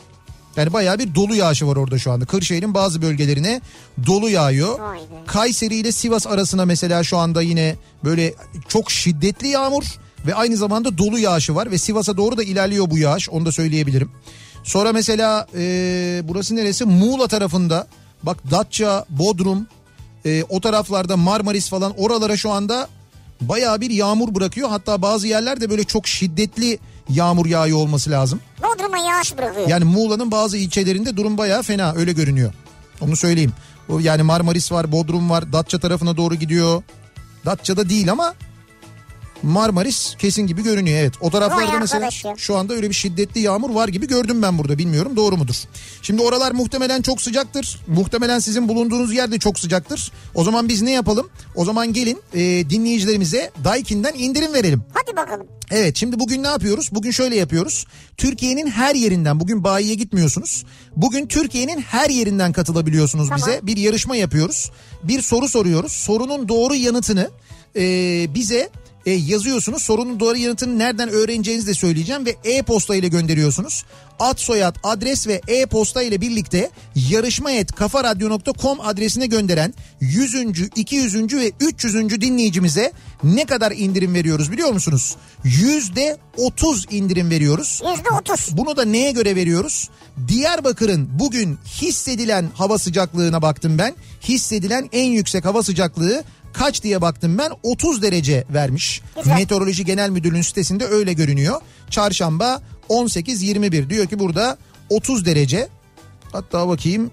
Yani 0.57 0.73
bayağı 0.73 0.99
bir 0.99 1.15
dolu 1.15 1.35
yağışı 1.35 1.67
var 1.67 1.77
orada 1.77 1.99
şu 1.99 2.13
anda. 2.13 2.25
Kırşehir'in 2.25 2.75
bazı 2.75 3.03
bölgelerine 3.03 3.61
dolu 4.07 4.29
yağıyor. 4.31 4.79
Be. 4.79 4.99
Kayseri 5.27 5.75
ile 5.77 5.93
Sivas 5.93 6.27
arasına 6.27 6.65
mesela 6.65 7.05
şu 7.05 7.17
anda 7.19 7.43
yine 7.43 7.77
böyle 8.05 8.35
çok 8.69 8.91
şiddetli 8.91 9.49
yağmur 9.49 9.85
ve 10.27 10.35
aynı 10.35 10.57
zamanda 10.57 10.99
dolu 10.99 11.19
yağışı 11.19 11.55
var 11.55 11.71
ve 11.71 11.79
Sivas'a 11.79 12.17
doğru 12.17 12.37
da 12.37 12.43
ilerliyor 12.43 12.91
bu 12.91 12.99
yağış 12.99 13.31
onu 13.31 13.47
da 13.47 13.53
söyleyebilirim. 13.53 14.11
Sonra 14.65 14.93
mesela 14.93 15.47
e, 15.55 16.23
burası 16.25 16.57
neresi? 16.57 16.85
Muğla 16.85 17.29
tarafında 17.29 17.87
bak 18.23 18.51
Datça, 18.51 19.05
Bodrum 19.11 19.67
e, 20.27 20.45
o 20.49 20.61
taraflarda 20.61 21.17
Marmaris 21.17 21.69
falan 21.69 21.93
oralara 21.97 22.37
şu 22.37 22.51
anda 22.51 22.89
bayağı 23.41 23.81
bir 23.81 23.91
yağmur 23.91 24.35
bırakıyor. 24.35 24.69
Hatta 24.69 25.03
bazı 25.03 25.27
yerlerde 25.27 25.71
böyle 25.71 25.85
çok 25.85 26.09
şiddetli 26.09 26.79
yağmur 27.09 27.47
yağıyor 27.47 27.79
olması 27.79 28.11
lazım. 28.11 28.41
Bodrum'a 28.63 28.99
yağış 28.99 29.39
bırakıyor. 29.39 29.69
Yani 29.69 29.85
Muğla'nın 29.85 30.31
bazı 30.31 30.57
ilçelerinde 30.57 31.17
durum 31.17 31.39
bayağı 31.39 31.63
fena 31.63 31.95
öyle 31.95 32.13
görünüyor. 32.13 32.53
Onu 33.01 33.17
söyleyeyim. 33.17 33.53
Yani 34.01 34.23
Marmaris 34.23 34.73
var, 34.73 34.93
Bodrum 34.93 35.31
var, 35.31 35.53
Datça 35.53 35.79
tarafına 35.79 36.17
doğru 36.17 36.35
gidiyor. 36.35 36.83
Datça'da 37.45 37.89
değil 37.89 38.13
ama 38.13 38.35
Marmaris 39.47 40.15
kesin 40.19 40.47
gibi 40.47 40.63
görünüyor 40.63 40.99
evet. 40.99 41.15
O 41.21 41.31
taraflarda 41.31 41.79
mesela 41.79 42.11
şu 42.37 42.57
anda 42.57 42.75
öyle 42.75 42.89
bir 42.89 42.95
şiddetli 42.95 43.41
yağmur 43.41 43.71
var 43.71 43.89
gibi 43.89 44.09
gördüm 44.09 44.43
ben 44.43 44.59
burada 44.59 44.79
bilmiyorum 44.79 45.17
doğru 45.17 45.37
mudur? 45.37 45.55
Şimdi 46.03 46.23
oralar 46.23 46.53
muhtemelen 46.53 47.03
çok 47.03 47.23
sıcaktır. 47.23 47.81
Muhtemelen 47.87 48.39
sizin 48.39 48.69
bulunduğunuz 48.69 49.15
yer 49.15 49.33
de 49.33 49.39
çok 49.39 49.59
sıcaktır. 49.59 50.13
O 50.35 50.45
zaman 50.45 50.69
biz 50.69 50.83
ne 50.83 50.93
yapalım? 50.93 51.29
O 51.55 51.65
zaman 51.65 51.93
gelin 51.93 52.21
e, 52.35 52.41
dinleyicilerimize 52.71 53.51
Daikin'den 53.65 54.15
indirim 54.15 54.55
verelim. 54.55 54.83
Hadi 54.95 55.17
bakalım. 55.17 55.47
Evet 55.71 55.97
şimdi 55.97 56.19
bugün 56.19 56.43
ne 56.43 56.49
yapıyoruz? 56.49 56.89
Bugün 56.93 57.11
şöyle 57.11 57.37
yapıyoruz. 57.37 57.87
Türkiye'nin 58.17 58.67
her 58.67 58.95
yerinden 58.95 59.41
bugün 59.41 59.65
bayiye 59.65 59.95
gitmiyorsunuz. 59.95 60.65
Bugün 60.97 61.27
Türkiye'nin 61.27 61.81
her 61.81 62.11
yerinden 62.11 62.53
katılabiliyorsunuz 62.53 63.29
Tamam. 63.29 63.39
bize. 63.47 63.61
Bir 63.63 63.77
yarışma 63.77 64.17
yapıyoruz. 64.17 64.71
Bir 65.03 65.23
soru 65.23 65.49
soruyoruz. 65.49 65.93
Sorunun 65.93 66.49
doğru 66.49 66.75
yanıtını 66.75 67.31
e, 67.77 67.83
bize 68.35 68.71
e, 69.07 69.11
yazıyorsunuz. 69.13 69.83
Sorunun 69.83 70.21
doğru 70.21 70.37
yanıtını 70.37 70.79
nereden 70.79 71.09
öğreneceğinizi 71.09 71.67
de 71.67 71.75
söyleyeceğim 71.75 72.27
ve 72.27 72.37
e-posta 72.45 72.97
ile 72.97 73.09
gönderiyorsunuz. 73.09 73.85
Ad 74.19 74.39
soyad 74.39 74.77
adres 74.83 75.27
ve 75.27 75.41
e-posta 75.49 76.03
ile 76.03 76.21
birlikte 76.21 76.71
yarışma 77.11 77.51
et 77.51 77.73
kafaradyo.com 77.73 78.81
adresine 78.81 79.27
gönderen 79.27 79.75
100. 80.01 80.35
200. 80.77 81.35
ve 81.35 81.53
300. 81.61 82.21
dinleyicimize 82.21 82.93
ne 83.25 83.45
kadar 83.45 83.73
indirim 83.73 84.15
veriyoruz 84.15 84.53
biliyor 84.53 84.73
musunuz? 84.73 85.17
Yüzde 85.45 86.17
30 86.37 86.87
indirim 86.91 87.31
veriyoruz. 87.31 87.83
Yüzde 87.97 88.09
otuz. 88.21 88.49
Bunu 88.57 88.77
da 88.77 88.85
neye 88.85 89.11
göre 89.11 89.37
veriyoruz? 89.37 89.89
Diyarbakır'ın 90.29 91.09
bugün 91.19 91.59
hissedilen 91.81 92.51
hava 92.55 92.79
sıcaklığına 92.79 93.43
baktım 93.43 93.79
ben. 93.79 93.95
Hissedilen 94.23 94.89
en 94.93 95.11
yüksek 95.11 95.45
hava 95.45 95.63
sıcaklığı 95.63 96.25
kaç 96.59 96.83
diye 96.83 97.01
baktım 97.01 97.39
ben 97.39 97.51
30 97.63 98.03
derece 98.03 98.45
vermiş. 98.51 99.03
Güzel. 99.17 99.35
Meteoroloji 99.35 99.85
Genel 99.85 100.11
Müdürlüğü'nün 100.11 100.43
sitesinde 100.43 100.87
öyle 100.87 101.13
görünüyor. 101.13 101.61
Çarşamba 101.91 102.63
18-21 102.89 103.91
diyor 103.91 104.07
ki 104.07 104.19
burada 104.19 104.59
30 104.91 105.27
derece. 105.27 105.69
Hatta 106.33 106.69
bakayım 106.69 107.11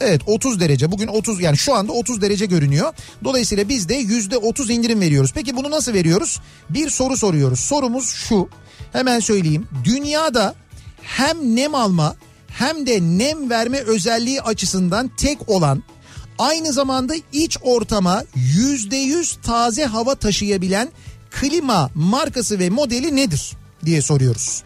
Evet 0.00 0.20
30 0.26 0.60
derece 0.60 0.92
bugün 0.92 1.06
30 1.06 1.40
yani 1.40 1.56
şu 1.56 1.74
anda 1.74 1.92
30 1.92 2.20
derece 2.20 2.46
görünüyor. 2.46 2.92
Dolayısıyla 3.24 3.68
biz 3.68 3.88
de 3.88 4.02
%30 4.02 4.72
indirim 4.72 5.00
veriyoruz. 5.00 5.30
Peki 5.34 5.56
bunu 5.56 5.70
nasıl 5.70 5.92
veriyoruz? 5.92 6.40
Bir 6.70 6.90
soru 6.90 7.16
soruyoruz. 7.16 7.60
Sorumuz 7.60 8.08
şu 8.08 8.48
hemen 8.92 9.20
söyleyeyim. 9.20 9.68
Dünyada 9.84 10.54
hem 11.02 11.56
nem 11.56 11.74
alma 11.74 12.16
hem 12.48 12.86
de 12.86 13.00
nem 13.00 13.50
verme 13.50 13.78
özelliği 13.78 14.42
açısından 14.42 15.10
tek 15.16 15.48
olan 15.48 15.82
aynı 16.38 16.72
zamanda 16.72 17.14
iç 17.32 17.58
ortama 17.62 18.24
%100 18.36 19.40
taze 19.42 19.84
hava 19.84 20.14
taşıyabilen 20.14 20.88
klima 21.30 21.90
markası 21.94 22.58
ve 22.58 22.70
modeli 22.70 23.16
nedir 23.16 23.52
diye 23.84 24.02
soruyoruz. 24.02 24.62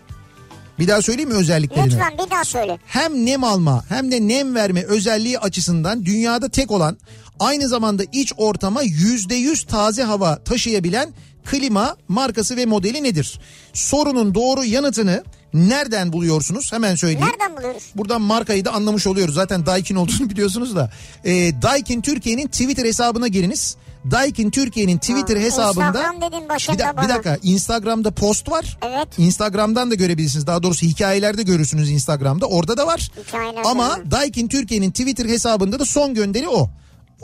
Bir 0.79 0.89
daha 0.89 1.03
söyleyeyim 1.03 1.31
mi 1.31 1.37
özelliklerini? 1.37 1.87
Lütfen 1.87 2.19
bir 2.19 2.31
daha 2.31 2.45
söyle. 2.45 2.79
hem 2.87 3.27
nem 3.27 3.45
alma 3.45 3.85
hem 3.89 4.13
de 4.13 4.29
nem 4.29 4.55
verme 4.55 4.85
özelliği 4.85 5.39
açısından 5.39 6.05
dünyada 6.05 6.49
tek 6.49 6.71
olan 6.71 6.97
aynı 7.41 7.69
zamanda 7.69 8.03
iç 8.13 8.33
ortama 8.37 8.85
%100 8.85 9.67
taze 9.67 10.03
hava 10.03 10.37
taşıyabilen 10.45 11.13
klima 11.45 11.97
markası 12.09 12.57
ve 12.57 12.67
modeli 12.67 13.03
nedir? 13.03 13.41
Sorunun 13.73 14.35
doğru 14.35 14.65
yanıtını 14.65 15.25
nereden 15.55 16.13
buluyorsunuz? 16.13 16.73
Hemen 16.73 16.95
söyleyeyim. 16.95 17.27
Nereden 17.27 17.57
buluyoruz? 17.57 17.83
Buradan 17.95 18.21
markayı 18.23 18.65
da 18.65 18.73
anlamış 18.73 19.07
oluyoruz. 19.07 19.35
Zaten 19.35 19.67
Daikin 19.67 19.97
olduğunu 19.97 20.31
biliyorsunuz 20.31 20.77
da. 20.77 20.91
Ee, 21.25 21.63
Daikin 21.63 22.01
Türkiye'nin 22.01 22.47
Twitter 22.47 22.85
hesabına 22.85 23.29
giriniz. 23.29 23.77
Daikin 24.11 24.51
Türkiye'nin 24.51 24.99
Twitter 24.99 25.37
Ha, 25.37 25.43
hesabında... 25.43 25.87
Instagram 25.89 26.21
dedin 26.21 26.49
başında 26.49 26.79
bir, 26.79 26.97
bana. 26.97 27.05
bir 27.05 27.09
dakika 27.09 27.39
Instagram'da 27.43 28.11
post 28.11 28.51
var. 28.51 28.79
Evet. 28.83 29.09
Instagram'dan 29.19 29.91
da 29.91 29.95
görebilirsiniz. 29.95 30.47
Daha 30.47 30.63
doğrusu 30.63 30.87
hikayelerde 30.87 31.43
görürsünüz 31.43 31.91
Instagram'da. 31.91 32.47
Orada 32.47 32.77
da 32.77 32.87
var. 32.87 33.11
Hikayelerde 33.29 33.69
Ama. 33.69 33.99
Daikin 34.11 34.49
Türkiye'nin 34.49 34.91
Twitter 34.91 35.27
hesabında 35.27 35.79
da 35.79 35.85
son 35.85 36.15
gönderi 36.15 36.49
o. 36.49 36.71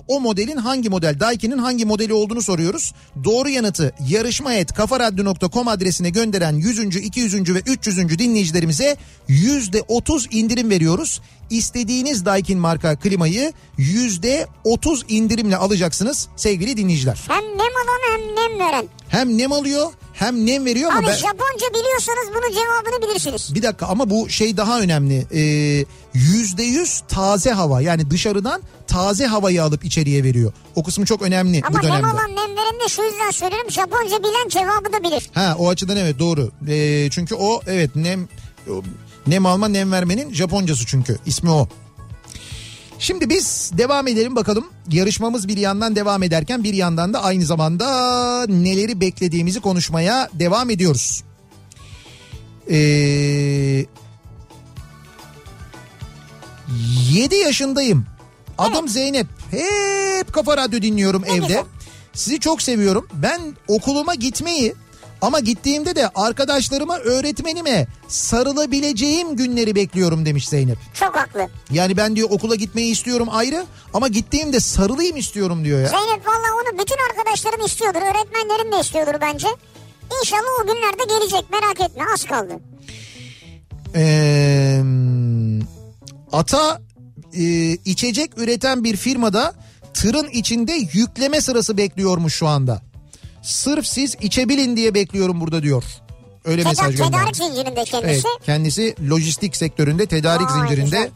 O 0.08 0.20
modelin 0.20 0.56
hangi 0.56 0.88
model, 0.88 1.20
Daikin'in 1.20 1.58
hangi 1.58 1.84
modeli 1.84 2.12
olduğunu 2.12 2.42
soruyoruz. 2.42 2.94
Doğru 3.24 3.48
yanıtı 3.48 3.94
yarışma 4.08 4.54
et 4.54 4.72
kafaradyo.com 4.72 5.68
adresine 5.68 6.10
gönderen 6.10 6.52
100. 6.52 6.96
200. 6.96 7.54
ve 7.54 7.62
300. 7.66 8.18
dinleyicilerimize 8.18 8.96
%30 9.28 10.30
indirim 10.30 10.70
veriyoruz. 10.70 11.20
İstediğiniz 11.50 12.24
Daikin 12.24 12.58
marka 12.58 12.96
klimayı 12.96 13.52
%30 13.78 15.02
indirimle 15.08 15.56
alacaksınız 15.56 16.28
sevgili 16.36 16.76
dinleyiciler. 16.76 17.20
Hem 17.28 17.44
nem 17.44 17.60
alan 17.60 18.00
hem 18.12 18.20
nem 18.36 18.58
veren. 18.58 18.88
Hem 19.08 19.38
nem 19.38 19.52
alıyor 19.52 19.92
hem 20.14 20.46
nem 20.46 20.64
veriyor 20.64 20.90
ama 20.90 20.98
Abi 20.98 21.06
ben... 21.06 21.12
Japonca 21.16 21.66
biliyorsanız 21.70 22.28
bunun 22.30 22.52
cevabını 22.52 23.10
bilirsiniz. 23.10 23.54
Bir 23.54 23.62
dakika 23.62 23.86
ama 23.86 24.10
bu 24.10 24.28
şey 24.28 24.56
daha 24.56 24.80
önemli. 24.80 25.26
Ee, 25.34 25.84
Yüzde 26.14 26.62
yüz 26.62 27.00
taze 27.08 27.50
hava 27.50 27.80
yani 27.80 28.10
dışarıdan 28.10 28.62
taze 28.86 29.26
havayı 29.26 29.62
alıp 29.62 29.84
içeriye 29.84 30.24
veriyor. 30.24 30.52
O 30.74 30.82
kısmı 30.82 31.06
çok 31.06 31.22
önemli 31.22 31.62
Ama 31.66 31.78
bu 31.78 31.82
dönemde. 31.82 31.98
nem 32.02 32.04
alan 32.04 32.30
nem 32.36 32.56
veren 32.56 32.80
de 32.84 32.88
şu 32.88 33.02
yüzden 33.02 33.30
söylüyorum. 33.30 33.70
Japonca 33.70 34.18
bilen 34.18 34.48
cevabı 34.48 34.92
da 34.92 35.02
bilir. 35.04 35.30
Ha 35.34 35.56
o 35.58 35.68
açıdan 35.68 35.96
evet 35.96 36.18
doğru. 36.18 36.50
Ee, 36.68 37.08
çünkü 37.10 37.34
o 37.34 37.60
evet 37.66 37.96
nem 37.96 38.28
nem 39.26 39.46
alma 39.46 39.68
nem 39.68 39.92
vermenin 39.92 40.34
Japoncası 40.34 40.86
çünkü 40.86 41.18
ismi 41.26 41.50
o. 41.50 41.68
Şimdi 43.04 43.28
biz 43.28 43.70
devam 43.78 44.08
edelim 44.08 44.36
bakalım. 44.36 44.64
Yarışmamız 44.90 45.48
bir 45.48 45.56
yandan 45.56 45.96
devam 45.96 46.22
ederken 46.22 46.64
bir 46.64 46.74
yandan 46.74 47.14
da 47.14 47.22
aynı 47.22 47.44
zamanda 47.44 48.46
neleri 48.46 49.00
beklediğimizi 49.00 49.60
konuşmaya 49.60 50.28
devam 50.34 50.70
ediyoruz. 50.70 51.24
Ee, 52.70 52.76
7 57.10 57.34
yaşındayım. 57.34 58.06
Adım 58.58 58.88
Zeynep. 58.88 59.26
Hep 59.50 60.32
Kafa 60.32 60.56
Radyo 60.56 60.82
dinliyorum 60.82 61.24
evde. 61.24 61.46
güzel. 61.46 61.64
Sizi 62.12 62.40
çok 62.40 62.62
seviyorum. 62.62 63.08
Ben 63.14 63.40
okuluma 63.68 64.14
gitmeyi 64.14 64.74
ama 65.24 65.40
gittiğimde 65.40 65.96
de 65.96 66.08
arkadaşlarıma, 66.08 66.98
öğretmenime 66.98 67.86
sarılabileceğim 68.08 69.36
günleri 69.36 69.74
bekliyorum 69.74 70.26
demiş 70.26 70.48
Zeynep. 70.48 70.78
Çok 70.94 71.16
haklı. 71.16 71.48
Yani 71.70 71.96
ben 71.96 72.16
diyor 72.16 72.28
okula 72.30 72.54
gitmeyi 72.54 72.92
istiyorum 72.92 73.28
ayrı 73.30 73.64
ama 73.94 74.08
gittiğimde 74.08 74.60
sarılayım 74.60 75.16
istiyorum 75.16 75.64
diyor 75.64 75.80
ya. 75.80 75.88
Zeynep 75.88 76.26
valla 76.26 76.46
onu 76.54 76.78
bütün 76.78 76.96
arkadaşların 77.10 77.66
istiyordur. 77.66 78.00
Öğretmenlerin 78.00 78.72
de 78.72 78.80
istiyordur 78.80 79.14
bence. 79.20 79.48
İnşallah 80.20 80.62
o 80.62 80.66
günlerde 80.66 81.18
gelecek 81.18 81.50
merak 81.50 81.80
etme 81.80 82.04
az 82.14 82.24
kaldı. 82.24 82.52
Ee, 83.96 84.82
ata 86.32 86.80
e, 87.32 87.42
içecek 87.72 88.38
üreten 88.38 88.84
bir 88.84 88.96
firmada 88.96 89.54
tırın 89.94 90.28
içinde 90.28 90.72
yükleme 90.72 91.40
sırası 91.40 91.76
bekliyormuş 91.76 92.34
şu 92.34 92.46
anda. 92.48 92.82
Sırf 93.44 93.86
siz 93.86 94.16
içebilin 94.20 94.76
diye 94.76 94.94
bekliyorum 94.94 95.40
burada 95.40 95.62
diyor. 95.62 95.84
Öyle 96.44 96.62
Teda- 96.62 96.68
mesaj 96.68 96.96
göndermiş. 96.96 97.18
tedarik 97.18 97.36
zincirinde 97.36 97.74
Evet, 97.80 97.90
kendisi. 97.90 98.28
kendisi 98.46 98.94
lojistik 99.10 99.56
sektöründe 99.56 100.06
tedarik 100.06 100.46
Vay, 100.50 100.60
zincirinde 100.60 100.84
güzel. 100.84 101.10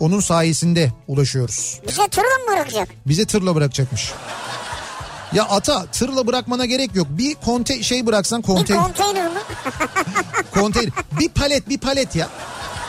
onun 0.00 0.20
sayesinde 0.20 0.92
ulaşıyoruz. 1.08 1.80
Bize 1.88 2.08
tırla 2.08 2.22
mı 2.46 2.52
bırakacak? 2.52 2.88
Bize 3.06 3.24
tırla 3.26 3.54
bırakacakmış. 3.54 4.12
Ya 5.32 5.44
ata 5.44 5.86
tırla 5.86 6.26
bırakmana 6.26 6.64
gerek 6.66 6.94
yok. 6.96 7.06
Bir 7.10 7.34
konte 7.34 7.82
şey 7.82 8.06
bıraksan 8.06 8.38
Bir 8.42 8.46
konteyner, 8.46 8.82
konteyner 8.84 9.26
mi? 9.30 9.38
konteyner. 10.54 10.92
Bir 11.20 11.28
palet 11.28 11.68
bir 11.68 11.78
palet 11.78 12.16
ya. 12.16 12.28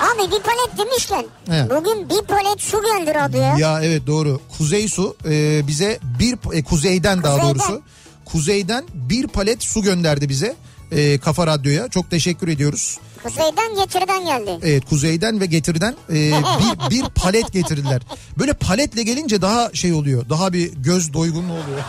Abi 0.02 0.32
bir 0.32 0.40
palet 0.40 0.78
demişken 0.78 1.26
Evet. 1.52 1.70
bugün 1.72 2.10
bir 2.10 2.22
palet 2.22 2.62
su 2.62 2.82
geldi 2.82 3.14
radyoya. 3.16 3.58
Ya 3.58 3.84
evet 3.84 4.08
doğru. 4.08 4.42
Kuzey 4.58 4.88
Su 4.88 5.16
e, 5.26 5.68
bize 5.68 6.00
bir 6.20 6.38
e, 6.54 6.64
kuzeyden 6.64 7.24
daha 7.24 7.36
Kuzeyden. 7.40 7.60
doğrusu 7.60 7.82
kuzeyden 8.26 8.84
bir 8.94 9.28
palet 9.28 9.64
su 9.64 9.82
gönderdi 9.82 10.30
bize 10.30 10.56
e, 10.92 11.18
Kafa 11.18 11.48
Radyo'ya. 11.48 11.88
Çok 11.88 12.12
teşekkür 12.12 12.48
ediyoruz. 12.48 12.98
Kuzeyden 13.24 13.76
getirden 13.76 14.26
geldi. 14.26 14.60
Evet 14.64 14.86
kuzeyden 14.90 15.40
ve 15.42 15.46
getirden 15.46 15.96
e, 16.10 16.14
bir, 16.34 16.90
bir 16.90 17.04
palet 17.16 17.54
getirdiler. 17.54 18.02
Böyle 18.40 18.54
paletle 18.54 19.04
gelince 19.04 19.42
daha 19.42 19.70
şey 19.74 19.94
oluyor. 19.94 20.30
Daha 20.30 20.54
bir 20.54 20.74
göz 20.74 21.14
doygunluğu 21.14 21.54
oluyor. 21.54 21.82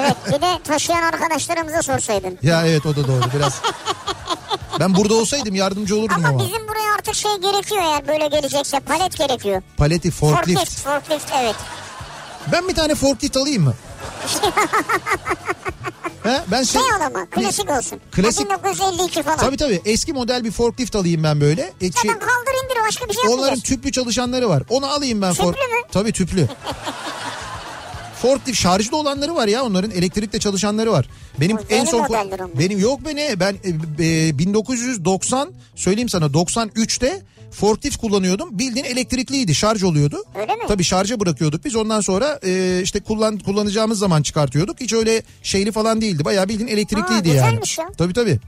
Evet 0.00 0.16
bir 0.26 0.42
de 0.42 0.62
taşıyan 0.64 1.02
arkadaşlarımıza 1.02 1.82
sorsaydın. 1.82 2.38
Ya 2.42 2.66
evet 2.66 2.86
o 2.86 2.96
da 2.96 3.08
doğru 3.08 3.24
biraz. 3.36 3.60
Ben 4.80 4.94
burada 4.94 5.14
olsaydım 5.14 5.54
yardımcı 5.54 5.96
olurdum 5.96 6.16
Ama 6.16 6.28
ama. 6.28 6.38
bizim 6.38 6.68
buraya 6.68 6.94
artık 6.98 7.14
şey 7.14 7.30
gerekiyor 7.36 7.82
eğer 7.82 8.08
böyle 8.08 8.26
gelecekse 8.26 8.80
palet 8.80 9.16
gerekiyor. 9.18 9.62
Paleti 9.76 10.10
forklift. 10.10 10.58
Forklift, 10.58 10.80
forklift 10.80 11.32
evet. 11.40 11.56
Ben 12.52 12.68
bir 12.68 12.74
tane 12.74 12.94
forklift 12.94 13.36
alayım 13.36 13.62
mı? 13.64 13.74
He? 16.22 16.40
Ben 16.50 16.62
Şey 16.62 16.82
şey, 16.82 16.90
ama 17.06 17.26
klasik 17.26 17.70
olsun. 17.70 18.00
Klasik- 18.12 18.50
Ha, 18.50 18.56
1952 18.64 19.22
falan. 19.22 19.36
Tabii 19.36 19.56
tabii 19.56 19.80
eski 19.84 20.12
model 20.12 20.44
bir 20.44 20.50
forklift 20.50 20.96
alayım 20.96 21.22
ben 21.22 21.40
böyle. 21.40 21.62
E, 21.62 21.80
şey- 21.80 21.90
Zaten 21.90 22.18
kaldır 22.18 22.64
indir 22.64 22.82
başka 22.88 23.08
bir 23.08 23.14
şey 23.14 23.22
onların 23.28 23.60
tüplü 23.60 23.92
çalışanları 23.92 24.48
var. 24.48 24.62
Onu 24.68 24.86
alayım 24.86 25.22
ben. 25.22 25.32
Tüplü 25.32 25.46
mü? 25.46 25.54
Tabii 25.92 26.12
tüplü. 26.12 26.48
Forklift 28.22 28.58
şarjlı 28.58 28.96
olanları 28.96 29.34
var 29.34 29.46
ya 29.48 29.64
onların 29.64 29.90
elektrikle 29.90 30.38
çalışanları 30.40 30.92
var. 30.92 31.08
Benim 31.40 31.56
O 31.56 31.60
en 31.70 31.84
son 31.84 31.98
onlar. 31.98 32.58
benim 32.58 32.78
yok 32.78 33.04
be 33.04 33.16
ne 33.16 33.40
ben 33.40 33.54
e, 33.64 33.68
e, 34.28 34.38
1990 34.38 35.52
söyleyeyim 35.74 36.08
sana 36.08 36.26
93'te 36.26 37.22
forklift 37.50 37.96
kullanıyordum. 37.96 38.58
Bildiğin 38.58 38.84
elektrikliydi 38.84 39.54
şarj 39.54 39.82
oluyordu. 39.82 40.24
Öyle 40.34 40.54
mi? 40.54 40.62
Tabii 40.68 40.84
şarja 40.84 41.20
bırakıyorduk 41.20 41.64
biz 41.64 41.76
ondan 41.76 42.00
sonra 42.00 42.40
e, 42.44 42.80
işte 42.82 43.00
kullan 43.00 43.38
kullanacağımız 43.38 43.98
zaman 43.98 44.22
çıkartıyorduk. 44.22 44.80
Hiç 44.80 44.92
öyle 44.92 45.22
şeyli 45.42 45.72
falan 45.72 46.00
değildi. 46.00 46.24
Bayağı 46.24 46.48
bildiğin 46.48 46.68
elektrikliydi 46.68 47.30
Aa, 47.30 47.34
yani. 47.34 47.60
ya. 47.78 47.88
Tabii 47.98 48.12
tabii. 48.12 48.38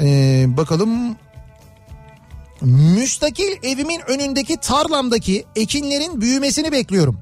Ee, 0.00 0.44
bakalım 0.48 1.16
Müstakil 2.64 3.52
evimin 3.62 4.00
önündeki 4.08 4.56
tarlamdaki 4.56 5.44
ekinlerin 5.56 6.20
büyümesini 6.20 6.72
bekliyorum. 6.72 7.18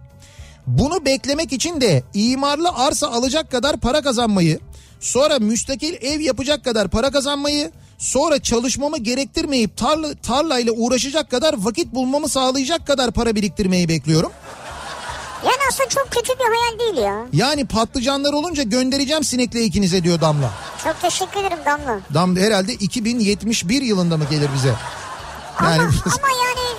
Bunu 0.67 1.05
beklemek 1.05 1.53
için 1.53 1.81
de 1.81 2.03
imarlı 2.15 2.69
arsa 2.75 3.09
alacak 3.09 3.51
kadar 3.51 3.77
para 3.77 4.03
kazanmayı, 4.03 4.59
sonra 5.01 5.39
müstakil 5.39 5.95
ev 6.01 6.21
yapacak 6.21 6.65
kadar 6.65 6.89
para 6.89 7.11
kazanmayı, 7.11 7.71
sonra 8.03 8.43
çalışmamı 8.43 8.99
gerektirmeyip 8.99 9.77
tarla, 9.77 10.15
tarlayla 10.15 10.73
uğraşacak 10.73 11.31
kadar 11.31 11.55
vakit 11.59 11.95
bulmamı 11.95 12.29
sağlayacak 12.29 12.87
kadar 12.87 13.11
para 13.11 13.35
biriktirmeyi 13.35 13.89
bekliyorum. 13.89 14.33
Yani 15.45 15.57
aslında 15.69 15.89
çok 15.89 16.11
kötü 16.11 16.33
bir 16.33 16.45
hayal 16.45 16.79
değil 16.79 17.07
ya. 17.07 17.27
Yani 17.33 17.67
patlıcanlar 17.67 18.33
olunca 18.33 18.63
göndereceğim 18.63 19.25
sinekle 19.25 19.65
ikinize 19.65 20.05
diyor 20.05 20.21
Damla. 20.21 20.51
Çok 20.85 21.03
teşekkür 21.03 21.41
ederim 21.41 21.59
Damla. 21.67 22.01
Damla 22.15 22.41
herhalde 22.41 22.75
2071 22.75 23.83
yılında 23.83 24.17
mı 24.17 24.25
gelir 24.31 24.49
bize? 24.55 24.75
Yani 25.63 25.83
Ama, 25.83 25.93
ama 26.07 26.29
yani 26.45 26.79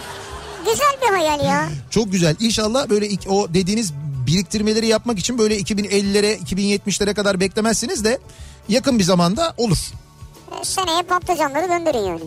güzel 0.71 0.95
bir 1.01 1.17
hayal 1.17 1.45
ya. 1.45 1.69
Çok 1.89 2.11
güzel. 2.11 2.36
İnşallah 2.39 2.89
böyle 2.89 3.09
o 3.30 3.53
dediğiniz 3.53 3.93
biriktirmeleri 4.28 4.88
yapmak 4.88 5.19
için 5.19 5.38
böyle 5.38 5.59
2050'lere 5.59 6.38
2070'lere 6.38 7.13
kadar 7.13 7.39
beklemezsiniz 7.39 8.03
de 8.03 8.19
yakın 8.69 8.99
bir 8.99 9.03
zamanda 9.03 9.53
olur. 9.57 9.78
E, 10.52 10.66
Seneye 10.66 11.02
patlıcanları 11.02 11.68
gönderin 11.68 12.00
yani. 12.08 12.22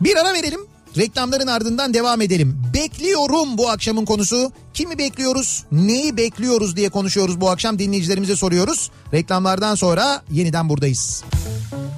Bir 0.00 0.16
ara 0.16 0.32
verelim. 0.34 0.60
Reklamların 0.96 1.46
ardından 1.46 1.94
devam 1.94 2.20
edelim. 2.20 2.62
Bekliyorum 2.74 3.58
bu 3.58 3.70
akşamın 3.70 4.04
konusu. 4.04 4.52
Kimi 4.74 4.98
bekliyoruz? 4.98 5.64
Neyi 5.72 6.16
bekliyoruz 6.16 6.76
diye 6.76 6.88
konuşuyoruz 6.88 7.40
bu 7.40 7.50
akşam 7.50 7.78
dinleyicilerimize 7.78 8.36
soruyoruz. 8.36 8.90
Reklamlardan 9.12 9.74
sonra 9.74 10.22
yeniden 10.30 10.68
buradayız. 10.68 11.24
Kafa 11.70 11.89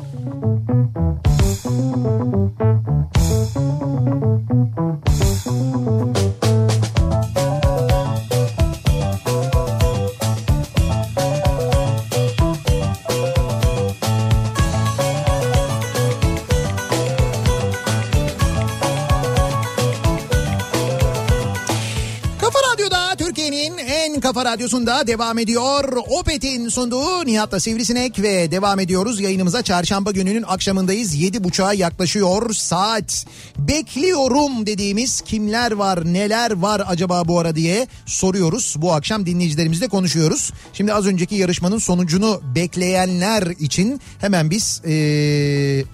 radyosunda 24.62 25.06
devam 25.06 25.38
ediyor. 25.38 25.96
Opet'in 26.08 26.68
sunduğu 26.68 27.26
Nihat'la 27.26 27.60
Sivrisinek 27.60 28.22
ve 28.22 28.50
devam 28.50 28.80
ediyoruz. 28.80 29.20
Yayınımıza 29.20 29.62
çarşamba 29.62 30.10
gününün 30.10 30.42
akşamındayız. 30.42 31.14
Yedi 31.14 31.44
buçuğa 31.44 31.74
yaklaşıyor 31.74 32.54
saat. 32.54 33.26
Bekliyorum 33.58 34.66
dediğimiz 34.66 35.20
kimler 35.20 35.72
var 35.72 36.12
neler 36.12 36.50
var 36.50 36.82
acaba 36.86 37.28
bu 37.28 37.38
ara 37.38 37.56
diye 37.56 37.86
soruyoruz. 38.06 38.74
Bu 38.78 38.92
akşam 38.92 39.26
dinleyicilerimizle 39.26 39.88
konuşuyoruz. 39.88 40.52
Şimdi 40.72 40.94
az 40.94 41.06
önceki 41.06 41.34
yarışmanın 41.34 41.78
sonucunu 41.78 42.40
bekleyenler 42.54 43.42
için 43.42 44.00
hemen 44.20 44.50
biz... 44.50 44.82
Ee, 44.84 45.84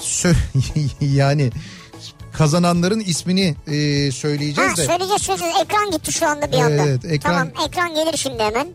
sö- 0.00 0.34
yani 1.00 1.50
kazananların 2.38 3.00
ismini 3.00 3.54
e, 3.66 4.10
söyleyeceğiz 4.12 4.70
Ha 4.72 4.76
de. 4.76 4.84
söyleyeceğiz 4.86 5.22
söyleyeceğiz. 5.22 5.56
Ekran 5.64 5.90
gitti 5.90 6.12
şu 6.12 6.26
anda 6.28 6.52
bir 6.52 6.58
anda. 6.58 6.82
Evet, 6.86 7.04
ekran- 7.04 7.20
Tamam 7.20 7.48
ekran 7.68 7.94
gelir 7.94 8.16
şimdi 8.16 8.42
hemen. 8.42 8.66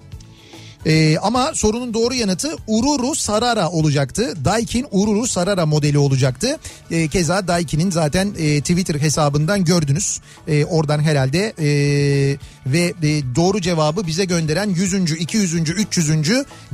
Ee, 0.86 1.18
ama 1.18 1.51
sorunun 1.53 1.93
doğru 1.93 2.14
yanıtı 2.14 2.55
Ururu 2.68 3.16
Sarara 3.16 3.70
olacaktı. 3.70 4.34
Daikin 4.45 4.88
Ururu 4.91 5.28
Sarara 5.28 5.66
modeli 5.66 5.97
olacaktı. 5.97 6.57
Ee, 6.91 7.07
keza 7.07 7.47
Daikin'in 7.47 7.91
zaten 7.91 8.28
e, 8.38 8.60
Twitter 8.62 8.95
hesabından 8.95 9.66
gördünüz. 9.66 10.20
Ee, 10.47 10.66
oradan 10.66 10.99
herhalde 10.99 11.53
e, 11.60 11.68
ve 12.66 12.80
e, 13.03 13.36
doğru 13.36 13.62
cevabı 13.62 14.07
bize 14.07 14.26
gönderen 14.26 14.70
100. 14.70 14.93
200. 15.22 15.53
300. 15.70 16.10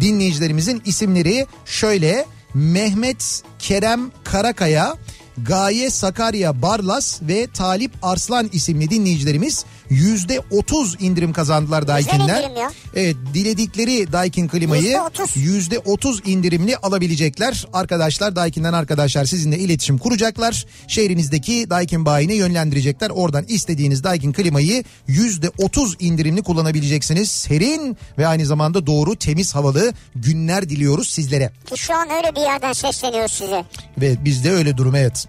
dinleyicilerimizin 0.01 0.81
isimleri 0.86 1.45
şöyle 1.65 2.25
Mehmet 2.53 3.41
Kerem 3.59 4.11
Karakaya, 4.23 4.95
Gaye 5.38 5.89
Sakarya 5.89 6.61
Barlas 6.61 7.21
ve 7.21 7.47
Talip 7.47 7.91
Arslan 8.01 8.49
isimli 8.53 8.89
dinleyicilerimiz 8.89 9.65
%30 9.91 11.01
indirim 11.01 11.33
kazandılar 11.33 11.88
Daikin'den. 11.88 12.51
Evet 12.95 13.15
diledikleri 13.33 14.11
Daikin 14.11 14.47
klimayı 14.47 14.91
%30. 14.91 15.75
%30 15.75 16.29
indirimli 16.29 16.77
alabilecekler. 16.77 17.65
Arkadaşlar 17.73 18.36
Daikin'den 18.36 18.73
arkadaşlar 18.73 19.25
sizinle 19.25 19.57
iletişim 19.59 19.97
kuracaklar. 19.97 20.65
Şehrinizdeki 20.88 21.69
Daikin 21.69 22.05
bayine 22.05 22.33
yönlendirecekler. 22.33 23.09
Oradan 23.09 23.45
istediğiniz 23.47 24.03
Daikin 24.03 24.33
klimayı 24.33 24.83
%30 25.09 25.95
indirimli 25.99 26.43
kullanabileceksiniz. 26.43 27.32
Serin 27.32 27.97
ve 28.17 28.28
aynı 28.28 28.45
zamanda 28.45 28.87
doğru 28.87 29.16
temiz 29.16 29.55
havalı 29.55 29.93
günler 30.16 30.70
diliyoruz 30.70 31.09
sizlere. 31.09 31.51
Ki 31.66 31.78
şu 31.78 31.93
an 31.93 32.09
öyle 32.09 32.36
bir 32.36 32.41
yerden 32.41 32.74
sesleniyoruz 32.74 33.32
size. 33.32 33.66
Ve 33.97 34.25
bizde 34.25 34.51
öyle 34.51 34.78
durum 34.78 34.95
evet. 34.95 35.28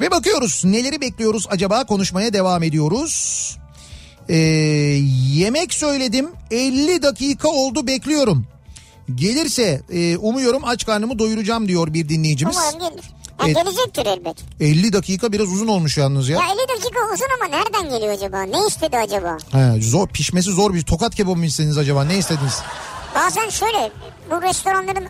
Ve 0.00 0.10
bakıyoruz 0.10 0.64
neleri 0.64 1.00
bekliyoruz 1.00 1.46
acaba 1.50 1.84
konuşmaya 1.84 2.32
devam 2.32 2.62
ediyoruz. 2.62 3.56
Ee, 4.28 4.36
yemek 5.32 5.74
söyledim 5.74 6.28
50 6.50 7.02
dakika 7.02 7.48
oldu 7.48 7.86
bekliyorum. 7.86 8.46
Gelirse 9.14 9.82
e, 9.92 10.16
umuyorum 10.16 10.64
aç 10.64 10.86
karnımı 10.86 11.18
doyuracağım 11.18 11.68
diyor 11.68 11.94
bir 11.94 12.08
dinleyicimiz. 12.08 12.56
Umarım 12.56 12.90
gelir. 12.90 13.04
Evet. 13.44 13.56
gelecektir 13.56 14.06
elbet. 14.06 14.36
50 14.60 14.92
dakika 14.92 15.32
biraz 15.32 15.48
uzun 15.48 15.68
olmuş 15.68 15.98
yalnız 15.98 16.28
ya. 16.28 16.38
Ya 16.38 16.44
50 16.52 16.58
dakika 16.78 17.00
uzun 17.14 17.26
ama 17.40 17.56
nereden 17.58 17.90
geliyor 17.98 18.12
acaba? 18.14 18.42
Ne 18.42 18.66
istedi 18.66 18.96
acaba? 18.96 19.38
He, 19.52 19.80
zor 19.82 20.08
pişmesi 20.08 20.50
zor 20.50 20.74
bir 20.74 20.82
tokat 20.82 21.14
kebabı 21.14 21.36
mı 21.36 21.46
istediniz 21.46 21.78
acaba 21.78 22.04
ne 22.04 22.18
istediniz? 22.18 22.62
Bazen 23.14 23.48
şöyle 23.48 23.90
bu 24.30 24.42
restoranların 24.42 25.04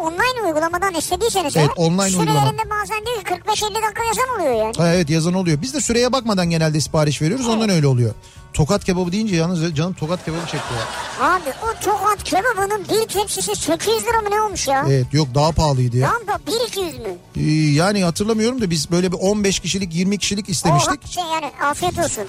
online 0.00 0.46
uygulamadan 0.46 0.94
istediyseniz 0.94 1.56
Evet, 1.56 1.70
eğer, 1.78 1.86
online 1.86 2.10
sürelerinde 2.10 2.38
uygulama. 2.50 2.80
bazen 2.82 3.06
diyor 3.06 3.24
ki 3.24 3.64
45-50 3.64 3.74
dakika 3.74 4.04
yazan 4.04 4.28
oluyor 4.40 4.64
yani. 4.64 4.72
Ha, 4.76 4.94
evet 4.94 5.10
yazan 5.10 5.34
oluyor. 5.34 5.62
Biz 5.62 5.74
de 5.74 5.80
süreye 5.80 6.12
bakmadan 6.12 6.50
genelde 6.50 6.80
sipariş 6.80 7.22
veriyoruz 7.22 7.48
ondan 7.48 7.68
öyle 7.68 7.86
oluyor. 7.86 8.14
Tokat 8.52 8.84
kebabı 8.84 9.12
deyince 9.12 9.36
yalnız 9.36 9.74
canım 9.74 9.94
tokat 9.94 10.24
kebabı 10.24 10.40
çekti 10.46 10.74
ya. 10.74 11.26
Abi 11.34 11.50
o 11.62 11.84
tokat 11.84 12.24
kebabının 12.24 12.84
bir 12.88 13.08
tepsisi 13.08 13.56
800 13.56 14.02
lira 14.06 14.20
mı 14.20 14.30
ne 14.30 14.40
olmuş 14.40 14.68
ya? 14.68 14.84
Evet 14.88 15.06
yok 15.12 15.28
daha 15.34 15.52
pahalıydı 15.52 15.96
ya. 15.96 16.08
Lan 16.08 16.26
da 16.26 16.50
1-200 16.50 16.80
mü? 17.08 17.14
Ee, 17.36 17.50
yani 17.74 18.04
hatırlamıyorum 18.04 18.60
da 18.60 18.70
biz 18.70 18.90
böyle 18.90 19.12
bir 19.12 19.16
15 19.20 19.60
kişilik 19.60 19.94
20 19.94 20.18
kişilik 20.18 20.48
istemiştik. 20.48 21.00
Oha, 21.04 21.12
şey 21.12 21.24
yani 21.24 21.46
afiyet 21.62 21.98
olsun. 21.98 22.24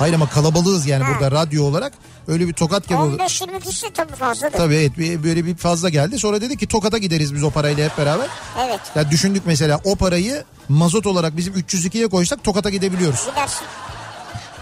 Hayır 0.00 0.14
ama 0.14 0.28
kalabalığız 0.28 0.86
yani 0.86 1.04
Ha. 1.04 1.10
burada 1.14 1.30
radyo 1.30 1.64
olarak. 1.64 1.92
Öyle 2.28 2.48
bir 2.48 2.52
tokat 2.52 2.86
kebabı. 2.86 3.16
15-20 3.16 3.60
kişi 3.60 3.92
tabii 3.94 4.12
fazladır. 4.12 4.56
Tabii 4.58 4.74
evet 4.74 4.98
bir- 4.98 5.22
böyle 5.24 5.44
bir 5.44 5.56
fazla 5.56 5.88
geldi. 5.88 6.18
Sonra 6.18 6.40
dedi 6.40 6.56
ki 6.56 6.66
Tokat'a 6.66 6.98
gideriz 6.98 7.34
biz 7.34 7.42
o 7.44 7.50
parayla 7.50 7.84
hep 7.90 7.98
beraber. 7.98 8.26
Evet 8.66 8.80
Ya 8.94 9.10
düşündük 9.10 9.42
mesela 9.46 9.80
o 9.84 9.96
parayı 9.96 10.44
mazot 10.68 11.06
olarak 11.06 11.36
bizim 11.36 11.54
302'ye 11.54 12.08
koysak 12.08 12.44
Tokat'a 12.44 12.70
gidebiliyoruz. 12.70 13.26
gidersin. 13.30 13.66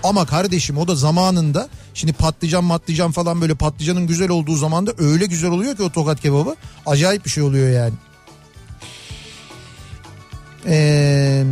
Ama 0.04 0.26
kardeşim 0.26 0.78
o 0.78 0.88
da 0.88 0.94
zamanında 0.94 1.68
şimdi 1.94 2.12
patlıcan 2.12 2.64
matlıcan 2.64 3.12
falan 3.12 3.40
böyle 3.40 3.54
patlıcanın 3.54 4.06
güzel 4.06 4.30
olduğu 4.30 4.56
zaman 4.56 4.86
da 4.86 4.92
öyle 4.98 5.26
güzel 5.26 5.50
oluyor 5.50 5.76
ki 5.76 5.82
o 5.82 5.90
tokat 5.90 6.20
kebabı. 6.20 6.56
Acayip 6.86 7.24
bir 7.24 7.30
şey 7.30 7.42
oluyor 7.42 7.70
yani. 7.70 7.94
Ee, 10.66 11.44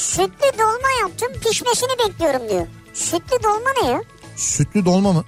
Sütlü 0.00 0.58
dolma 0.58 0.90
yaptım 1.00 1.28
pişmesini 1.44 1.90
bekliyorum 2.08 2.48
diyor. 2.48 2.66
Sütlü 2.94 3.42
dolma 3.42 3.70
ne 3.82 3.88
ya? 3.88 4.02
sütlü 4.36 4.84
dolma 4.84 5.12
mı? 5.12 5.24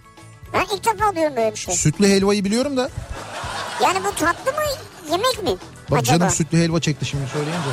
Ben 0.52 0.76
ilk 0.76 0.84
defa 0.84 1.16
diyorum 1.16 1.36
böyle 1.36 1.52
bir 1.52 1.56
şey. 1.58 1.74
Sütlü 1.74 2.08
helvayı 2.08 2.44
biliyorum 2.44 2.76
da. 2.76 2.90
Yani 3.82 3.98
bu 4.04 4.14
tatlı 4.14 4.52
mı 4.52 4.58
yemek 5.10 5.42
mi? 5.42 5.50
Bak 5.90 5.98
acaba? 5.98 6.18
canım 6.18 6.30
sütlü 6.30 6.58
helva 6.58 6.80
çekti 6.80 7.06
şimdi 7.06 7.28
söyleyince. 7.32 7.68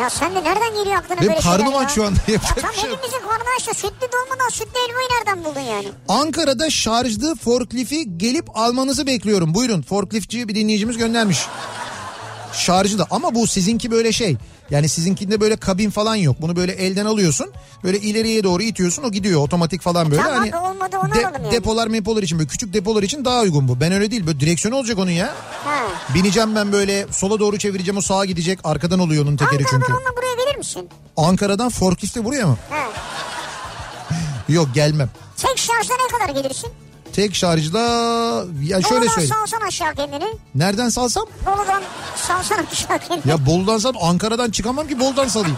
Ya 0.00 0.10
sen 0.10 0.34
de 0.34 0.44
nereden 0.44 0.74
geliyor 0.74 0.96
aklına 0.96 1.20
Benim 1.20 1.28
böyle 1.30 1.40
karnım 1.40 1.66
şeyler 1.66 1.84
aç 1.84 1.90
şu 1.92 2.04
anda, 2.04 2.18
Ya 2.28 2.38
tam 2.38 2.74
şey 2.74 2.90
hepimizin 2.90 3.18
karnı 3.18 3.44
aç 3.58 3.66
da 3.68 3.74
sütlü 3.74 4.06
dolmadan 4.12 4.48
sütlü 4.48 4.78
helvayı 4.88 5.08
nereden 5.10 5.44
buldun 5.44 5.60
yani? 5.60 5.88
Ankara'da 6.08 6.70
şarjlı 6.70 7.34
forklifti 7.36 8.18
gelip 8.18 8.56
almanızı 8.58 9.06
bekliyorum. 9.06 9.54
Buyurun 9.54 9.82
forkliftçi 9.82 10.48
bir 10.48 10.54
dinleyicimiz 10.54 10.96
göndermiş. 10.98 11.46
Şarjlı 12.52 13.06
ama 13.10 13.34
bu 13.34 13.46
sizinki 13.46 13.90
böyle 13.90 14.12
şey. 14.12 14.36
Yani 14.70 14.88
sizinkinde 14.88 15.40
böyle 15.40 15.56
kabin 15.56 15.90
falan 15.90 16.14
yok. 16.14 16.36
Bunu 16.40 16.56
böyle 16.56 16.72
elden 16.72 17.06
alıyorsun. 17.06 17.52
Böyle 17.84 17.98
ileriye 18.00 18.44
doğru 18.44 18.62
itiyorsun 18.62 19.02
o 19.02 19.10
gidiyor 19.10 19.40
otomatik 19.40 19.82
falan 19.82 20.10
böyle. 20.10 20.22
Tamam 20.22 20.38
hani 20.38 20.56
olmadı, 20.56 20.96
onu 21.04 21.12
alalım 21.14 21.42
yani. 21.42 21.50
Depolar 21.52 21.86
mepolar 21.86 22.22
için 22.22 22.38
böyle 22.38 22.48
küçük 22.48 22.74
depolar 22.74 23.02
için 23.02 23.24
daha 23.24 23.40
uygun 23.40 23.68
bu. 23.68 23.80
Ben 23.80 23.92
öyle 23.92 24.10
değil. 24.10 24.26
Böyle 24.26 24.40
direksiyon 24.40 24.74
olacak 24.74 24.98
onun 24.98 25.10
ya. 25.10 25.34
Ha. 25.64 25.80
Bineceğim 26.14 26.54
ben 26.56 26.72
böyle 26.72 27.06
sola 27.10 27.40
doğru 27.40 27.58
çevireceğim 27.58 27.96
o 27.98 28.00
sağa 28.00 28.24
gidecek. 28.24 28.58
Arkadan 28.64 28.98
oluyor 28.98 29.24
onun 29.24 29.36
tekeri 29.36 29.64
çünkü. 29.70 29.74
Ankara'dan 29.92 30.16
buraya 30.16 30.46
verir 30.46 30.58
misin? 30.58 30.88
Ankara'dan 31.16 31.68
forklifti 31.70 32.24
buraya 32.24 32.46
mı? 32.46 32.56
Ha. 32.70 32.88
Yok 34.48 34.68
gelmem. 34.74 35.10
Tek 35.36 35.58
şarjda 35.58 35.94
ne 35.94 36.18
kadar 36.18 36.42
gelirsin? 36.42 36.70
Tek 37.14 37.34
şarjda 37.34 37.78
ya 38.62 38.82
şöyle 38.82 39.00
Bolu'dan 39.00 39.08
söyleyeyim. 39.14 39.34
salsan 39.34 39.60
aşağı 39.66 39.94
kendini. 39.94 40.24
Nereden 40.54 40.88
salsam? 40.88 41.24
Bolu'dan 41.46 41.82
salsan 42.16 42.64
aşağı 42.72 42.98
kendini. 42.98 43.30
Ya 43.30 43.46
Bolu'dan 43.46 43.78
sal 43.78 43.92
Ankara'dan 44.00 44.50
çıkamam 44.50 44.88
ki 44.88 45.00
Bolu'dan 45.00 45.28
salayım. 45.28 45.56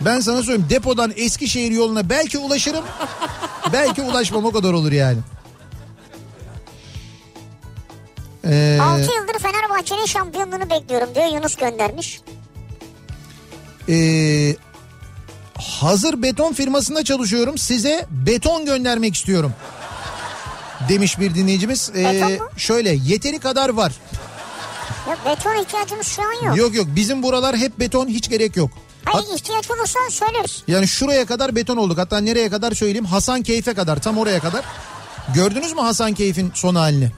Ben 0.00 0.20
sana 0.20 0.36
söyleyeyim 0.42 0.66
depodan 0.70 1.12
Eskişehir 1.16 1.70
yoluna 1.70 2.10
belki 2.10 2.38
ulaşırım. 2.38 2.84
belki 3.72 4.02
ulaşmam 4.02 4.44
o 4.44 4.52
kadar 4.52 4.72
olur 4.72 4.92
yani. 4.92 5.18
Ee, 8.44 8.78
6 8.82 9.00
yıldır 9.00 9.38
Fenerbahçe'nin 9.38 10.06
şampiyonluğunu 10.06 10.70
bekliyorum 10.70 11.08
diyor 11.14 11.26
Yunus 11.34 11.54
göndermiş. 11.56 12.20
ee, 13.88 14.56
hazır 15.58 16.22
beton 16.22 16.52
firmasında 16.52 17.04
çalışıyorum. 17.04 17.58
Size 17.58 18.06
beton 18.10 18.64
göndermek 18.64 19.14
istiyorum. 19.14 19.52
Demiş 20.88 21.18
bir 21.20 21.34
dinleyicimiz. 21.34 21.90
Ee, 21.96 22.04
Beton 22.04 22.32
mu? 22.32 22.38
şöyle 22.56 22.90
yeteri 23.04 23.38
kadar 23.38 23.68
var. 23.68 23.92
Ya 25.08 25.16
beton 25.26 25.62
ihtiyacımız 25.62 26.06
şu 26.06 26.22
an 26.22 26.46
yok. 26.46 26.56
Yok 26.56 26.74
yok 26.74 26.86
bizim 26.96 27.22
buralar 27.22 27.56
hep 27.56 27.78
beton 27.78 28.08
hiç 28.08 28.28
gerek 28.30 28.56
yok. 28.56 28.70
Hayır 29.04 29.26
ihtiyaç 29.36 29.70
olursa 29.70 29.98
söyleriz. 30.10 30.62
Yani 30.68 30.88
şuraya 30.88 31.26
kadar 31.26 31.56
beton 31.56 31.76
olduk. 31.76 31.98
Hatta 31.98 32.18
nereye 32.18 32.48
kadar 32.50 32.72
söyleyeyim? 32.72 33.04
Hasan 33.04 33.42
Keyf'e 33.42 33.74
kadar 33.74 34.02
tam 34.02 34.18
oraya 34.18 34.40
kadar. 34.40 34.64
Gördünüz 35.34 35.72
mü 35.72 35.80
Hasan 35.80 36.14
Keyf'in 36.14 36.50
son 36.54 36.74
halini? 36.74 37.10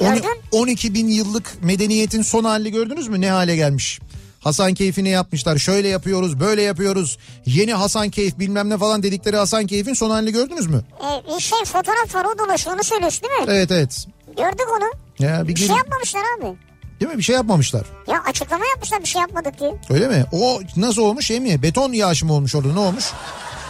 On- 0.00 0.14
Gördüm. 0.14 0.30
12 0.50 0.94
bin 0.94 1.08
yıllık 1.08 1.62
medeniyetin 1.62 2.22
son 2.22 2.44
halini 2.44 2.70
gördünüz 2.72 3.08
mü? 3.08 3.20
Ne 3.20 3.30
hale 3.30 3.56
gelmiş? 3.56 4.00
Hasan 4.44 4.74
Keyf'ini 4.74 5.08
yapmışlar. 5.08 5.58
Şöyle 5.58 5.88
yapıyoruz, 5.88 6.40
böyle 6.40 6.62
yapıyoruz. 6.62 7.18
Yeni 7.46 7.74
Hasan 7.74 8.10
Keyf 8.10 8.38
bilmem 8.38 8.70
ne 8.70 8.78
falan 8.78 9.02
dedikleri 9.02 9.36
Hasan 9.36 9.66
Keyf'in 9.66 9.94
son 9.94 10.10
halini 10.10 10.32
gördünüz 10.32 10.66
mü? 10.66 10.84
Ee, 11.00 11.34
bir 11.36 11.40
şey 11.40 11.58
fotoğraf 11.64 12.14
var 12.14 12.24
o 12.34 12.38
dolaşıyor 12.38 12.76
onu 12.76 12.84
söylüyorsun 12.84 13.22
değil 13.22 13.40
mi? 13.40 13.46
Evet 13.48 13.70
evet. 13.70 14.06
Gördük 14.36 14.66
onu. 14.78 14.90
Ya 15.26 15.42
bir 15.42 15.48
Bir 15.54 15.56
şey 15.60 15.76
yapmamışlar 15.76 16.20
abi. 16.38 16.56
Değil 17.00 17.12
mi? 17.12 17.18
Bir 17.18 17.22
şey 17.22 17.34
yapmamışlar. 17.36 17.86
Ya 18.08 18.22
açıklama 18.28 18.66
yapmışlar 18.66 19.00
bir 19.00 19.06
şey 19.06 19.20
yapmadık 19.20 19.60
diye. 19.60 19.74
Öyle 19.90 20.08
mi? 20.08 20.24
O 20.32 20.60
nasıl 20.76 21.02
olmuş 21.02 21.26
şey 21.26 21.40
mi? 21.40 21.62
Beton 21.62 21.92
yağışı 21.92 22.26
mı 22.26 22.32
olmuş 22.32 22.54
orada? 22.54 22.72
Ne 22.72 22.78
olmuş? 22.78 23.04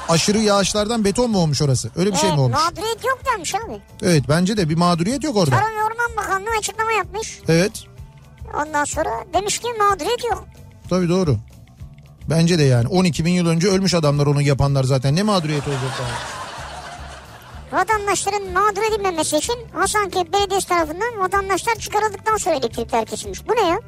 Aşırı 0.09 0.39
yağışlardan 0.39 1.05
beton 1.05 1.31
mu 1.31 1.39
olmuş 1.39 1.63
orası? 1.63 1.91
Öyle 1.97 2.13
bir 2.13 2.17
şey 2.17 2.31
mi 2.31 2.37
Ee, 2.37 2.41
olmuş? 2.41 2.59
Mağduriyet 2.59 3.05
yok 3.05 3.19
demiş 3.35 3.55
abi. 3.55 3.81
Evet 4.03 4.23
bence 4.29 4.57
de 4.57 4.69
bir 4.69 4.75
mağduriyet 4.75 5.25
yok 5.25 5.37
orada. 5.37 5.51
Tarım 5.51 5.77
Orman 5.77 6.17
Bakanlığı 6.17 6.59
açıklama 6.59 6.93
yapmış. 6.93 7.39
Evet. 7.49 7.73
Ondan 8.63 8.85
sonra 8.85 9.11
demiş 9.35 9.59
ki 9.59 9.67
mağduriyet 9.79 10.25
yok. 10.25 10.45
Tabii 10.91 11.09
doğru. 11.09 11.37
Bence 12.31 12.59
de 12.59 12.63
yani 12.63 12.89
12 12.89 13.25
bin 13.25 13.33
yıl 13.33 13.47
önce 13.47 13.69
ölmüş 13.69 13.95
adamlar 13.95 14.27
onu 14.27 14.43
yapanlar 14.43 14.85
zaten. 14.85 15.17
Ne 15.17 15.23
mağduriyet 15.23 15.69
olacak 15.69 15.91
daha? 15.99 16.35
Vatandaşların 17.81 18.53
mağdur 18.53 18.83
edilmemesi 18.93 19.37
için 19.37 19.55
Hasankeyf 19.73 20.33
Belediyesi 20.33 20.69
tarafından 20.69 21.19
vatandaşlar 21.21 21.75
çıkarıldıktan 21.75 22.37
sonra 22.37 22.55
elektrikler 22.55 23.07
kesilmiş. 23.07 23.49
Bu 23.49 23.53
ne 23.53 23.69
ya? 23.69 23.81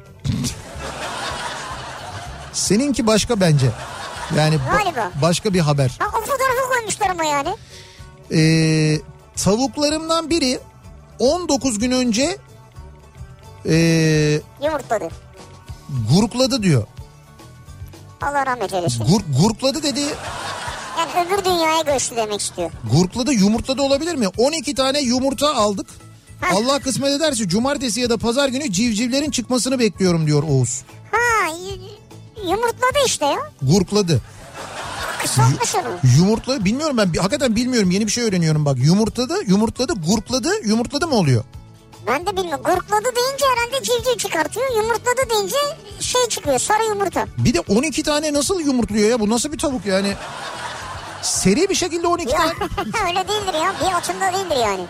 Seninki 2.53 3.07
başka 3.07 3.39
bence. 3.39 3.67
Yani 4.37 4.55
ba- 4.55 5.21
başka 5.21 5.53
bir 5.53 5.59
haber. 5.59 5.91
Ha 5.99 6.05
o 6.07 6.21
fotoğrafı 6.21 6.69
koymuşlar 6.73 7.09
ama 7.09 7.23
yani. 7.23 7.55
Ee, 8.31 8.97
tavuklarımdan 9.35 10.29
biri 10.29 10.59
19 11.19 11.79
gün 11.79 11.91
önce 11.91 12.37
ee, 13.65 14.41
Yumurtladı. 14.63 15.09
Gurkladı 16.13 16.63
diyor. 16.63 16.83
Allah 18.21 18.45
rahmet 18.45 18.73
eylesin. 18.73 19.05
Gur, 19.05 19.21
gurkladı 19.41 19.83
dedi. 19.83 20.01
Yani 20.97 21.27
öbür 21.27 21.45
dünyaya 21.45 21.81
göçtü 21.81 22.15
demek 22.15 22.41
istiyor. 22.41 22.71
Gurkladı 22.93 23.33
yumurtladı 23.33 23.81
olabilir 23.81 24.15
mi? 24.15 24.27
12 24.37 24.75
tane 24.75 24.99
yumurta 25.01 25.55
aldık. 25.55 25.87
Allah 26.53 26.79
kısmet 26.79 27.11
ederse 27.11 27.47
cumartesi 27.47 28.01
ya 28.01 28.09
da 28.09 28.17
pazar 28.17 28.49
günü 28.49 28.71
civcivlerin 28.71 29.31
çıkmasını 29.31 29.79
bekliyorum 29.79 30.27
diyor 30.27 30.43
Oğuz. 30.43 30.81
Ha 31.11 31.51
yumurtladı 32.43 32.97
işte 33.05 33.25
ya. 33.25 33.37
Gurkladı. 33.61 34.21
Kısaltmış 35.21 35.75
onu. 35.75 36.11
Yumurtla 36.17 36.65
bilmiyorum 36.65 36.97
ben 36.97 37.13
hakikaten 37.13 37.55
bilmiyorum 37.55 37.91
yeni 37.91 38.07
bir 38.07 38.11
şey 38.11 38.23
öğreniyorum 38.23 38.65
bak. 38.65 38.77
Yumurtladı, 38.77 39.33
yumurtladı, 39.47 39.93
gurkladı, 39.93 40.49
yumurtladı 40.65 41.07
mı 41.07 41.15
oluyor? 41.15 41.43
Ben 42.07 42.25
de 42.25 42.37
bilmiyorum. 42.37 42.63
Gurkladı 42.63 43.05
deyince 43.15 43.45
herhalde 43.55 43.83
civciv 43.83 44.17
çıkartıyor. 44.17 44.75
Yumurtladı 44.75 45.29
deyince 45.29 45.55
şey 45.99 46.27
çıkıyor 46.29 46.59
sarı 46.59 46.83
yumurta. 46.85 47.25
Bir 47.37 47.53
de 47.53 47.59
12 47.59 48.03
tane 48.03 48.33
nasıl 48.33 48.59
yumurtluyor 48.59 49.09
ya? 49.09 49.19
Bu 49.19 49.29
nasıl 49.29 49.51
bir 49.51 49.57
tavuk 49.57 49.85
yani? 49.85 50.13
Seri 51.21 51.69
bir 51.69 51.75
şekilde 51.75 52.07
12 52.07 52.31
Ya, 52.33 52.37
tane. 52.37 52.51
öyle 53.07 53.27
değildir 53.27 53.53
ya. 53.53 53.73
Bir 53.81 53.95
atımda 53.97 54.33
değildir 54.33 54.57
yani. 54.63 54.85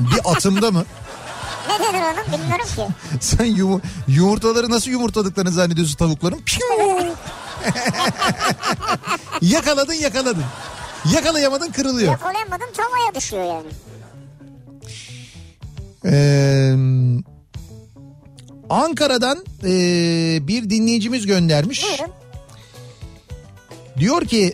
Bir 0.00 0.20
atımda 0.32 0.70
mı? 0.70 0.84
Ne 1.68 1.78
denir 1.86 2.02
onun 2.02 2.32
bilmiyorum 2.32 2.66
ki. 2.76 2.86
Sen 3.20 3.44
yumu- 3.46 3.80
yumurtaları 4.08 4.70
nasıl 4.70 4.90
yumurtladıklarını 4.90 5.50
zannediyorsun 5.50 5.96
tavukların? 5.96 6.40
Yakaladın 9.40 9.92
yakaladın. 9.94 10.44
Yakalayamadın 11.14 11.72
kırılıyor. 11.72 12.10
Yakalayamadım 12.12 12.68
tavaya 12.76 13.14
düşüyor 13.14 13.44
yani. 13.44 13.66
Ee, 16.04 16.74
Ankara'dan 18.70 19.44
ee, 19.64 20.38
bir 20.48 20.70
dinleyicimiz 20.70 21.26
göndermiş. 21.26 21.84
Buyurun. 21.84 22.14
Diyor 23.98 24.24
ki 24.24 24.52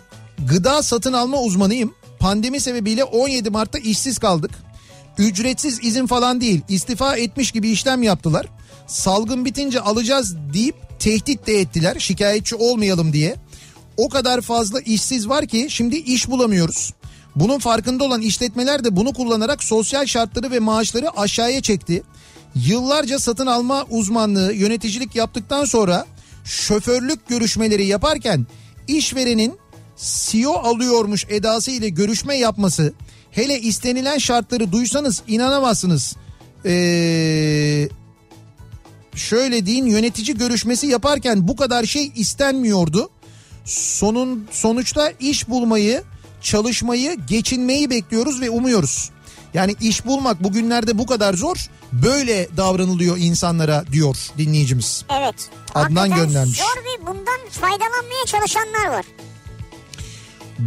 gıda 0.49 0.83
satın 0.83 1.13
alma 1.13 1.41
uzmanıyım. 1.41 1.95
Pandemi 2.19 2.61
sebebiyle 2.61 3.05
17 3.05 3.51
Mart'ta 3.51 3.79
işsiz 3.79 4.19
kaldık. 4.19 4.51
Ücretsiz 5.19 5.85
izin 5.85 6.07
falan 6.07 6.41
değil 6.41 6.61
istifa 6.69 7.17
etmiş 7.17 7.53
gibi 7.53 7.71
işlem 7.71 8.03
yaptılar. 8.03 8.47
Salgın 8.87 9.45
bitince 9.45 9.81
alacağız 9.81 10.37
deyip 10.55 10.75
tehdit 10.99 11.47
de 11.47 11.61
ettiler 11.61 11.99
şikayetçi 11.99 12.57
olmayalım 12.57 13.13
diye. 13.13 13.37
O 13.97 14.09
kadar 14.09 14.41
fazla 14.41 14.81
işsiz 14.81 15.29
var 15.29 15.47
ki 15.47 15.67
şimdi 15.71 15.97
iş 15.97 16.31
bulamıyoruz. 16.31 16.93
Bunun 17.37 17.59
farkında 17.59 18.05
olan 18.05 18.21
işletmeler 18.21 18.85
de 18.85 18.97
bunu 18.97 19.13
kullanarak 19.13 19.65
sosyal 19.65 20.07
şartları 20.07 20.51
ve 20.51 20.59
maaşları 20.59 21.19
aşağıya 21.19 21.61
çekti. 21.61 22.03
Yıllarca 22.55 23.19
satın 23.19 23.47
alma 23.47 23.85
uzmanlığı, 23.91 24.53
yöneticilik 24.53 25.17
yaptıktan 25.17 25.65
sonra 25.65 26.07
şoförlük 26.45 27.29
görüşmeleri 27.29 27.87
yaparken 27.87 28.47
işverenin 28.89 29.59
CEO 29.97 30.53
alıyormuş 30.53 31.25
edası 31.29 31.71
ile 31.71 31.89
görüşme 31.89 32.37
yapması 32.37 32.93
hele 33.31 33.61
istenilen 33.61 34.19
şartları 34.19 34.73
duysanız 34.73 35.23
inanamazsınız. 35.29 36.17
Ee, 36.65 37.89
şöyle 39.15 39.67
deyin 39.67 39.87
yönetici 39.87 40.37
görüşmesi 40.37 40.87
yaparken 40.87 41.49
bu 41.49 41.57
kadar 41.57 41.85
şey 41.85 42.13
istenmiyordu. 42.17 43.11
Sonun 43.65 44.49
sonuçta 44.51 45.13
iş 45.21 45.49
bulmayı, 45.49 46.03
çalışmayı, 46.47 47.17
geçinmeyi 47.29 47.91
bekliyoruz 47.91 48.41
ve 48.41 48.51
umuyoruz. 48.51 49.11
Yani 49.55 49.77
iş 49.81 50.07
bulmak 50.07 50.45
bugünlerde 50.45 50.99
bu 50.99 51.07
kadar 51.07 51.35
zor. 51.35 51.57
Böyle 51.93 52.49
davranılıyor 52.57 53.17
insanlara 53.17 53.85
diyor 53.93 54.17
dinleyicimiz. 54.39 55.05
Evet. 55.21 55.51
Adnan 55.75 56.15
göndermiş. 56.15 56.59
Zor 56.59 56.85
ve 56.85 57.07
bundan 57.07 57.41
faydalanmaya 57.51 58.25
çalışanlar 58.27 58.87
var. 58.87 59.05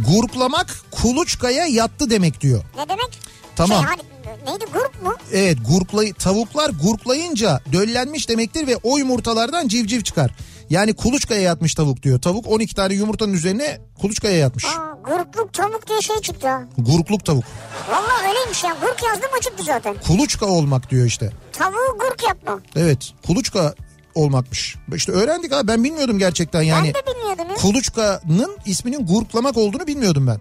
Gurklamak 0.06 0.80
kuluçkaya 0.90 1.66
yattı 1.66 2.10
demek 2.10 2.40
diyor. 2.40 2.64
Ne 2.76 2.88
demek? 2.88 3.18
Tamam. 3.56 3.84
Şey, 3.84 3.88
hani, 3.88 4.02
neydi 4.46 4.64
grup 4.72 5.02
mu? 5.02 5.14
Evet 5.32 5.58
gurklay 5.68 6.12
tavuklar 6.12 6.70
gurklayınca 6.82 7.60
döllenmiş 7.72 8.28
demektir 8.28 8.66
ve 8.66 8.76
o 8.76 8.98
yumurtalardan 8.98 9.68
civciv 9.68 10.00
çıkar. 10.00 10.30
Yani 10.70 10.92
kuluçkaya 10.92 11.40
yatmış 11.40 11.74
tavuk 11.74 12.02
diyor. 12.02 12.20
Tavuk 12.20 12.46
12 12.48 12.74
tane 12.74 12.94
yumurtanın 12.94 13.32
üzerine 13.32 13.80
kuluçkaya 14.00 14.36
yatmış. 14.36 14.64
Aa, 14.64 14.89
grupluk 15.04 15.52
tavuk 15.52 15.86
diye 15.88 16.00
şey 16.00 16.16
çıktı 16.16 16.48
ha. 16.48 16.62
Gurkluk 16.78 17.24
tavuk. 17.24 17.44
Valla 17.90 18.28
öyleymiş 18.28 18.64
ya. 18.64 18.76
Gurk 18.80 19.02
yazdım 19.02 19.30
açıktı 19.38 19.62
zaten. 19.64 19.96
Kuluçka 20.06 20.46
olmak 20.46 20.90
diyor 20.90 21.06
işte. 21.06 21.30
Tavuğu 21.52 21.98
gurk 22.00 22.22
yapma. 22.28 22.60
Evet 22.76 23.12
kuluçka 23.26 23.74
olmakmış. 24.14 24.76
İşte 24.94 25.12
öğrendik 25.12 25.52
abi 25.52 25.68
ben 25.68 25.84
bilmiyordum 25.84 26.18
gerçekten 26.18 26.62
yani. 26.62 26.92
Ben 26.94 27.02
de 27.02 27.06
bilmiyordum 27.14 27.44
ya. 27.50 27.54
Kuluçkanın 27.54 28.56
isminin 28.66 29.06
gurklamak 29.06 29.56
olduğunu 29.56 29.86
bilmiyordum 29.86 30.26
ben. 30.26 30.40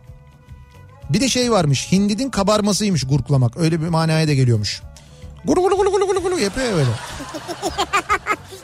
Bir 1.09 1.21
de 1.21 1.29
şey 1.29 1.51
varmış 1.51 1.91
hindidin 1.91 2.29
kabarmasıymış 2.29 3.03
gurklamak. 3.03 3.57
Öyle 3.57 3.81
bir 3.81 3.87
manaya 3.87 4.27
da 4.27 4.33
geliyormuş. 4.33 4.81
Gulu 5.45 5.61
gulu 5.61 5.77
gulu 5.77 5.91
gulu 5.91 6.07
gulu 6.07 6.21
gulu 6.23 6.39
yapıyor 6.39 6.67
ya 6.67 6.75
böyle. 6.75 6.89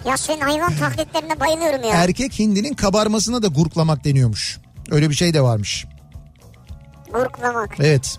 Ya 0.05 0.17
senin 0.17 0.41
hayvan 0.41 0.77
taklitlerine 0.77 1.39
bayılıyorum 1.39 1.83
ya. 1.83 1.89
Erkek 1.95 2.39
hindinin 2.39 2.73
kabarmasına 2.73 3.41
da 3.41 3.47
gurklamak 3.47 4.03
deniyormuş. 4.03 4.59
Öyle 4.91 5.09
bir 5.09 5.15
şey 5.15 5.33
de 5.33 5.41
varmış. 5.41 5.85
Gurklamak. 7.13 7.75
Evet. 7.79 8.17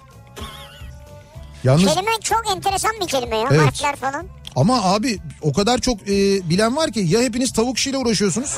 Yalnız 1.65 1.95
Kelime 1.95 2.11
çok 2.23 2.43
enteresan 2.57 2.91
bir 3.01 3.07
kelime 3.07 3.37
ya. 3.37 3.49
Evet. 3.51 3.61
Harfler 3.67 3.97
falan. 3.97 4.27
ama 4.57 4.83
abi 4.85 5.19
o 5.43 5.53
kadar 5.53 5.79
çok 5.79 6.03
e, 6.03 6.09
bilen 6.51 6.77
var 6.77 6.93
ki 6.93 7.01
ya 7.01 7.21
hepiniz 7.21 7.53
tavuk 7.53 7.79
işiyle 7.79 7.97
uğraşıyorsunuz. 7.99 8.57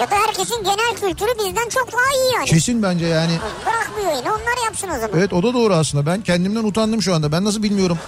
Ya 0.00 0.10
da 0.10 0.14
herkesin 0.26 0.64
genel 0.64 0.94
kültürü 1.00 1.30
bizden 1.38 1.68
çok 1.68 1.92
daha 1.92 2.22
iyi 2.22 2.34
yani. 2.34 2.44
Kesin 2.46 2.82
bence 2.82 3.06
yani. 3.06 3.32
Bırak 3.66 3.90
bu 3.96 4.00
yayını 4.06 4.28
onlar 4.28 4.64
yapsın 4.64 4.88
o 4.88 4.92
zaman. 5.00 5.10
Evet 5.18 5.32
o 5.32 5.42
da 5.42 5.54
doğru 5.54 5.74
aslında. 5.74 6.06
Ben 6.06 6.20
kendimden 6.20 6.64
utandım 6.64 7.02
şu 7.02 7.14
anda. 7.14 7.32
Ben 7.32 7.44
nasıl 7.44 7.62
bilmiyorum. 7.62 7.98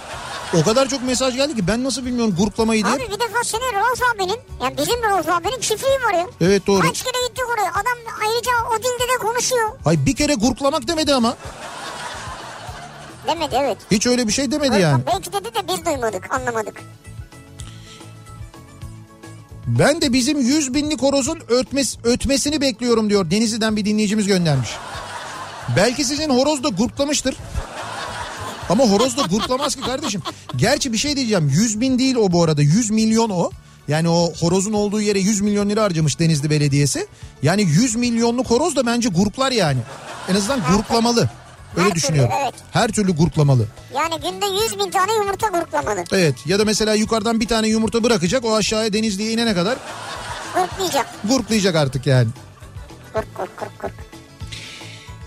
O 0.53 0.63
kadar 0.63 0.87
çok 0.89 1.03
mesaj 1.03 1.35
geldi 1.35 1.55
ki 1.55 1.67
ben 1.67 1.83
nasıl 1.83 2.05
bilmiyorum 2.05 2.35
gurklamayı 2.37 2.83
diye. 2.85 2.93
Abi 2.93 3.03
bir 3.03 3.19
defa 3.19 3.43
senin 3.43 3.73
Rauf 3.73 4.01
abinin 4.15 4.39
yani 4.63 4.77
bizim 4.77 5.03
Rauf 5.03 5.29
abinin 5.29 5.59
çiftliği 5.59 5.99
var 6.07 6.13
ya. 6.13 6.27
Evet 6.41 6.67
doğru. 6.67 6.81
Kaç 6.81 7.03
kere 7.03 7.27
gittik 7.27 7.43
oraya. 7.53 7.71
Adam 7.71 7.97
ayrıca 8.21 8.51
o 8.75 8.77
dilde 8.79 9.13
de 9.13 9.17
konuşuyor. 9.19 9.69
Ay 9.85 10.05
bir 10.05 10.15
kere 10.15 10.33
gurklamak 10.33 10.87
demedi 10.87 11.13
ama. 11.13 11.35
Demedi 13.27 13.55
evet. 13.59 13.77
Hiç 13.91 14.07
öyle 14.07 14.27
bir 14.27 14.31
şey 14.31 14.51
demedi 14.51 14.71
Öyle- 14.73 14.83
yani. 14.83 15.03
Belki 15.05 15.33
dedi 15.33 15.45
de 15.45 15.67
biz 15.67 15.85
duymadık 15.85 16.33
anlamadık. 16.33 16.81
Ben 19.67 20.01
de 20.01 20.13
bizim 20.13 20.39
100 20.41 20.73
binlik 20.73 21.01
horozun 21.01 21.39
ötmesi, 21.49 21.97
ötmesini 22.03 22.61
bekliyorum 22.61 23.09
diyor. 23.09 23.31
Denizli'den 23.31 23.75
bir 23.75 23.85
dinleyicimiz 23.85 24.27
göndermiş. 24.27 24.69
Belki 25.75 26.03
sizin 26.05 26.29
horoz 26.29 26.63
da 26.63 26.69
gurklamıştır. 26.69 27.35
Ama 28.69 28.83
horoz 28.83 29.17
da 29.17 29.21
gurklamaz 29.21 29.75
ki 29.75 29.81
kardeşim. 29.81 30.21
Gerçi 30.55 30.93
bir 30.93 30.97
şey 30.97 31.15
diyeceğim. 31.15 31.49
100 31.49 31.81
bin 31.81 31.99
değil 31.99 32.15
o 32.15 32.31
bu 32.31 32.43
arada. 32.43 32.61
100 32.61 32.89
milyon 32.91 33.29
o. 33.29 33.51
Yani 33.87 34.09
o 34.09 34.33
horozun 34.39 34.73
olduğu 34.73 35.01
yere 35.01 35.19
100 35.19 35.41
milyon 35.41 35.69
lira 35.69 35.83
harcamış 35.83 36.19
Denizli 36.19 36.49
Belediyesi. 36.49 37.07
Yani 37.43 37.61
100 37.61 37.95
milyonluk 37.95 38.49
horoz 38.51 38.75
da 38.75 38.85
bence 38.85 39.09
gurklar 39.09 39.51
yani. 39.51 39.79
En 40.29 40.35
azından 40.35 40.61
gurklamalı. 40.73 41.29
Öyle 41.77 41.89
Her 41.89 41.95
düşünüyorum. 41.95 42.31
türlü, 42.31 42.43
evet. 42.43 42.53
Her 42.71 42.87
türlü 42.91 43.11
gurklamalı. 43.15 43.65
Yani 43.95 44.15
günde 44.15 44.45
100 44.63 44.79
bin 44.79 44.91
tane 44.91 45.13
yumurta 45.13 45.47
gurklamalı. 45.47 46.03
Evet 46.11 46.35
ya 46.45 46.59
da 46.59 46.65
mesela 46.65 46.93
yukarıdan 46.93 47.39
bir 47.39 47.47
tane 47.47 47.67
yumurta 47.67 48.03
bırakacak 48.03 48.45
o 48.45 48.55
aşağıya 48.55 48.93
Denizli'ye 48.93 49.31
inene 49.31 49.53
kadar 49.53 49.77
Gurklayacak. 50.55 51.05
gurklayacak 51.23 51.75
artık 51.75 52.07
yani. 52.07 52.27
Gurk 53.13 53.35
gurk 53.37 53.57
gurk 53.59 53.79
gurk. 53.81 53.93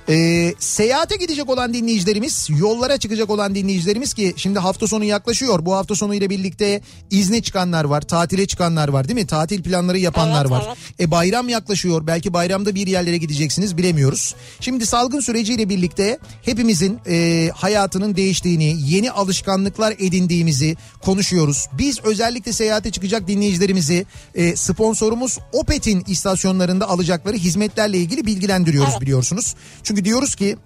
Ee, 0.09 0.55
seyahate 0.59 1.17
gidecek 1.17 1.51
olan 1.51 1.75
dinleyicilerimiz, 1.75 2.49
yollara 2.59 2.99
çıkacak 2.99 3.31
olan 3.31 3.55
dinleyicilerimiz 3.55 4.15
ki 4.15 4.35
şimdi 4.37 4.59
hafta 4.59 4.87
sonu 4.87 5.05
yaklaşıyor. 5.05 5.67
Bu 5.67 5.75
hafta 5.75 5.95
sonu 5.95 6.15
ile 6.15 6.31
birlikte 6.31 6.81
izne 7.11 7.43
çıkanlar 7.43 7.85
var, 7.85 8.01
tatile 8.01 8.47
çıkanlar 8.47 8.89
var 8.89 9.09
değil 9.09 9.19
mi? 9.19 9.27
Tatil 9.27 9.63
planları 9.63 9.99
yapanlar 9.99 10.41
Evet, 10.41 10.51
var. 10.51 10.63
evet. 10.67 11.01
E 11.01 11.11
bayram 11.11 11.49
yaklaşıyor. 11.49 12.07
Belki 12.07 12.33
bayramda 12.33 12.75
bir 12.75 12.87
yerlere 12.87 13.17
gideceksiniz 13.19 13.77
bilemiyoruz. 13.77 14.35
Şimdi 14.61 14.87
salgın 14.87 15.21
süreciyle 15.21 15.69
birlikte 15.69 16.19
hepimizin 16.43 16.99
e, 17.09 17.51
hayatının 17.55 18.17
değiştiğini, 18.17 18.77
yeni 18.87 19.11
alışkanlıklar 19.11 19.95
edindiğimizi 19.99 20.77
konuşuyoruz. 21.01 21.67
Biz 21.79 22.01
özellikle 22.05 22.53
seyahate 22.53 22.91
çıkacak 22.91 23.29
dinleyicilerimizi 23.29 24.07
e, 24.35 24.57
sponsorumuz 24.57 25.39
Opet'in 25.53 26.05
istasyonlarında 26.07 26.89
alacakları 26.89 27.37
hizmetlerle 27.37 27.99
ilgili 27.99 28.27
bilgilendiriyoruz 28.27 28.91
Evet. 28.93 29.01
biliyorsunuz. 29.03 29.55
Çünkü 29.83 30.02
diyoruz 30.05 30.35
ki 30.35 30.57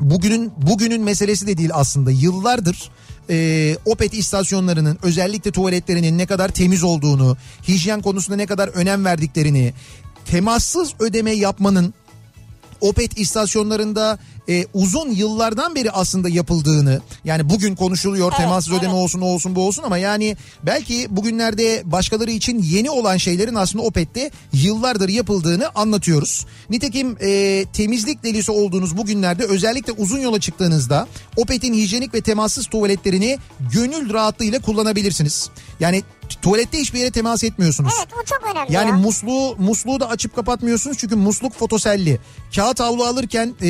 bugünün 0.00 0.52
bugünün 0.56 1.02
meselesi 1.02 1.46
de 1.46 1.56
değil 1.56 1.70
aslında. 1.72 2.10
Yıllardır 2.10 2.90
e, 3.30 3.76
Opet 3.84 4.14
istasyonlarının 4.14 4.98
özellikle 5.02 5.50
tuvaletlerinin 5.50 6.18
ne 6.18 6.26
kadar 6.26 6.48
temiz 6.48 6.82
olduğunu, 6.82 7.36
hijyen 7.68 8.02
konusunda 8.02 8.36
ne 8.36 8.46
kadar 8.46 8.68
önem 8.68 9.04
verdiklerini, 9.04 9.74
temassız 10.24 10.94
ödeme 11.00 11.30
yapmanın 11.30 11.94
Opet 12.80 13.18
istasyonlarında 13.18 14.18
e, 14.48 14.66
uzun 14.74 15.10
yıllardan 15.10 15.74
beri 15.74 15.90
aslında 15.90 16.28
yapıldığını 16.28 17.00
yani 17.24 17.48
bugün 17.50 17.74
konuşuluyor 17.74 18.28
Evet, 18.28 18.38
temassız 18.38 18.72
ödeme 18.72 18.92
evet. 18.92 19.02
olsun 19.02 19.20
o 19.20 19.24
olsun 19.24 19.54
bu 19.54 19.66
olsun 19.66 19.82
ama 19.82 19.98
yani 19.98 20.36
belki 20.62 21.06
bugünlerde 21.10 21.82
başkaları 21.84 22.30
için 22.30 22.62
yeni 22.62 22.90
olan 22.90 23.16
şeylerin 23.16 23.54
aslında 23.54 23.84
Opet'te 23.84 24.30
yıllardır 24.52 25.08
yapıldığını 25.08 25.70
anlatıyoruz. 25.74 26.46
Nitekim 26.70 27.16
e, 27.20 27.64
temizlik 27.72 28.24
delisi 28.24 28.52
olduğunuz 28.52 28.96
bugünlerde 28.96 29.44
özellikle 29.44 29.92
uzun 29.92 30.18
yola 30.18 30.40
çıktığınızda 30.40 31.08
Opet'in 31.36 31.74
hijyenik 31.74 32.14
ve 32.14 32.20
temassız 32.20 32.66
tuvaletlerini 32.66 33.38
gönül 33.72 34.12
rahatlığıyla 34.12 34.58
kullanabilirsiniz. 34.58 35.50
Yani 35.80 36.02
Tuvalette 36.42 36.78
hiçbir 36.78 36.98
yere 36.98 37.10
temas 37.10 37.44
etmiyorsunuz. 37.44 37.92
Evet 37.98 38.08
o 38.22 38.24
çok 38.24 38.50
önemli 38.52 38.72
Yani 38.72 38.90
ya. 38.90 38.96
musluğu 38.96 39.56
musluğu 39.58 40.00
da 40.00 40.08
açıp 40.08 40.36
kapatmıyorsunuz 40.36 40.98
çünkü 40.98 41.16
musluk 41.16 41.54
fotoselli. 41.54 42.18
Kağıt 42.56 42.80
havlu 42.80 43.04
alırken 43.04 43.54
e, 43.62 43.68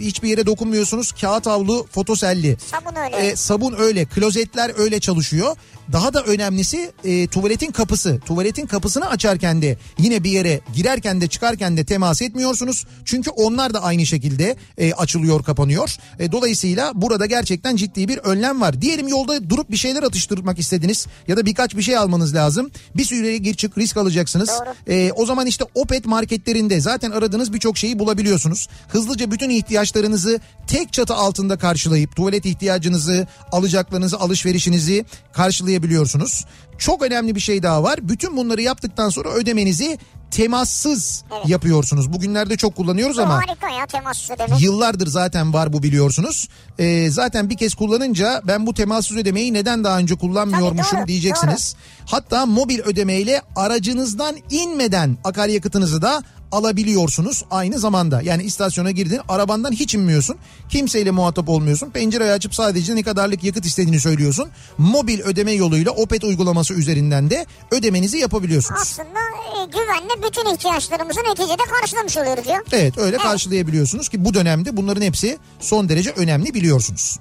hiçbir 0.00 0.28
yere 0.28 0.46
dokunmuyorsunuz. 0.46 1.12
Kağıt 1.12 1.46
havlu 1.46 1.86
fotoselli. 1.90 2.56
Sabun 2.70 2.96
öyle. 2.96 3.16
E, 3.16 3.36
sabun 3.36 3.74
öyle. 3.78 4.04
Klozetler 4.04 4.72
öyle 4.78 5.00
çalışıyor. 5.00 5.56
Daha 5.92 6.14
da 6.14 6.22
önemlisi 6.22 6.92
e, 7.04 7.26
tuvaletin 7.26 7.72
kapısı. 7.72 8.20
Tuvaletin 8.26 8.66
kapısını 8.66 9.08
açarken 9.08 9.62
de 9.62 9.78
yine 9.98 10.24
bir 10.24 10.30
yere 10.30 10.60
girerken 10.74 11.20
de 11.20 11.28
çıkarken 11.28 11.76
de 11.76 11.84
temas 11.84 12.22
etmiyorsunuz. 12.22 12.86
Çünkü 13.04 13.30
onlar 13.30 13.74
da 13.74 13.82
aynı 13.82 14.06
şekilde 14.06 14.56
e, 14.78 14.92
açılıyor 14.92 15.44
kapanıyor. 15.44 15.96
E, 16.18 16.32
dolayısıyla 16.32 16.92
burada 16.94 17.26
gerçekten 17.26 17.76
ciddi 17.76 18.08
bir 18.08 18.18
önlem 18.18 18.60
var. 18.60 18.82
Diyelim 18.82 19.08
yolda 19.08 19.50
durup 19.50 19.70
bir 19.70 19.76
şeyler 19.76 20.02
atıştırmak 20.02 20.58
istediniz 20.58 21.06
ya 21.28 21.36
da 21.36 21.46
birkaç 21.46 21.76
bir 21.76 21.82
şey 21.82 21.96
almanız 21.96 22.34
lazım. 22.34 22.70
Bir 22.96 23.04
süreye 23.04 23.38
gir 23.38 23.54
çık 23.54 23.78
risk 23.78 23.96
alacaksınız. 23.96 24.48
Doğru. 24.48 24.94
E, 24.94 25.12
o 25.12 25.26
zaman 25.26 25.46
işte 25.46 25.64
Opet 25.74 26.06
marketlerinde 26.06 26.80
zaten 26.80 27.10
aradığınız 27.10 27.52
birçok 27.52 27.78
şeyi 27.78 27.98
bulabiliyorsunuz. 27.98 28.68
Hızlıca 28.88 29.30
bütün 29.30 29.50
ihtiyaçlarınızı 29.84 30.40
tek 30.66 30.92
çatı 30.92 31.14
altında 31.14 31.58
karşılayıp 31.58 32.16
tuvalet 32.16 32.46
ihtiyacınızı, 32.46 33.26
alacaklarınızı, 33.52 34.16
alışverişinizi 34.20 35.04
karşılayabiliyorsunuz. 35.32 36.44
Çok 36.78 37.02
önemli 37.02 37.34
bir 37.34 37.40
şey 37.40 37.62
daha 37.62 37.82
var. 37.82 37.98
Bütün 38.02 38.36
bunları 38.36 38.62
yaptıktan 38.62 39.08
sonra 39.08 39.28
ödemenizi 39.28 39.98
temassız 40.30 41.24
Evet. 41.36 41.48
yapıyorsunuz. 41.48 42.12
Bugünlerde 42.12 42.56
çok 42.56 42.76
kullanıyoruz 42.76 43.16
Bu 43.18 43.22
ama 43.22 43.34
harika 43.34 43.70
ya 43.70 43.86
temassız 43.86 44.30
ödeme. 44.30 44.56
Yıllardır 44.58 45.06
zaten 45.06 45.52
var 45.52 45.72
bu 45.72 45.82
biliyorsunuz. 45.82 46.48
Ee, 46.78 47.10
zaten 47.10 47.50
bir 47.50 47.56
kez 47.56 47.74
kullanınca 47.74 48.42
ben 48.44 48.66
bu 48.66 48.74
temassız 48.74 49.16
ödemeyi 49.16 49.52
neden 49.52 49.84
daha 49.84 49.98
önce 49.98 50.14
kullanmıyormuşum 50.14 50.90
Tabii, 50.90 51.00
doğru, 51.00 51.08
diyeceksiniz. 51.08 51.76
Hatta 52.06 52.46
mobil 52.46 52.80
ödemeyle 52.80 53.42
aracınızdan 53.56 54.36
inmeden 54.50 55.18
akaryakıtınızı 55.24 56.02
da 56.02 56.22
alabiliyorsunuz 56.52 57.44
aynı 57.50 57.78
zamanda. 57.78 58.22
Yani 58.22 58.42
istasyona 58.42 58.90
girdin 58.90 59.20
arabandan 59.28 59.72
hiç 59.72 59.94
inmiyorsun. 59.94 60.36
Kimseyle 60.68 61.10
muhatap 61.10 61.48
olmuyorsun. 61.48 61.90
Pencereyi 61.90 62.30
açıp 62.30 62.54
sadece 62.54 62.96
ne 62.96 63.02
kadarlık 63.02 63.44
yakıt 63.44 63.64
istediğini 63.66 64.00
söylüyorsun. 64.00 64.48
Mobil 64.78 65.20
ödeme 65.20 65.52
yoluyla 65.52 65.92
Opet 65.92 66.24
uygulaması 66.24 66.74
üzerinden 66.74 67.30
de 67.30 67.46
ödemenizi 67.70 68.18
yapabiliyorsunuz. 68.18 68.80
Aslında 68.82 69.18
e, 69.18 69.64
güvenle 69.66 70.28
bütün 70.28 70.54
ihtiyaçlarımızı 70.54 71.20
neticede 71.20 71.62
karşılamış 71.80 72.16
oluyoruz 72.16 72.46
ya. 72.46 72.62
Evet 72.72 72.98
öyle 72.98 73.16
karşılayabiliyorsunuz 73.16 74.08
ki 74.08 74.24
bu 74.24 74.34
dönemde 74.34 74.76
bunların 74.76 75.02
hepsi 75.02 75.38
son 75.60 75.88
derece 75.88 76.10
önemli 76.10 76.54
biliyorsunuz. 76.54 77.18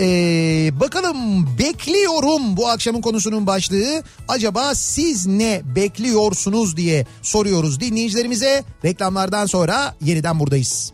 Ee, 0.00 0.70
bakalım 0.80 1.46
bekliyorum 1.58 2.56
bu 2.56 2.68
akşamın 2.68 3.00
konusunun 3.00 3.46
başlığı. 3.46 4.02
Acaba 4.28 4.74
siz 4.74 5.26
ne 5.26 5.62
bekliyorsunuz 5.76 6.76
diye 6.76 7.06
soruyoruz 7.22 7.80
dinleyicilerimize. 7.80 8.64
Reklamlardan 8.84 9.46
sonra 9.46 9.94
yeniden 10.00 10.40
buradayız. 10.40 10.92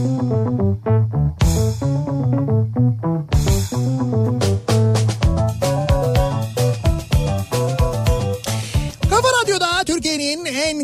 Kafa 0.00 0.89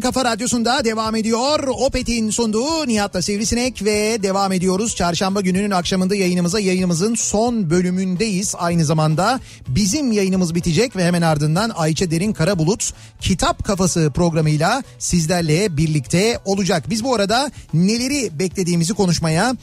Kafa 0.00 0.24
radyosunda 0.24 0.84
devam 0.84 1.16
ediyor. 1.16 1.68
Opet'in 1.68 2.30
sunduğu 2.30 2.86
Nihat'la 2.86 3.22
Sivrisinek 3.22 3.84
ve 3.84 4.22
devam 4.22 4.52
ediyoruz. 4.52 4.96
Çarşamba 4.96 5.40
gününün 5.40 5.70
akşamında 5.70 6.14
yayınımıza 6.14 6.60
yayınımızın 6.60 7.14
son 7.14 7.70
bölümündeyiz. 7.70 8.54
Aynı 8.58 8.84
zamanda 8.84 9.40
bizim 9.68 10.12
yayınımız 10.12 10.54
bitecek 10.54 10.96
ve 10.96 11.04
hemen 11.04 11.22
ardından 11.22 11.70
Ayça 11.70 12.10
Derin 12.10 12.32
Karabulut 12.32 12.92
Kitap 13.20 13.64
Kafası 13.64 14.12
programıyla 14.14 14.82
sizlerle 14.98 15.76
birlikte 15.76 16.40
olacak. 16.44 16.84
Biz 16.90 17.04
bu 17.04 17.14
arada 17.14 17.50
neleri 17.74 18.38
beklediğimizi 18.38 18.94
konuşmaya 18.94 19.56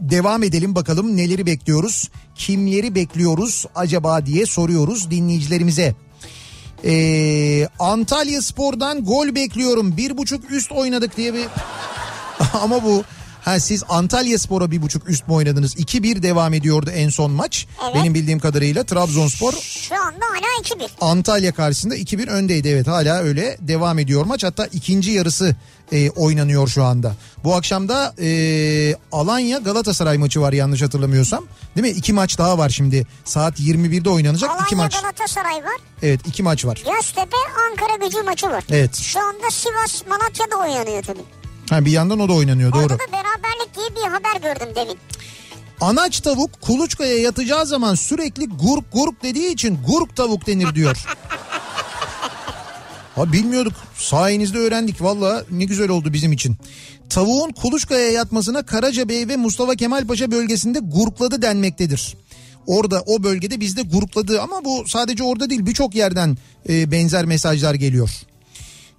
devam 0.00 0.42
edelim 0.42 0.74
bakalım 0.74 1.16
neleri 1.16 1.46
bekliyoruz. 1.46 2.10
Kimleri 2.34 2.94
bekliyoruz 2.94 3.66
acaba 3.74 4.26
diye 4.26 4.46
soruyoruz 4.46 5.10
dinleyicilerimize. 5.10 5.94
Ee, 6.84 7.68
Antalya 7.78 8.42
Spor'dan 8.42 9.04
gol 9.04 9.34
bekliyorum. 9.34 9.96
Bir 9.96 10.16
buçuk 10.16 10.50
üst 10.50 10.72
oynadık 10.72 11.16
diye 11.16 11.34
bir... 11.34 11.46
Ama 12.62 12.84
bu... 12.84 13.04
Ha 13.44 13.60
siz 13.60 13.82
Antalya 13.88 14.38
Spor'a 14.38 14.70
bir 14.70 14.82
buçuk 14.82 15.10
üst 15.10 15.28
mü 15.28 15.34
oynadınız? 15.34 15.76
2-1 15.76 16.22
devam 16.22 16.54
ediyordu 16.54 16.90
en 16.90 17.08
son 17.08 17.30
maç. 17.30 17.66
Evet. 17.84 17.94
Benim 17.94 18.14
bildiğim 18.14 18.38
kadarıyla 18.38 18.84
Trabzonspor 18.84 19.52
Şu 19.52 19.94
anda 19.94 20.24
hala 20.26 20.84
2-1. 20.84 20.88
Antalya 21.00 21.52
karşısında 21.52 21.96
2-1 21.96 22.30
öndeydi. 22.30 22.68
Evet 22.68 22.86
hala 22.86 23.18
öyle 23.18 23.58
devam 23.60 23.98
ediyor 23.98 24.24
maç. 24.24 24.44
Hatta 24.44 24.66
ikinci 24.66 25.10
yarısı 25.10 25.56
e, 25.92 26.10
oynanıyor 26.10 26.68
şu 26.68 26.84
anda. 26.84 27.14
Bu 27.44 27.54
akşam 27.54 27.88
da 27.88 28.14
e, 28.22 28.96
Alanya 29.12 29.58
Galatasaray 29.58 30.18
maçı 30.18 30.40
var 30.40 30.52
yanlış 30.52 30.82
hatırlamıyorsam. 30.82 31.44
Değil 31.76 31.92
mi? 31.92 31.98
İki 31.98 32.12
maç 32.12 32.38
daha 32.38 32.58
var 32.58 32.68
şimdi. 32.68 33.06
Saat 33.24 33.60
21'de 33.60 34.10
oynanacak 34.10 34.50
iki 34.50 34.74
Alanya 34.74 34.84
maç. 34.84 35.02
Galatasaray 35.02 35.64
var. 35.64 35.76
Evet 36.02 36.20
iki 36.26 36.42
maç 36.42 36.64
var. 36.64 36.82
Göztepe 36.94 37.36
Ankara 37.70 38.06
gücü 38.06 38.22
maçı 38.22 38.46
var. 38.46 38.64
Evet. 38.70 38.96
Şu 38.96 39.20
anda 39.20 39.50
Sivas 39.50 40.06
Malatya'da 40.06 40.56
oynanıyor 40.56 41.02
tabii. 41.02 41.24
Ha, 41.70 41.84
bir 41.84 41.90
yandan 41.90 42.20
o 42.20 42.28
da 42.28 42.32
oynanıyor 42.32 42.72
doğru. 42.72 42.82
Orada 42.82 42.94
da 42.94 43.12
beraberlik 43.12 43.76
diye 43.76 43.96
bir 43.96 44.10
haber 44.10 44.40
gördüm 44.40 44.74
demin. 44.76 44.98
Anaç 45.80 46.20
tavuk 46.20 46.60
kuluçkaya 46.60 47.18
yatacağı 47.18 47.66
zaman 47.66 47.94
sürekli 47.94 48.48
gurk 48.48 48.92
gurk 48.92 49.22
dediği 49.22 49.52
için 49.52 49.78
gurk 49.88 50.16
tavuk 50.16 50.46
denir 50.46 50.74
diyor. 50.74 50.96
Ha 53.14 53.32
bilmiyorduk. 53.32 53.72
Sayenizde 53.94 54.58
öğrendik. 54.58 55.02
Valla 55.02 55.44
ne 55.50 55.64
güzel 55.64 55.88
oldu 55.88 56.12
bizim 56.12 56.32
için. 56.32 56.56
Tavuğun 57.10 57.50
kuluçkaya 57.50 58.10
yatmasına 58.10 58.62
Karacabey 58.62 59.28
ve 59.28 59.36
Mustafa 59.36 59.74
Kemal 59.74 60.06
Paşa 60.06 60.30
bölgesinde 60.30 60.78
gurkladı 60.78 61.42
denmektedir. 61.42 62.16
Orada 62.66 63.02
o 63.06 63.22
bölgede 63.22 63.60
bizde 63.60 63.82
gurkladı 63.82 64.40
ama 64.40 64.64
bu 64.64 64.84
sadece 64.88 65.22
orada 65.24 65.50
değil 65.50 65.66
birçok 65.66 65.94
yerden 65.94 66.36
e, 66.68 66.90
benzer 66.90 67.24
mesajlar 67.24 67.74
geliyor. 67.74 68.10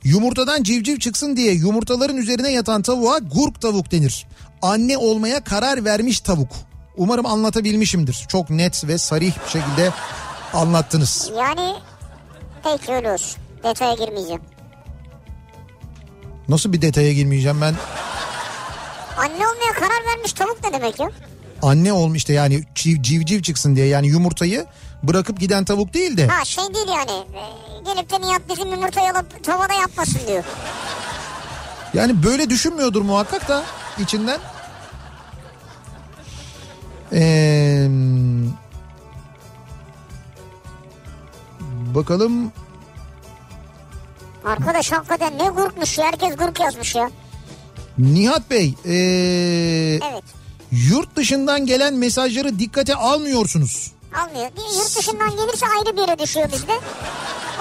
Yumurtadan 0.04 0.64
civciv 0.64 0.98
çıksın 0.98 1.36
diye 1.36 1.54
yumurtaların 1.54 2.18
üzerine 2.18 2.52
yatan 2.52 2.82
tavuğa 2.82 3.18
gurk 3.20 3.62
tavuk 3.62 3.92
denir. 3.92 4.28
Anne 4.62 4.98
olmaya 4.98 5.44
karar 5.44 5.86
vermiş 5.86 6.20
tavuk. 6.20 6.50
Umarım 6.98 7.26
anlatabilmişimdir. 7.26 8.26
Çok 8.30 8.50
net 8.50 8.88
ve 8.88 8.98
sarih 8.98 9.34
bir 9.46 9.50
şekilde 9.50 9.94
anlattınız. 10.54 11.32
Yani 11.38 11.74
peki 12.64 12.92
öyle 12.92 13.12
olsun. 13.12 13.40
Detaya 13.64 13.94
girmeyeceğim. 13.94 14.42
Nasıl 16.50 16.74
bir 16.74 16.82
detaya 16.82 17.14
girmeyeceğim 17.14 17.62
ben? 17.62 17.76
Anne 19.18 19.34
olmaya 19.48 19.74
karar 19.74 20.06
vermiş 20.08 20.34
tavuk 20.34 20.64
ne 20.64 20.74
demek 20.74 21.00
ya? 21.00 21.10
Anne 21.62 21.94
olmuş 21.94 22.18
işte 22.18 22.34
yani 22.34 22.64
civ- 22.76 23.02
civciv 23.04 23.42
çıksın 23.42 23.76
diye 23.76 23.86
yani 23.88 24.08
yumurtayı 24.08 24.66
bırakıp 25.04 25.40
giden 25.40 25.66
tavuk 25.66 25.94
değil 25.94 26.18
de. 26.18 26.28
Ha 26.28 26.46
şey 26.46 26.64
değil 26.74 26.88
yani. 26.88 27.12
e, 27.12 27.44
Gelip 27.94 28.10
de 28.12 28.22
Nihat 28.22 28.42
bizim 28.50 28.72
yumurtayı 28.72 29.12
alıp 29.12 29.44
tavada 29.44 29.74
yapmasın 29.74 30.20
diyor. 30.28 30.44
Yani 31.94 32.24
böyle 32.24 32.50
düşünmüyordur 32.50 33.02
muhakkak 33.02 33.48
da 33.50 33.64
içinden. 34.00 34.40
Ee, 37.14 37.88
bakalım 41.96 42.52
Arkadaş 44.45 44.91
hakikaten 44.91 45.38
ne 45.38 45.47
gurkmuş 45.49 45.97
ya. 45.97 46.05
Herkes 46.05 46.38
gurk 46.38 46.59
yazmış 46.59 46.95
ya. 46.95 47.09
Nihat 47.97 48.49
Bey 48.49 48.73
ee, 48.85 48.91
Evet. 50.11 50.23
yurt 50.72 51.15
dışından 51.15 51.65
gelen 51.65 51.93
mesajları 51.93 52.59
dikkate 52.59 52.95
almıyorsunuz. 52.95 53.91
Almıyor. 54.15 54.49
Yurt 54.76 54.97
dışından 54.97 55.30
gelirse 55.30 55.65
ayrı 55.77 55.97
bir 55.97 56.01
yere 56.01 56.19
düşüyor 56.19 56.49
bizde. 56.53 56.73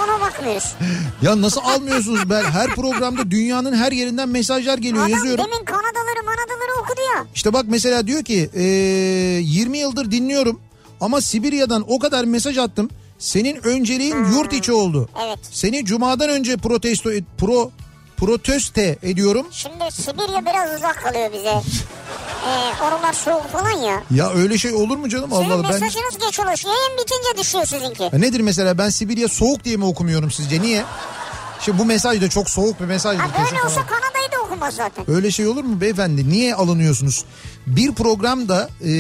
Ona 0.05 0.21
bakmıyoruz. 0.21 0.75
Ya 1.23 1.43
nasıl 1.43 1.61
almıyorsunuz? 1.61 2.31
Ben 2.31 2.43
her 2.45 2.67
programda 2.71 3.31
dünyanın 3.31 3.73
her 3.77 3.93
yerinden 3.93 4.29
mesajlar 4.29 4.79
geliyor 4.79 5.03
Adam 5.05 5.11
yazıyorum. 5.13 5.45
demin 5.45 5.65
Kanadaları 5.65 6.25
manadaları 6.25 6.81
okudu 6.83 7.01
ya. 7.17 7.25
İşte 7.35 7.53
bak 7.53 7.65
mesela 7.69 8.07
diyor 8.07 8.25
ki 8.25 8.51
ee, 8.55 8.63
20 8.63 9.79
yıldır 9.79 10.11
dinliyorum 10.11 10.61
ama 11.01 11.21
Sibirya'dan 11.21 11.85
o 11.89 11.99
kadar 11.99 12.25
mesaj 12.25 12.59
attım. 12.59 12.91
Senin 13.21 13.67
önceliğin 13.67 14.25
yurt 14.25 14.53
içi 14.53 14.73
oldu. 14.73 15.09
Evet. 15.27 15.39
Seni 15.51 15.85
cumadan 15.85 16.29
önce 16.29 16.57
protesto 16.57 17.11
pro 17.39 17.71
proteste 18.17 18.99
ediyorum. 19.03 19.47
Şimdi 19.51 19.85
Sibirya 19.91 20.47
biraz 20.47 20.79
uzak 20.79 21.03
kalıyor 21.03 21.31
bize. 21.33 21.55
Ee, 22.47 22.85
oralar 22.85 23.13
soğuk 23.13 23.49
falan 23.49 23.71
ya. 23.71 24.03
Ya 24.11 24.31
öyle 24.31 24.59
şey 24.59 24.73
olur 24.73 24.97
mu 24.97 25.09
canım 25.09 25.33
Allah 25.33 25.43
Sizin 25.43 25.55
Allah 25.55 25.63
ben 25.63 25.73
mesajınız 25.73 26.19
geç 26.27 26.41
oluyor. 26.41 26.59
Yayın 26.67 26.99
bitince 27.03 27.39
düşüyor 27.43 27.65
sizinki. 27.67 28.03
Ya 28.03 28.19
nedir 28.19 28.41
mesela 28.41 28.79
ben 28.79 28.89
Sibirya 28.89 29.29
soğuk 29.29 29.65
diye 29.65 29.77
mi 29.77 29.85
okumuyorum 29.85 30.31
sizce 30.31 30.63
niye? 30.63 30.85
Şimdi 31.61 31.79
bu 31.79 31.85
mesaj 31.85 32.21
da 32.21 32.29
çok 32.31 32.51
soğuk 32.51 32.81
bir 32.81 32.85
mesaj. 32.85 33.19
Ha 33.19 33.29
böyle 33.45 33.63
olsa 33.63 33.87
Kanada'yı 33.87 34.33
da 34.33 34.41
okumaz 34.47 34.75
zaten. 34.75 35.11
Öyle 35.11 35.31
şey 35.31 35.47
olur 35.47 35.65
mu 35.65 35.81
beyefendi? 35.81 36.29
Niye 36.29 36.55
alınıyorsunuz? 36.55 37.25
Bir 37.67 37.93
programda 37.93 38.69
e, 38.85 38.93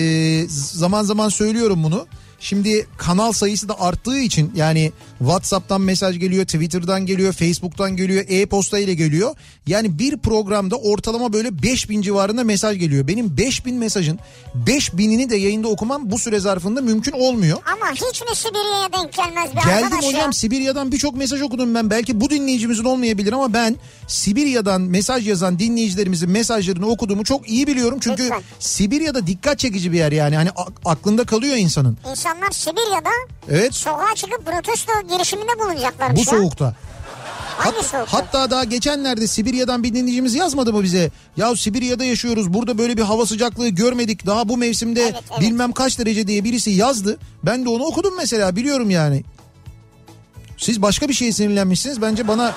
zaman 0.49 1.03
zaman 1.03 1.29
söylüyorum 1.29 1.83
bunu. 1.85 2.07
Şimdi 2.41 2.87
kanal 2.99 3.33
sayısı 3.33 3.69
da 3.69 3.81
arttığı 3.81 4.19
için 4.19 4.53
yani 4.57 4.93
WhatsApp'tan 5.19 5.81
mesaj 5.81 6.19
geliyor, 6.19 6.45
Twitter'dan 6.45 7.07
geliyor, 7.07 7.33
Facebook'tan 7.33 7.97
geliyor, 7.97 8.25
e-posta 8.29 8.79
ile 8.79 8.95
geliyor. 8.95 9.35
Yani 9.67 9.99
bir 9.99 10.17
programda 10.17 10.77
ortalama 10.77 11.33
böyle 11.33 11.63
5000 11.63 12.03
civarında 12.03 12.45
mesaj 12.45 12.79
geliyor. 12.79 13.09
Benim 13.09 13.37
5000 13.37 13.75
mesajın 13.75 14.19
5000'ini 14.67 15.31
de 15.31 15.37
yayında 15.37 15.69
okumam 15.69 16.11
bu 16.11 16.19
süre 16.19 16.41
zarfında 16.41 16.81
mümkün 16.81 17.13
olmuyor. 17.13 17.59
Ama 17.73 17.93
hiç 17.93 18.23
mi 18.23 18.37
Sibirya'ya 18.37 18.93
denk 18.93 19.13
gelmez 19.13 19.51
bir 19.51 19.57
Geldim 19.57 19.85
arkadaş 19.85 20.05
hocam 20.05 20.23
ya? 20.23 20.33
Sibirya'dan 20.33 20.93
birçok 20.93 21.17
mesaj 21.17 21.43
okudum 21.43 21.75
ben. 21.75 21.91
Belki 21.91 22.21
bu 22.21 22.31
dinleyicimizin 22.31 22.85
olmayabilir 22.85 23.33
ama 23.33 23.53
ben 23.53 23.77
Sibirya'dan 24.07 24.81
mesaj 24.81 25.29
yazan 25.29 25.59
dinleyicilerimizin 25.59 26.31
mesajlarını 26.31 26.87
okuduğumu 26.87 27.25
çok 27.25 27.49
iyi 27.49 27.67
biliyorum. 27.67 27.99
Çünkü 28.01 28.23
Lütfen. 28.23 28.43
Sibirya'da 28.59 29.27
dikkat 29.27 29.59
çekici 29.59 29.93
bir 29.93 29.99
yer 29.99 30.13
yani. 30.13 30.37
Hani 30.37 30.51
aklında 30.85 31.25
kalıyor 31.25 31.57
insanın. 31.57 31.99
İnsanlar 32.31 32.51
Sibirya'da 32.51 33.11
Evet 33.51 33.75
sokağa 33.75 34.15
çıkıp 34.15 34.47
protesto 34.47 34.93
girişiminde 35.09 35.59
bulunacaklarmış 35.59 36.27
bu 36.27 36.35
ya. 36.35 36.41
soğukta. 36.41 36.75
Hangi 37.59 37.77
Hat- 37.77 37.87
soğukta? 37.87 38.19
hatta 38.19 38.51
daha 38.51 38.65
geçenlerde 38.65 39.27
Sibirya'dan 39.27 39.83
bir 39.83 39.95
dinleyicimiz 39.95 40.35
yazmadı 40.35 40.73
mı 40.73 40.83
bize? 40.83 41.11
Ya 41.37 41.57
Sibirya'da 41.57 42.05
yaşıyoruz 42.05 42.55
burada 42.55 42.79
böyle 42.79 42.97
bir 42.97 43.03
hava 43.03 43.27
sıcaklığı 43.27 43.69
görmedik. 43.69 44.27
Daha 44.27 44.49
bu 44.49 44.57
mevsimde 44.57 45.03
Evet, 45.03 45.15
evet. 45.31 45.41
bilmem 45.41 45.73
kaç 45.73 45.99
derece 45.99 46.27
diye 46.27 46.45
birisi 46.45 46.71
yazdı. 46.71 47.19
Ben 47.43 47.65
de 47.65 47.69
onu 47.69 47.85
okudum 47.85 48.15
mesela 48.17 48.57
biliyorum 48.57 48.91
yani. 48.91 49.25
Siz 50.59 50.83
başka 50.83 51.09
bir 51.09 51.15
şeye 51.15 51.33
sinirlenmişsiniz. 51.33 52.03
Bence 52.03 52.29
bana 52.29 52.55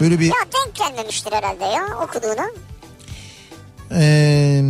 böyle 0.00 0.20
bir... 0.20 0.26
Ya 0.26 0.34
denk 0.54 0.74
gelmemiştir 0.74 1.32
herhalde 1.32 1.64
ya 1.64 1.86
okuduğuna. 2.04 2.50
Ee, 3.92 4.62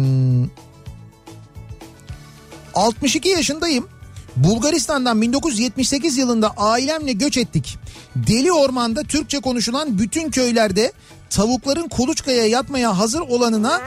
62 2.78 3.28
yaşındayım. 3.28 3.88
Bulgaristan'dan 4.36 5.22
1978 5.22 6.18
yılında 6.18 6.50
ailemle 6.56 7.12
göç 7.12 7.36
ettik. 7.36 7.76
Deli 8.16 8.52
ormanda 8.52 9.02
Türkçe 9.02 9.40
konuşulan 9.40 9.98
bütün 9.98 10.30
köylerde 10.30 10.92
tavukların 11.30 11.88
kuluçkaya 11.88 12.46
yatmaya 12.46 12.98
hazır 12.98 13.20
olanına 13.20 13.80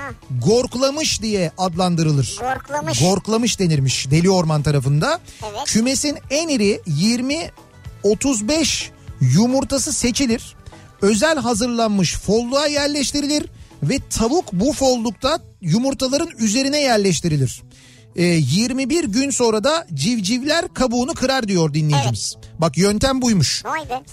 gorklamış 0.45 1.21
diye 1.21 1.51
adlandırılır. 1.57 2.37
Gorklamış. 2.39 2.99
Gorklamış 2.99 3.59
denirmiş 3.59 4.11
Deli 4.11 4.29
Orman 4.29 4.63
tarafında. 4.63 5.19
Evet. 5.43 5.65
Kümesin 5.65 6.17
en 6.29 6.47
iri 6.47 6.81
20-35 8.03 8.89
yumurtası 9.21 9.93
seçilir. 9.93 10.55
Özel 11.01 11.37
hazırlanmış 11.37 12.15
folluğa 12.15 12.67
yerleştirilir 12.67 13.45
ve 13.83 13.99
tavuk 14.09 14.53
bu 14.53 14.73
follukta 14.73 15.39
yumurtaların 15.61 16.29
üzerine 16.39 16.79
yerleştirilir. 16.81 17.61
Ee, 18.15 18.23
21 18.23 19.03
gün 19.03 19.29
sonra 19.29 19.63
da 19.63 19.87
civcivler 19.93 20.73
kabuğunu 20.73 21.13
kırar 21.13 21.47
diyor 21.47 21.73
dinleyicimiz. 21.73 22.35
Bak 22.59 22.77
yöntem 22.77 23.21
buymuş. 23.21 23.63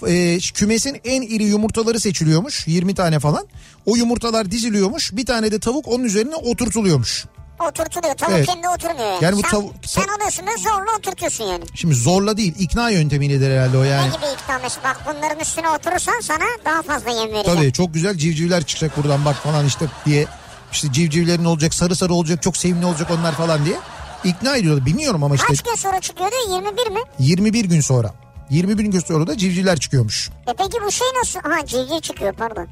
Ee, 0.07 0.39
kümesin 0.53 1.01
en 1.05 1.21
iri 1.21 1.43
yumurtaları 1.43 1.99
seçiliyormuş 1.99 2.67
20 2.67 2.95
tane 2.95 3.19
falan. 3.19 3.47
O 3.85 3.95
yumurtalar 3.95 4.51
diziliyormuş 4.51 5.11
bir 5.15 5.25
tane 5.25 5.51
de 5.51 5.59
tavuk 5.59 5.87
onun 5.87 6.03
üzerine 6.03 6.35
oturtuluyormuş. 6.35 7.25
Oturtuluyor. 7.69 8.15
Tavuk 8.15 8.33
Evet. 8.35 8.45
kendi 8.47 8.67
oturmuyor 8.69 8.99
yani. 9.11 9.23
Yani 9.23 9.35
bu 9.37 9.41
sen, 9.41 9.49
tavuk- 9.49 9.73
sen 9.85 10.01
alıyorsun 10.17 10.47
da 10.47 10.51
zorla 10.57 10.97
oturtuyorsun 10.97 11.43
yani. 11.43 11.63
Şimdi 11.75 11.95
zorla 11.95 12.37
değil 12.37 12.53
ikna 12.59 12.89
yöntemiyledir 12.89 13.51
herhalde 13.51 13.77
o 13.77 13.83
yani. 13.83 14.09
Ne 14.09 14.15
gibi 14.15 14.25
ikna 14.43 14.59
mesela 14.63 14.83
bak 14.83 15.01
bunların 15.07 15.39
üstüne 15.39 15.69
oturursan 15.69 16.19
sana 16.21 16.45
daha 16.65 16.81
fazla 16.81 17.09
yem 17.11 17.33
vereceğim. 17.33 17.59
Tabii 17.59 17.73
çok 17.73 17.93
güzel 17.93 18.17
civcivler 18.17 18.63
çıkacak 18.63 18.97
buradan 18.97 19.25
bak 19.25 19.35
falan 19.35 19.65
işte 19.65 19.85
diye. 20.05 20.25
İşte 20.71 20.91
civcivlerin 20.91 21.45
olacak 21.45 21.73
sarı 21.73 21.95
sarı 21.95 22.13
olacak 22.13 22.41
çok 22.43 22.57
sevimli 22.57 22.85
olacak 22.85 23.11
onlar 23.19 23.31
falan 23.35 23.65
diye. 23.65 23.77
ikna 24.23 24.55
ediyorlar 24.57 24.85
bilmiyorum 24.85 25.23
ama 25.23 25.35
işte 25.35 25.47
Kaç 25.47 25.61
gün 25.61 25.75
sonra 25.75 25.99
çıkıyordu 25.99 26.35
21 26.51 26.91
mi? 26.91 26.99
21 27.19 27.65
gün 27.65 27.81
sonra. 27.81 28.13
21 28.49 28.83
gün 28.83 28.99
sonra 28.99 29.27
da 29.27 29.37
civcivler 29.37 29.79
çıkıyormuş. 29.79 30.29
E 30.47 30.53
peki 30.57 30.77
bu 30.85 30.91
şey 30.91 31.07
nasıl? 31.19 31.39
Ha 31.39 31.65
civciv 31.65 31.99
çıkıyor 31.99 32.33
pardon. 32.33 32.67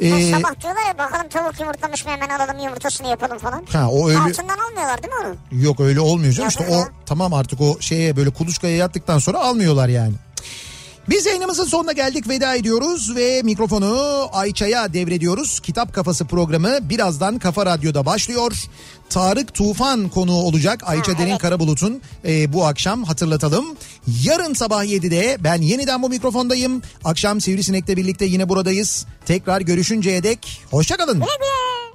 Ee, 0.00 0.10
Ha, 0.10 0.38
sabah 0.38 0.60
diyorlar 0.62 0.86
ya 0.88 0.98
bakalım 0.98 1.28
tavuk 1.28 1.60
yumurtlamış 1.60 2.04
mı 2.04 2.10
hemen 2.10 2.28
alalım 2.28 2.58
yumurtasını 2.64 3.08
yapalım 3.08 3.38
falan. 3.38 3.64
ha 3.72 3.88
o 3.90 4.08
öyle 4.08 4.18
Altından 4.18 4.58
almıyorlar 4.58 5.02
değil 5.02 5.14
mi 5.14 5.20
onu? 5.52 5.62
yok 5.62 5.80
öyle 5.80 6.00
olmuyor 6.00 6.32
canım. 6.32 6.48
İşte 6.48 6.66
o 6.70 6.84
tamam 7.06 7.32
artık 7.34 7.60
o 7.60 7.76
şeye 7.80 8.16
böyle 8.16 8.30
kuluçkaya 8.30 8.76
yattıktan 8.76 9.18
sonra 9.18 9.38
almıyorlar 9.38 9.88
yani. 9.88 10.12
Biz 11.08 11.26
yayınımızın 11.26 11.64
sonuna 11.64 11.92
geldik 11.92 12.28
veda 12.28 12.54
ediyoruz 12.54 13.16
ve 13.16 13.42
mikrofonu 13.42 14.28
Ayça'ya 14.32 14.92
devrediyoruz. 14.92 15.60
Kitap 15.60 15.94
Kafası 15.94 16.24
programı 16.24 16.78
birazdan 16.82 17.38
Kafa 17.38 17.66
Radyo'da 17.66 18.06
başlıyor. 18.06 18.52
Tarık 19.10 19.54
Tufan 19.54 20.08
konuğu 20.08 20.42
olacak 20.42 20.80
Ayça 20.86 21.14
Ha, 21.14 21.18
Derin 21.18 21.30
evet. 21.30 21.40
Karabulut'un 21.40 22.02
e, 22.24 22.52
bu 22.52 22.66
akşam 22.66 23.04
hatırlatalım. 23.04 23.66
Yarın 24.22 24.54
sabah 24.54 24.84
7'de 24.84 25.36
ben 25.40 25.62
yeniden 25.62 26.02
bu 26.02 26.08
mikrofondayım. 26.08 26.82
Akşam 27.04 27.40
Sivrisinek'le 27.40 27.88
birlikte 27.88 28.24
yine 28.24 28.48
buradayız. 28.48 29.06
Tekrar 29.26 29.60
görüşünceye 29.60 30.22
dek 30.22 30.62
hoşçakalın. 30.70 31.14
Güle 31.14 31.24
güle. 31.24 31.85